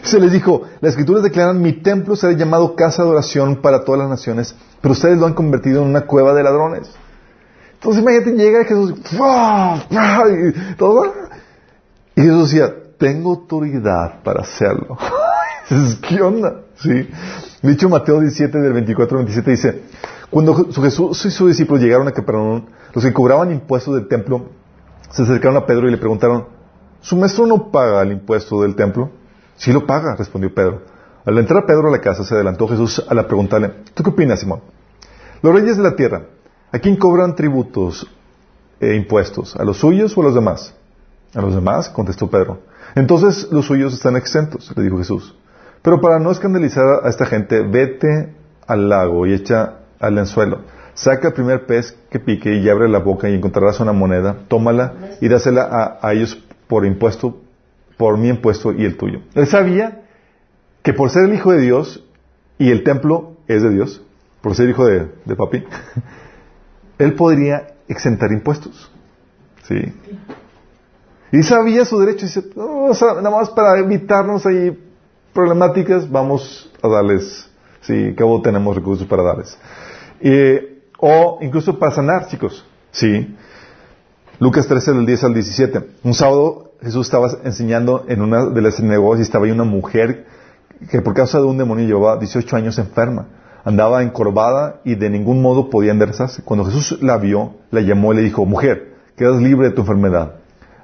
Se 0.02 0.18
les 0.20 0.32
dijo, 0.32 0.62
las 0.80 0.90
escrituras 0.90 1.22
declaran, 1.22 1.60
mi 1.60 1.72
templo 1.72 2.16
será 2.16 2.32
llamado 2.32 2.74
casa 2.74 3.04
de 3.04 3.10
oración 3.10 3.56
para 3.56 3.84
todas 3.84 4.00
las 4.00 4.08
naciones, 4.08 4.54
pero 4.80 4.92
ustedes 4.92 5.18
lo 5.18 5.26
han 5.26 5.34
convertido 5.34 5.82
en 5.82 5.88
una 5.88 6.02
cueva 6.02 6.34
de 6.34 6.42
ladrones. 6.42 6.90
Entonces 7.74 8.02
imagínate, 8.02 8.32
llega 8.32 8.64
Jesús, 8.64 8.94
y 9.10 10.74
todo, 10.76 11.14
y 12.14 12.20
Jesús 12.20 12.50
decía, 12.50 12.74
tengo 12.98 13.30
autoridad 13.30 14.22
para 14.22 14.42
hacerlo. 14.42 14.98
¿Qué 16.08 16.20
onda? 16.20 16.62
Sí. 16.76 17.08
De 17.62 17.72
hecho, 17.72 17.88
Mateo 17.88 18.20
17, 18.20 18.58
del 18.58 18.72
24 18.72 19.18
al 19.18 19.24
27 19.24 19.50
dice, 19.50 19.82
cuando 20.30 20.54
Jesús 20.54 21.24
y 21.24 21.30
sus 21.30 21.48
discípulos 21.48 21.82
llegaron 21.82 22.08
a 22.08 22.12
Capernaum, 22.12 22.66
los 22.92 23.04
que 23.04 23.12
cobraban 23.12 23.50
impuestos 23.50 23.94
del 23.94 24.08
templo 24.08 24.50
se 25.10 25.22
acercaron 25.22 25.56
a 25.56 25.66
Pedro 25.66 25.88
y 25.88 25.90
le 25.90 25.98
preguntaron, 25.98 26.46
¿su 27.00 27.16
maestro 27.16 27.46
no 27.46 27.70
paga 27.70 28.02
el 28.02 28.12
impuesto 28.12 28.62
del 28.62 28.76
templo? 28.76 29.10
Sí 29.60 29.72
lo 29.74 29.86
paga, 29.86 30.16
respondió 30.16 30.54
Pedro. 30.54 30.80
Al 31.26 31.36
entrar 31.36 31.66
Pedro 31.66 31.88
a 31.88 31.90
la 31.90 32.00
casa, 32.00 32.24
se 32.24 32.34
adelantó 32.34 32.66
Jesús 32.66 33.04
a 33.06 33.12
la 33.12 33.26
preguntarle, 33.28 33.74
¿tú 33.92 34.02
qué 34.02 34.08
opinas, 34.08 34.40
Simón? 34.40 34.62
Los 35.42 35.54
reyes 35.54 35.76
de 35.76 35.82
la 35.82 35.94
tierra, 35.94 36.22
¿a 36.72 36.78
quién 36.78 36.96
cobran 36.96 37.36
tributos 37.36 38.06
e 38.80 38.94
impuestos? 38.94 39.54
¿A 39.56 39.64
los 39.64 39.76
suyos 39.76 40.16
o 40.16 40.22
a 40.22 40.24
los 40.24 40.34
demás? 40.34 40.74
A 41.34 41.42
los 41.42 41.54
demás, 41.54 41.90
contestó 41.90 42.30
Pedro. 42.30 42.60
Entonces 42.94 43.52
los 43.52 43.66
suyos 43.66 43.92
están 43.92 44.16
exentos, 44.16 44.72
le 44.74 44.82
dijo 44.82 44.96
Jesús. 44.96 45.36
Pero 45.82 46.00
para 46.00 46.18
no 46.18 46.30
escandalizar 46.30 47.04
a 47.04 47.10
esta 47.10 47.26
gente, 47.26 47.60
vete 47.60 48.34
al 48.66 48.88
lago 48.88 49.26
y 49.26 49.34
echa 49.34 49.80
al 49.98 50.16
anzuelo. 50.16 50.62
Saca 50.94 51.28
el 51.28 51.34
primer 51.34 51.66
pez 51.66 51.94
que 52.08 52.18
pique 52.18 52.56
y 52.56 52.68
abre 52.70 52.88
la 52.88 53.00
boca 53.00 53.28
y 53.28 53.34
encontrarás 53.34 53.78
una 53.80 53.92
moneda. 53.92 54.38
Tómala 54.48 55.18
y 55.20 55.28
dásela 55.28 55.64
a, 55.64 55.98
a 56.00 56.14
ellos 56.14 56.42
por 56.66 56.86
impuesto, 56.86 57.36
por 58.00 58.16
mi 58.16 58.28
impuesto 58.30 58.72
y 58.72 58.86
el 58.86 58.96
tuyo. 58.96 59.20
Él 59.34 59.46
sabía 59.46 60.00
que 60.82 60.94
por 60.94 61.10
ser 61.10 61.24
el 61.24 61.34
hijo 61.34 61.52
de 61.52 61.60
Dios 61.60 62.02
y 62.56 62.70
el 62.70 62.82
templo 62.82 63.36
es 63.46 63.62
de 63.62 63.68
Dios, 63.68 64.02
por 64.40 64.54
ser 64.54 64.70
hijo 64.70 64.86
de, 64.86 65.12
de 65.26 65.36
papi, 65.36 65.62
él 66.98 67.12
podría 67.12 67.74
exentar 67.88 68.32
impuestos. 68.32 68.90
¿Sí? 69.64 69.92
Y 71.30 71.42
sabía 71.42 71.84
su 71.84 72.00
derecho 72.00 72.24
y 72.24 72.28
dice, 72.28 72.44
"No, 72.56 72.84
o 72.86 72.94
sea, 72.94 73.16
nada 73.16 73.32
más 73.32 73.50
para 73.50 73.78
evitarnos 73.78 74.46
ahí 74.46 74.82
problemáticas, 75.34 76.10
vamos 76.10 76.72
a 76.82 76.88
darles, 76.88 77.50
sí, 77.82 78.14
cabo 78.16 78.40
tenemos 78.40 78.74
recursos 78.74 79.06
para 79.06 79.22
darles. 79.22 79.58
Eh, 80.22 80.84
o 80.98 81.38
incluso 81.42 81.78
para 81.78 81.92
sanar, 81.92 82.28
chicos, 82.28 82.64
sí. 82.92 83.36
Lucas 84.40 84.66
13 84.66 84.94
del 84.94 85.04
10 85.04 85.24
al 85.24 85.34
17. 85.34 85.86
Un 86.02 86.14
sábado 86.14 86.72
Jesús 86.80 87.06
estaba 87.06 87.28
enseñando 87.44 88.06
en 88.08 88.22
una 88.22 88.46
de 88.46 88.62
las 88.62 88.76
sinagogas 88.76 89.18
y 89.18 89.22
estaba 89.22 89.44
ahí 89.44 89.50
una 89.50 89.64
mujer 89.64 90.24
que 90.90 91.02
por 91.02 91.12
causa 91.12 91.38
de 91.40 91.44
un 91.44 91.58
demonio 91.58 91.86
llevaba 91.86 92.16
18 92.16 92.56
años 92.56 92.78
enferma. 92.78 93.26
Andaba 93.66 94.02
encorvada 94.02 94.80
y 94.82 94.94
de 94.94 95.10
ningún 95.10 95.42
modo 95.42 95.68
podía 95.68 95.92
enderezarse. 95.92 96.42
Cuando 96.42 96.64
Jesús 96.64 97.02
la 97.02 97.18
vio, 97.18 97.56
la 97.70 97.82
llamó 97.82 98.14
y 98.14 98.16
le 98.16 98.22
dijo, 98.22 98.46
mujer, 98.46 98.94
quedas 99.14 99.42
libre 99.42 99.68
de 99.68 99.74
tu 99.74 99.82
enfermedad. 99.82 100.36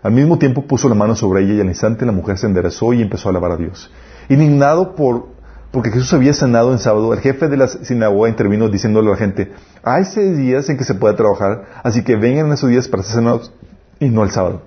Al 0.03 0.13
mismo 0.13 0.37
tiempo 0.37 0.67
puso 0.67 0.91
la 0.91 0.95
mano 0.95 1.17
sobre 1.17 1.43
ella 1.45 1.55
y 1.55 1.61
al 1.63 1.69
instante 1.69 2.05
la 2.05 2.13
mujer 2.13 2.37
se 2.37 2.47
enderezó 2.47 2.93
y 2.93 3.01
empezó 3.01 3.29
a 3.29 3.31
alabar 3.31 3.53
a 3.53 3.57
Dios. 3.57 3.91
Indignado 4.29 4.95
por, 4.95 5.29
porque 5.77 5.91
Jesús 5.91 6.15
había 6.15 6.33
sanado 6.33 6.73
en 6.73 6.79
sábado, 6.79 7.13
el 7.13 7.21
jefe 7.21 7.49
de 7.49 7.59
la 7.59 7.69
sinagoga 7.69 8.31
intervino 8.31 8.71
diciéndole 8.71 9.09
a 9.09 9.11
la 9.11 9.19
gente, 9.19 9.53
hay 9.83 10.07
seis 10.07 10.35
días 10.35 10.71
en 10.71 10.79
que 10.79 10.85
se 10.85 10.95
puede 10.95 11.13
trabajar, 11.13 11.67
así 11.83 12.03
que 12.03 12.17
vengan 12.17 12.47
en 12.47 12.55
esos 12.55 12.71
días 12.71 12.89
para 12.89 13.03
ser 13.03 13.17
sanados 13.17 13.53
y 14.01 14.09
no 14.09 14.25
el 14.25 14.31
sábado. 14.31 14.63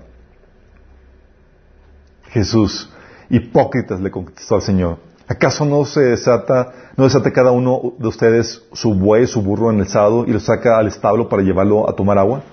Jesús, 2.28 2.92
hipócritas, 3.28 3.98
le 3.98 4.12
contestó 4.12 4.54
al 4.54 4.62
Señor. 4.62 4.98
¿Acaso 5.26 5.64
no 5.64 5.84
se 5.84 6.00
desata, 6.00 6.70
no 6.96 7.02
desata 7.02 7.32
cada 7.32 7.50
uno 7.50 7.94
de 7.98 8.06
ustedes 8.06 8.62
su 8.72 8.94
buey, 8.94 9.26
su 9.26 9.42
burro 9.42 9.72
en 9.72 9.80
el 9.80 9.88
sábado 9.88 10.26
y 10.28 10.30
lo 10.30 10.38
saca 10.38 10.78
al 10.78 10.86
establo 10.86 11.28
para 11.28 11.42
llevarlo 11.42 11.90
a 11.90 11.96
tomar 11.96 12.18
agua? 12.18 12.44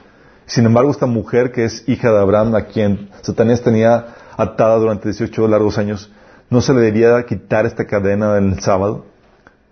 Sin 0.47 0.65
embargo, 0.65 0.89
esta 0.89 1.05
mujer 1.05 1.51
que 1.51 1.65
es 1.65 1.87
hija 1.87 2.11
de 2.11 2.17
Abraham, 2.17 2.55
a 2.55 2.65
quien 2.65 3.11
Satanás 3.21 3.61
tenía 3.61 4.15
atada 4.35 4.77
durante 4.77 5.09
18 5.09 5.47
largos 5.47 5.77
años, 5.77 6.11
¿no 6.49 6.61
se 6.61 6.73
le 6.73 6.81
debía 6.81 7.25
quitar 7.25 7.65
esta 7.65 7.85
cadena 7.85 8.37
en 8.37 8.53
el 8.53 8.59
sábado? 8.59 9.05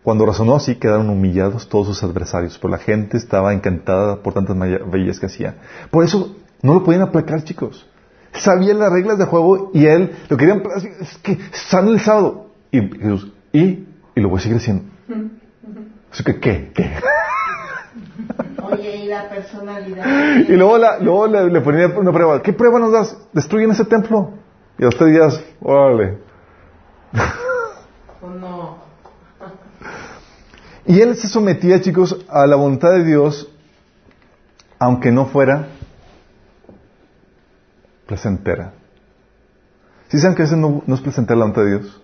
Cuando 0.04 0.26
razonó 0.26 0.56
así, 0.56 0.76
quedaron 0.76 1.10
humillados 1.10 1.68
todos 1.68 1.88
sus 1.88 2.04
adversarios, 2.04 2.60
pero 2.60 2.72
la 2.72 2.78
gente 2.78 3.18
estaba 3.18 3.54
encantada 3.54 4.18
por 4.18 4.34
tantas 4.34 4.56
bellas 4.92 5.20
que 5.20 5.26
hacía. 5.26 5.56
Por 5.90 6.04
eso 6.04 6.36
no 6.62 6.76
lo 6.76 6.84
podían 6.84 7.02
aplacar, 7.02 7.44
chicos. 7.44 7.88
Sabían 8.34 8.80
las 8.80 8.92
reglas 8.92 9.18
de 9.18 9.26
juego 9.26 9.72
y 9.74 9.86
él 9.88 10.12
lo 10.30 10.38
querían, 10.38 10.62
es 11.00 11.18
que 11.20 11.40
sana 11.52 11.90
el 11.90 12.00
sábado. 12.00 12.52
Y 12.70 12.82
Jesús, 12.82 13.32
¿y? 13.52 13.88
Y 14.16 14.22
lo 14.22 14.30
voy 14.30 14.40
a 14.40 14.42
seguir 14.42 14.58
haciendo. 14.58 14.84
Así 16.12 16.24
que, 16.24 16.40
¿qué? 16.40 16.72
¿Qué? 16.74 16.92
Oye, 18.62 18.96
y 18.98 19.08
la 19.08 19.28
personalidad. 19.30 20.06
Y 20.48 20.56
luego, 20.56 20.78
la, 20.78 21.00
luego 21.00 21.28
le, 21.28 21.50
le 21.50 21.62
ponía 21.62 21.88
una 21.88 22.12
prueba. 22.12 22.42
¿Qué 22.42 22.54
prueba 22.54 22.80
nos 22.80 22.92
das? 22.92 23.18
Destruyen 23.34 23.72
ese 23.72 23.86
templo. 23.86 24.34
Y 24.78 24.86
a 24.86 24.90
tres 24.90 25.14
días, 25.14 25.44
órale. 25.62 26.25
Y 30.88 31.02
él 31.02 31.16
se 31.16 31.28
sometía, 31.28 31.82
chicos, 31.82 32.16
a 32.30 32.46
la 32.46 32.56
voluntad 32.56 32.92
de 32.92 33.04
Dios, 33.04 33.50
aunque 34.78 35.12
no 35.12 35.26
fuera 35.26 35.68
placentera. 38.06 38.74
¿Sí 40.10 40.20
saben 40.20 40.36
que 40.36 40.44
a 40.44 40.46
veces 40.46 40.60
no, 40.60 40.84
no 40.86 40.96
es 40.96 41.02
placentera 41.02 41.40
la 41.40 41.46
voluntad 41.46 41.64
de 41.64 41.80
Dios? 41.80 42.02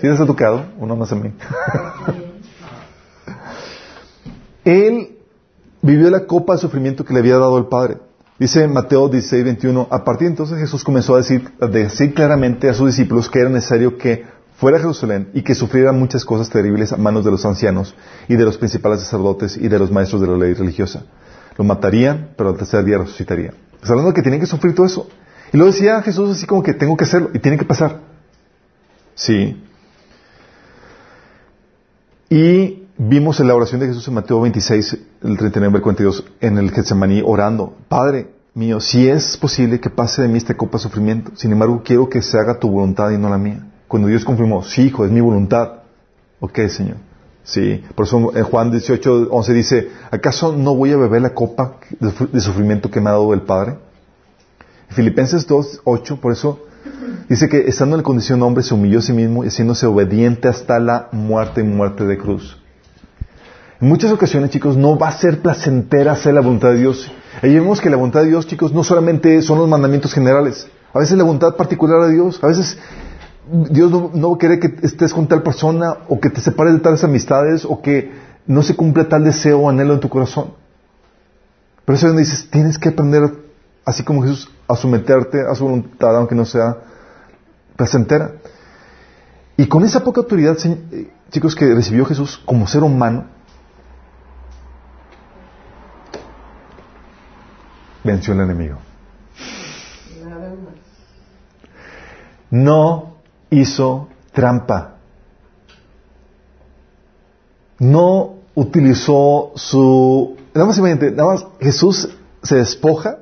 ¿Sí 0.00 0.06
les 0.06 0.18
ha 0.18 0.26
tocado? 0.26 0.64
Uno 0.78 0.96
más 0.96 1.12
a 1.12 1.16
mí. 1.16 1.32
Él 4.64 5.18
vivió 5.82 6.08
la 6.10 6.26
copa 6.26 6.54
de 6.54 6.60
sufrimiento 6.60 7.04
que 7.04 7.12
le 7.12 7.20
había 7.20 7.36
dado 7.36 7.58
el 7.58 7.66
Padre. 7.66 7.98
Dice 8.38 8.68
Mateo 8.68 9.08
16, 9.08 9.44
21, 9.44 9.88
a 9.90 10.04
partir 10.04 10.26
de 10.26 10.32
entonces 10.32 10.58
Jesús 10.58 10.84
comenzó 10.84 11.14
a 11.14 11.18
decir, 11.18 11.50
a 11.58 11.66
decir 11.66 12.12
claramente 12.12 12.68
a 12.68 12.74
sus 12.74 12.88
discípulos 12.88 13.30
que 13.30 13.40
era 13.40 13.48
necesario 13.48 13.96
que 13.96 14.26
fuera 14.58 14.76
a 14.76 14.80
Jerusalén 14.80 15.30
y 15.32 15.42
que 15.42 15.54
sufriera 15.54 15.92
muchas 15.92 16.24
cosas 16.24 16.50
terribles 16.50 16.92
a 16.92 16.98
manos 16.98 17.24
de 17.24 17.30
los 17.30 17.46
ancianos 17.46 17.94
y 18.28 18.36
de 18.36 18.44
los 18.44 18.58
principales 18.58 19.00
sacerdotes 19.00 19.56
y 19.56 19.68
de 19.68 19.78
los 19.78 19.90
maestros 19.90 20.20
de 20.20 20.28
la 20.28 20.36
ley 20.36 20.52
religiosa. 20.52 21.04
Lo 21.56 21.64
matarían, 21.64 22.30
pero 22.36 22.50
al 22.50 22.56
tercer 22.56 22.84
día 22.84 22.98
resucitaría. 22.98 23.54
Está 23.74 23.90
hablando 23.90 24.10
de 24.10 24.14
que 24.14 24.22
tienen 24.22 24.40
que 24.40 24.46
sufrir 24.46 24.74
todo 24.74 24.84
eso. 24.84 25.08
Y 25.52 25.56
lo 25.56 25.66
decía 25.66 26.02
Jesús 26.02 26.30
así 26.30 26.46
como 26.46 26.62
que 26.62 26.74
tengo 26.74 26.96
que 26.96 27.04
hacerlo 27.04 27.30
y 27.32 27.38
tiene 27.38 27.56
que 27.56 27.64
pasar. 27.64 28.00
Sí. 29.14 29.62
Y 32.28 32.85
vimos 32.98 33.40
en 33.40 33.48
la 33.48 33.54
oración 33.54 33.80
de 33.80 33.88
Jesús 33.88 34.06
en 34.08 34.14
Mateo 34.14 34.40
26, 34.40 34.98
el 35.22 35.36
39 35.36 35.76
al 35.76 35.82
42, 35.82 36.24
en 36.40 36.58
el 36.58 36.70
Getsemaní 36.70 37.22
orando, 37.24 37.74
Padre 37.88 38.30
mío, 38.54 38.80
si 38.80 39.08
es 39.08 39.36
posible 39.36 39.80
que 39.80 39.90
pase 39.90 40.22
de 40.22 40.28
mí 40.28 40.38
esta 40.38 40.56
copa 40.56 40.78
de 40.78 40.84
sufrimiento, 40.84 41.32
sin 41.34 41.52
embargo 41.52 41.82
quiero 41.84 42.08
que 42.08 42.22
se 42.22 42.38
haga 42.38 42.58
tu 42.58 42.70
voluntad 42.70 43.10
y 43.10 43.18
no 43.18 43.28
la 43.28 43.38
mía. 43.38 43.66
Cuando 43.86 44.08
Dios 44.08 44.24
confirmó, 44.24 44.62
sí, 44.64 44.86
hijo, 44.86 45.04
es 45.04 45.10
mi 45.10 45.20
voluntad. 45.20 45.82
Ok, 46.40 46.58
Señor. 46.68 46.96
Sí, 47.44 47.84
por 47.94 48.06
eso 48.06 48.36
en 48.36 48.42
Juan 48.42 48.72
18, 48.72 49.28
11 49.30 49.52
dice, 49.52 49.88
¿acaso 50.10 50.52
no 50.52 50.74
voy 50.74 50.92
a 50.92 50.96
beber 50.96 51.22
la 51.22 51.34
copa 51.34 51.76
de 52.00 52.40
sufrimiento 52.40 52.90
que 52.90 53.00
me 53.00 53.10
ha 53.10 53.12
dado 53.12 53.32
el 53.34 53.42
Padre? 53.42 53.76
Filipenses 54.88 55.46
2, 55.46 55.82
8, 55.84 56.20
por 56.20 56.32
eso 56.32 56.66
dice 57.28 57.48
que 57.48 57.68
estando 57.68 57.94
en 57.94 57.98
la 57.98 58.04
condición 58.04 58.42
hombre 58.42 58.64
se 58.64 58.74
humilló 58.74 58.98
a 58.98 59.02
sí 59.02 59.12
mismo 59.12 59.44
y 59.44 59.48
haciéndose 59.48 59.86
obediente 59.86 60.48
hasta 60.48 60.80
la 60.80 61.08
muerte 61.12 61.60
y 61.60 61.64
muerte 61.64 62.04
de 62.04 62.18
cruz. 62.18 62.56
En 63.80 63.88
muchas 63.88 64.10
ocasiones, 64.10 64.50
chicos, 64.50 64.76
no 64.76 64.98
va 64.98 65.08
a 65.08 65.18
ser 65.18 65.42
placentera 65.42 66.12
hacer 66.12 66.32
la 66.32 66.40
voluntad 66.40 66.70
de 66.70 66.78
Dios. 66.78 67.10
Y 67.42 67.54
vemos 67.54 67.80
que 67.80 67.90
la 67.90 67.96
voluntad 67.96 68.20
de 68.20 68.28
Dios, 68.28 68.46
chicos, 68.46 68.72
no 68.72 68.82
solamente 68.82 69.42
son 69.42 69.58
los 69.58 69.68
mandamientos 69.68 70.14
generales. 70.14 70.66
A 70.94 71.00
veces 71.00 71.18
la 71.18 71.24
voluntad 71.24 71.56
particular 71.56 72.06
de 72.06 72.14
Dios, 72.14 72.42
a 72.42 72.46
veces 72.46 72.78
Dios 73.70 73.92
no, 74.14 74.38
quiere 74.38 74.58
que 74.58 74.74
estés 74.82 75.12
con 75.12 75.28
tal 75.28 75.42
persona 75.42 75.98
o 76.08 76.18
que 76.18 76.30
te 76.30 76.40
separes 76.40 76.72
de 76.72 76.80
tales 76.80 77.04
amistades 77.04 77.66
o 77.66 77.82
que 77.82 78.12
no 78.46 78.62
se 78.62 78.74
cumpla 78.74 79.08
tal 79.08 79.24
deseo 79.24 79.60
o 79.60 79.68
anhelo 79.68 79.92
en 79.92 80.00
tu 80.00 80.08
corazón. 80.08 80.54
Pero 81.84 81.96
eso 81.96 82.06
es 82.06 82.12
donde 82.12 82.22
dices, 82.22 82.48
tienes 82.50 82.78
que 82.78 82.88
aprender, 82.88 83.30
así 83.84 84.02
como 84.02 84.22
Jesús, 84.22 84.50
a 84.66 84.74
someterte 84.74 85.42
a 85.42 85.54
su 85.54 85.64
voluntad, 85.64 86.16
aunque 86.16 86.34
no 86.34 86.46
sea 86.46 86.78
placentera. 87.76 88.32
Y 89.58 89.66
con 89.66 89.84
esa 89.84 90.02
poca 90.02 90.22
autoridad, 90.22 90.56
eh, 90.64 91.10
chicos, 91.30 91.54
que 91.54 91.74
recibió 91.74 92.06
Jesús 92.06 92.40
como 92.46 92.66
ser 92.66 92.82
humano, 92.82 93.35
venció 98.06 98.32
al 98.32 98.40
enemigo. 98.40 98.78
No 102.50 103.16
hizo 103.50 104.08
trampa. 104.32 104.94
No 107.78 108.36
utilizó 108.54 109.52
su... 109.56 110.36
Nada 110.54 110.66
más 110.66 110.78
nada 110.78 111.24
más 111.24 111.46
Jesús 111.60 112.08
se 112.42 112.56
despoja 112.56 113.18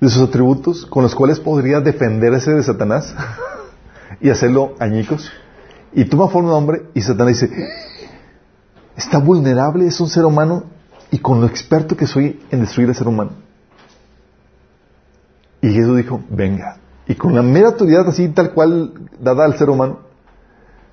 de 0.00 0.08
sus 0.08 0.22
atributos 0.28 0.86
con 0.86 1.02
los 1.02 1.14
cuales 1.14 1.40
podría 1.40 1.80
defenderse 1.80 2.52
de 2.52 2.62
Satanás 2.62 3.14
y 4.20 4.30
hacerlo 4.30 4.74
añicos. 4.78 5.32
Y 5.92 6.04
toma 6.04 6.28
forma 6.28 6.50
de 6.50 6.54
hombre 6.54 6.82
y 6.94 7.00
Satanás 7.00 7.40
dice, 7.40 7.68
está 8.96 9.18
vulnerable, 9.18 9.86
es 9.86 9.98
un 9.98 10.08
ser 10.08 10.24
humano 10.24 10.64
y 11.10 11.18
con 11.18 11.40
lo 11.40 11.46
experto 11.46 11.96
que 11.96 12.06
soy 12.06 12.40
en 12.50 12.60
destruir 12.60 12.88
al 12.90 12.94
ser 12.94 13.08
humano. 13.08 13.45
Y 15.66 15.72
Jesús 15.72 15.96
dijo, 15.96 16.22
venga, 16.30 16.76
y 17.08 17.16
con 17.16 17.34
la 17.34 17.42
mera 17.42 17.70
autoridad 17.70 18.06
así 18.08 18.28
tal 18.28 18.52
cual 18.52 18.92
dada 19.18 19.44
al 19.44 19.58
ser 19.58 19.68
humano, 19.68 19.98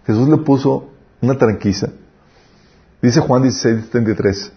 Jesús 0.03 0.27
le 0.27 0.37
puso 0.37 0.89
una 1.21 1.37
tranquisa. 1.37 1.91
Dice 2.99 3.19
Juan 3.19 3.43
16, 3.43 3.91
33. 3.91 4.51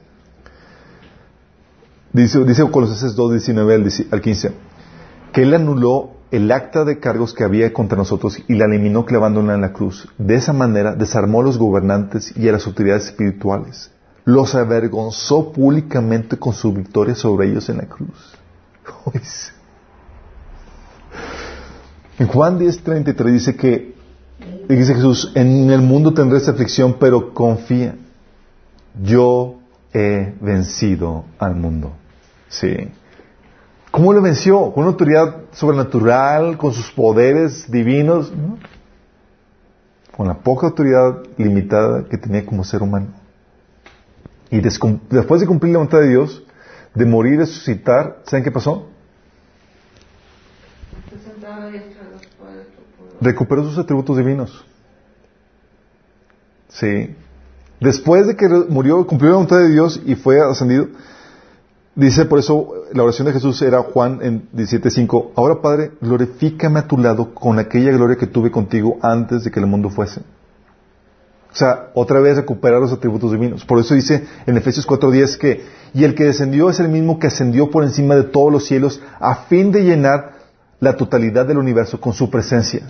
Dice, 2.14 2.44
dice 2.44 2.70
Colosenses 2.70 3.14
2, 3.14 3.32
19 3.32 3.74
al 4.10 4.20
15, 4.22 4.52
que 5.34 5.42
Él 5.42 5.52
anuló 5.52 6.12
el 6.30 6.50
acta 6.50 6.86
de 6.86 6.98
cargos 6.98 7.34
que 7.34 7.44
había 7.44 7.74
contra 7.74 7.98
nosotros 7.98 8.38
y 8.48 8.54
la 8.54 8.64
eliminó 8.64 9.04
clavándola 9.04 9.54
en 9.54 9.60
la 9.60 9.74
cruz. 9.74 10.08
De 10.16 10.36
esa 10.36 10.54
manera 10.54 10.94
desarmó 10.94 11.42
a 11.42 11.44
los 11.44 11.58
gobernantes 11.58 12.34
y 12.34 12.48
a 12.48 12.52
las 12.52 12.66
autoridades 12.66 13.08
espirituales. 13.08 13.90
Los 14.24 14.54
avergonzó 14.54 15.52
públicamente 15.52 16.38
con 16.38 16.54
su 16.54 16.72
victoria 16.72 17.14
sobre 17.14 17.50
ellos 17.50 17.68
en 17.68 17.76
la 17.76 17.84
cruz. 17.84 18.34
En 22.18 22.26
Juan 22.28 22.58
10:33 22.58 23.32
dice 23.32 23.56
que, 23.56 23.94
dice 24.68 24.94
Jesús, 24.94 25.32
en 25.34 25.70
el 25.70 25.82
mundo 25.82 26.14
tendréis 26.14 26.48
aflicción, 26.48 26.96
pero 26.98 27.34
confía, 27.34 27.96
yo 29.02 29.56
he 29.92 30.34
vencido 30.40 31.24
al 31.38 31.54
mundo. 31.54 31.92
Sí. 32.48 32.74
¿Cómo 33.90 34.12
lo 34.12 34.22
venció? 34.22 34.72
¿Con 34.72 34.84
una 34.84 34.92
autoridad 34.92 35.42
sobrenatural, 35.52 36.56
con 36.56 36.72
sus 36.72 36.90
poderes 36.92 37.70
divinos? 37.70 38.32
Con 40.16 40.28
la 40.28 40.38
poca 40.38 40.68
autoridad 40.68 41.22
limitada 41.36 42.04
que 42.08 42.16
tenía 42.16 42.44
como 42.44 42.64
ser 42.64 42.82
humano. 42.82 43.08
Y 44.50 44.60
después 44.60 45.40
de 45.40 45.46
cumplir 45.46 45.72
la 45.72 45.78
voluntad 45.78 46.00
de 46.00 46.08
Dios, 46.08 46.42
de 46.94 47.04
morir 47.04 47.34
y 47.34 47.38
resucitar, 47.38 48.22
¿saben 48.24 48.44
qué 48.44 48.50
pasó? 48.50 48.88
Recuperó 53.20 53.64
sus 53.64 53.78
atributos 53.78 54.16
divinos. 54.16 54.64
Sí. 56.68 57.14
Después 57.80 58.26
de 58.26 58.36
que 58.36 58.48
murió, 58.68 59.06
cumplió 59.06 59.30
la 59.30 59.36
voluntad 59.36 59.58
de 59.58 59.68
Dios 59.68 60.00
y 60.04 60.14
fue 60.14 60.40
ascendido, 60.40 60.88
dice 61.94 62.24
por 62.24 62.38
eso 62.38 62.72
la 62.92 63.02
oración 63.02 63.26
de 63.26 63.34
Jesús 63.34 63.60
era 63.62 63.82
Juan 63.82 64.20
en 64.22 64.48
17.5, 64.52 65.30
ahora 65.36 65.60
Padre, 65.60 65.92
glorifícame 66.00 66.80
a 66.80 66.86
tu 66.86 66.98
lado 66.98 67.34
con 67.34 67.58
aquella 67.58 67.92
gloria 67.92 68.16
que 68.16 68.26
tuve 68.26 68.50
contigo 68.50 68.98
antes 69.02 69.44
de 69.44 69.50
que 69.50 69.60
el 69.60 69.66
mundo 69.66 69.90
fuese. 69.90 70.22
O 71.52 71.58
sea, 71.58 71.88
otra 71.94 72.20
vez 72.20 72.36
recuperar 72.36 72.80
los 72.80 72.92
atributos 72.92 73.32
divinos. 73.32 73.64
Por 73.64 73.78
eso 73.78 73.94
dice 73.94 74.26
en 74.46 74.58
Efesios 74.58 74.86
4.10 74.86 75.38
que, 75.38 75.64
y 75.94 76.04
el 76.04 76.14
que 76.14 76.24
descendió 76.24 76.68
es 76.68 76.80
el 76.80 76.88
mismo 76.88 77.18
que 77.18 77.28
ascendió 77.28 77.70
por 77.70 77.82
encima 77.82 78.14
de 78.14 78.24
todos 78.24 78.52
los 78.52 78.66
cielos 78.66 79.00
a 79.18 79.34
fin 79.46 79.72
de 79.72 79.82
llenar 79.82 80.32
la 80.80 80.96
totalidad 80.96 81.46
del 81.46 81.56
universo 81.56 81.98
con 81.98 82.12
su 82.12 82.28
presencia. 82.28 82.82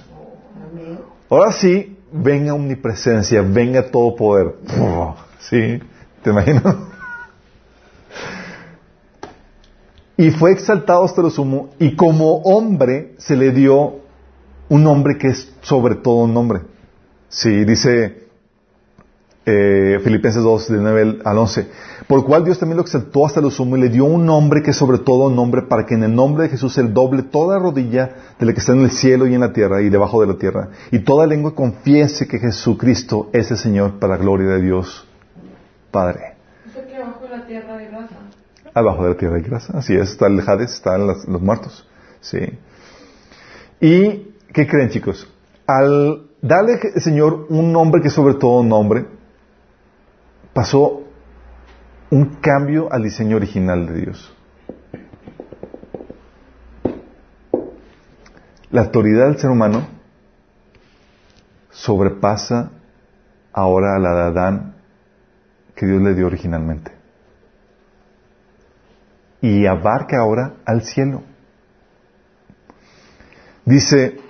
Ahora 1.28 1.52
sí, 1.52 1.96
venga 2.12 2.54
omnipresencia, 2.54 3.42
venga 3.42 3.90
todo 3.90 4.14
poder. 4.14 4.54
¿Sí? 5.40 5.80
¿Te 6.22 6.30
imaginas? 6.30 6.76
Y 10.16 10.30
fue 10.30 10.52
exaltado 10.52 11.04
hasta 11.04 11.20
lo 11.20 11.30
sumo, 11.30 11.70
y 11.78 11.94
como 11.94 12.36
hombre 12.38 13.14
se 13.18 13.36
le 13.36 13.50
dio 13.50 14.00
un 14.68 14.82
nombre 14.82 15.18
que 15.18 15.28
es 15.28 15.52
sobre 15.60 15.96
todo 15.96 16.24
un 16.24 16.32
nombre. 16.32 16.62
Sí, 17.28 17.64
dice 17.64 18.25
eh, 19.48 20.00
Filipenses 20.02 20.42
2, 20.42 20.68
de 20.72 20.78
9 20.78 21.18
al 21.24 21.38
11. 21.38 21.68
Por 22.08 22.24
cual 22.24 22.44
Dios 22.44 22.58
también 22.58 22.76
lo 22.76 22.82
exaltó 22.82 23.24
hasta 23.24 23.40
lo 23.40 23.50
sumo 23.50 23.76
y 23.76 23.80
le 23.80 23.88
dio 23.88 24.04
un 24.04 24.26
nombre 24.26 24.60
que 24.60 24.70
es 24.70 24.76
sobre 24.76 24.98
todo 24.98 25.28
un 25.28 25.36
nombre 25.36 25.62
para 25.62 25.86
que 25.86 25.94
en 25.94 26.02
el 26.02 26.14
nombre 26.14 26.44
de 26.44 26.48
Jesús 26.50 26.76
el 26.78 26.92
doble 26.92 27.22
toda 27.22 27.58
rodilla 27.58 28.34
de 28.38 28.44
la 28.46 28.52
que 28.52 28.58
está 28.58 28.72
en 28.72 28.80
el 28.80 28.90
cielo 28.90 29.26
y 29.26 29.34
en 29.34 29.40
la 29.40 29.52
tierra 29.52 29.82
y 29.82 29.88
debajo 29.88 30.20
de 30.20 30.26
la 30.26 30.36
tierra 30.36 30.70
y 30.90 30.98
toda 31.00 31.26
lengua 31.26 31.54
confiese 31.54 32.26
que 32.26 32.40
Jesucristo 32.40 33.30
es 33.32 33.50
el 33.52 33.56
Señor 33.56 33.98
para 34.00 34.16
la 34.16 34.22
gloria 34.22 34.50
de 34.50 34.62
Dios 34.62 35.06
Padre. 35.92 36.34
que 36.74 36.96
abajo 36.96 37.24
de 37.24 37.30
la 37.30 37.46
tierra 37.46 37.76
de 37.76 37.86
grasa? 37.86 38.16
Abajo 38.74 39.02
de 39.04 39.08
la 39.10 39.16
tierra 39.16 39.34
de 39.36 39.42
grasa, 39.42 39.78
así 39.78 39.94
es, 39.94 40.10
está 40.10 40.26
el 40.26 40.40
Hades, 40.40 40.74
están 40.74 41.06
los, 41.06 41.26
los 41.26 41.40
muertos. 41.40 41.88
Sí. 42.20 42.38
¿Y 43.80 44.34
qué 44.52 44.66
creen 44.66 44.90
chicos? 44.90 45.32
Al 45.66 46.26
darle 46.42 46.78
al 46.94 47.00
Señor 47.00 47.46
un 47.48 47.72
nombre 47.72 48.02
que 48.02 48.08
es 48.08 48.14
sobre 48.14 48.34
todo 48.34 48.60
un 48.60 48.68
nombre, 48.68 49.06
pasó 50.56 51.02
un 52.08 52.36
cambio 52.40 52.90
al 52.90 53.02
diseño 53.02 53.36
original 53.36 53.86
de 53.86 54.00
Dios. 54.00 54.34
La 58.70 58.80
autoridad 58.80 59.26
del 59.26 59.38
ser 59.38 59.50
humano 59.50 59.86
sobrepasa 61.68 62.70
ahora 63.52 63.96
a 63.96 63.98
la 63.98 64.14
de 64.14 64.22
Adán 64.22 64.76
que 65.74 65.84
Dios 65.84 66.00
le 66.00 66.14
dio 66.14 66.26
originalmente. 66.26 66.90
Y 69.42 69.66
abarca 69.66 70.20
ahora 70.20 70.54
al 70.64 70.80
cielo. 70.84 71.22
Dice, 73.66 74.20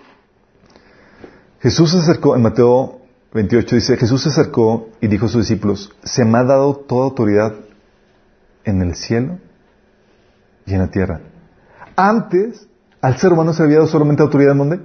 Jesús 1.61 1.93
se 1.93 1.99
acercó 1.99 2.35
en 2.35 2.43
Mateo 2.43 2.96
28 3.37 3.77
dice, 3.77 3.97
Jesús 3.97 4.23
se 4.23 4.31
acercó 4.31 4.89
y 5.01 5.07
dijo 5.07 5.27
a 5.27 5.29
sus 5.29 5.47
discípulos, 5.49 5.95
se 6.03 6.25
me 6.25 6.39
ha 6.39 6.45
dado 6.45 6.75
toda 6.75 7.05
autoridad 7.05 7.55
en 8.65 8.83
el 8.83 8.95
cielo 8.95 9.39
y 10.65 10.75
en 10.75 10.81
la 10.81 10.89
tierra. 10.89 11.21
Antes, 11.95 12.67
al 13.01 13.17
ser 13.19 13.33
humano 13.33 13.53
se 13.53 13.63
había 13.63 13.77
dado 13.77 13.89
solamente 13.89 14.23
autoridad 14.23 14.53
en 14.53 14.59
dónde? 14.59 14.81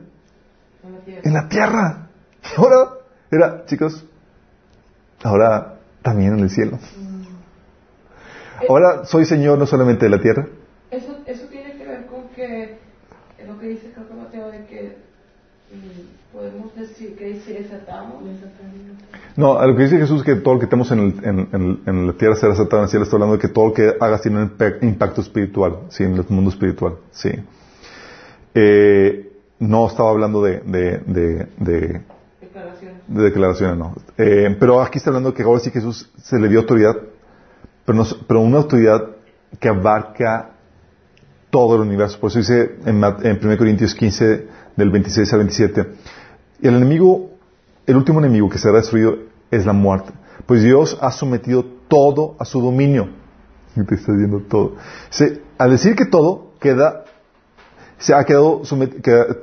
En 1.24 1.34
la 1.34 1.50
tierra. 1.50 2.10
Y 2.44 2.60
ahora, 2.60 2.90
era, 3.32 3.66
chicos, 3.66 4.06
ahora 5.24 5.80
también 6.02 6.34
en 6.34 6.40
el 6.42 6.50
cielo. 6.50 6.78
Ahora 8.70 9.06
soy 9.06 9.26
Señor 9.26 9.58
no 9.58 9.66
solamente 9.66 10.06
de 10.06 10.12
la 10.12 10.22
tierra. 10.22 10.48
Eso, 10.92 11.18
eso 11.26 11.46
tiene 11.48 11.78
que 11.78 11.86
ver 11.86 12.06
con 12.06 12.30
que 12.30 12.78
lo 13.48 13.58
que 13.58 13.68
dice 13.70 13.94
Mateo 14.16 14.52
de 14.52 14.66
que 14.66 14.98
mm, 14.98 15.11
podemos 16.34 16.76
decir 16.76 17.16
que 17.18 17.40
si 17.42 17.54
desatamos. 17.54 18.24
No, 19.36 19.58
a 19.60 19.66
lo 19.68 19.76
que 19.76 19.84
dice 19.84 19.98
Jesús 19.98 20.20
es 20.20 20.26
que 20.26 20.36
todo 20.36 20.56
lo 20.56 20.60
que 20.60 20.68
tenemos 20.68 20.92
en, 20.92 21.00
el- 21.00 21.26
en- 21.26 21.50
en- 21.54 21.80
en 21.86 22.08
la 22.08 22.14
tierra 22.14 22.36
será 22.36 22.54
en 22.54 22.80
el 22.84 22.88
cielo. 22.90 23.04
Está 23.04 23.16
hablando 23.16 23.36
de 23.38 23.42
que 23.42 23.48
todo 23.48 23.68
lo 23.68 23.74
que 23.74 23.94
hagas 24.00 24.22
tiene 24.22 24.42
un 24.44 24.50
impa- 24.58 24.78
impacto 24.82 25.22
espiritual, 25.22 25.80
sí, 25.90 26.04
en 26.04 26.14
el 26.16 26.26
mundo 26.30 26.50
espiritual, 26.52 26.96
sí. 27.12 27.32
Eh, 28.54 29.32
no 29.60 29.88
estaba 29.88 30.10
hablando 30.10 30.42
de, 30.44 30.60
de, 30.62 30.98
de, 31.06 31.48
de- 31.58 32.02
Declaraciones. 32.42 32.98
de 33.08 33.24
declaraciones, 33.24 33.78
no. 33.78 33.96
Eh, 34.18 34.56
pero 34.60 34.82
aquí 34.82 34.98
está 34.98 35.10
hablando 35.12 35.34
que 35.34 35.44
ahora 35.44 35.60
sí 35.60 35.70
Jesús 35.72 36.10
se 36.22 36.40
le 36.40 36.50
dio 36.50 36.60
autoridad, 36.60 36.96
pero, 37.86 37.98
no- 37.98 38.06
pero 38.28 38.42
una 38.42 38.58
autoridad 38.58 39.08
que 39.60 39.70
abarca 39.70 40.50
todo 41.50 41.76
el 41.76 41.82
universo. 41.82 42.20
Por 42.20 42.30
eso 42.32 42.40
dice 42.40 42.76
en, 42.86 43.04
en 43.04 43.40
1 43.42 43.58
Corintios 43.58 43.94
15, 43.94 44.48
del 44.76 44.90
26 44.90 45.34
al 45.34 45.40
27, 45.40 45.88
y 46.62 46.68
el 46.68 46.76
enemigo, 46.76 47.32
el 47.86 47.98
último 47.98 48.20
enemigo 48.20 48.50
que 48.50 48.58
será 48.58 48.78
destruido 48.78 49.18
es 49.50 49.66
la 49.66 49.74
muerte, 49.74 50.12
pues 50.46 50.64
Dios 50.64 50.98
ha 51.02 51.12
sometido 51.12 51.66
todo 51.88 52.36
a 52.40 52.46
su 52.46 52.62
dominio. 52.62 53.10
Y 53.76 53.86
te 53.86 53.96
está 53.96 54.12
diciendo 54.12 54.44
todo. 54.50 54.76
Al 55.58 55.72
decir 55.72 55.96
que 55.96 56.06
todo 56.06 56.52
queda, 56.60 57.06
se 57.98 58.14
ha 58.14 58.24
quedado, 58.24 58.62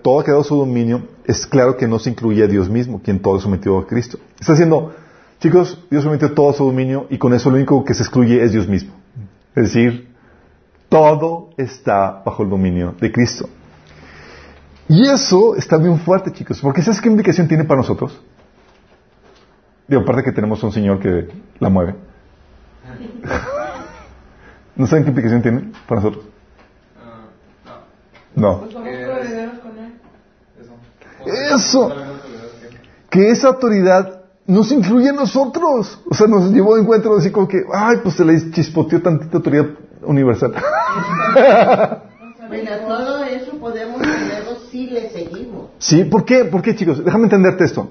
todo 0.02 0.20
ha 0.20 0.24
quedado 0.24 0.40
a 0.40 0.44
su 0.44 0.56
dominio, 0.56 1.02
es 1.24 1.46
claro 1.46 1.76
que 1.76 1.86
no 1.86 1.98
se 1.98 2.10
incluye 2.10 2.42
a 2.42 2.46
Dios 2.46 2.68
mismo, 2.68 3.00
quien 3.02 3.20
todo 3.20 3.36
es 3.36 3.42
sometido 3.42 3.78
a 3.78 3.86
Cristo. 3.86 4.18
Está 4.38 4.52
diciendo, 4.52 4.94
chicos, 5.40 5.84
Dios 5.90 6.05
sometió 6.05 6.32
todo 6.32 6.50
a 6.50 6.55
su 6.55 6.64
dominio 6.64 7.06
y 7.10 7.18
con 7.18 7.32
eso 7.34 7.50
lo 7.50 7.56
único 7.56 7.84
que 7.84 7.94
se 7.94 8.02
excluye 8.02 8.42
es 8.42 8.52
Dios 8.52 8.68
mismo. 8.68 8.92
Es 9.55 9.64
decir, 9.64 10.09
todo 10.88 11.50
está 11.56 12.22
bajo 12.24 12.42
el 12.42 12.50
dominio 12.50 12.94
de 13.00 13.12
Cristo. 13.12 13.48
Y 14.89 15.06
eso 15.09 15.55
está 15.56 15.77
bien 15.77 15.98
fuerte, 16.01 16.32
chicos, 16.32 16.60
porque 16.62 16.82
¿sabes 16.82 17.01
qué 17.01 17.09
implicación 17.09 17.47
tiene 17.47 17.65
para 17.65 17.78
nosotros? 17.81 18.19
Digo, 19.86 20.02
aparte 20.02 20.23
que 20.23 20.32
tenemos 20.32 20.62
un 20.62 20.73
Señor 20.73 20.98
que 20.98 21.28
la 21.59 21.69
mueve. 21.69 21.94
¿No 24.77 24.86
saben 24.86 25.05
qué 25.05 25.10
implicación 25.10 25.43
tiene 25.43 25.73
para 25.86 26.01
nosotros? 26.01 26.24
Ah, 26.98 27.27
no, 28.35 28.51
No. 28.51 28.60
Pues 28.60 28.74
eso. 30.60 31.55
Eso. 31.55 31.89
¿Sabes 31.89 32.06
la 32.06 32.09
autoridad 32.09 32.48
que- 33.10 33.10
Que 33.10 33.31
esa 33.31 33.48
autoridad 33.48 34.20
nos 34.47 34.70
incluye 34.73 35.10
a 35.10 35.12
nosotros. 35.12 36.01
O 36.09 36.15
sea, 36.15 36.27
nos 36.27 36.51
llevó 36.51 36.77
de 36.77 36.82
encuentro 36.82 37.16
así 37.19 37.31
como 37.31 37.48
que, 37.48 37.59
ay, 37.74 37.98
pues 38.02 38.15
se 38.15 38.24
le 38.24 38.51
chispoteó 38.52 39.02
tantita 39.02 39.36
autoridad 39.39 39.66
universal. 40.02 40.55
Bueno, 42.48 42.70
todo 42.86 43.24
eso 43.24 43.52
podemos 43.58 44.00
tenerlo 44.00 44.58
si 44.70 44.86
le 44.86 45.10
seguimos. 45.10 45.70
¿Sí? 45.78 46.04
¿Por 46.04 46.24
qué? 46.24 46.44
¿Por 46.46 46.62
qué, 46.62 46.74
chicos? 46.74 47.04
Déjame 47.04 47.24
entenderte 47.24 47.64
esto. 47.64 47.90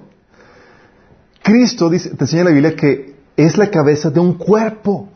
Cristo 1.43 1.89
dice, 1.89 2.09
te 2.09 2.23
enseña 2.23 2.45
la 2.45 2.51
Biblia 2.51 2.75
que 2.75 3.15
es 3.38 3.57
la 3.57 3.69
cabeza 3.69 4.09
de 4.09 4.19
un 4.19 4.34
cuerpo. 4.34 5.09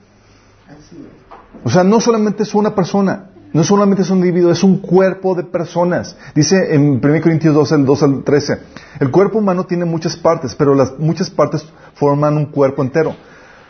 Así 0.67 0.95
es. 0.95 1.65
O 1.65 1.69
sea, 1.69 1.83
no 1.83 1.99
solamente 1.99 2.43
es 2.43 2.53
una 2.55 2.73
persona, 2.73 3.29
no 3.53 3.63
solamente 3.63 4.03
es 4.03 4.09
un 4.09 4.19
individuo, 4.19 4.51
es 4.51 4.63
un 4.63 4.77
cuerpo 4.77 5.35
de 5.35 5.43
personas. 5.43 6.15
Dice 6.33 6.73
en 6.73 7.03
1 7.03 7.21
Corintios 7.21 7.53
12, 7.53 7.75
el 7.75 7.85
2 7.85 8.03
al 8.03 8.23
13, 8.23 8.59
el 8.99 9.11
cuerpo 9.11 9.39
humano 9.39 9.65
tiene 9.65 9.85
muchas 9.85 10.15
partes, 10.15 10.55
pero 10.55 10.73
las 10.73 10.97
muchas 10.97 11.29
partes 11.29 11.65
forman 11.95 12.37
un 12.37 12.45
cuerpo 12.45 12.81
entero. 12.81 13.15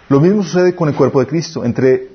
Lo 0.09 0.19
mismo 0.19 0.43
sucede 0.43 0.75
con 0.75 0.89
el 0.89 0.95
cuerpo 0.95 1.19
de 1.19 1.27
Cristo. 1.27 1.65
Entre, 1.65 2.09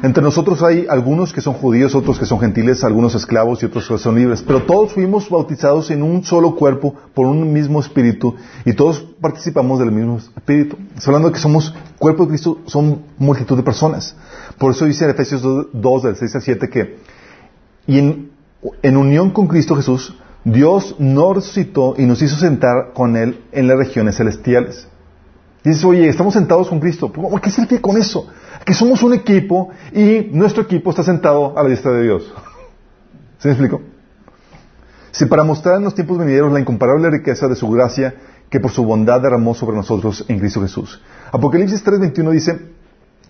entre 0.00 0.22
nosotros 0.22 0.62
hay 0.62 0.86
algunos 0.88 1.32
que 1.32 1.42
son 1.42 1.54
judíos, 1.54 1.94
otros 1.94 2.18
que 2.18 2.24
son 2.24 2.40
gentiles, 2.40 2.82
algunos 2.82 3.14
esclavos 3.14 3.62
y 3.62 3.66
otros 3.66 3.86
que 3.86 3.98
son 3.98 4.14
libres, 4.16 4.42
pero 4.42 4.62
todos 4.62 4.92
fuimos 4.92 5.28
bautizados 5.28 5.90
en 5.90 6.02
un 6.02 6.24
solo 6.24 6.56
cuerpo 6.56 6.94
por 7.14 7.26
un 7.26 7.52
mismo 7.52 7.78
espíritu 7.78 8.34
y 8.64 8.72
todos 8.72 9.04
participamos 9.20 9.78
del 9.78 9.92
mismo 9.92 10.16
espíritu. 10.16 10.76
Está 10.96 11.10
hablando 11.10 11.28
de 11.28 11.34
que 11.34 11.40
somos 11.40 11.74
cuerpo 11.98 12.24
de 12.24 12.30
Cristo, 12.30 12.58
son 12.66 13.02
multitud 13.18 13.56
de 13.56 13.62
personas. 13.62 14.16
Por 14.58 14.72
eso 14.72 14.86
dice 14.86 15.04
en 15.04 15.10
Efesios 15.10 15.42
2, 15.42 15.66
2, 15.72 16.02
del 16.02 16.16
6 16.16 16.34
al 16.34 16.42
7 16.42 16.70
que 16.70 16.96
y 17.86 17.98
en, 17.98 18.30
en 18.82 18.96
unión 18.96 19.30
con 19.30 19.46
Cristo 19.46 19.76
Jesús, 19.76 20.16
Dios 20.44 20.96
nos 20.98 21.36
resucitó 21.36 21.94
y 21.98 22.06
nos 22.06 22.22
hizo 22.22 22.36
sentar 22.36 22.92
con 22.94 23.16
Él 23.16 23.42
en 23.52 23.68
las 23.68 23.76
regiones 23.76 24.16
celestiales. 24.16 24.88
Dices, 25.64 25.84
oye, 25.84 26.08
estamos 26.08 26.34
sentados 26.34 26.68
con 26.68 26.80
Cristo. 26.80 27.12
¿Por 27.12 27.40
qué 27.40 27.50
refiere 27.50 27.80
con 27.80 27.96
eso? 27.96 28.26
Que 28.64 28.74
somos 28.74 29.02
un 29.02 29.14
equipo 29.14 29.70
y 29.92 30.28
nuestro 30.32 30.62
equipo 30.62 30.90
está 30.90 31.02
sentado 31.02 31.56
a 31.56 31.62
la 31.62 31.68
diestra 31.68 31.92
de 31.92 32.02
Dios. 32.02 32.32
¿Se 33.38 33.48
me 33.48 33.54
explico? 33.54 33.80
Si 35.12 35.26
para 35.26 35.44
mostrar 35.44 35.76
en 35.76 35.84
los 35.84 35.94
tiempos 35.94 36.18
venideros 36.18 36.52
la 36.52 36.60
incomparable 36.60 37.10
riqueza 37.10 37.46
de 37.46 37.54
su 37.54 37.68
gracia 37.70 38.14
que 38.50 38.60
por 38.60 38.70
su 38.70 38.84
bondad 38.84 39.20
derramó 39.20 39.54
sobre 39.54 39.76
nosotros 39.76 40.24
en 40.28 40.38
Cristo 40.38 40.60
Jesús. 40.62 41.00
Apocalipsis 41.30 41.84
3:21 41.84 42.30
dice, 42.30 42.60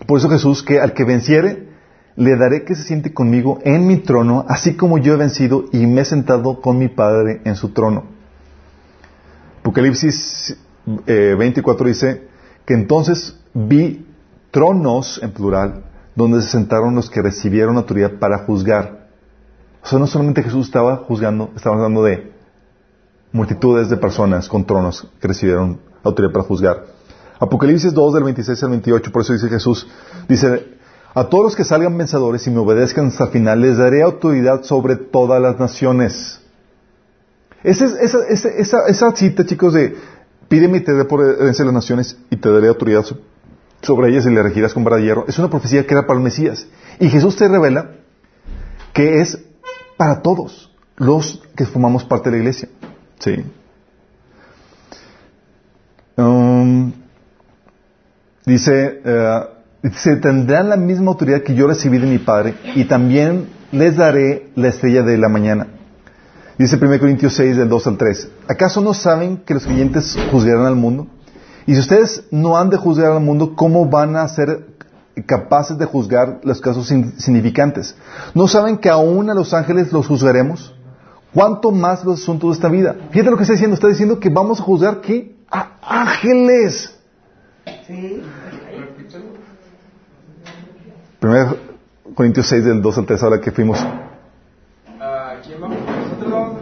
por 0.07 0.17
eso 0.17 0.29
Jesús, 0.29 0.63
que 0.63 0.79
al 0.79 0.93
que 0.93 1.03
venciere, 1.03 1.69
le 2.15 2.35
daré 2.35 2.63
que 2.63 2.75
se 2.75 2.83
siente 2.83 3.13
conmigo 3.13 3.59
en 3.63 3.87
mi 3.87 3.97
trono, 3.97 4.45
así 4.47 4.75
como 4.75 4.97
yo 4.97 5.13
he 5.13 5.17
vencido 5.17 5.65
y 5.71 5.85
me 5.87 6.01
he 6.01 6.05
sentado 6.05 6.61
con 6.61 6.77
mi 6.77 6.89
Padre 6.89 7.41
en 7.45 7.55
su 7.55 7.69
trono. 7.69 8.05
Apocalipsis 9.61 10.57
eh, 11.07 11.35
24 11.37 11.87
dice 11.87 12.27
que 12.65 12.73
entonces 12.73 13.37
vi 13.53 14.05
tronos 14.51 15.21
en 15.23 15.31
plural, 15.31 15.83
donde 16.15 16.41
se 16.41 16.49
sentaron 16.49 16.95
los 16.95 17.09
que 17.09 17.21
recibieron 17.21 17.77
autoridad 17.77 18.13
para 18.19 18.39
juzgar. 18.45 19.07
O 19.83 19.87
sea, 19.87 19.99
no 19.99 20.07
solamente 20.07 20.43
Jesús 20.43 20.67
estaba 20.67 20.97
juzgando, 20.97 21.51
estaba 21.55 21.75
hablando 21.75 22.03
de 22.03 22.31
multitudes 23.31 23.89
de 23.89 23.97
personas 23.97 24.47
con 24.47 24.65
tronos 24.65 25.07
que 25.19 25.27
recibieron 25.27 25.79
autoridad 26.03 26.31
para 26.33 26.45
juzgar. 26.45 26.85
Apocalipsis 27.39 27.93
2 27.93 28.13
del 28.13 28.23
26 28.23 28.63
al 28.63 28.69
28, 28.69 29.11
por 29.11 29.21
eso 29.23 29.33
dice 29.33 29.49
Jesús, 29.49 29.87
dice, 30.29 30.67
a 31.13 31.25
todos 31.25 31.43
los 31.45 31.55
que 31.55 31.63
salgan 31.63 31.97
vencedores 31.97 32.45
y 32.47 32.51
me 32.51 32.59
obedezcan 32.59 33.07
hasta 33.07 33.25
el 33.25 33.29
final, 33.31 33.59
les 33.61 33.77
daré 33.77 34.01
autoridad 34.03 34.63
sobre 34.63 34.95
todas 34.95 35.41
las 35.41 35.59
naciones. 35.59 36.39
Esa, 37.63 37.85
es- 37.85 37.93
esa, 37.95 38.19
esa, 38.27 38.49
esa, 38.49 38.87
esa 38.87 39.15
cita, 39.15 39.45
chicos, 39.45 39.73
de 39.73 39.95
pídeme 40.47 40.77
y 40.77 40.81
te 40.81 40.91
daré 40.93 41.05
por 41.05 41.21
herencia 41.23 41.65
las 41.65 41.73
naciones 41.73 42.17
y 42.29 42.37
te 42.37 42.49
daré 42.51 42.67
autoridad 42.67 43.03
so- 43.03 43.17
sobre 43.81 44.09
ellas 44.09 44.25
y 44.25 44.29
le 44.29 44.41
regirás 44.41 44.73
con 44.73 44.83
vara 44.83 44.97
de 44.97 45.03
hierro, 45.03 45.25
es 45.27 45.37
una 45.39 45.49
profecía 45.49 45.85
que 45.85 45.93
era 45.93 46.05
para 46.07 46.17
el 46.17 46.23
Mesías. 46.23 46.67
Y 46.99 47.09
Jesús 47.09 47.35
te 47.35 47.47
revela 47.47 47.91
que 48.93 49.19
es 49.21 49.39
para 49.97 50.21
todos 50.21 50.71
los 50.97 51.41
que 51.55 51.65
formamos 51.65 52.05
parte 52.05 52.29
de 52.29 52.37
la 52.37 52.41
iglesia. 52.43 52.69
Sí. 53.19 53.43
Um, 56.15 56.93
dice, 58.45 59.01
eh, 59.03 59.39
dice, 59.81 60.15
tendrán 60.17 60.69
la 60.69 60.77
misma 60.77 61.11
autoridad 61.11 61.41
que 61.41 61.55
yo 61.55 61.67
recibí 61.67 61.97
de 61.97 62.05
mi 62.07 62.19
Padre 62.19 62.55
y 62.75 62.85
también 62.85 63.49
les 63.71 63.95
daré 63.97 64.51
la 64.55 64.67
estrella 64.69 65.01
de 65.01 65.17
la 65.17 65.29
mañana. 65.29 65.67
Dice 66.57 66.77
1 66.77 66.99
Corintios 66.99 67.33
6 67.33 67.57
del 67.57 67.69
2 67.69 67.87
al 67.87 67.97
3. 67.97 68.27
¿Acaso 68.47 68.81
no 68.81 68.93
saben 68.93 69.37
que 69.37 69.55
los 69.55 69.65
creyentes 69.65 70.15
juzgarán 70.31 70.65
al 70.65 70.75
mundo? 70.75 71.07
Y 71.65 71.73
si 71.73 71.79
ustedes 71.79 72.25
no 72.29 72.57
han 72.57 72.69
de 72.69 72.77
juzgar 72.77 73.11
al 73.11 73.21
mundo, 73.21 73.55
¿cómo 73.55 73.87
van 73.87 74.15
a 74.15 74.27
ser 74.27 74.67
capaces 75.25 75.77
de 75.77 75.85
juzgar 75.85 76.41
los 76.43 76.61
casos 76.61 76.91
insignificantes? 76.91 77.95
¿No 78.35 78.47
saben 78.47 78.77
que 78.77 78.89
aún 78.89 79.29
a 79.29 79.33
los 79.33 79.53
ángeles 79.53 79.91
los 79.91 80.07
juzgaremos? 80.07 80.75
¿Cuánto 81.33 81.71
más 81.71 82.05
los 82.05 82.21
asuntos 82.21 82.51
de 82.51 82.53
esta 82.55 82.69
vida? 82.69 82.95
Fíjate 83.09 83.31
lo 83.31 83.37
que 83.37 83.43
está 83.43 83.53
diciendo. 83.53 83.73
Está 83.73 83.87
diciendo 83.87 84.19
que 84.19 84.29
vamos 84.29 84.59
a 84.59 84.63
juzgar 84.63 85.01
¿qué? 85.01 85.35
a 85.49 85.77
ángeles. 85.81 86.95
Sí. 87.87 88.21
1 91.21 91.55
Corintios 92.13 92.47
6 92.47 92.65
del 92.65 92.81
2 92.81 92.97
al 92.97 93.05
3 93.05 93.23
habla 93.23 93.41
que 93.41 93.51
fuimos. 93.51 93.83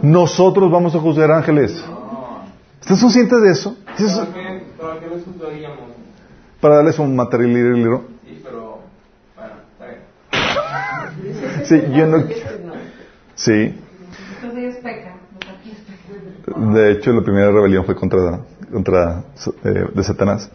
¿Nosotros 0.02 0.70
vamos? 0.70 0.94
A 0.94 0.98
juzgar 0.98 1.30
ángeles. 1.30 1.82
No. 1.88 2.42
¿Estás 2.80 3.00
conscientes 3.00 3.40
de 3.40 3.50
eso? 3.52 3.76
Eso 3.96 4.06
es 4.06 4.12
¿Para 4.18 4.32
qué, 4.32 4.66
para 4.80 5.00
qué 5.00 5.06
los 5.06 5.24
juzgaríamos? 5.24 5.78
para 6.60 6.76
darles 6.76 6.98
un 6.98 7.16
material 7.16 7.52
libro. 7.52 8.04
Sí, 8.24 8.40
pero. 8.44 8.78
Bueno, 9.36 9.52
está 9.72 9.86
bien. 9.86 11.64
Sí, 11.64 11.82
yo 11.96 12.06
no. 12.06 12.24
Sí. 13.34 13.74
De 16.56 16.92
hecho, 16.92 17.12
la 17.12 17.22
primera 17.22 17.50
rebelión 17.50 17.84
fue 17.84 17.94
contra, 17.94 18.40
contra 18.72 19.24
eh, 19.64 19.86
de 19.94 20.04
Satanás. 20.04 20.50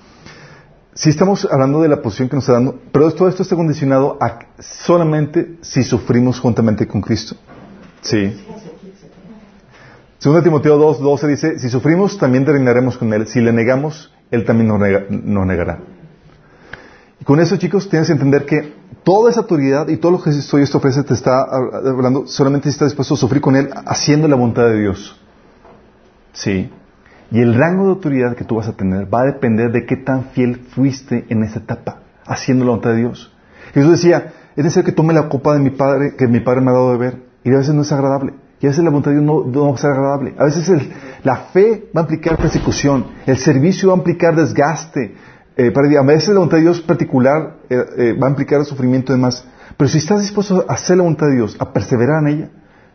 Sí 0.93 1.09
estamos 1.09 1.47
hablando 1.51 1.81
de 1.81 1.89
la 1.89 2.01
posición 2.01 2.27
que 2.29 2.35
nos 2.35 2.43
está 2.43 2.53
dando, 2.53 2.79
pero 2.91 3.11
todo 3.11 3.27
esto 3.29 3.43
está 3.43 3.55
condicionado 3.55 4.17
a 4.19 4.39
solamente 4.59 5.57
si 5.61 5.83
sufrimos 5.83 6.39
juntamente 6.39 6.87
con 6.87 7.01
Cristo. 7.01 7.35
Sí. 8.01 8.35
Segundo 10.19 10.41
Timoteo 10.43 10.77
2, 10.77 10.99
12 10.99 11.27
dice, 11.27 11.59
si 11.59 11.69
sufrimos 11.69 12.17
también 12.17 12.45
reinaremos 12.45 12.97
con 12.97 13.13
Él, 13.13 13.27
si 13.27 13.39
le 13.39 13.53
negamos, 13.53 14.11
Él 14.31 14.45
también 14.45 14.67
nos, 14.67 14.79
nega- 14.79 15.07
nos 15.09 15.45
negará. 15.45 15.79
Y 17.19 17.23
con 17.23 17.39
eso, 17.39 17.57
chicos, 17.57 17.87
tienes 17.89 18.07
que 18.07 18.13
entender 18.13 18.45
que 18.45 18.73
toda 19.03 19.29
esa 19.29 19.41
autoridad 19.41 19.87
y 19.89 19.97
todo 19.97 20.13
lo 20.13 20.21
que 20.21 20.31
Dios 20.31 20.49
te 20.71 20.77
ofrece 20.77 21.03
te 21.03 21.13
está 21.13 21.43
hablando 21.43 22.25
solamente 22.27 22.69
si 22.69 22.73
estás 22.73 22.89
dispuesto 22.89 23.13
a 23.13 23.17
sufrir 23.17 23.41
con 23.41 23.55
Él 23.55 23.69
haciendo 23.85 24.27
la 24.27 24.35
voluntad 24.35 24.65
de 24.65 24.79
Dios. 24.79 25.19
Sí. 26.33 26.71
Y 27.29 27.41
el 27.41 27.55
rango 27.55 27.83
de 27.85 27.89
autoridad 27.91 28.35
que 28.35 28.43
tú 28.45 28.55
vas 28.55 28.67
a 28.67 28.73
tener 28.73 29.13
va 29.13 29.21
a 29.21 29.25
depender 29.25 29.71
de 29.71 29.85
qué 29.85 29.97
tan 29.97 30.25
fiel 30.29 30.65
fuiste 30.69 31.25
en 31.29 31.43
esa 31.43 31.59
etapa, 31.59 31.99
haciendo 32.25 32.63
la 32.65 32.71
voluntad 32.71 32.91
de 32.91 32.97
Dios. 32.97 33.33
Jesús 33.73 33.91
decía, 33.91 34.33
es 34.55 34.63
necesario 34.63 34.85
que 34.85 34.91
tome 34.93 35.13
la 35.13 35.29
copa 35.29 35.53
de 35.53 35.59
mi 35.59 35.69
Padre, 35.71 36.15
que 36.17 36.27
mi 36.27 36.39
Padre 36.39 36.61
me 36.61 36.71
ha 36.71 36.73
dado 36.73 36.91
de 36.93 36.97
beber. 36.97 37.23
Y 37.43 37.51
a 37.53 37.57
veces 37.57 37.75
no 37.75 37.81
es 37.81 37.91
agradable. 37.91 38.33
Y 38.59 38.65
a 38.65 38.69
veces 38.69 38.83
la 38.83 38.89
voluntad 38.89 39.11
de 39.11 39.17
Dios 39.21 39.25
no, 39.25 39.43
no 39.45 39.69
va 39.69 39.75
a 39.75 39.77
ser 39.77 39.91
agradable. 39.91 40.33
A 40.37 40.45
veces 40.45 40.67
el- 40.69 40.91
la 41.23 41.35
fe 41.53 41.89
va 41.95 42.01
a 42.01 42.03
implicar 42.03 42.37
persecución. 42.37 43.05
El 43.25 43.37
servicio 43.37 43.89
va 43.89 43.95
a 43.95 43.97
implicar 43.97 44.35
desgaste. 44.35 45.15
Eh, 45.57 45.73
a 45.75 46.01
veces 46.03 46.29
la 46.29 46.35
voluntad 46.35 46.57
de 46.57 46.63
Dios 46.63 46.81
particular 46.81 47.57
eh, 47.69 47.85
eh, 47.97 48.13
va 48.21 48.27
a 48.27 48.29
implicar 48.31 48.63
sufrimiento 48.65 49.11
y 49.13 49.15
demás. 49.15 49.43
Pero 49.77 49.87
si 49.89 49.99
estás 49.99 50.21
dispuesto 50.21 50.65
a 50.67 50.73
hacer 50.73 50.97
la 50.97 51.03
voluntad 51.03 51.27
de 51.27 51.35
Dios, 51.35 51.55
a 51.59 51.71
perseverar 51.71 52.21
en 52.23 52.27
ella, 52.27 52.49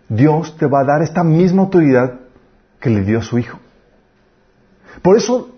Dios 0.08 0.56
te 0.56 0.66
va 0.66 0.80
a 0.80 0.84
dar 0.84 1.02
esta 1.02 1.22
misma 1.22 1.62
autoridad 1.62 2.20
que 2.80 2.90
le 2.90 3.02
dio 3.02 3.20
a 3.20 3.22
su 3.22 3.38
Hijo. 3.38 3.58
Por 5.00 5.16
eso, 5.16 5.48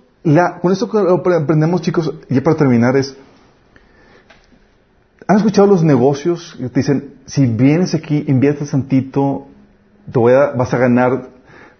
con 0.60 0.72
esto 0.72 0.89
aprendemos, 1.35 1.81
chicos, 1.82 2.12
ya 2.28 2.43
para 2.43 2.56
terminar, 2.56 2.97
es, 2.97 3.16
¿han 5.26 5.36
escuchado 5.39 5.66
los 5.66 5.82
negocios 5.82 6.55
que 6.59 6.68
te 6.68 6.81
dicen, 6.81 7.14
si 7.26 7.47
vienes 7.47 7.94
aquí, 7.94 8.24
inviertes 8.28 8.70
tantito, 8.70 9.48
te 10.10 10.18
voy 10.18 10.32
a- 10.35 10.51
vas 10.51 10.72
a 10.74 10.78
ganar 10.78 11.28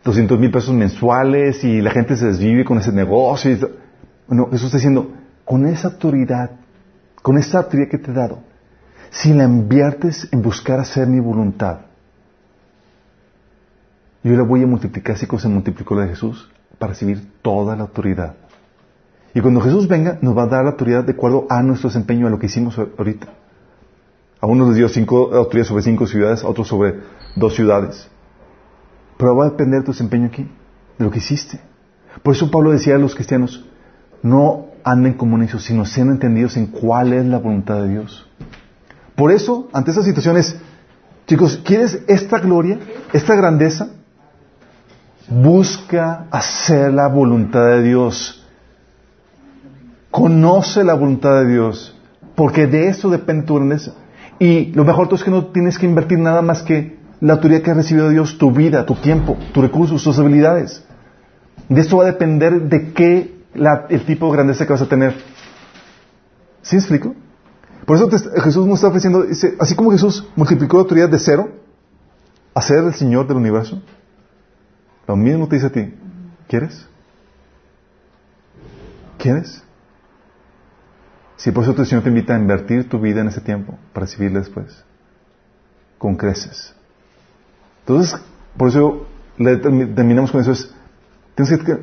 200 0.05 0.39
mil 0.39 0.51
pesos 0.51 0.75
mensuales 0.75 1.63
y 1.65 1.81
la 1.81 1.91
gente 1.91 2.17
se 2.17 2.27
desvive 2.27 2.65
con 2.65 2.79
ese 2.79 2.93
negocio? 2.93 3.51
y- 3.51 3.61
bueno, 4.27 4.49
Jesús 4.51 4.67
está 4.67 4.79
diciendo, 4.79 5.13
con 5.45 5.67
esa 5.67 5.89
autoridad, 5.89 6.51
con 7.23 7.37
esa 7.39 7.59
autoridad 7.59 7.89
que 7.91 7.99
te 7.99 8.11
he 8.11 8.15
dado, 8.15 8.39
si 9.11 9.33
la 9.33 9.45
inviertes 9.45 10.29
en 10.33 10.43
buscar 10.43 10.81
hacer 10.81 11.07
mi 11.07 11.21
voluntad, 11.21 11.81
yo 14.23 14.33
la 14.35 14.43
voy 14.43 14.63
a 14.63 14.67
multiplicar 14.67 15.17
así 15.17 15.27
como 15.27 15.39
se 15.41 15.49
multiplicó 15.49 15.95
la 15.95 16.03
de 16.03 16.09
Jesús 16.09 16.51
para 16.79 16.93
recibir 16.93 17.31
toda 17.43 17.77
la 17.77 17.83
autoridad. 17.83 18.35
Y 19.35 19.41
cuando 19.41 19.61
Jesús 19.61 19.87
venga, 19.89 20.19
nos 20.23 20.37
va 20.37 20.45
a 20.45 20.47
dar 20.47 20.65
la 20.65 20.71
autoridad 20.71 21.05
de 21.05 21.13
acuerdo 21.13 21.47
a 21.51 21.63
nuestro 21.63 21.91
desempeño, 21.91 22.27
a 22.27 22.31
lo 22.31 22.39
que 22.39 22.47
hicimos 22.47 22.79
ahorita. 22.79 23.27
A 24.41 24.47
unos 24.47 24.69
les 24.69 24.77
dio 24.77 24.89
cinco, 24.89 25.35
autoridad 25.35 25.67
sobre 25.67 25.83
cinco 25.83 26.07
ciudades, 26.07 26.43
a 26.45 26.49
otros 26.49 26.69
sobre 26.69 27.01
dos 27.37 27.55
ciudades. 27.55 28.09
Pero 29.17 29.37
va 29.37 29.47
a 29.47 29.51
depender 29.51 29.81
de 29.81 29.87
tu 29.87 29.93
desempeño 29.93 30.27
aquí, 30.27 30.43
de 30.99 31.05
lo 31.05 31.11
que 31.11 31.19
hiciste. 31.19 31.61
Por 32.23 32.35
eso 32.35 32.51
Pablo 32.51 32.71
decía 32.71 32.95
a 32.95 32.99
los 32.99 33.15
cristianos, 33.15 33.65
no 34.23 34.67
anden 34.85 35.15
como 35.15 35.39
necios, 35.39 35.65
sino 35.65 35.85
sean 35.85 36.11
entendidos 36.11 36.57
en 36.57 36.67
cuál 36.67 37.13
es 37.13 37.25
la 37.25 37.39
voluntad 37.39 37.83
de 37.83 37.89
Dios. 37.89 38.29
Por 39.15 39.33
eso, 39.33 39.69
ante 39.73 39.91
estas 39.91 40.05
situaciones, 40.05 40.57
chicos, 41.27 41.61
¿quieres 41.65 42.03
esta 42.07 42.39
gloria, 42.39 42.79
esta 43.13 43.35
grandeza? 43.35 43.89
Busca 45.29 46.27
hacer 46.31 46.93
la 46.93 47.09
voluntad 47.09 47.67
de 47.67 47.83
Dios. 47.83 48.47
Conoce 50.11 50.85
la 50.85 50.95
voluntad 50.95 51.41
de 51.41 51.53
Dios, 51.53 51.99
porque 52.35 52.67
de 52.67 52.89
eso 52.89 53.11
depende 53.11 53.47
tu 53.47 53.55
grandeza. 53.57 53.95
Y 54.39 54.67
lo 54.73 54.85
mejor 54.85 55.07
todo 55.07 55.17
es 55.17 55.25
que 55.25 55.31
no 55.31 55.47
tienes 55.47 55.79
que 55.79 55.87
invertir 55.87 56.19
nada 56.19 56.43
más 56.43 56.63
que 56.63 56.99
la 57.25 57.33
autoridad 57.35 57.63
que 57.63 57.71
has 57.71 57.77
recibido 57.79 58.09
de 58.09 58.13
Dios, 58.13 58.37
tu 58.37 58.53
vida, 58.53 58.85
tu 58.85 58.97
tiempo, 58.97 59.39
tus 59.55 59.63
recursos, 59.63 60.05
tus 60.05 60.19
habilidades. 60.19 60.85
De 61.71 61.81
esto 61.81 61.97
va 61.97 62.03
a 62.03 62.07
depender 62.07 62.69
de 62.69 62.93
qué 62.93 63.35
el 63.89 64.05
tipo 64.05 64.27
de 64.27 64.33
grandeza 64.33 64.67
que 64.67 64.73
vas 64.75 64.83
a 64.83 64.89
tener. 64.89 65.15
¿Sí 66.61 66.77
me 66.77 66.81
explico? 66.81 67.15
Por 67.87 67.97
eso 67.97 68.11
Jesús 68.11 68.67
nos 68.67 68.77
está 68.77 68.89
ofreciendo, 68.89 69.23
dice, 69.23 69.55
así 69.59 69.75
como 69.75 69.91
Jesús 69.91 70.29
multiplicó 70.37 70.77
la 70.77 70.83
autoridad 70.83 71.09
de 71.09 71.19
cero 71.19 71.51
a 72.53 72.61
ser 72.61 72.85
el 72.85 72.93
Señor 72.93 73.27
del 73.27 73.39
universo, 73.39 73.81
lo 75.09 75.17
mismo 75.17 75.49
te 75.49 75.57
dice 75.57 75.69
a 75.69 75.73
ti, 75.73 75.95
¿quieres? 76.47 76.87
¿Quieres? 79.17 79.65
Sí, 81.37 81.53
por 81.53 81.65
eso 81.65 81.75
el 81.79 81.87
Señor 81.87 82.03
te 82.05 82.11
invita 82.11 82.35
a 82.35 82.39
invertir 82.39 82.87
tu 82.87 83.01
vida 83.01 83.23
en 83.23 83.29
ese 83.29 83.41
tiempo 83.41 83.79
para 83.95 84.05
recibirle 84.05 84.41
después. 84.41 84.85
Con 85.97 86.17
creces. 86.17 86.75
Entonces, 87.87 88.19
por 88.57 88.69
eso 88.69 89.07
le 89.39 89.61
termi- 89.61 89.95
terminamos 89.95 90.33
con 90.33 90.41
eso. 90.41 90.53
Es, 90.53 90.73
tienes, 91.35 91.63
que, 91.63 91.75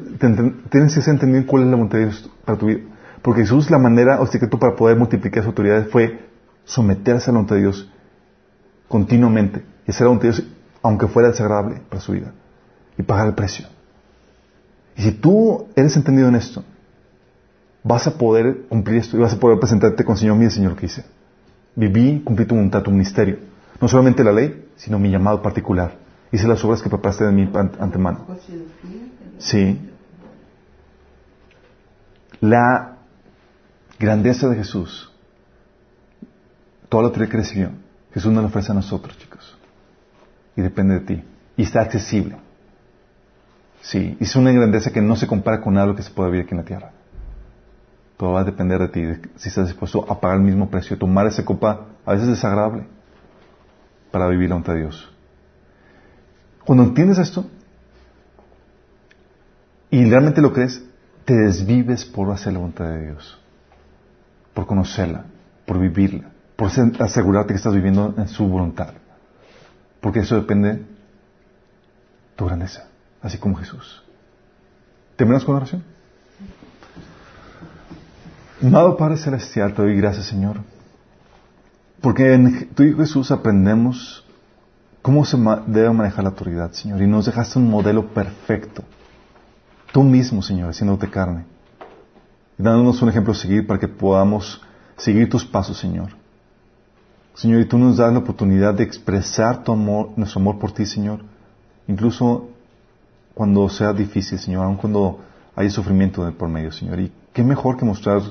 tienes 0.69 0.95
que 0.95 1.11
entender 1.11 1.45
cuál 1.45 1.63
es 1.63 1.69
la 1.69 1.75
voluntad 1.75 1.99
de 1.99 2.05
Dios 2.05 2.29
para 2.45 2.57
tu 2.57 2.65
vida. 2.67 2.79
Porque 3.21 3.41
Jesús, 3.41 3.69
la 3.69 3.77
manera 3.77 4.19
o 4.19 4.25
secreto 4.25 4.57
para 4.57 4.75
poder 4.75 4.97
multiplicar 4.97 5.43
su 5.43 5.49
autoridad 5.49 5.87
fue 5.89 6.27
someterse 6.65 7.29
a 7.29 7.33
la 7.33 7.39
voluntad 7.39 7.55
de 7.55 7.61
Dios 7.61 7.91
continuamente 8.87 9.63
y 9.87 9.91
hacer 9.91 10.01
la 10.01 10.07
voluntad 10.07 10.29
de 10.29 10.35
Dios 10.35 10.47
aunque 10.83 11.07
fuera 11.07 11.29
desagradable 11.29 11.81
para 11.87 12.01
su 12.01 12.13
vida 12.13 12.33
y 12.97 13.03
pagar 13.03 13.27
el 13.27 13.35
precio. 13.35 13.67
Y 14.97 15.03
si 15.03 15.11
tú 15.11 15.67
eres 15.75 15.95
entendido 15.95 16.27
en 16.27 16.35
esto, 16.35 16.63
vas 17.83 18.07
a 18.07 18.17
poder 18.17 18.63
cumplir 18.67 18.97
esto 18.97 19.17
y 19.17 19.19
vas 19.19 19.33
a 19.33 19.39
poder 19.39 19.59
presentarte 19.59 20.03
con 20.03 20.13
el 20.13 20.19
Señor, 20.19 20.37
mire 20.37 20.49
Señor, 20.49 20.75
que 20.75 20.87
hice. 20.87 21.05
Viví, 21.75 22.21
cumplí 22.25 22.45
tu 22.45 22.55
voluntad, 22.55 22.81
tu 22.81 22.91
ministerio. 22.91 23.37
No 23.81 23.87
solamente 23.87 24.23
la 24.23 24.31
ley, 24.31 24.69
sino 24.75 24.99
mi 24.99 25.09
llamado 25.09 25.41
particular. 25.41 25.95
Hice 26.31 26.47
las 26.47 26.63
obras 26.63 26.81
que 26.81 26.89
preparaste 26.89 27.25
de 27.25 27.31
mi 27.31 27.49
an- 27.53 27.71
antemano. 27.79 28.25
Sí. 29.39 29.89
La 32.39 32.97
grandeza 33.99 34.47
de 34.49 34.55
Jesús, 34.55 35.11
toda 36.89 37.03
la 37.03 37.07
autoridad 37.09 37.29
que 37.31 37.37
recibió, 37.37 37.71
Jesús 38.13 38.31
nos 38.31 38.43
la 38.43 38.49
ofrece 38.49 38.71
a 38.71 38.75
nosotros, 38.75 39.17
chicos. 39.17 39.57
Y 40.55 40.61
depende 40.61 40.95
de 40.95 40.99
ti. 41.01 41.23
Y 41.57 41.63
está 41.63 41.81
accesible. 41.81 42.37
Sí. 43.81 44.17
Es 44.19 44.35
una 44.35 44.51
grandeza 44.51 44.91
que 44.91 45.01
no 45.01 45.15
se 45.15 45.27
compara 45.27 45.61
con 45.61 45.75
lo 45.75 45.95
que 45.95 46.03
se 46.03 46.11
puede 46.11 46.31
vivir 46.31 46.45
aquí 46.45 46.53
en 46.53 46.59
la 46.59 46.65
tierra. 46.65 46.91
Todo 48.17 48.33
va 48.33 48.41
a 48.41 48.43
depender 48.43 48.79
de 48.79 48.87
ti, 48.89 49.29
si 49.37 49.49
estás 49.49 49.67
dispuesto 49.67 50.05
a 50.07 50.19
pagar 50.19 50.37
el 50.37 50.43
mismo 50.43 50.69
precio, 50.69 50.97
tomar 50.97 51.25
esa 51.25 51.43
copa, 51.43 51.87
a 52.05 52.13
veces 52.13 52.27
desagradable, 52.27 52.83
para 54.11 54.27
vivir 54.27 54.49
la 54.49 54.55
voluntad 54.55 54.73
de 54.73 54.79
Dios. 54.81 55.11
Cuando 56.65 56.83
entiendes 56.83 57.17
esto, 57.17 57.45
y 59.89 60.05
realmente 60.09 60.41
lo 60.41 60.53
crees, 60.53 60.83
te 61.25 61.33
desvives 61.33 62.05
por 62.05 62.31
hacer 62.31 62.53
la 62.53 62.59
voluntad 62.59 62.85
de 62.85 63.05
Dios, 63.07 63.39
por 64.53 64.65
conocerla, 64.65 65.25
por 65.65 65.79
vivirla, 65.79 66.29
por 66.55 66.69
se- 66.71 66.91
asegurarte 66.99 67.53
que 67.53 67.57
estás 67.57 67.73
viviendo 67.73 68.13
en 68.17 68.27
su 68.27 68.47
voluntad. 68.47 68.93
Porque 69.99 70.19
eso 70.19 70.35
depende 70.35 70.73
de 70.73 70.85
tu 72.35 72.45
grandeza, 72.45 72.88
así 73.21 73.38
como 73.38 73.55
Jesús. 73.55 74.03
¿Terminamos 75.15 75.45
con 75.45 75.55
oración? 75.55 75.83
Amado 78.63 78.95
Padre 78.97 79.17
Celestial, 79.17 79.73
te 79.73 79.81
doy 79.81 79.95
gracias, 79.97 80.27
Señor, 80.27 80.57
porque 82.01 82.33
en 82.33 82.69
tu 82.73 82.83
Hijo 82.83 82.97
Jesús 82.99 83.31
aprendemos 83.31 84.25
cómo 85.01 85.23
se 85.23 85.37
debe 85.67 85.91
manejar 85.91 86.23
la 86.23 86.31
autoridad, 86.31 86.71
Señor, 86.71 87.01
y 87.01 87.07
nos 87.07 87.25
dejaste 87.25 87.59
un 87.59 87.69
modelo 87.69 88.07
perfecto. 88.07 88.83
Tú 89.91 90.03
mismo, 90.03 90.41
Señor, 90.41 90.69
haciéndote 90.69 91.09
carne. 91.09 91.45
Y 92.57 92.63
dándonos 92.63 93.01
un 93.01 93.09
ejemplo 93.09 93.33
a 93.33 93.35
seguir 93.35 93.67
para 93.67 93.79
que 93.79 93.87
podamos 93.87 94.61
seguir 94.97 95.29
tus 95.29 95.45
pasos, 95.45 95.77
Señor. 95.77 96.09
Señor, 97.35 97.61
y 97.61 97.65
tú 97.65 97.77
nos 97.77 97.97
das 97.97 98.11
la 98.11 98.19
oportunidad 98.19 98.73
de 98.73 98.83
expresar 98.83 99.63
tu 99.63 99.71
amor, 99.71 100.09
nuestro 100.15 100.39
amor 100.41 100.59
por 100.59 100.71
ti, 100.71 100.85
Señor. 100.85 101.21
Incluso 101.87 102.49
cuando 103.33 103.69
sea 103.69 103.93
difícil, 103.93 104.39
Señor, 104.39 104.65
aun 104.65 104.75
cuando 104.75 105.19
haya 105.55 105.69
sufrimiento 105.69 106.29
por 106.33 106.49
medio, 106.49 106.71
Señor. 106.71 106.99
Y 106.99 107.11
qué 107.33 107.43
mejor 107.43 107.77
que 107.77 107.85
mostrar 107.85 108.21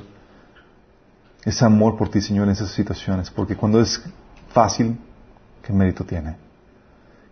ese 1.44 1.64
amor 1.64 1.96
por 1.96 2.10
ti, 2.10 2.20
Señor, 2.20 2.46
en 2.46 2.52
esas 2.52 2.70
situaciones. 2.70 3.30
Porque 3.30 3.56
cuando 3.56 3.80
es 3.80 4.02
fácil, 4.52 4.98
¿qué 5.62 5.72
mérito 5.72 6.04
tiene? 6.04 6.36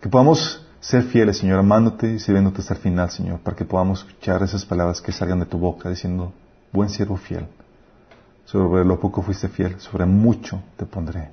Que 0.01 0.09
podamos 0.09 0.65
ser 0.79 1.03
fieles, 1.03 1.37
Señor, 1.37 1.59
amándote 1.59 2.13
y 2.13 2.19
sirviéndote 2.19 2.61
hasta 2.61 2.73
el 2.73 2.79
final, 2.79 3.09
Señor, 3.11 3.39
para 3.39 3.55
que 3.55 3.65
podamos 3.65 3.99
escuchar 3.99 4.41
esas 4.43 4.65
palabras 4.65 5.01
que 5.01 5.11
salgan 5.11 5.39
de 5.39 5.45
tu 5.45 5.57
boca 5.57 5.89
diciendo, 5.89 6.33
buen 6.71 6.89
siervo 6.89 7.17
fiel. 7.17 7.47
Sobre 8.45 8.83
lo 8.83 8.99
poco 8.99 9.21
fuiste 9.21 9.47
fiel, 9.47 9.79
sobre 9.79 10.05
mucho 10.05 10.61
te 10.77 10.85
pondré. 10.85 11.29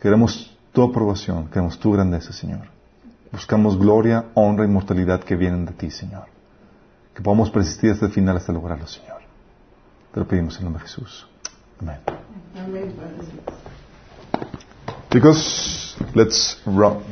Queremos 0.00 0.56
tu 0.72 0.82
aprobación, 0.82 1.48
queremos 1.48 1.78
tu 1.78 1.92
grandeza, 1.92 2.32
Señor. 2.32 2.66
buscamos 3.30 3.78
gloria, 3.78 4.26
honra, 4.34 4.64
inmortalidad 4.64 5.20
que 5.20 5.36
vienen 5.36 5.64
de 5.64 5.72
ti, 5.72 5.90
Señor. 5.90 6.24
Que 7.14 7.22
podamos 7.22 7.50
persistir 7.50 7.90
hasta 7.92 8.06
el 8.06 8.12
final 8.12 8.36
hasta 8.36 8.52
lograrlo, 8.52 8.86
Señor. 8.86 9.20
Te 10.12 10.20
lo 10.20 10.26
pedimos 10.26 10.58
en 10.58 10.64
nombre 10.64 10.82
de 10.82 10.88
Jesús. 10.88 11.26
Amén. 11.82 11.98
Amén, 12.54 12.92
Padre. 12.94 13.26
Chicos, 15.10 15.96
let's 16.14 16.56
run. 16.64 17.02